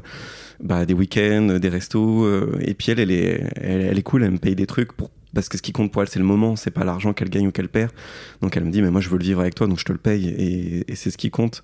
bah, 0.63 0.86
des 0.86 0.93
week-ends, 0.93 1.57
des 1.59 1.70
restos. 1.70 2.24
euh, 2.24 2.57
et 2.61 2.74
puis 2.74 2.91
elle, 2.91 2.99
elle 2.99 3.11
est, 3.11 3.43
elle, 3.57 3.97
est 3.97 4.03
cool, 4.03 4.24
elle 4.24 4.32
me 4.32 4.38
paye 4.38 4.55
des 4.55 4.67
trucs 4.67 4.91
parce 5.34 5.49
que 5.49 5.57
ce 5.57 5.61
qui 5.61 5.74
compte 5.74 5.91
pour 5.91 6.01
elle, 6.01 6.07
c'est 6.07 6.20
le 6.20 6.26
moment, 6.26 6.55
c'est 6.55 6.72
pas 6.72 6.84
l'argent 6.84 7.13
qu'elle 7.13 7.30
gagne 7.30 7.47
ou 7.47 7.51
qu'elle 7.51 7.70
perd. 7.70 7.91
Donc 8.41 8.55
elle 8.57 8.63
me 8.63 8.72
dit, 8.72 8.82
mais 8.82 8.91
moi 8.91 9.01
je 9.01 9.09
veux 9.09 9.17
le 9.17 9.24
vivre 9.24 9.41
avec 9.41 9.55
toi, 9.55 9.67
donc 9.67 9.78
je 9.80 9.86
te 9.86 9.91
le 9.91 9.99
paye, 9.99 10.28
et 10.88 10.95
c'est 10.95 11.11
ce 11.11 11.17
qui 11.17 11.30
compte. 11.30 11.63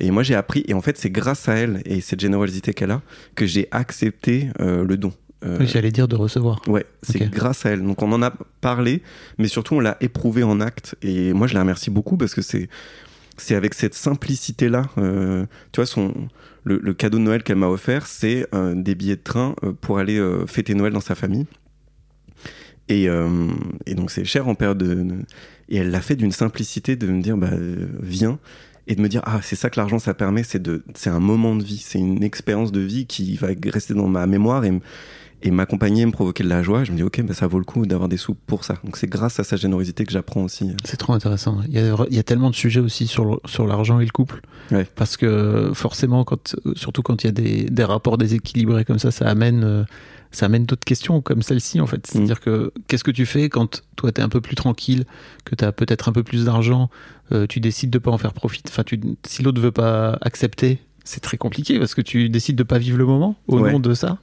Et 0.00 0.10
moi 0.10 0.22
j'ai 0.22 0.34
appris, 0.34 0.64
et 0.66 0.74
en 0.74 0.80
fait 0.80 0.96
c'est 0.98 1.10
grâce 1.10 1.48
à 1.48 1.54
elle 1.54 1.82
et 1.84 2.00
cette 2.00 2.20
générosité 2.20 2.72
qu'elle 2.74 2.90
a 2.90 3.02
que 3.34 3.46
j'ai 3.46 3.68
accepté 3.70 4.48
euh, 4.60 4.84
le 4.84 4.96
don. 4.96 5.12
Euh, 5.44 5.58
Oui, 5.60 5.66
J'allais 5.66 5.90
dire 5.92 6.08
de 6.08 6.16
recevoir. 6.16 6.60
Ouais, 6.66 6.84
c'est 7.02 7.30
grâce 7.30 7.64
à 7.66 7.70
elle. 7.70 7.82
Donc 7.82 8.02
on 8.02 8.10
en 8.12 8.22
a 8.22 8.32
parlé, 8.60 9.02
mais 9.38 9.48
surtout 9.48 9.74
on 9.76 9.80
l'a 9.80 9.96
éprouvé 10.00 10.42
en 10.42 10.60
acte. 10.60 10.96
Et 11.02 11.32
moi 11.32 11.46
je 11.46 11.54
la 11.54 11.60
remercie 11.60 11.90
beaucoup 11.90 12.16
parce 12.16 12.34
que 12.34 12.42
c'est 12.42 12.68
c'est 13.36 13.54
avec 13.54 13.72
cette 13.74 13.94
simplicité 13.94 14.68
là. 14.68 14.86
tu 14.96 15.76
vois 15.76 15.86
son 15.86 16.12
le, 16.64 16.78
le 16.82 16.94
cadeau 16.94 17.18
de 17.18 17.22
Noël 17.22 17.42
qu'elle 17.42 17.56
m'a 17.56 17.68
offert, 17.68 18.06
c'est 18.06 18.46
euh, 18.54 18.74
des 18.74 18.94
billets 18.94 19.16
de 19.16 19.22
train 19.22 19.54
euh, 19.64 19.72
pour 19.72 19.98
aller 19.98 20.18
euh, 20.18 20.46
fêter 20.46 20.74
Noël 20.74 20.92
dans 20.92 21.00
sa 21.00 21.14
famille. 21.14 21.46
Et, 22.88 23.08
euh, 23.08 23.48
et 23.86 23.94
donc 23.94 24.10
c'est 24.10 24.24
cher 24.24 24.48
en 24.48 24.54
période 24.54 24.78
de, 24.78 25.06
et 25.68 25.76
elle 25.76 25.90
l'a 25.90 26.00
fait 26.00 26.16
d'une 26.16 26.32
simplicité 26.32 26.96
de 26.96 27.06
me 27.06 27.22
dire 27.22 27.36
bah 27.36 27.50
euh, 27.52 27.86
viens 28.02 28.38
et 28.90 28.96
de 28.96 29.00
me 29.00 29.08
dire 29.08 29.22
ah 29.24 29.40
c'est 29.42 29.56
ça 29.56 29.70
que 29.70 29.78
l'argent 29.80 29.98
ça 29.98 30.12
permet 30.12 30.42
c'est 30.42 30.60
de 30.60 30.82
c'est 30.94 31.10
un 31.10 31.20
moment 31.20 31.54
de 31.54 31.62
vie 31.62 31.78
c'est 31.78 31.98
une 31.98 32.22
expérience 32.22 32.72
de 32.72 32.80
vie 32.80 33.06
qui 33.06 33.36
va 33.36 33.48
rester 33.72 33.94
dans 33.94 34.08
ma 34.08 34.26
mémoire 34.26 34.64
et 34.64 34.72
et 35.42 35.50
m'accompagner, 35.50 36.04
me 36.04 36.12
provoquer 36.12 36.44
de 36.44 36.48
la 36.48 36.62
joie, 36.62 36.84
je 36.84 36.92
me 36.92 36.96
dis 36.96 37.02
ok, 37.02 37.22
bah, 37.22 37.34
ça 37.34 37.46
vaut 37.46 37.58
le 37.58 37.64
coup 37.64 37.86
d'avoir 37.86 38.08
des 38.08 38.16
sous 38.16 38.34
pour 38.34 38.64
ça. 38.64 38.74
Donc 38.84 38.96
c'est 38.96 39.06
grâce 39.06 39.40
à 39.40 39.44
sa 39.44 39.56
générosité 39.56 40.04
que 40.04 40.12
j'apprends 40.12 40.42
aussi. 40.42 40.74
C'est 40.84 40.98
trop 40.98 41.14
intéressant. 41.14 41.60
Il 41.66 41.74
y, 41.74 41.78
a, 41.78 41.96
il 42.10 42.14
y 42.14 42.18
a 42.18 42.22
tellement 42.22 42.50
de 42.50 42.54
sujets 42.54 42.80
aussi 42.80 43.06
sur, 43.06 43.40
sur 43.46 43.66
l'argent 43.66 44.00
et 44.00 44.04
le 44.04 44.10
couple. 44.10 44.42
Ouais. 44.70 44.86
Parce 44.96 45.16
que 45.16 45.70
forcément, 45.74 46.24
quand, 46.24 46.56
surtout 46.74 47.02
quand 47.02 47.24
il 47.24 47.28
y 47.28 47.30
a 47.30 47.32
des, 47.32 47.64
des 47.64 47.84
rapports 47.84 48.18
déséquilibrés 48.18 48.84
comme 48.84 48.98
ça, 48.98 49.10
ça 49.10 49.28
amène, 49.28 49.64
euh, 49.64 49.84
ça 50.30 50.46
amène 50.46 50.64
d'autres 50.64 50.84
questions 50.84 51.22
comme 51.22 51.40
celle-ci 51.40 51.80
en 51.80 51.86
fait. 51.86 52.06
C'est-à-dire 52.06 52.40
que 52.40 52.72
qu'est-ce 52.86 53.04
que 53.04 53.10
tu 53.10 53.24
fais 53.24 53.48
quand 53.48 53.82
toi 53.96 54.12
tu 54.12 54.20
es 54.20 54.24
un 54.24 54.28
peu 54.28 54.42
plus 54.42 54.56
tranquille, 54.56 55.04
que 55.44 55.54
tu 55.54 55.64
as 55.64 55.72
peut-être 55.72 56.08
un 56.08 56.12
peu 56.12 56.22
plus 56.22 56.44
d'argent, 56.44 56.90
euh, 57.32 57.46
tu 57.46 57.60
décides 57.60 57.90
de 57.90 57.98
pas 57.98 58.10
en 58.10 58.18
faire 58.18 58.32
profit. 58.32 58.62
Enfin, 58.68 58.82
tu, 58.84 59.00
si 59.26 59.42
l'autre 59.42 59.60
veut 59.60 59.72
pas 59.72 60.18
accepter 60.20 60.78
c'est 61.02 61.20
très 61.20 61.38
compliqué 61.38 61.78
parce 61.78 61.94
que 61.94 62.02
tu 62.02 62.28
décides 62.28 62.56
de 62.56 62.62
pas 62.62 62.78
vivre 62.78 62.98
le 62.98 63.06
moment 63.06 63.34
au 63.48 63.58
Ouais. 63.58 63.72
nom 63.72 63.80
de 63.80 63.94
ça. 63.94 64.18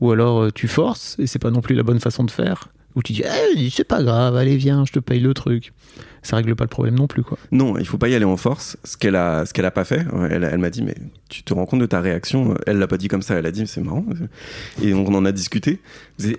Ou 0.00 0.12
alors 0.12 0.42
euh, 0.44 0.50
tu 0.54 0.68
forces 0.68 1.16
et 1.18 1.26
c'est 1.26 1.38
pas 1.40 1.50
non 1.50 1.60
plus 1.62 1.74
la 1.74 1.82
bonne 1.82 1.98
façon 2.00 2.22
de 2.22 2.30
faire. 2.30 2.68
Ou 2.94 3.02
tu 3.02 3.12
dis, 3.12 3.22
Eh, 3.24 3.70
c'est 3.70 3.84
pas 3.84 4.02
grave, 4.02 4.36
allez, 4.36 4.56
viens, 4.56 4.84
je 4.84 4.92
te 4.92 4.98
paye 4.98 5.20
le 5.20 5.34
truc. 5.34 5.72
Ça 6.22 6.36
règle 6.36 6.56
pas 6.56 6.64
le 6.64 6.68
problème 6.68 6.96
non 6.96 7.06
plus, 7.06 7.22
quoi. 7.22 7.38
Non, 7.52 7.78
il 7.78 7.86
faut 7.86 7.96
pas 7.96 8.08
y 8.08 8.14
aller 8.14 8.24
en 8.24 8.36
force. 8.36 8.76
Ce 8.84 8.96
qu'elle 8.96 9.14
a, 9.14 9.46
ce 9.46 9.52
qu'elle 9.52 9.64
a 9.64 9.70
pas 9.70 9.84
fait, 9.84 10.04
ouais, 10.12 10.28
elle, 10.30 10.44
elle 10.44 10.58
m'a 10.58 10.68
dit, 10.68 10.82
mais 10.82 10.96
tu 11.28 11.42
te 11.42 11.54
rends 11.54 11.64
compte 11.64 11.80
de 11.80 11.86
ta 11.86 12.00
réaction 12.00 12.54
Elle 12.66 12.78
l'a 12.78 12.88
pas 12.88 12.96
dit 12.96 13.08
comme 13.08 13.22
ça. 13.22 13.36
Elle 13.36 13.46
a 13.46 13.50
dit, 13.52 13.66
c'est 13.66 13.80
marrant. 13.80 14.04
Et 14.82 14.94
on 14.94 15.06
en 15.06 15.24
a 15.24 15.32
discuté. 15.32 15.80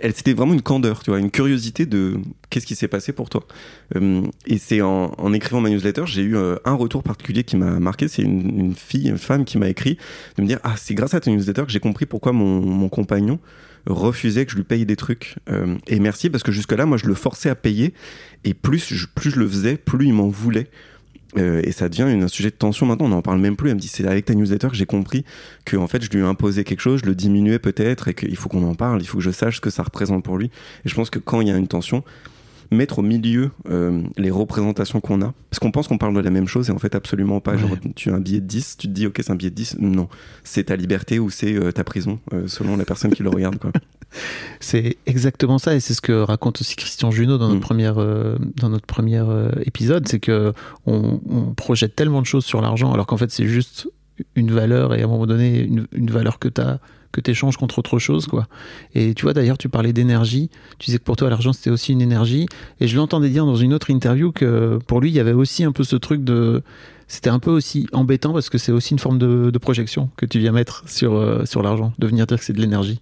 Elle, 0.01 0.13
c'était 0.13 0.33
vraiment 0.33 0.53
une 0.53 0.61
candeur, 0.61 1.01
tu 1.01 1.11
vois, 1.11 1.19
une 1.19 1.31
curiosité 1.31 1.85
de 1.85 2.17
qu'est-ce 2.49 2.65
qui 2.65 2.75
s'est 2.75 2.87
passé 2.87 3.13
pour 3.13 3.29
toi? 3.29 3.47
Euh, 3.95 4.21
et 4.45 4.57
c'est 4.57 4.81
en, 4.81 5.33
écrivant 5.33 5.61
ma 5.61 5.69
newsletter, 5.69 6.03
j'ai 6.05 6.23
eu 6.23 6.35
euh, 6.35 6.57
un 6.65 6.73
retour 6.73 7.01
particulier 7.01 7.43
qui 7.43 7.55
m'a 7.55 7.79
marqué. 7.79 8.07
C'est 8.07 8.21
une, 8.21 8.59
une 8.59 8.75
fille, 8.75 9.07
une 9.07 9.17
femme 9.17 9.45
qui 9.45 9.57
m'a 9.57 9.69
écrit 9.69 9.97
de 10.37 10.41
me 10.41 10.47
dire, 10.47 10.59
ah, 10.63 10.75
c'est 10.77 10.93
grâce 10.93 11.13
à 11.13 11.19
ta 11.19 11.31
newsletter 11.31 11.63
que 11.63 11.71
j'ai 11.71 11.79
compris 11.79 12.05
pourquoi 12.05 12.33
mon, 12.33 12.59
mon 12.61 12.89
compagnon 12.89 13.39
refusait 13.85 14.45
que 14.45 14.51
je 14.51 14.57
lui 14.57 14.63
paye 14.63 14.85
des 14.85 14.95
trucs. 14.95 15.35
Euh, 15.49 15.75
et 15.87 15.99
merci 15.99 16.29
parce 16.29 16.43
que 16.43 16.51
jusque-là, 16.51 16.85
moi, 16.85 16.97
je 16.97 17.05
le 17.05 17.13
forçais 17.13 17.49
à 17.49 17.55
payer. 17.55 17.93
Et 18.43 18.53
plus 18.53 18.93
je, 18.93 19.07
plus 19.07 19.31
je 19.31 19.39
le 19.39 19.47
faisais, 19.47 19.77
plus 19.77 20.07
il 20.07 20.13
m'en 20.13 20.29
voulait. 20.29 20.67
Euh, 21.37 21.61
et 21.63 21.71
ça 21.71 21.89
devient 21.89 22.03
un 22.03 22.27
sujet 22.27 22.49
de 22.49 22.55
tension 22.55 22.85
maintenant, 22.85 23.05
on 23.05 23.09
n'en 23.09 23.21
parle 23.21 23.39
même 23.39 23.55
plus. 23.55 23.69
Elle 23.69 23.75
me 23.75 23.79
dit 23.79 23.87
c'est 23.87 24.07
avec 24.07 24.25
ta 24.25 24.33
newsletter 24.33 24.69
que 24.69 24.75
j'ai 24.75 24.87
compris 24.87 25.25
que 25.63 25.77
en 25.77 25.87
fait 25.87 26.03
je 26.03 26.09
lui 26.09 26.19
ai 26.19 26.23
imposé 26.23 26.63
quelque 26.63 26.79
chose, 26.79 27.01
je 27.03 27.05
le 27.05 27.13
diminuais 27.13 27.59
peut-être 27.59 28.07
et 28.07 28.13
qu'il 28.13 28.35
faut 28.35 28.49
qu'on 28.49 28.67
en 28.67 28.73
parle, 28.73 29.01
il 29.01 29.07
faut 29.07 29.19
que 29.19 29.23
je 29.23 29.29
sache 29.29 29.57
ce 29.57 29.61
que 29.61 29.69
ça 29.69 29.83
représente 29.83 30.23
pour 30.23 30.37
lui. 30.37 30.47
Et 30.85 30.89
je 30.89 30.95
pense 30.95 31.09
que 31.09 31.19
quand 31.19 31.41
il 31.41 31.47
y 31.47 31.51
a 31.51 31.57
une 31.57 31.67
tension, 31.67 32.03
mettre 32.71 32.99
au 32.99 33.01
milieu 33.01 33.51
euh, 33.69 34.03
les 34.17 34.31
représentations 34.31 35.01
qu'on 35.01 35.21
a, 35.21 35.33
parce 35.49 35.59
qu'on 35.59 35.71
pense 35.71 35.87
qu'on 35.87 35.97
parle 35.97 36.13
de 36.13 36.19
la 36.19 36.29
même 36.29 36.47
chose 36.47 36.69
et 36.69 36.71
en 36.71 36.77
fait 36.77 36.93
absolument 36.95 37.39
pas. 37.39 37.53
Ouais. 37.53 37.59
Genre 37.59 37.77
tu 37.95 38.09
as 38.11 38.13
un 38.15 38.19
billet 38.19 38.39
de 38.41 38.45
10, 38.45 38.77
tu 38.77 38.87
te 38.87 38.93
dis 38.93 39.07
ok 39.07 39.15
c'est 39.21 39.31
un 39.31 39.35
billet 39.35 39.49
de 39.49 39.55
10, 39.55 39.77
non, 39.79 40.07
c'est 40.43 40.65
ta 40.65 40.75
liberté 40.75 41.19
ou 41.19 41.29
c'est 41.29 41.53
euh, 41.53 41.71
ta 41.71 41.83
prison 41.83 42.19
euh, 42.33 42.47
selon 42.47 42.77
la 42.77 42.85
personne 42.85 43.11
qui 43.11 43.23
le 43.23 43.29
regarde 43.29 43.57
quoi. 43.57 43.71
C'est 44.59 44.97
exactement 45.05 45.59
ça, 45.59 45.75
et 45.75 45.79
c'est 45.79 45.93
ce 45.93 46.01
que 46.01 46.13
raconte 46.13 46.61
aussi 46.61 46.75
Christian 46.75 47.11
Junot 47.11 47.37
dans 47.37 47.47
notre 47.47 47.59
Mm. 47.59 47.61
première, 47.61 47.95
dans 48.55 48.69
notre 48.69 48.87
premier 48.87 49.19
euh, 49.19 49.51
épisode, 49.65 50.07
c'est 50.07 50.19
que 50.19 50.51
on, 50.87 51.19
on 51.29 51.53
projette 51.53 51.95
tellement 51.95 52.21
de 52.21 52.25
choses 52.25 52.43
sur 52.43 52.59
l'argent, 52.59 52.91
alors 52.91 53.05
qu'en 53.05 53.17
fait 53.17 53.29
c'est 53.29 53.45
juste 53.45 53.87
une 54.35 54.51
valeur, 54.51 54.95
et 54.95 55.01
à 55.01 55.05
un 55.05 55.07
moment 55.07 55.27
donné, 55.27 55.59
une, 55.61 55.85
une 55.91 56.09
valeur 56.09 56.39
que 56.39 56.47
tu 56.47 56.59
as 56.59 56.79
que 57.11 57.21
tu 57.21 57.31
échanges 57.31 57.57
contre 57.57 57.79
autre 57.79 57.97
chose 57.99 58.27
quoi. 58.27 58.47
Et 58.95 59.13
tu 59.13 59.23
vois 59.23 59.33
d'ailleurs 59.33 59.57
tu 59.57 59.69
parlais 59.69 59.93
d'énergie, 59.93 60.49
tu 60.77 60.85
disais 60.87 60.97
que 60.99 61.03
pour 61.03 61.15
toi 61.15 61.29
l'argent 61.29 61.53
c'était 61.53 61.69
aussi 61.69 61.91
une 61.91 62.01
énergie 62.01 62.45
et 62.79 62.87
je 62.87 62.95
l'entendais 62.95 63.29
dire 63.29 63.45
dans 63.45 63.55
une 63.55 63.73
autre 63.73 63.89
interview 63.89 64.31
que 64.31 64.79
pour 64.87 65.01
lui 65.01 65.09
il 65.09 65.15
y 65.15 65.19
avait 65.19 65.33
aussi 65.33 65.63
un 65.63 65.71
peu 65.71 65.83
ce 65.83 65.95
truc 65.95 66.23
de 66.23 66.61
c'était 67.07 67.31
un 67.31 67.39
peu 67.39 67.49
aussi 67.49 67.87
embêtant 67.91 68.33
parce 68.33 68.49
que 68.49 68.57
c'est 68.59 68.71
aussi 68.71 68.93
une 68.93 68.99
forme 68.99 69.17
de, 69.17 69.49
de 69.51 69.57
projection 69.57 70.09
que 70.17 70.25
tu 70.27 70.37
viens 70.39 70.51
mettre 70.51 70.83
sur 70.87 71.15
euh, 71.15 71.43
sur 71.45 71.63
l'argent, 71.63 71.93
de 71.97 72.05
venir 72.07 72.27
dire 72.27 72.37
que 72.37 72.45
c'est 72.45 72.53
de 72.53 72.61
l'énergie. 72.61 73.01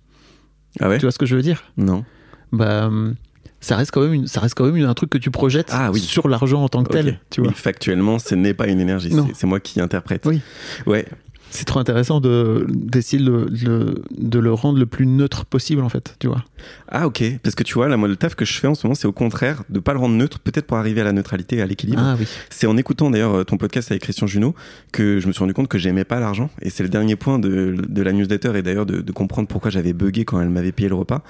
Ah 0.79 0.87
ouais? 0.89 0.97
Tu 0.97 1.01
vois 1.05 1.11
ce 1.11 1.17
que 1.19 1.25
je 1.25 1.35
veux 1.35 1.41
dire? 1.41 1.63
Non. 1.75 2.05
bah 2.53 2.85
hum, 2.87 3.15
ça 3.59 3.75
reste 3.75 3.91
quand 3.91 4.01
même 4.01 4.13
une, 4.13 4.27
ça 4.27 4.39
reste 4.39 4.53
quand 4.55 4.65
même 4.71 4.85
un 4.85 4.93
truc 4.93 5.09
que 5.09 5.17
tu 5.17 5.31
projettes 5.31 5.69
Ah 5.71 5.89
oui. 5.91 5.99
sur 5.99 6.27
l'argent 6.29 6.63
en 6.63 6.69
tant 6.69 6.83
que 6.83 6.91
tel 6.93 7.19
tu 7.31 7.41
vois 7.41 7.49
Oui, 7.49 7.55
factuellement, 7.55 8.19
ce 8.19 8.35
n'est 8.35 8.53
pas 8.53 8.67
une 8.67 8.79
énergie, 8.79 9.11
c'est 9.33 9.47
moi 9.47 9.59
qui 9.59 9.81
interprète. 9.81 10.25
Oui. 10.25 10.41
Ouais. 10.85 11.05
C'est 11.49 11.65
trop 11.65 11.79
intéressant 11.79 12.19
de 12.19 12.65
d'essayer 12.69 13.23
de, 13.23 13.29
le- 13.31 13.45
de 13.49 14.03
de 14.17 14.39
le 14.39 14.53
rendre 14.53 14.77
le 14.79 14.85
plus 14.85 15.05
neutre 15.05 15.45
possible 15.45 15.81
en 15.81 15.89
fait 15.89 16.15
tu 16.19 16.27
vois 16.27 16.43
Ah 16.89 17.07
ok, 17.07 17.23
parce 17.43 17.55
que 17.55 17.63
tu 17.63 17.73
vois, 17.75 17.87
là, 17.87 17.97
moi, 17.97 18.07
le 18.07 18.15
taf 18.15 18.35
que 18.35 18.45
je 18.45 18.53
fais 18.53 18.67
en 18.67 18.75
ce 18.75 18.85
moment, 18.85 18.95
c'est 18.95 19.07
au 19.07 19.11
contraire 19.11 19.63
de 19.69 19.79
pas 19.79 19.93
le 19.93 19.99
rendre 19.99 20.15
neutre, 20.15 20.39
peut-être 20.39 20.65
pour 20.65 20.77
arriver 20.77 21.01
à 21.01 21.03
la 21.03 21.11
neutralité 21.13 21.57
et 21.57 21.61
à 21.61 21.65
l'équilibre. 21.65 22.01
ah 22.03 22.15
oui 22.19 22.25
C'est 22.49 22.67
en 22.67 22.75
écoutant 22.77 23.09
d'ailleurs 23.11 23.33
euh, 23.35 23.43
ton 23.43 23.57
podcast 23.57 23.91
avec 23.91 24.01
Christian 24.03 24.27
Junot 24.27 24.55
que 24.91 25.19
je 25.19 25.27
me 25.27 25.31
suis 25.31 25.39
rendu 25.39 25.53
compte 25.53 25.67
que 25.67 25.77
j'aimais 25.77 26.03
pas 26.05 26.19
l'argent. 26.19 26.49
Et 26.61 26.69
c'est 26.69 26.83
le 26.83 26.89
dernier 26.89 27.15
point 27.15 27.39
de, 27.39 27.75
de 27.87 28.01
la 28.01 28.11
newsletter 28.13 28.51
et 28.55 28.61
d'ailleurs 28.61 28.85
de, 28.85 29.01
de 29.01 29.11
comprendre 29.11 29.47
pourquoi 29.47 29.69
j'avais 29.71 29.93
bugué 29.93 30.25
quand 30.25 30.39
elle 30.41 30.49
m'avait 30.49 30.71
payé 30.71 30.89
le 30.89 30.95
repas. 30.95 31.23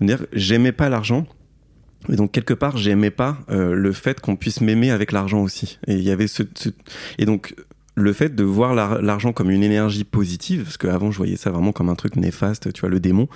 dire 0.00 0.24
j'aimais 0.32 0.72
pas 0.72 0.88
l'argent. 0.88 1.26
Et 2.10 2.16
donc 2.16 2.30
quelque 2.30 2.54
part, 2.54 2.76
j'aimais 2.76 3.10
pas 3.10 3.38
euh, 3.50 3.74
le 3.74 3.92
fait 3.92 4.20
qu'on 4.20 4.36
puisse 4.36 4.60
m'aimer 4.60 4.90
avec 4.92 5.10
l'argent 5.12 5.40
aussi. 5.42 5.78
Et 5.88 5.94
il 5.94 6.02
y 6.02 6.10
avait 6.12 6.28
ce, 6.28 6.44
ce- 6.54 6.68
et 7.18 7.24
donc 7.26 7.54
le 7.98 8.12
fait 8.12 8.34
de 8.34 8.44
voir 8.44 8.74
l'ar- 8.74 9.02
l'argent 9.02 9.32
comme 9.32 9.50
une 9.50 9.62
énergie 9.62 10.04
positive, 10.04 10.62
parce 10.64 10.76
qu'avant 10.76 11.10
je 11.10 11.16
voyais 11.16 11.36
ça 11.36 11.50
vraiment 11.50 11.72
comme 11.72 11.88
un 11.88 11.94
truc 11.94 12.16
néfaste, 12.16 12.72
tu 12.72 12.80
vois, 12.80 12.88
le 12.90 13.00
démon, 13.00 13.28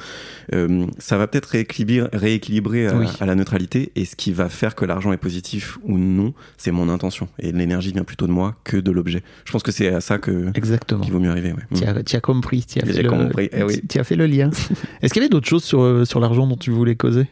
euh, 0.55 0.87
ça 0.99 1.19
va 1.19 1.27
peut-être 1.27 1.47
rééquilibrer, 1.47 2.09
rééquilibrer 2.13 2.87
à, 2.89 2.97
Oui. 2.97 3.07
à 3.21 3.27
la 3.27 3.35
neutralité. 3.35 3.93
Et 3.97 4.05
ce 4.05 4.17
qui 4.17 4.33
va 4.33 4.49
faire 4.49 4.75
que 4.75 4.85
l'argent 4.85 5.13
est 5.13 5.17
positif 5.19 5.79
ou 5.85 5.99
non, 5.99 6.33
c'est 6.57 6.71
mon 6.71 6.89
intention. 6.89 7.29
Et 7.39 7.53
l'énergie 7.53 7.93
vient 7.93 8.05
plutôt 8.05 8.27
de 8.27 8.33
moi 8.33 8.57
que 8.65 8.77
de 8.77 8.91
l'objet. 8.91 9.23
Je 9.45 9.53
pense 9.53 9.63
que 9.63 9.73
c'est 9.73 9.89
à 9.89 10.01
ça 10.01 10.19
que 10.19 10.51
exactement 10.55 11.01
qu'il 11.03 11.13
vaut 11.13 11.21
mieux 11.21 11.31
arriver. 11.31 11.53
Ouais. 11.53 12.03
tu 12.05 12.17
as, 12.17 12.21
compris 12.21 12.65
tu 12.65 12.79
as, 12.81 12.85
le, 12.85 13.49
eh 13.53 13.63
oui. 13.65 13.83
as 13.99 14.05
fait 14.05 14.17
le 14.17 14.27
lien 14.27 14.51
est-ce 15.03 15.13
qu'il 15.13 15.21
y 15.23 15.25
avait 15.25 15.31
d'autres 15.31 15.49
choses 15.49 15.65
sur, 15.65 15.83
euh, 15.83 16.05
sur 16.05 16.21
l'argent 16.21 16.47
dont 16.47 16.57
tu 16.57 16.71
voulais 16.71 16.95
causer? 16.97 17.27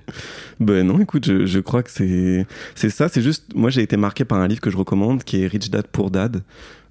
Ben 0.58 0.86
non, 0.86 1.00
écoute, 1.00 1.26
je, 1.26 1.46
je 1.46 1.58
crois 1.60 1.82
que 1.82 1.90
c'est 1.90 2.46
c'est 2.74 2.90
ça. 2.90 3.08
C'est 3.08 3.22
juste, 3.22 3.54
moi 3.54 3.70
j'ai 3.70 3.82
été 3.82 3.96
marqué 3.96 4.24
par 4.24 4.38
un 4.38 4.48
livre 4.48 4.60
que 4.60 4.70
je 4.70 4.76
recommande, 4.76 5.24
qui 5.24 5.42
est 5.42 5.46
Rich 5.46 5.70
Dad 5.70 5.86
Poor 5.86 6.10
Dad. 6.10 6.42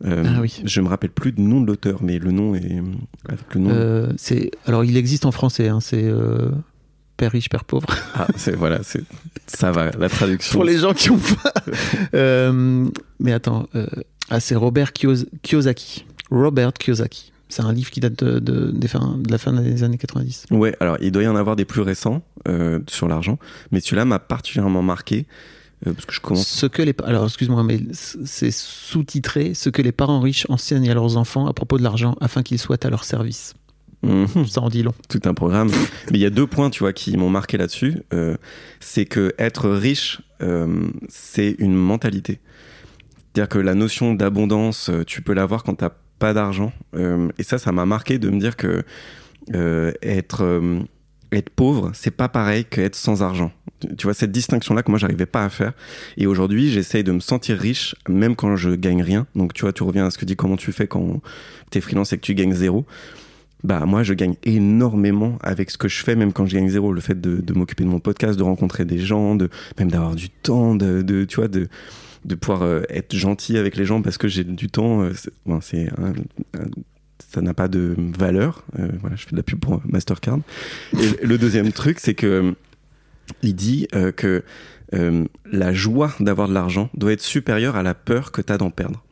Euh, 0.06 0.24
Ah 0.38 0.41
oui. 0.41 0.61
Je 0.63 0.82
me 0.82 0.88
rappelle 0.88 1.09
plus 1.09 1.32
du 1.32 1.41
nom 1.41 1.61
de 1.61 1.67
l'auteur, 1.67 1.99
mais 2.03 2.19
le 2.19 2.32
nom 2.32 2.55
est 2.55 2.82
avec 3.27 3.53
le 3.55 3.61
nom. 3.61 3.69
Euh, 3.71 4.11
c'est 4.17 4.51
alors 4.65 4.84
il 4.84 4.97
existe 4.97 5.25
en 5.25 5.32
français 5.32 5.67
hein, 5.67 5.80
c'est 5.82 6.03
euh, 6.03 6.49
père 7.17 7.32
riche 7.32 7.49
père 7.49 7.63
pauvre 7.65 7.88
Ah, 8.15 8.27
c'est 8.36 8.55
voilà, 8.55 8.80
c'est 8.84 9.03
ça 9.47 9.71
va. 9.71 9.91
La 9.97 10.09
traduction. 10.09 10.53
pour 10.53 10.63
les 10.63 10.77
gens 10.77 10.93
qui 10.93 11.09
ont 11.11 11.17
pas 11.19 11.53
Euh, 12.13 12.86
mais 13.19 13.34
attends 13.34 13.67
euh, 13.75 13.86
ah 14.30 14.39
c'est 14.39 14.55
Robert 14.55 14.91
Kiyos- 14.93 15.25
Kiyosaki 15.41 16.05
Robert 16.32 16.73
Kiyosaki 16.73 17.32
c'est 17.49 17.63
un 17.63 17.73
livre 17.73 17.89
qui 17.89 17.99
date 17.99 18.23
de, 18.23 18.39
de, 18.39 18.71
la 19.30 19.38
fin 19.39 19.53
des 19.53 19.84
années 19.84 19.97
90 19.97 20.45
Ouais, 20.51 20.75
alors 20.80 20.97
il 21.01 21.11
doit 21.11 21.23
y 21.23 21.27
en 21.27 21.36
avoir 21.36 21.55
des 21.55 21.65
plus 21.65 21.82
récents 21.82 22.21
euh, 22.47 22.80
sur 22.88 23.07
l'argent, 23.07 23.39
mais 23.71 23.80
celui-là 23.80 24.05
m'a 24.05 24.19
particulièrement 24.19 24.84
marqué 24.84 25.25
euh, 25.88 25.93
parce 25.93 26.05
que 26.05 26.13
je 26.13 26.19
commence. 26.19 26.47
Ce 26.47 26.65
que 26.65 26.82
les 26.82 26.93
alors 27.03 27.25
excuse-moi 27.25 27.63
mais 27.63 27.80
c'est 27.93 28.51
sous-titré 28.51 29.53
ce 29.53 29.69
que 29.69 29.82
les 29.82 29.91
parents 29.91 30.19
riches 30.19 30.45
enseignent 30.49 30.89
à 30.89 30.93
leurs 30.93 31.17
enfants 31.17 31.47
à 31.47 31.53
propos 31.53 31.77
de 31.77 31.84
l'argent 31.84 32.15
afin 32.19 32.43
qu'ils 32.43 32.59
soient 32.59 32.86
à 32.86 32.89
leur 32.89 33.03
service. 33.03 33.53
Mhm. 34.01 34.45
Ça 34.47 34.61
en 34.61 34.69
dit 34.69 34.84
long. 34.84 34.93
tout 35.09 35.21
un 35.25 35.34
programme. 35.34 35.69
Mais 36.11 36.17
il 36.17 36.21
y 36.21 36.25
a 36.25 36.30
deux 36.30 36.47
points, 36.47 36.69
tu 36.69 36.80
vois, 36.80 36.93
qui 36.93 37.17
m'ont 37.17 37.30
marqué 37.30 37.57
là-dessus. 37.57 38.01
Euh, 38.13 38.38
c'est 38.80 39.05
que 39.05 39.34
être 39.38 39.69
riche, 39.69 40.21
euh, 40.41 40.88
c'est 41.09 41.55
une 41.59 41.75
mentalité. 41.75 42.39
C'est-à-dire 43.34 43.49
que 43.49 43.59
la 43.59 43.75
notion 43.75 44.13
d'abondance, 44.13 44.89
tu 45.05 45.21
peux 45.21 45.34
l'avoir 45.34 45.63
quand 45.63 45.75
t'as 45.75 45.91
pas 46.17 46.34
d'argent. 46.34 46.73
Et 47.38 47.43
ça, 47.43 47.57
ça 47.57 47.71
m'a 47.71 47.86
marqué 47.86 48.19
de 48.19 48.30
me 48.30 48.39
dire 48.39 48.55
que 48.57 48.84
être 50.01 50.61
être 51.32 51.49
pauvre, 51.49 51.91
c'est 51.93 52.11
pas 52.11 52.30
pareil 52.30 52.65
qu'être 52.65 52.95
sans 52.95 53.21
argent. 53.21 53.51
Tu- 53.97 54.03
vois 54.05 54.13
cette 54.13 54.32
distinction-là 54.32 54.84
que 54.84 54.91
moi 54.91 54.99
j'arrivais 54.99 55.25
pas 55.25 55.43
à 55.43 55.49
faire. 55.49 55.73
Et 56.17 56.27
aujourd'hui, 56.27 56.71
j'essaye 56.71 57.03
de 57.03 57.11
me 57.11 57.19
sentir 57.19 57.57
riche, 57.57 57.95
même 58.07 58.36
quand 58.36 58.55
je 58.55 58.71
gagne 58.71 59.01
rien. 59.01 59.25
Donc 59.36 59.53
tu 59.53 59.61
vois, 59.61 59.73
tu 59.73 59.84
reviens 59.84 60.05
à 60.07 60.11
ce 60.11 60.17
que 60.17 60.25
dit 60.25 60.36
comment 60.36 60.57
tu 60.57 60.71
fais 60.71 60.88
quand 60.88 61.21
t'es 61.69 61.82
freelance 61.82 62.13
et 62.13 62.17
que 62.17 62.21
tu 62.23 62.34
gagnes 62.36 62.53
zéro 62.53 62.86
bah 63.61 63.86
moi 63.86 64.03
je 64.03 64.13
gagne 64.13 64.36
énormément 64.45 65.38
avec 65.41 65.69
ce 65.69 65.77
que 65.77 65.89
je 65.89 66.01
fais 66.01 66.15
même 66.15 66.32
quand 66.32 66.45
je 66.45 66.55
gagne 66.55 66.69
zéro 66.69 66.93
le 66.93 67.01
fait 67.01 67.19
de, 67.19 67.53
m'occuper 67.53 67.84
de 67.84 67.89
mon 67.89 67.99
podcast 67.99 68.39
de 68.39 68.43
rencontrer 68.43 68.86
des 68.86 68.99
gens 68.99 69.36
de 69.36 69.49
même 69.77 69.91
d'avoir 69.91 70.15
du 70.15 70.30
temps 70.30 70.75
de, 70.75 71.01
de 71.01 71.25
tu 71.25 71.36
vois 71.36 71.49
de 71.49 71.67
de 72.23 72.36
pouvoir 72.36 72.61
euh, 72.63 72.84
être 72.89 73.13
gentil 73.15 73.57
avec 73.57 73.75
les 73.75 73.84
gens 73.84 74.01
parce 74.01 74.17
que 74.17 74.30
j'ai 74.30 74.45
du 74.45 74.69
temps 74.69 75.01
euh, 75.03 75.11
bon, 75.45 75.59
c'est 75.61 75.89
ça 77.32 77.41
n'a 77.41 77.53
pas 77.53 77.67
de 77.67 77.95
valeur 77.97 78.63
Euh, 78.80 78.88
voilà 79.01 79.17
je 79.17 79.23
fais 79.25 79.32
de 79.32 79.36
la 79.38 79.43
pub 79.43 79.59
pour 79.59 79.82
Mastercard 79.86 80.39
et 80.93 81.25
le 81.25 81.38
deuxième 81.38 81.73
truc 81.73 81.99
c'est 81.99 82.13
que 82.13 82.55
il 83.43 83.55
dit 83.55 83.88
euh, 83.95 84.11
que 84.11 84.43
euh, 84.93 85.25
la 85.51 85.73
joie 85.73 86.13
d'avoir 86.19 86.47
de 86.47 86.53
l'argent 86.53 86.89
doit 86.95 87.11
être 87.13 87.21
supérieure 87.21 87.75
à 87.75 87.84
la 87.84 87.93
peur 87.93 88.32
que 88.32 88.41
tu 88.41 88.51
as 88.51 88.57
d'en 88.57 88.71
perdre 88.71 89.03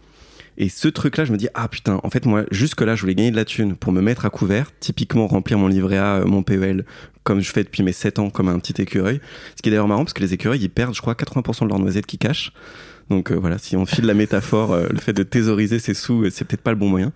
et 0.59 0.70
ce 0.70 0.88
truc-là, 0.88 1.24
je 1.24 1.32
me 1.32 1.38
dis, 1.38 1.49
ah 1.53 1.68
putain, 1.68 1.99
en 2.03 2.09
fait, 2.09 2.26
moi, 2.26 2.43
jusque-là, 2.49 2.95
je 2.95 3.01
voulais 3.01 3.13
gagner 3.13 3.30
de 3.30 3.36
la 3.36 3.45
thune 3.45 3.76
pour 3.76 3.93
me 3.93 4.01
mettre 4.01 4.26
à 4.26 4.32
couvert, 4.32 4.72
typiquement 4.80 5.28
remplir 5.28 5.59
mon 5.59 5.68
livret 5.68 5.97
A, 5.97 6.15
euh, 6.15 6.26
mon 6.26 6.41
PEL, 6.41 6.84
comme 7.24 7.41
je 7.41 7.51
fais 7.51 7.63
depuis 7.63 7.84
mes 7.84 7.91
7 7.91 8.18
ans, 8.18 8.32
comme 8.32 8.47
un 8.49 8.57
petit 8.57 8.82
écureuil. 8.82 9.22
Ce 9.55 9.61
qui 9.61 9.70
est 9.70 9.72
d'ailleurs 9.72 9.88
marrant, 9.88 10.03
parce 10.03 10.13
que 10.13 10.22
les 10.24 10.34
écureuils, 10.34 10.59
ils 10.59 10.70
perdent, 10.70 10.95
je 10.95 11.01
crois, 11.01 11.13
80% 11.13 11.65
de 11.65 11.70
leurs 11.70 11.78
noisettes 11.78 12.07
qu'ils 12.07 12.18
cachent. 12.18 12.53
Donc 13.11 13.32
voilà, 13.32 13.59
si 13.59 13.78
on 13.78 13.86
file 13.86 14.05
la 14.05 14.15
métaphore, 14.15 14.76
le 14.76 14.97
fait 14.97 15.13
de 15.13 15.22
thésauriser 15.22 15.78
ses 15.78 15.93
sous, 15.93 16.28
c'est 16.32 16.43
peut-être 16.43 16.63
pas 16.63 16.72
le 16.72 16.78
bon 16.78 16.89
moyen. 16.89 17.13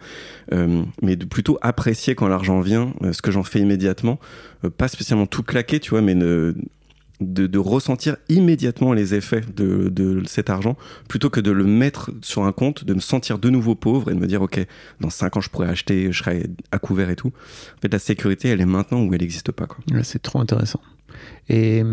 Mais 1.01 1.17
de 1.17 1.25
plutôt 1.25 1.57
apprécier 1.61 2.15
quand 2.15 2.29
l'argent 2.29 2.61
vient, 2.61 2.93
ce 3.11 3.21
que 3.21 3.29
j'en 3.31 3.43
fais 3.43 3.59
immédiatement. 3.59 4.17
Pas 4.77 4.87
spécialement 4.87 5.25
tout 5.25 5.43
claquer, 5.43 5.81
tu 5.81 5.89
vois, 5.89 6.01
mais 6.01 6.15
ne- 6.15 6.53
de, 7.21 7.57
ressentir 7.57 8.17
immédiatement 8.29 8.93
les 8.93 9.13
effets 9.13 9.41
de, 9.55 10.23
cet 10.25 10.49
argent 10.49 10.75
plutôt 11.07 11.29
que 11.29 11.39
de 11.39 11.51
le 11.51 11.63
mettre 11.63 12.11
sur 12.21 12.43
un 12.43 12.51
compte, 12.51 12.83
de 12.83 12.93
me 12.93 12.99
sentir 12.99 13.39
de 13.39 13.49
nouveau 13.49 13.75
pauvre 13.75 14.11
et 14.11 14.13
de 14.13 14.19
me 14.19 14.27
dire 14.27 14.41
ok 14.41 14.65
dans 14.99 15.09
5 15.09 15.37
ans 15.37 15.41
je 15.41 15.49
pourrais 15.49 15.69
acheter, 15.69 16.11
je 16.11 16.17
serai 16.17 16.47
à 16.71 16.79
couvert 16.79 17.09
et 17.09 17.15
tout. 17.15 17.31
En 17.77 17.81
fait 17.81 17.91
la 17.91 17.99
sécurité 17.99 18.49
elle 18.49 18.61
est 18.61 18.65
maintenant 18.65 19.03
ou 19.03 19.13
elle 19.13 19.21
n'existe 19.21 19.51
pas 19.51 19.67
c'est 20.03 20.21
trop 20.21 20.39
intéressant. 20.39 20.81
Et 21.49 21.83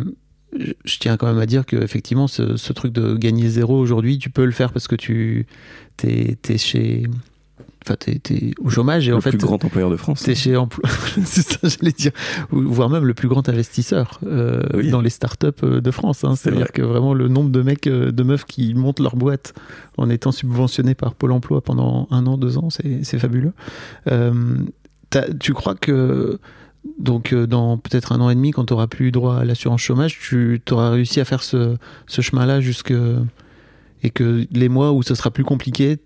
je, 0.57 0.99
tiens 0.99 1.16
quand 1.16 1.26
même 1.26 1.39
à 1.39 1.47
dire 1.47 1.66
que 1.66 1.76
effectivement, 1.76 2.26
ce, 2.26 2.72
truc 2.72 2.93
de 2.93 3.16
gagner 3.16 3.49
zéro 3.49 3.79
aujourd'hui, 3.79 4.18
tu 4.18 4.31
peux 4.31 4.45
le 4.45 4.53
faire 4.53 4.72
parce 4.72 4.89
que 4.89 4.97
tu 4.97 5.47
t'es 5.97 6.59
chez 6.59 7.07
enfin, 7.85 7.97
t'es, 7.99 8.18
t'es 8.18 8.53
au 8.61 8.68
chômage 8.70 9.07
et 9.09 9.11
le 9.11 9.16
en 9.16 9.20
fait, 9.20 9.31
plus 9.31 9.39
grand 9.39 9.64
employeur 9.64 9.91
de 9.91 9.97
France. 9.97 10.22
t'es 10.22 10.35
chez 10.35 10.57
Emploi. 10.57 10.89
c'est 11.24 11.43
ça, 11.43 11.59
j'allais 11.62 11.93
dire. 11.93 12.12
Voire 12.51 12.89
même 12.91 13.05
le 13.05 13.14
plus 13.14 13.29
grand 13.29 13.49
investisseur 13.49 14.20
euh, 14.26 14.62
Oui. 14.74 14.91
dans 14.91 15.01
les 15.01 15.11
startups 15.11 15.47
euh, 15.62 15.81
de 15.81 15.91
France. 15.91 16.24
hein. 16.24 16.35
C'est 16.37 16.45
C'est-à-dire 16.45 16.62
vrai. 16.66 16.72
que 16.74 16.83
vraiment 16.83 17.14
le 17.14 17.29
nombre 17.29 17.51
de 17.51 17.62
mecs, 17.62 17.87
euh, 17.87 18.11
de 18.12 18.22
meufs 18.22 18.45
qui 18.45 18.74
montent 18.74 19.01
leur 19.01 19.16
boîte 19.16 19.55
en 19.97 20.11
étant 20.11 20.33
subventionnés 20.33 20.95
par 20.95 21.14
Pôle 21.14 21.33
emploi 21.33 21.61
pendant 21.61 22.09
un 22.11 22.26
an, 22.26 22.37
deux 22.39 22.59
ans, 22.59 22.70
c'est, 22.70 23.05
c'est 23.05 23.18
fabuleux. 23.18 23.53
Euh, 24.11 24.33
tu 25.41 25.55
crois 25.55 25.74
que. 25.74 26.39
Donc, 26.99 27.35
dans 27.35 27.76
peut-être 27.76 28.12
un 28.12 28.20
an 28.20 28.31
et 28.31 28.35
demi, 28.35 28.53
quand 28.53 28.64
tu 28.66 28.72
n'auras 28.72 28.87
plus 28.87 29.11
droit 29.11 29.37
à 29.39 29.45
l'assurance 29.45 29.81
chômage, 29.81 30.18
tu 30.20 30.61
auras 30.70 30.91
réussi 30.91 31.20
à 31.20 31.24
faire 31.24 31.43
ce, 31.43 31.76
ce 32.07 32.20
chemin-là 32.22 32.61
jusque. 32.61 32.95
Et 34.03 34.11
que 34.11 34.46
les 34.51 34.68
mois 34.68 34.92
où 34.92 35.03
ce 35.03 35.14
sera 35.14 35.30
plus 35.30 35.44
compliqué, 35.44 35.99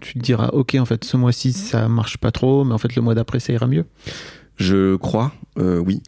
tu 0.00 0.14
te 0.14 0.18
diras, 0.18 0.48
ok, 0.48 0.76
en 0.78 0.84
fait, 0.84 1.04
ce 1.04 1.16
mois-ci, 1.16 1.52
ça 1.52 1.88
marche 1.88 2.18
pas 2.18 2.30
trop, 2.30 2.64
mais 2.64 2.74
en 2.74 2.78
fait, 2.78 2.94
le 2.96 3.02
mois 3.02 3.14
d'après, 3.14 3.40
ça 3.40 3.52
ira 3.52 3.66
mieux. 3.66 3.84
Je 4.56 4.96
crois, 4.96 5.32
euh, 5.58 5.78
oui. 5.78 6.02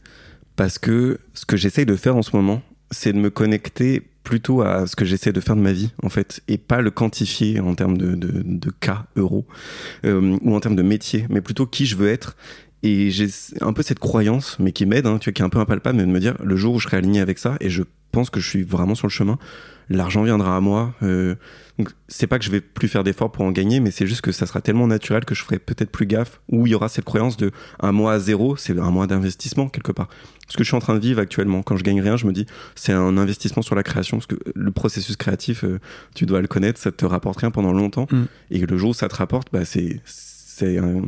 Parce 0.56 0.78
que 0.78 1.18
ce 1.34 1.46
que 1.46 1.56
j'essaye 1.56 1.86
de 1.86 1.96
faire 1.96 2.16
en 2.16 2.22
ce 2.22 2.36
moment, 2.36 2.62
c'est 2.90 3.12
de 3.12 3.18
me 3.18 3.30
connecter 3.30 4.02
plutôt 4.22 4.62
à 4.62 4.86
ce 4.86 4.94
que 4.94 5.04
j'essaie 5.04 5.32
de 5.32 5.40
faire 5.40 5.56
de 5.56 5.60
ma 5.60 5.72
vie, 5.72 5.90
en 6.02 6.08
fait, 6.08 6.42
et 6.48 6.58
pas 6.58 6.80
le 6.80 6.90
quantifier 6.90 7.60
en 7.60 7.74
termes 7.74 7.98
de, 7.98 8.14
de, 8.14 8.70
cas, 8.70 9.06
euros, 9.16 9.46
euh, 10.04 10.38
ou 10.42 10.54
en 10.54 10.60
termes 10.60 10.76
de 10.76 10.82
métier, 10.82 11.26
mais 11.28 11.40
plutôt 11.40 11.66
qui 11.66 11.86
je 11.86 11.96
veux 11.96 12.08
être. 12.08 12.36
Et 12.82 13.10
j'ai 13.10 13.28
un 13.60 13.72
peu 13.72 13.82
cette 13.82 14.00
croyance, 14.00 14.56
mais 14.58 14.72
qui 14.72 14.86
m'aide, 14.86 15.06
hein, 15.06 15.18
tu 15.18 15.30
vois, 15.30 15.34
qui 15.34 15.42
est 15.42 15.44
un 15.44 15.48
peu 15.50 15.60
impalpable, 15.60 15.98
mais 15.98 16.04
de 16.04 16.10
me 16.10 16.18
dire, 16.20 16.34
le 16.42 16.56
jour 16.56 16.74
où 16.74 16.78
je 16.80 16.86
serai 16.88 16.96
aligné 16.96 17.20
avec 17.20 17.38
ça, 17.38 17.56
et 17.60 17.70
je 17.70 17.82
pense 18.10 18.28
que 18.28 18.40
je 18.40 18.48
suis 18.48 18.62
vraiment 18.64 18.94
sur 18.94 19.06
le 19.06 19.12
chemin, 19.12 19.38
l'argent 19.88 20.22
viendra 20.22 20.56
à 20.56 20.60
moi. 20.60 20.94
Euh, 21.02 21.34
donc 21.78 21.90
c'est 22.08 22.26
pas 22.26 22.38
que 22.38 22.44
je 22.44 22.50
vais 22.50 22.60
plus 22.60 22.88
faire 22.88 23.04
d'efforts 23.04 23.32
pour 23.32 23.44
en 23.44 23.52
gagner, 23.52 23.80
mais 23.80 23.90
c'est 23.90 24.06
juste 24.06 24.20
que 24.20 24.32
ça 24.32 24.46
sera 24.46 24.60
tellement 24.60 24.86
naturel 24.86 25.24
que 25.24 25.34
je 25.34 25.42
ferai 25.42 25.58
peut-être 25.58 25.90
plus 25.90 26.06
gaffe, 26.06 26.40
ou 26.50 26.66
il 26.66 26.70
y 26.70 26.74
aura 26.74 26.88
cette 26.88 27.04
croyance 27.04 27.36
de 27.36 27.52
un 27.80 27.92
mois 27.92 28.12
à 28.14 28.18
zéro, 28.18 28.56
c'est 28.56 28.78
un 28.78 28.90
mois 28.90 29.06
d'investissement 29.06 29.68
quelque 29.68 29.92
part. 29.92 30.08
Ce 30.48 30.56
que 30.56 30.64
je 30.64 30.68
suis 30.68 30.76
en 30.76 30.80
train 30.80 30.94
de 30.94 31.00
vivre 31.00 31.20
actuellement, 31.20 31.62
quand 31.62 31.76
je 31.76 31.84
gagne 31.84 32.00
rien, 32.02 32.16
je 32.16 32.26
me 32.26 32.32
dis 32.32 32.46
c'est 32.74 32.92
un 32.92 33.16
investissement 33.16 33.62
sur 33.62 33.74
la 33.76 33.82
création, 33.82 34.18
parce 34.18 34.26
que 34.26 34.36
le 34.54 34.70
processus 34.72 35.16
créatif, 35.16 35.64
euh, 35.64 35.78
tu 36.14 36.26
dois 36.26 36.40
le 36.42 36.48
connaître, 36.48 36.78
ça 36.80 36.90
te 36.92 37.06
rapporte 37.06 37.38
rien 37.38 37.50
pendant 37.50 37.72
longtemps, 37.72 38.06
Mm. 38.10 38.24
et 38.50 38.58
le 38.66 38.76
jour 38.76 38.90
où 38.90 38.94
ça 38.94 39.08
te 39.08 39.14
rapporte, 39.14 39.48
bah 39.52 39.64
c'est 39.64 40.00
c'est 40.04 40.78
un 40.78 41.02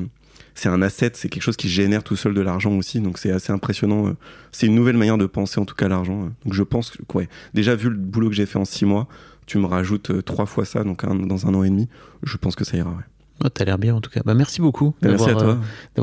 c'est 0.54 0.68
un 0.68 0.82
asset, 0.82 1.12
c'est 1.14 1.28
quelque 1.28 1.42
chose 1.42 1.56
qui 1.56 1.68
génère 1.68 2.02
tout 2.04 2.16
seul 2.16 2.32
de 2.34 2.40
l'argent 2.40 2.72
aussi, 2.72 3.00
donc 3.00 3.18
c'est 3.18 3.30
assez 3.32 3.52
impressionnant. 3.52 4.08
euh. 4.08 4.16
C'est 4.52 4.66
une 4.66 4.74
nouvelle 4.74 4.96
manière 4.96 5.18
de 5.18 5.26
penser 5.26 5.58
en 5.60 5.64
tout 5.64 5.74
cas 5.74 5.88
l'argent. 5.88 6.24
euh. 6.26 6.28
Donc 6.44 6.52
je 6.54 6.62
pense 6.62 6.90
que 6.90 6.98
ouais, 7.14 7.28
déjà 7.54 7.74
vu 7.74 7.88
le 7.90 7.96
boulot 7.96 8.28
que 8.28 8.34
j'ai 8.34 8.46
fait 8.46 8.58
en 8.58 8.64
six 8.64 8.84
mois, 8.84 9.08
tu 9.46 9.58
me 9.58 9.66
rajoutes 9.66 10.10
euh, 10.10 10.22
trois 10.22 10.46
fois 10.46 10.64
ça, 10.64 10.84
donc 10.84 11.04
un- 11.04 11.14
dans 11.14 11.46
un 11.46 11.54
an 11.54 11.64
et 11.64 11.70
demi, 11.70 11.88
je 12.22 12.36
pense 12.36 12.54
que 12.56 12.64
ça 12.64 12.76
ira. 12.76 12.90
Ouais. 12.90 13.02
Oh, 13.44 13.48
T'as 13.48 13.64
l'air 13.64 13.78
bien 13.78 13.96
en 13.96 14.00
tout 14.00 14.10
cas. 14.10 14.20
Bah, 14.24 14.34
merci 14.34 14.60
beaucoup 14.60 14.94
Merci 15.02 15.24
à 15.24 15.34
d'avoir, 15.34 15.56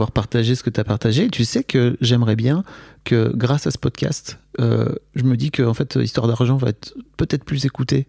euh, 0.10 0.12
partagé 0.14 0.54
ce 0.54 0.64
que 0.64 0.70
tu 0.70 0.82
as 0.82 0.84
partagé. 0.84 1.30
Tu 1.30 1.46
sais 1.46 1.64
que 1.64 1.96
j'aimerais 2.02 2.36
bien 2.36 2.66
que 3.06 3.32
grâce 3.34 3.66
à 3.68 3.72
ce 3.72 3.78
podcast, 3.78 4.38
euh, 4.60 4.94
je 5.16 5.24
me 5.24 5.38
dis 5.38 5.50
que 5.50 5.64
en 5.64 5.74
fait, 5.74 5.96
Histoire 5.96 6.28
d'argent 6.28 6.58
va 6.58 6.68
être 6.70 6.94
peut-être 7.16 7.46
plus 7.46 7.64
écouté 7.66 8.06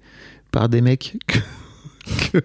par 0.50 0.68
des 0.68 0.80
mecs 0.80 1.18
que, 2.32 2.38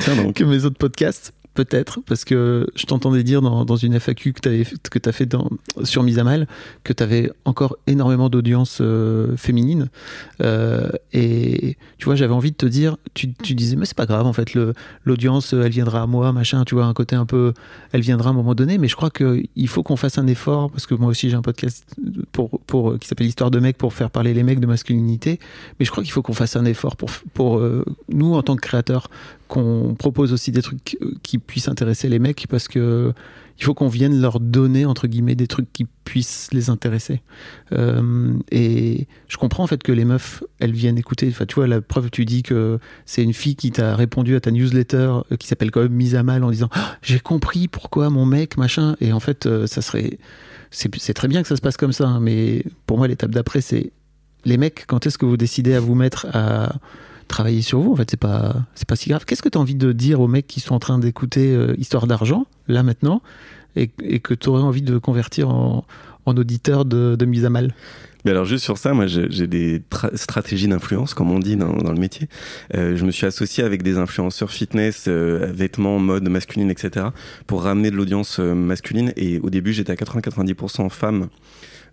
Tiens 0.00 0.14
donc. 0.16 0.34
que 0.34 0.44
mes 0.44 0.64
autres 0.64 0.78
podcasts. 0.78 1.32
Peut-être, 1.54 2.00
parce 2.06 2.24
que 2.24 2.66
je 2.74 2.84
t'entendais 2.84 3.22
dire 3.22 3.40
dans, 3.40 3.76
une 3.76 3.98
FAQ 4.00 4.32
que 4.32 4.98
tu 4.98 5.08
as 5.08 5.12
fait 5.12 5.36
sur 5.84 6.02
Mise 6.02 6.18
à 6.18 6.24
Mal 6.24 6.48
que 6.82 6.92
tu 6.92 7.00
avais 7.00 7.30
encore 7.44 7.76
énormément 7.86 8.28
d'audience 8.28 8.78
euh, 8.80 9.36
féminine. 9.36 9.88
Euh, 10.42 10.88
et 11.12 11.76
tu 11.98 12.06
vois, 12.06 12.16
j'avais 12.16 12.34
envie 12.34 12.50
de 12.50 12.56
te 12.56 12.66
dire, 12.66 12.96
tu, 13.14 13.28
disais, 13.54 13.76
mais 13.76 13.86
c'est 13.86 13.96
pas 13.96 14.06
grave, 14.06 14.26
en 14.26 14.32
fait, 14.32 14.50
l'audience, 15.04 15.52
elle 15.52 15.70
viendra 15.70 16.02
à 16.02 16.06
moi, 16.06 16.32
machin, 16.32 16.64
tu 16.64 16.74
vois, 16.74 16.86
un 16.86 16.92
côté 16.92 17.14
un 17.14 17.26
peu, 17.26 17.52
elle 17.92 18.00
viendra 18.00 18.30
à 18.30 18.32
un 18.32 18.36
moment 18.36 18.56
donné, 18.56 18.78
mais 18.78 18.88
je 18.88 18.96
crois 18.96 19.10
qu'il 19.10 19.68
faut 19.68 19.84
qu'on 19.84 19.96
fasse 19.96 20.18
un 20.18 20.26
effort, 20.26 20.70
parce 20.70 20.86
que 20.86 20.94
moi 20.94 21.08
aussi 21.08 21.30
j'ai 21.30 21.36
un 21.36 21.42
podcast 21.42 21.84
pour, 22.32 22.60
pour, 22.66 22.98
qui 22.98 23.06
s'appelle 23.06 23.28
Histoire 23.28 23.50
de 23.50 23.60
mecs 23.60 23.78
pour 23.78 23.92
faire 23.92 24.10
parler 24.10 24.34
les 24.34 24.42
mecs 24.42 24.60
de 24.60 24.66
masculinité, 24.66 25.38
mais 25.78 25.86
je 25.86 25.90
crois 25.90 26.02
qu'il 26.02 26.12
faut 26.12 26.22
qu'on 26.22 26.34
fasse 26.34 26.56
un 26.56 26.64
effort 26.64 26.96
pour, 26.96 27.10
pour 27.32 27.58
euh, 27.58 27.84
nous, 28.08 28.34
en 28.34 28.42
tant 28.42 28.56
que 28.56 28.60
créateurs, 28.60 29.08
qu'on 29.48 29.94
propose 29.98 30.32
aussi 30.32 30.52
des 30.52 30.62
trucs 30.62 30.96
euh, 31.02 31.14
qui 31.22 31.38
puissent 31.38 31.68
intéresser 31.68 32.08
les 32.08 32.18
mecs 32.18 32.46
parce 32.48 32.68
que 32.68 33.12
il 33.56 33.64
faut 33.64 33.74
qu'on 33.74 33.88
vienne 33.88 34.20
leur 34.20 34.40
donner 34.40 34.84
entre 34.84 35.06
guillemets 35.06 35.36
des 35.36 35.46
trucs 35.46 35.72
qui 35.72 35.86
puissent 36.04 36.48
les 36.52 36.70
intéresser. 36.70 37.22
Euh, 37.72 38.32
et 38.50 39.06
je 39.28 39.36
comprends 39.36 39.62
en 39.62 39.66
fait 39.68 39.82
que 39.82 39.92
les 39.92 40.04
meufs 40.04 40.42
elles 40.58 40.72
viennent 40.72 40.98
écouter. 40.98 41.28
Enfin, 41.30 41.46
tu 41.46 41.54
vois 41.54 41.68
la 41.68 41.80
preuve, 41.80 42.10
tu 42.10 42.24
dis 42.24 42.42
que 42.42 42.78
c'est 43.06 43.22
une 43.22 43.32
fille 43.32 43.54
qui 43.54 43.70
t'a 43.70 43.94
répondu 43.94 44.34
à 44.34 44.40
ta 44.40 44.50
newsletter 44.50 45.20
euh, 45.30 45.36
qui 45.38 45.46
s'appelle 45.46 45.70
quand 45.70 45.82
même 45.82 45.92
Mise 45.92 46.16
à 46.16 46.24
mal 46.24 46.42
en 46.42 46.50
disant 46.50 46.68
Ah, 46.72 46.96
j'ai 47.02 47.20
compris 47.20 47.68
pourquoi 47.68 48.10
mon 48.10 48.26
mec 48.26 48.56
machin. 48.56 48.96
Et 49.00 49.12
en 49.12 49.20
fait, 49.20 49.48
ça 49.66 49.82
serait 49.82 50.18
c'est 50.70 50.92
c'est 50.96 51.14
très 51.14 51.28
bien 51.28 51.42
que 51.42 51.48
ça 51.48 51.56
se 51.56 51.60
passe 51.60 51.76
comme 51.76 51.92
ça, 51.92 52.08
hein, 52.08 52.20
mais 52.20 52.64
pour 52.86 52.98
moi 52.98 53.06
l'étape 53.06 53.30
d'après 53.30 53.60
c'est 53.60 53.92
les 54.44 54.56
mecs. 54.56 54.84
Quand 54.86 55.06
est-ce 55.06 55.18
que 55.18 55.26
vous 55.26 55.36
décidez 55.36 55.74
à 55.74 55.80
vous 55.80 55.94
mettre 55.94 56.26
à 56.32 56.74
travailler 57.28 57.62
sur 57.62 57.80
vous. 57.80 57.92
En 57.92 57.96
fait, 57.96 58.10
c'est 58.10 58.16
pas, 58.20 58.54
c'est 58.74 58.88
pas 58.88 58.96
si 58.96 59.08
grave. 59.08 59.24
Qu'est-ce 59.24 59.42
que 59.42 59.48
tu 59.48 59.58
as 59.58 59.60
envie 59.60 59.74
de 59.74 59.92
dire 59.92 60.20
aux 60.20 60.28
mecs 60.28 60.46
qui 60.46 60.60
sont 60.60 60.74
en 60.74 60.78
train 60.78 60.98
d'écouter 60.98 61.54
euh, 61.54 61.74
Histoire 61.78 62.06
d'argent, 62.06 62.46
là 62.68 62.82
maintenant, 62.82 63.22
et, 63.76 63.88
que 63.88 64.34
tu 64.34 64.48
aurais 64.48 64.62
envie 64.62 64.82
de 64.82 64.98
convertir 64.98 65.48
en, 65.48 65.84
en 66.26 66.36
auditeur 66.36 66.84
de, 66.84 67.16
de 67.16 67.24
mise 67.24 67.44
à 67.44 67.50
mal? 67.50 67.74
Mais 68.24 68.30
alors 68.30 68.46
juste 68.46 68.64
sur 68.64 68.78
ça, 68.78 68.94
moi 68.94 69.06
j'ai 69.06 69.46
des 69.46 69.80
tra- 69.80 70.16
stratégies 70.16 70.66
d'influence, 70.66 71.12
comme 71.12 71.30
on 71.30 71.38
dit 71.38 71.56
dans, 71.56 71.74
dans 71.74 71.92
le 71.92 72.00
métier. 72.00 72.28
Euh, 72.74 72.96
je 72.96 73.04
me 73.04 73.10
suis 73.10 73.26
associé 73.26 73.62
avec 73.62 73.82
des 73.82 73.98
influenceurs 73.98 74.50
fitness, 74.50 75.04
euh, 75.08 75.52
vêtements, 75.52 75.98
mode 75.98 76.26
masculine, 76.30 76.70
etc. 76.70 77.08
pour 77.46 77.64
ramener 77.64 77.90
de 77.90 77.96
l'audience 77.96 78.38
masculine. 78.38 79.12
Et 79.16 79.40
au 79.40 79.50
début, 79.50 79.74
j'étais 79.74 79.92
à 79.92 79.96
80-90% 79.96 80.88
femmes 80.88 81.28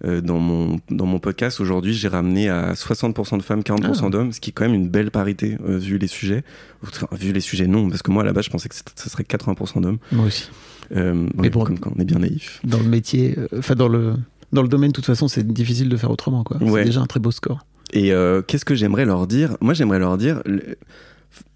dans 0.04 0.39
mon 0.39 0.80
dans 0.89 1.06
mon 1.06 1.20
podcast. 1.20 1.60
Aujourd'hui, 1.60 1.93
j'ai 1.93 2.08
ramené 2.08 2.49
à 2.49 2.74
60% 2.74 3.38
de 3.38 3.43
femmes, 3.43 3.62
40% 3.62 4.08
Ah. 4.08 4.10
d'hommes, 4.10 4.32
ce 4.32 4.39
qui 4.39 4.49
est 4.49 4.54
quand 4.54 4.66
même 4.66 4.74
une 4.74 4.89
belle 4.89 5.12
parité 5.12 5.58
euh, 5.68 5.78
vu 5.78 5.97
les 5.97 6.08
sujets. 6.08 6.43
Enfin, 6.84 7.08
vu 7.12 7.32
les 7.34 7.39
sujets, 7.41 7.68
non, 7.68 7.89
parce 7.89 8.02
que 8.02 8.12
moi 8.12 8.24
à 8.24 8.26
la 8.26 8.34
base, 8.34 8.45
je 8.45 8.49
pensais 8.49 8.68
que 8.70 8.76
ce 8.76 9.10
serait 9.10 9.24
80% 9.24 9.82
d'hommes. 9.82 9.99
Moi 10.12 10.26
aussi. 10.26 10.49
Euh, 10.95 11.28
Mais 11.38 11.49
bon. 11.49 11.64
comme 11.64 11.80
quand 11.80 11.93
on 11.95 12.02
est 12.02 12.06
bien 12.06 12.20
naïf. 12.20 12.60
Dans 12.64 12.80
le 12.80 12.86
métier, 12.89 13.36
euh, 13.38 13.47
enfin 13.60 13.76
dans 13.76 13.88
le 13.88 14.16
dans 14.52 14.62
le 14.64 14.68
domaine, 14.68 14.89
de 14.89 14.95
toute 14.95 15.06
façon, 15.06 15.28
c'est 15.30 15.47
difficile 15.47 15.88
de 15.88 15.95
faire 15.97 16.12
autrement. 16.12 16.43
Quoi. 16.43 16.58
Ouais. 16.58 16.82
C'est 16.82 16.86
déjà 16.88 17.02
un 17.02 17.06
très 17.06 17.20
beau 17.22 17.32
score. 17.32 17.66
Et 17.93 18.12
euh, 18.12 18.41
qu'est-ce 18.41 18.66
que 18.66 18.76
j'aimerais 18.76 19.06
leur 19.06 19.28
dire? 19.28 19.56
Moi, 19.62 19.74
j'aimerais 19.74 19.99
leur 19.99 20.18
dire. 20.18 20.41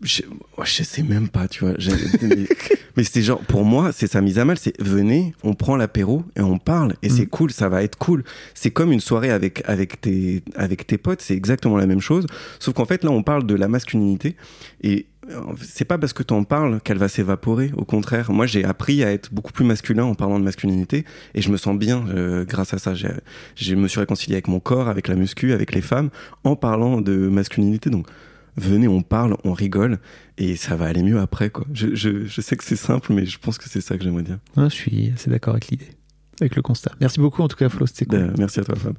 Je, 0.02 0.22
je 0.64 0.84
sais 0.84 1.04
même 1.04 1.28
pas, 1.30 1.48
tu 1.48 1.66
vois. 1.66 1.74
Mais 2.22 2.48
mais 2.96 3.04
c'est 3.04 3.22
genre, 3.22 3.40
pour 3.42 3.66
moi, 3.66 3.92
c'est 3.92 4.08
ça 4.08 4.22
mise 4.22 4.40
à 4.40 4.46
mal. 4.46 4.58
C'est 4.58 4.80
venez, 4.82 5.34
on 5.44 5.54
prend 5.54 5.76
l'apéro 5.76 6.24
et 6.38 6.42
on 6.42 6.58
parle. 6.60 6.94
Et 7.02 7.10
c'est 7.10 7.24
Mm. 7.26 7.30
cool, 7.30 7.52
ça 7.52 7.68
va 7.70 7.84
être 7.84 7.98
cool. 7.98 8.24
C'est 8.54 8.72
comme 8.72 8.92
une 8.92 9.00
soirée 9.02 9.32
avec, 9.32 9.64
avec, 9.66 10.00
tes, 10.02 10.44
avec 10.56 10.88
tes 10.88 10.98
potes, 10.98 11.22
c'est 11.22 11.34
exactement 11.36 11.76
la 11.78 11.88
même 11.88 12.00
chose. 12.02 12.26
Sauf 12.60 12.74
qu'en 12.74 12.86
fait, 12.86 13.04
là, 13.04 13.12
on 13.12 13.22
parle 13.24 13.46
de 13.46 13.54
la 13.56 13.68
masculinité. 13.68 14.36
Et 14.82 15.08
euh, 15.30 15.42
c'est 15.62 15.86
pas 15.86 15.98
parce 15.98 16.14
que 16.14 16.24
tu 16.24 16.34
en 16.34 16.44
parles 16.46 16.80
qu'elle 16.82 16.98
va 17.00 17.08
s'évaporer. 17.10 17.72
Au 17.76 17.84
contraire, 17.84 18.32
moi, 18.32 18.46
j'ai 18.46 18.64
appris 18.64 19.04
à 19.04 19.12
être 19.12 19.34
beaucoup 19.34 19.52
plus 19.52 19.66
masculin 19.66 20.04
en 20.06 20.16
parlant 20.16 20.40
de 20.40 20.46
masculinité. 20.46 21.04
Et 21.34 21.42
je 21.42 21.52
me 21.52 21.58
sens 21.58 21.78
bien 21.78 22.06
euh, 22.10 22.46
grâce 22.46 22.74
à 22.74 22.78
ça. 22.78 22.94
Je 22.94 23.76
me 23.76 23.88
suis 23.88 24.00
réconcilié 24.00 24.36
avec 24.36 24.48
mon 24.48 24.60
corps, 24.62 24.88
avec 24.88 25.08
la 25.10 25.16
muscu, 25.16 25.52
avec 25.52 25.74
les 25.74 25.82
femmes, 25.82 26.10
en 26.44 26.56
parlant 26.56 27.02
de 27.02 27.16
masculinité. 27.28 27.90
Donc, 27.90 28.08
venez, 28.58 28.88
on 28.88 29.02
parle, 29.02 29.38
on 29.44 29.54
rigole, 29.54 30.00
et 30.38 30.56
ça 30.56 30.76
va 30.76 30.86
aller 30.86 31.04
mieux 31.04 31.20
après, 31.20 31.50
quoi. 31.50 31.66
Je, 31.74 31.96
je, 31.96 32.26
je 32.26 32.42
sais 32.42 32.56
que 32.56 32.64
c'est 32.64 32.76
simple, 32.76 33.14
mais 33.14 33.26
je 33.26 33.38
pense 33.40 33.58
que 33.58 33.70
c'est 33.70 33.82
ça 33.82 33.98
que 33.98 34.04
j'aimerais 34.04 34.24
dire. 34.24 34.40
Ouais, 34.58 34.70
je 34.70 34.76
suis 34.76 35.12
assez 35.14 35.30
d'accord 35.30 35.54
avec 35.54 35.68
l'idée, 35.68 35.90
avec 36.42 36.56
le 36.56 36.62
constat. 36.62 36.92
Merci 37.02 37.20
beaucoup 37.20 37.42
en 37.42 37.48
tout 37.48 37.58
cas, 37.58 37.70
Flo, 37.70 37.86
c'était 37.86 38.06
cool. 38.06 38.20
Euh, 38.20 38.34
merci 38.38 38.60
à 38.60 38.64
toi, 38.64 38.76
Fab. 38.76 38.96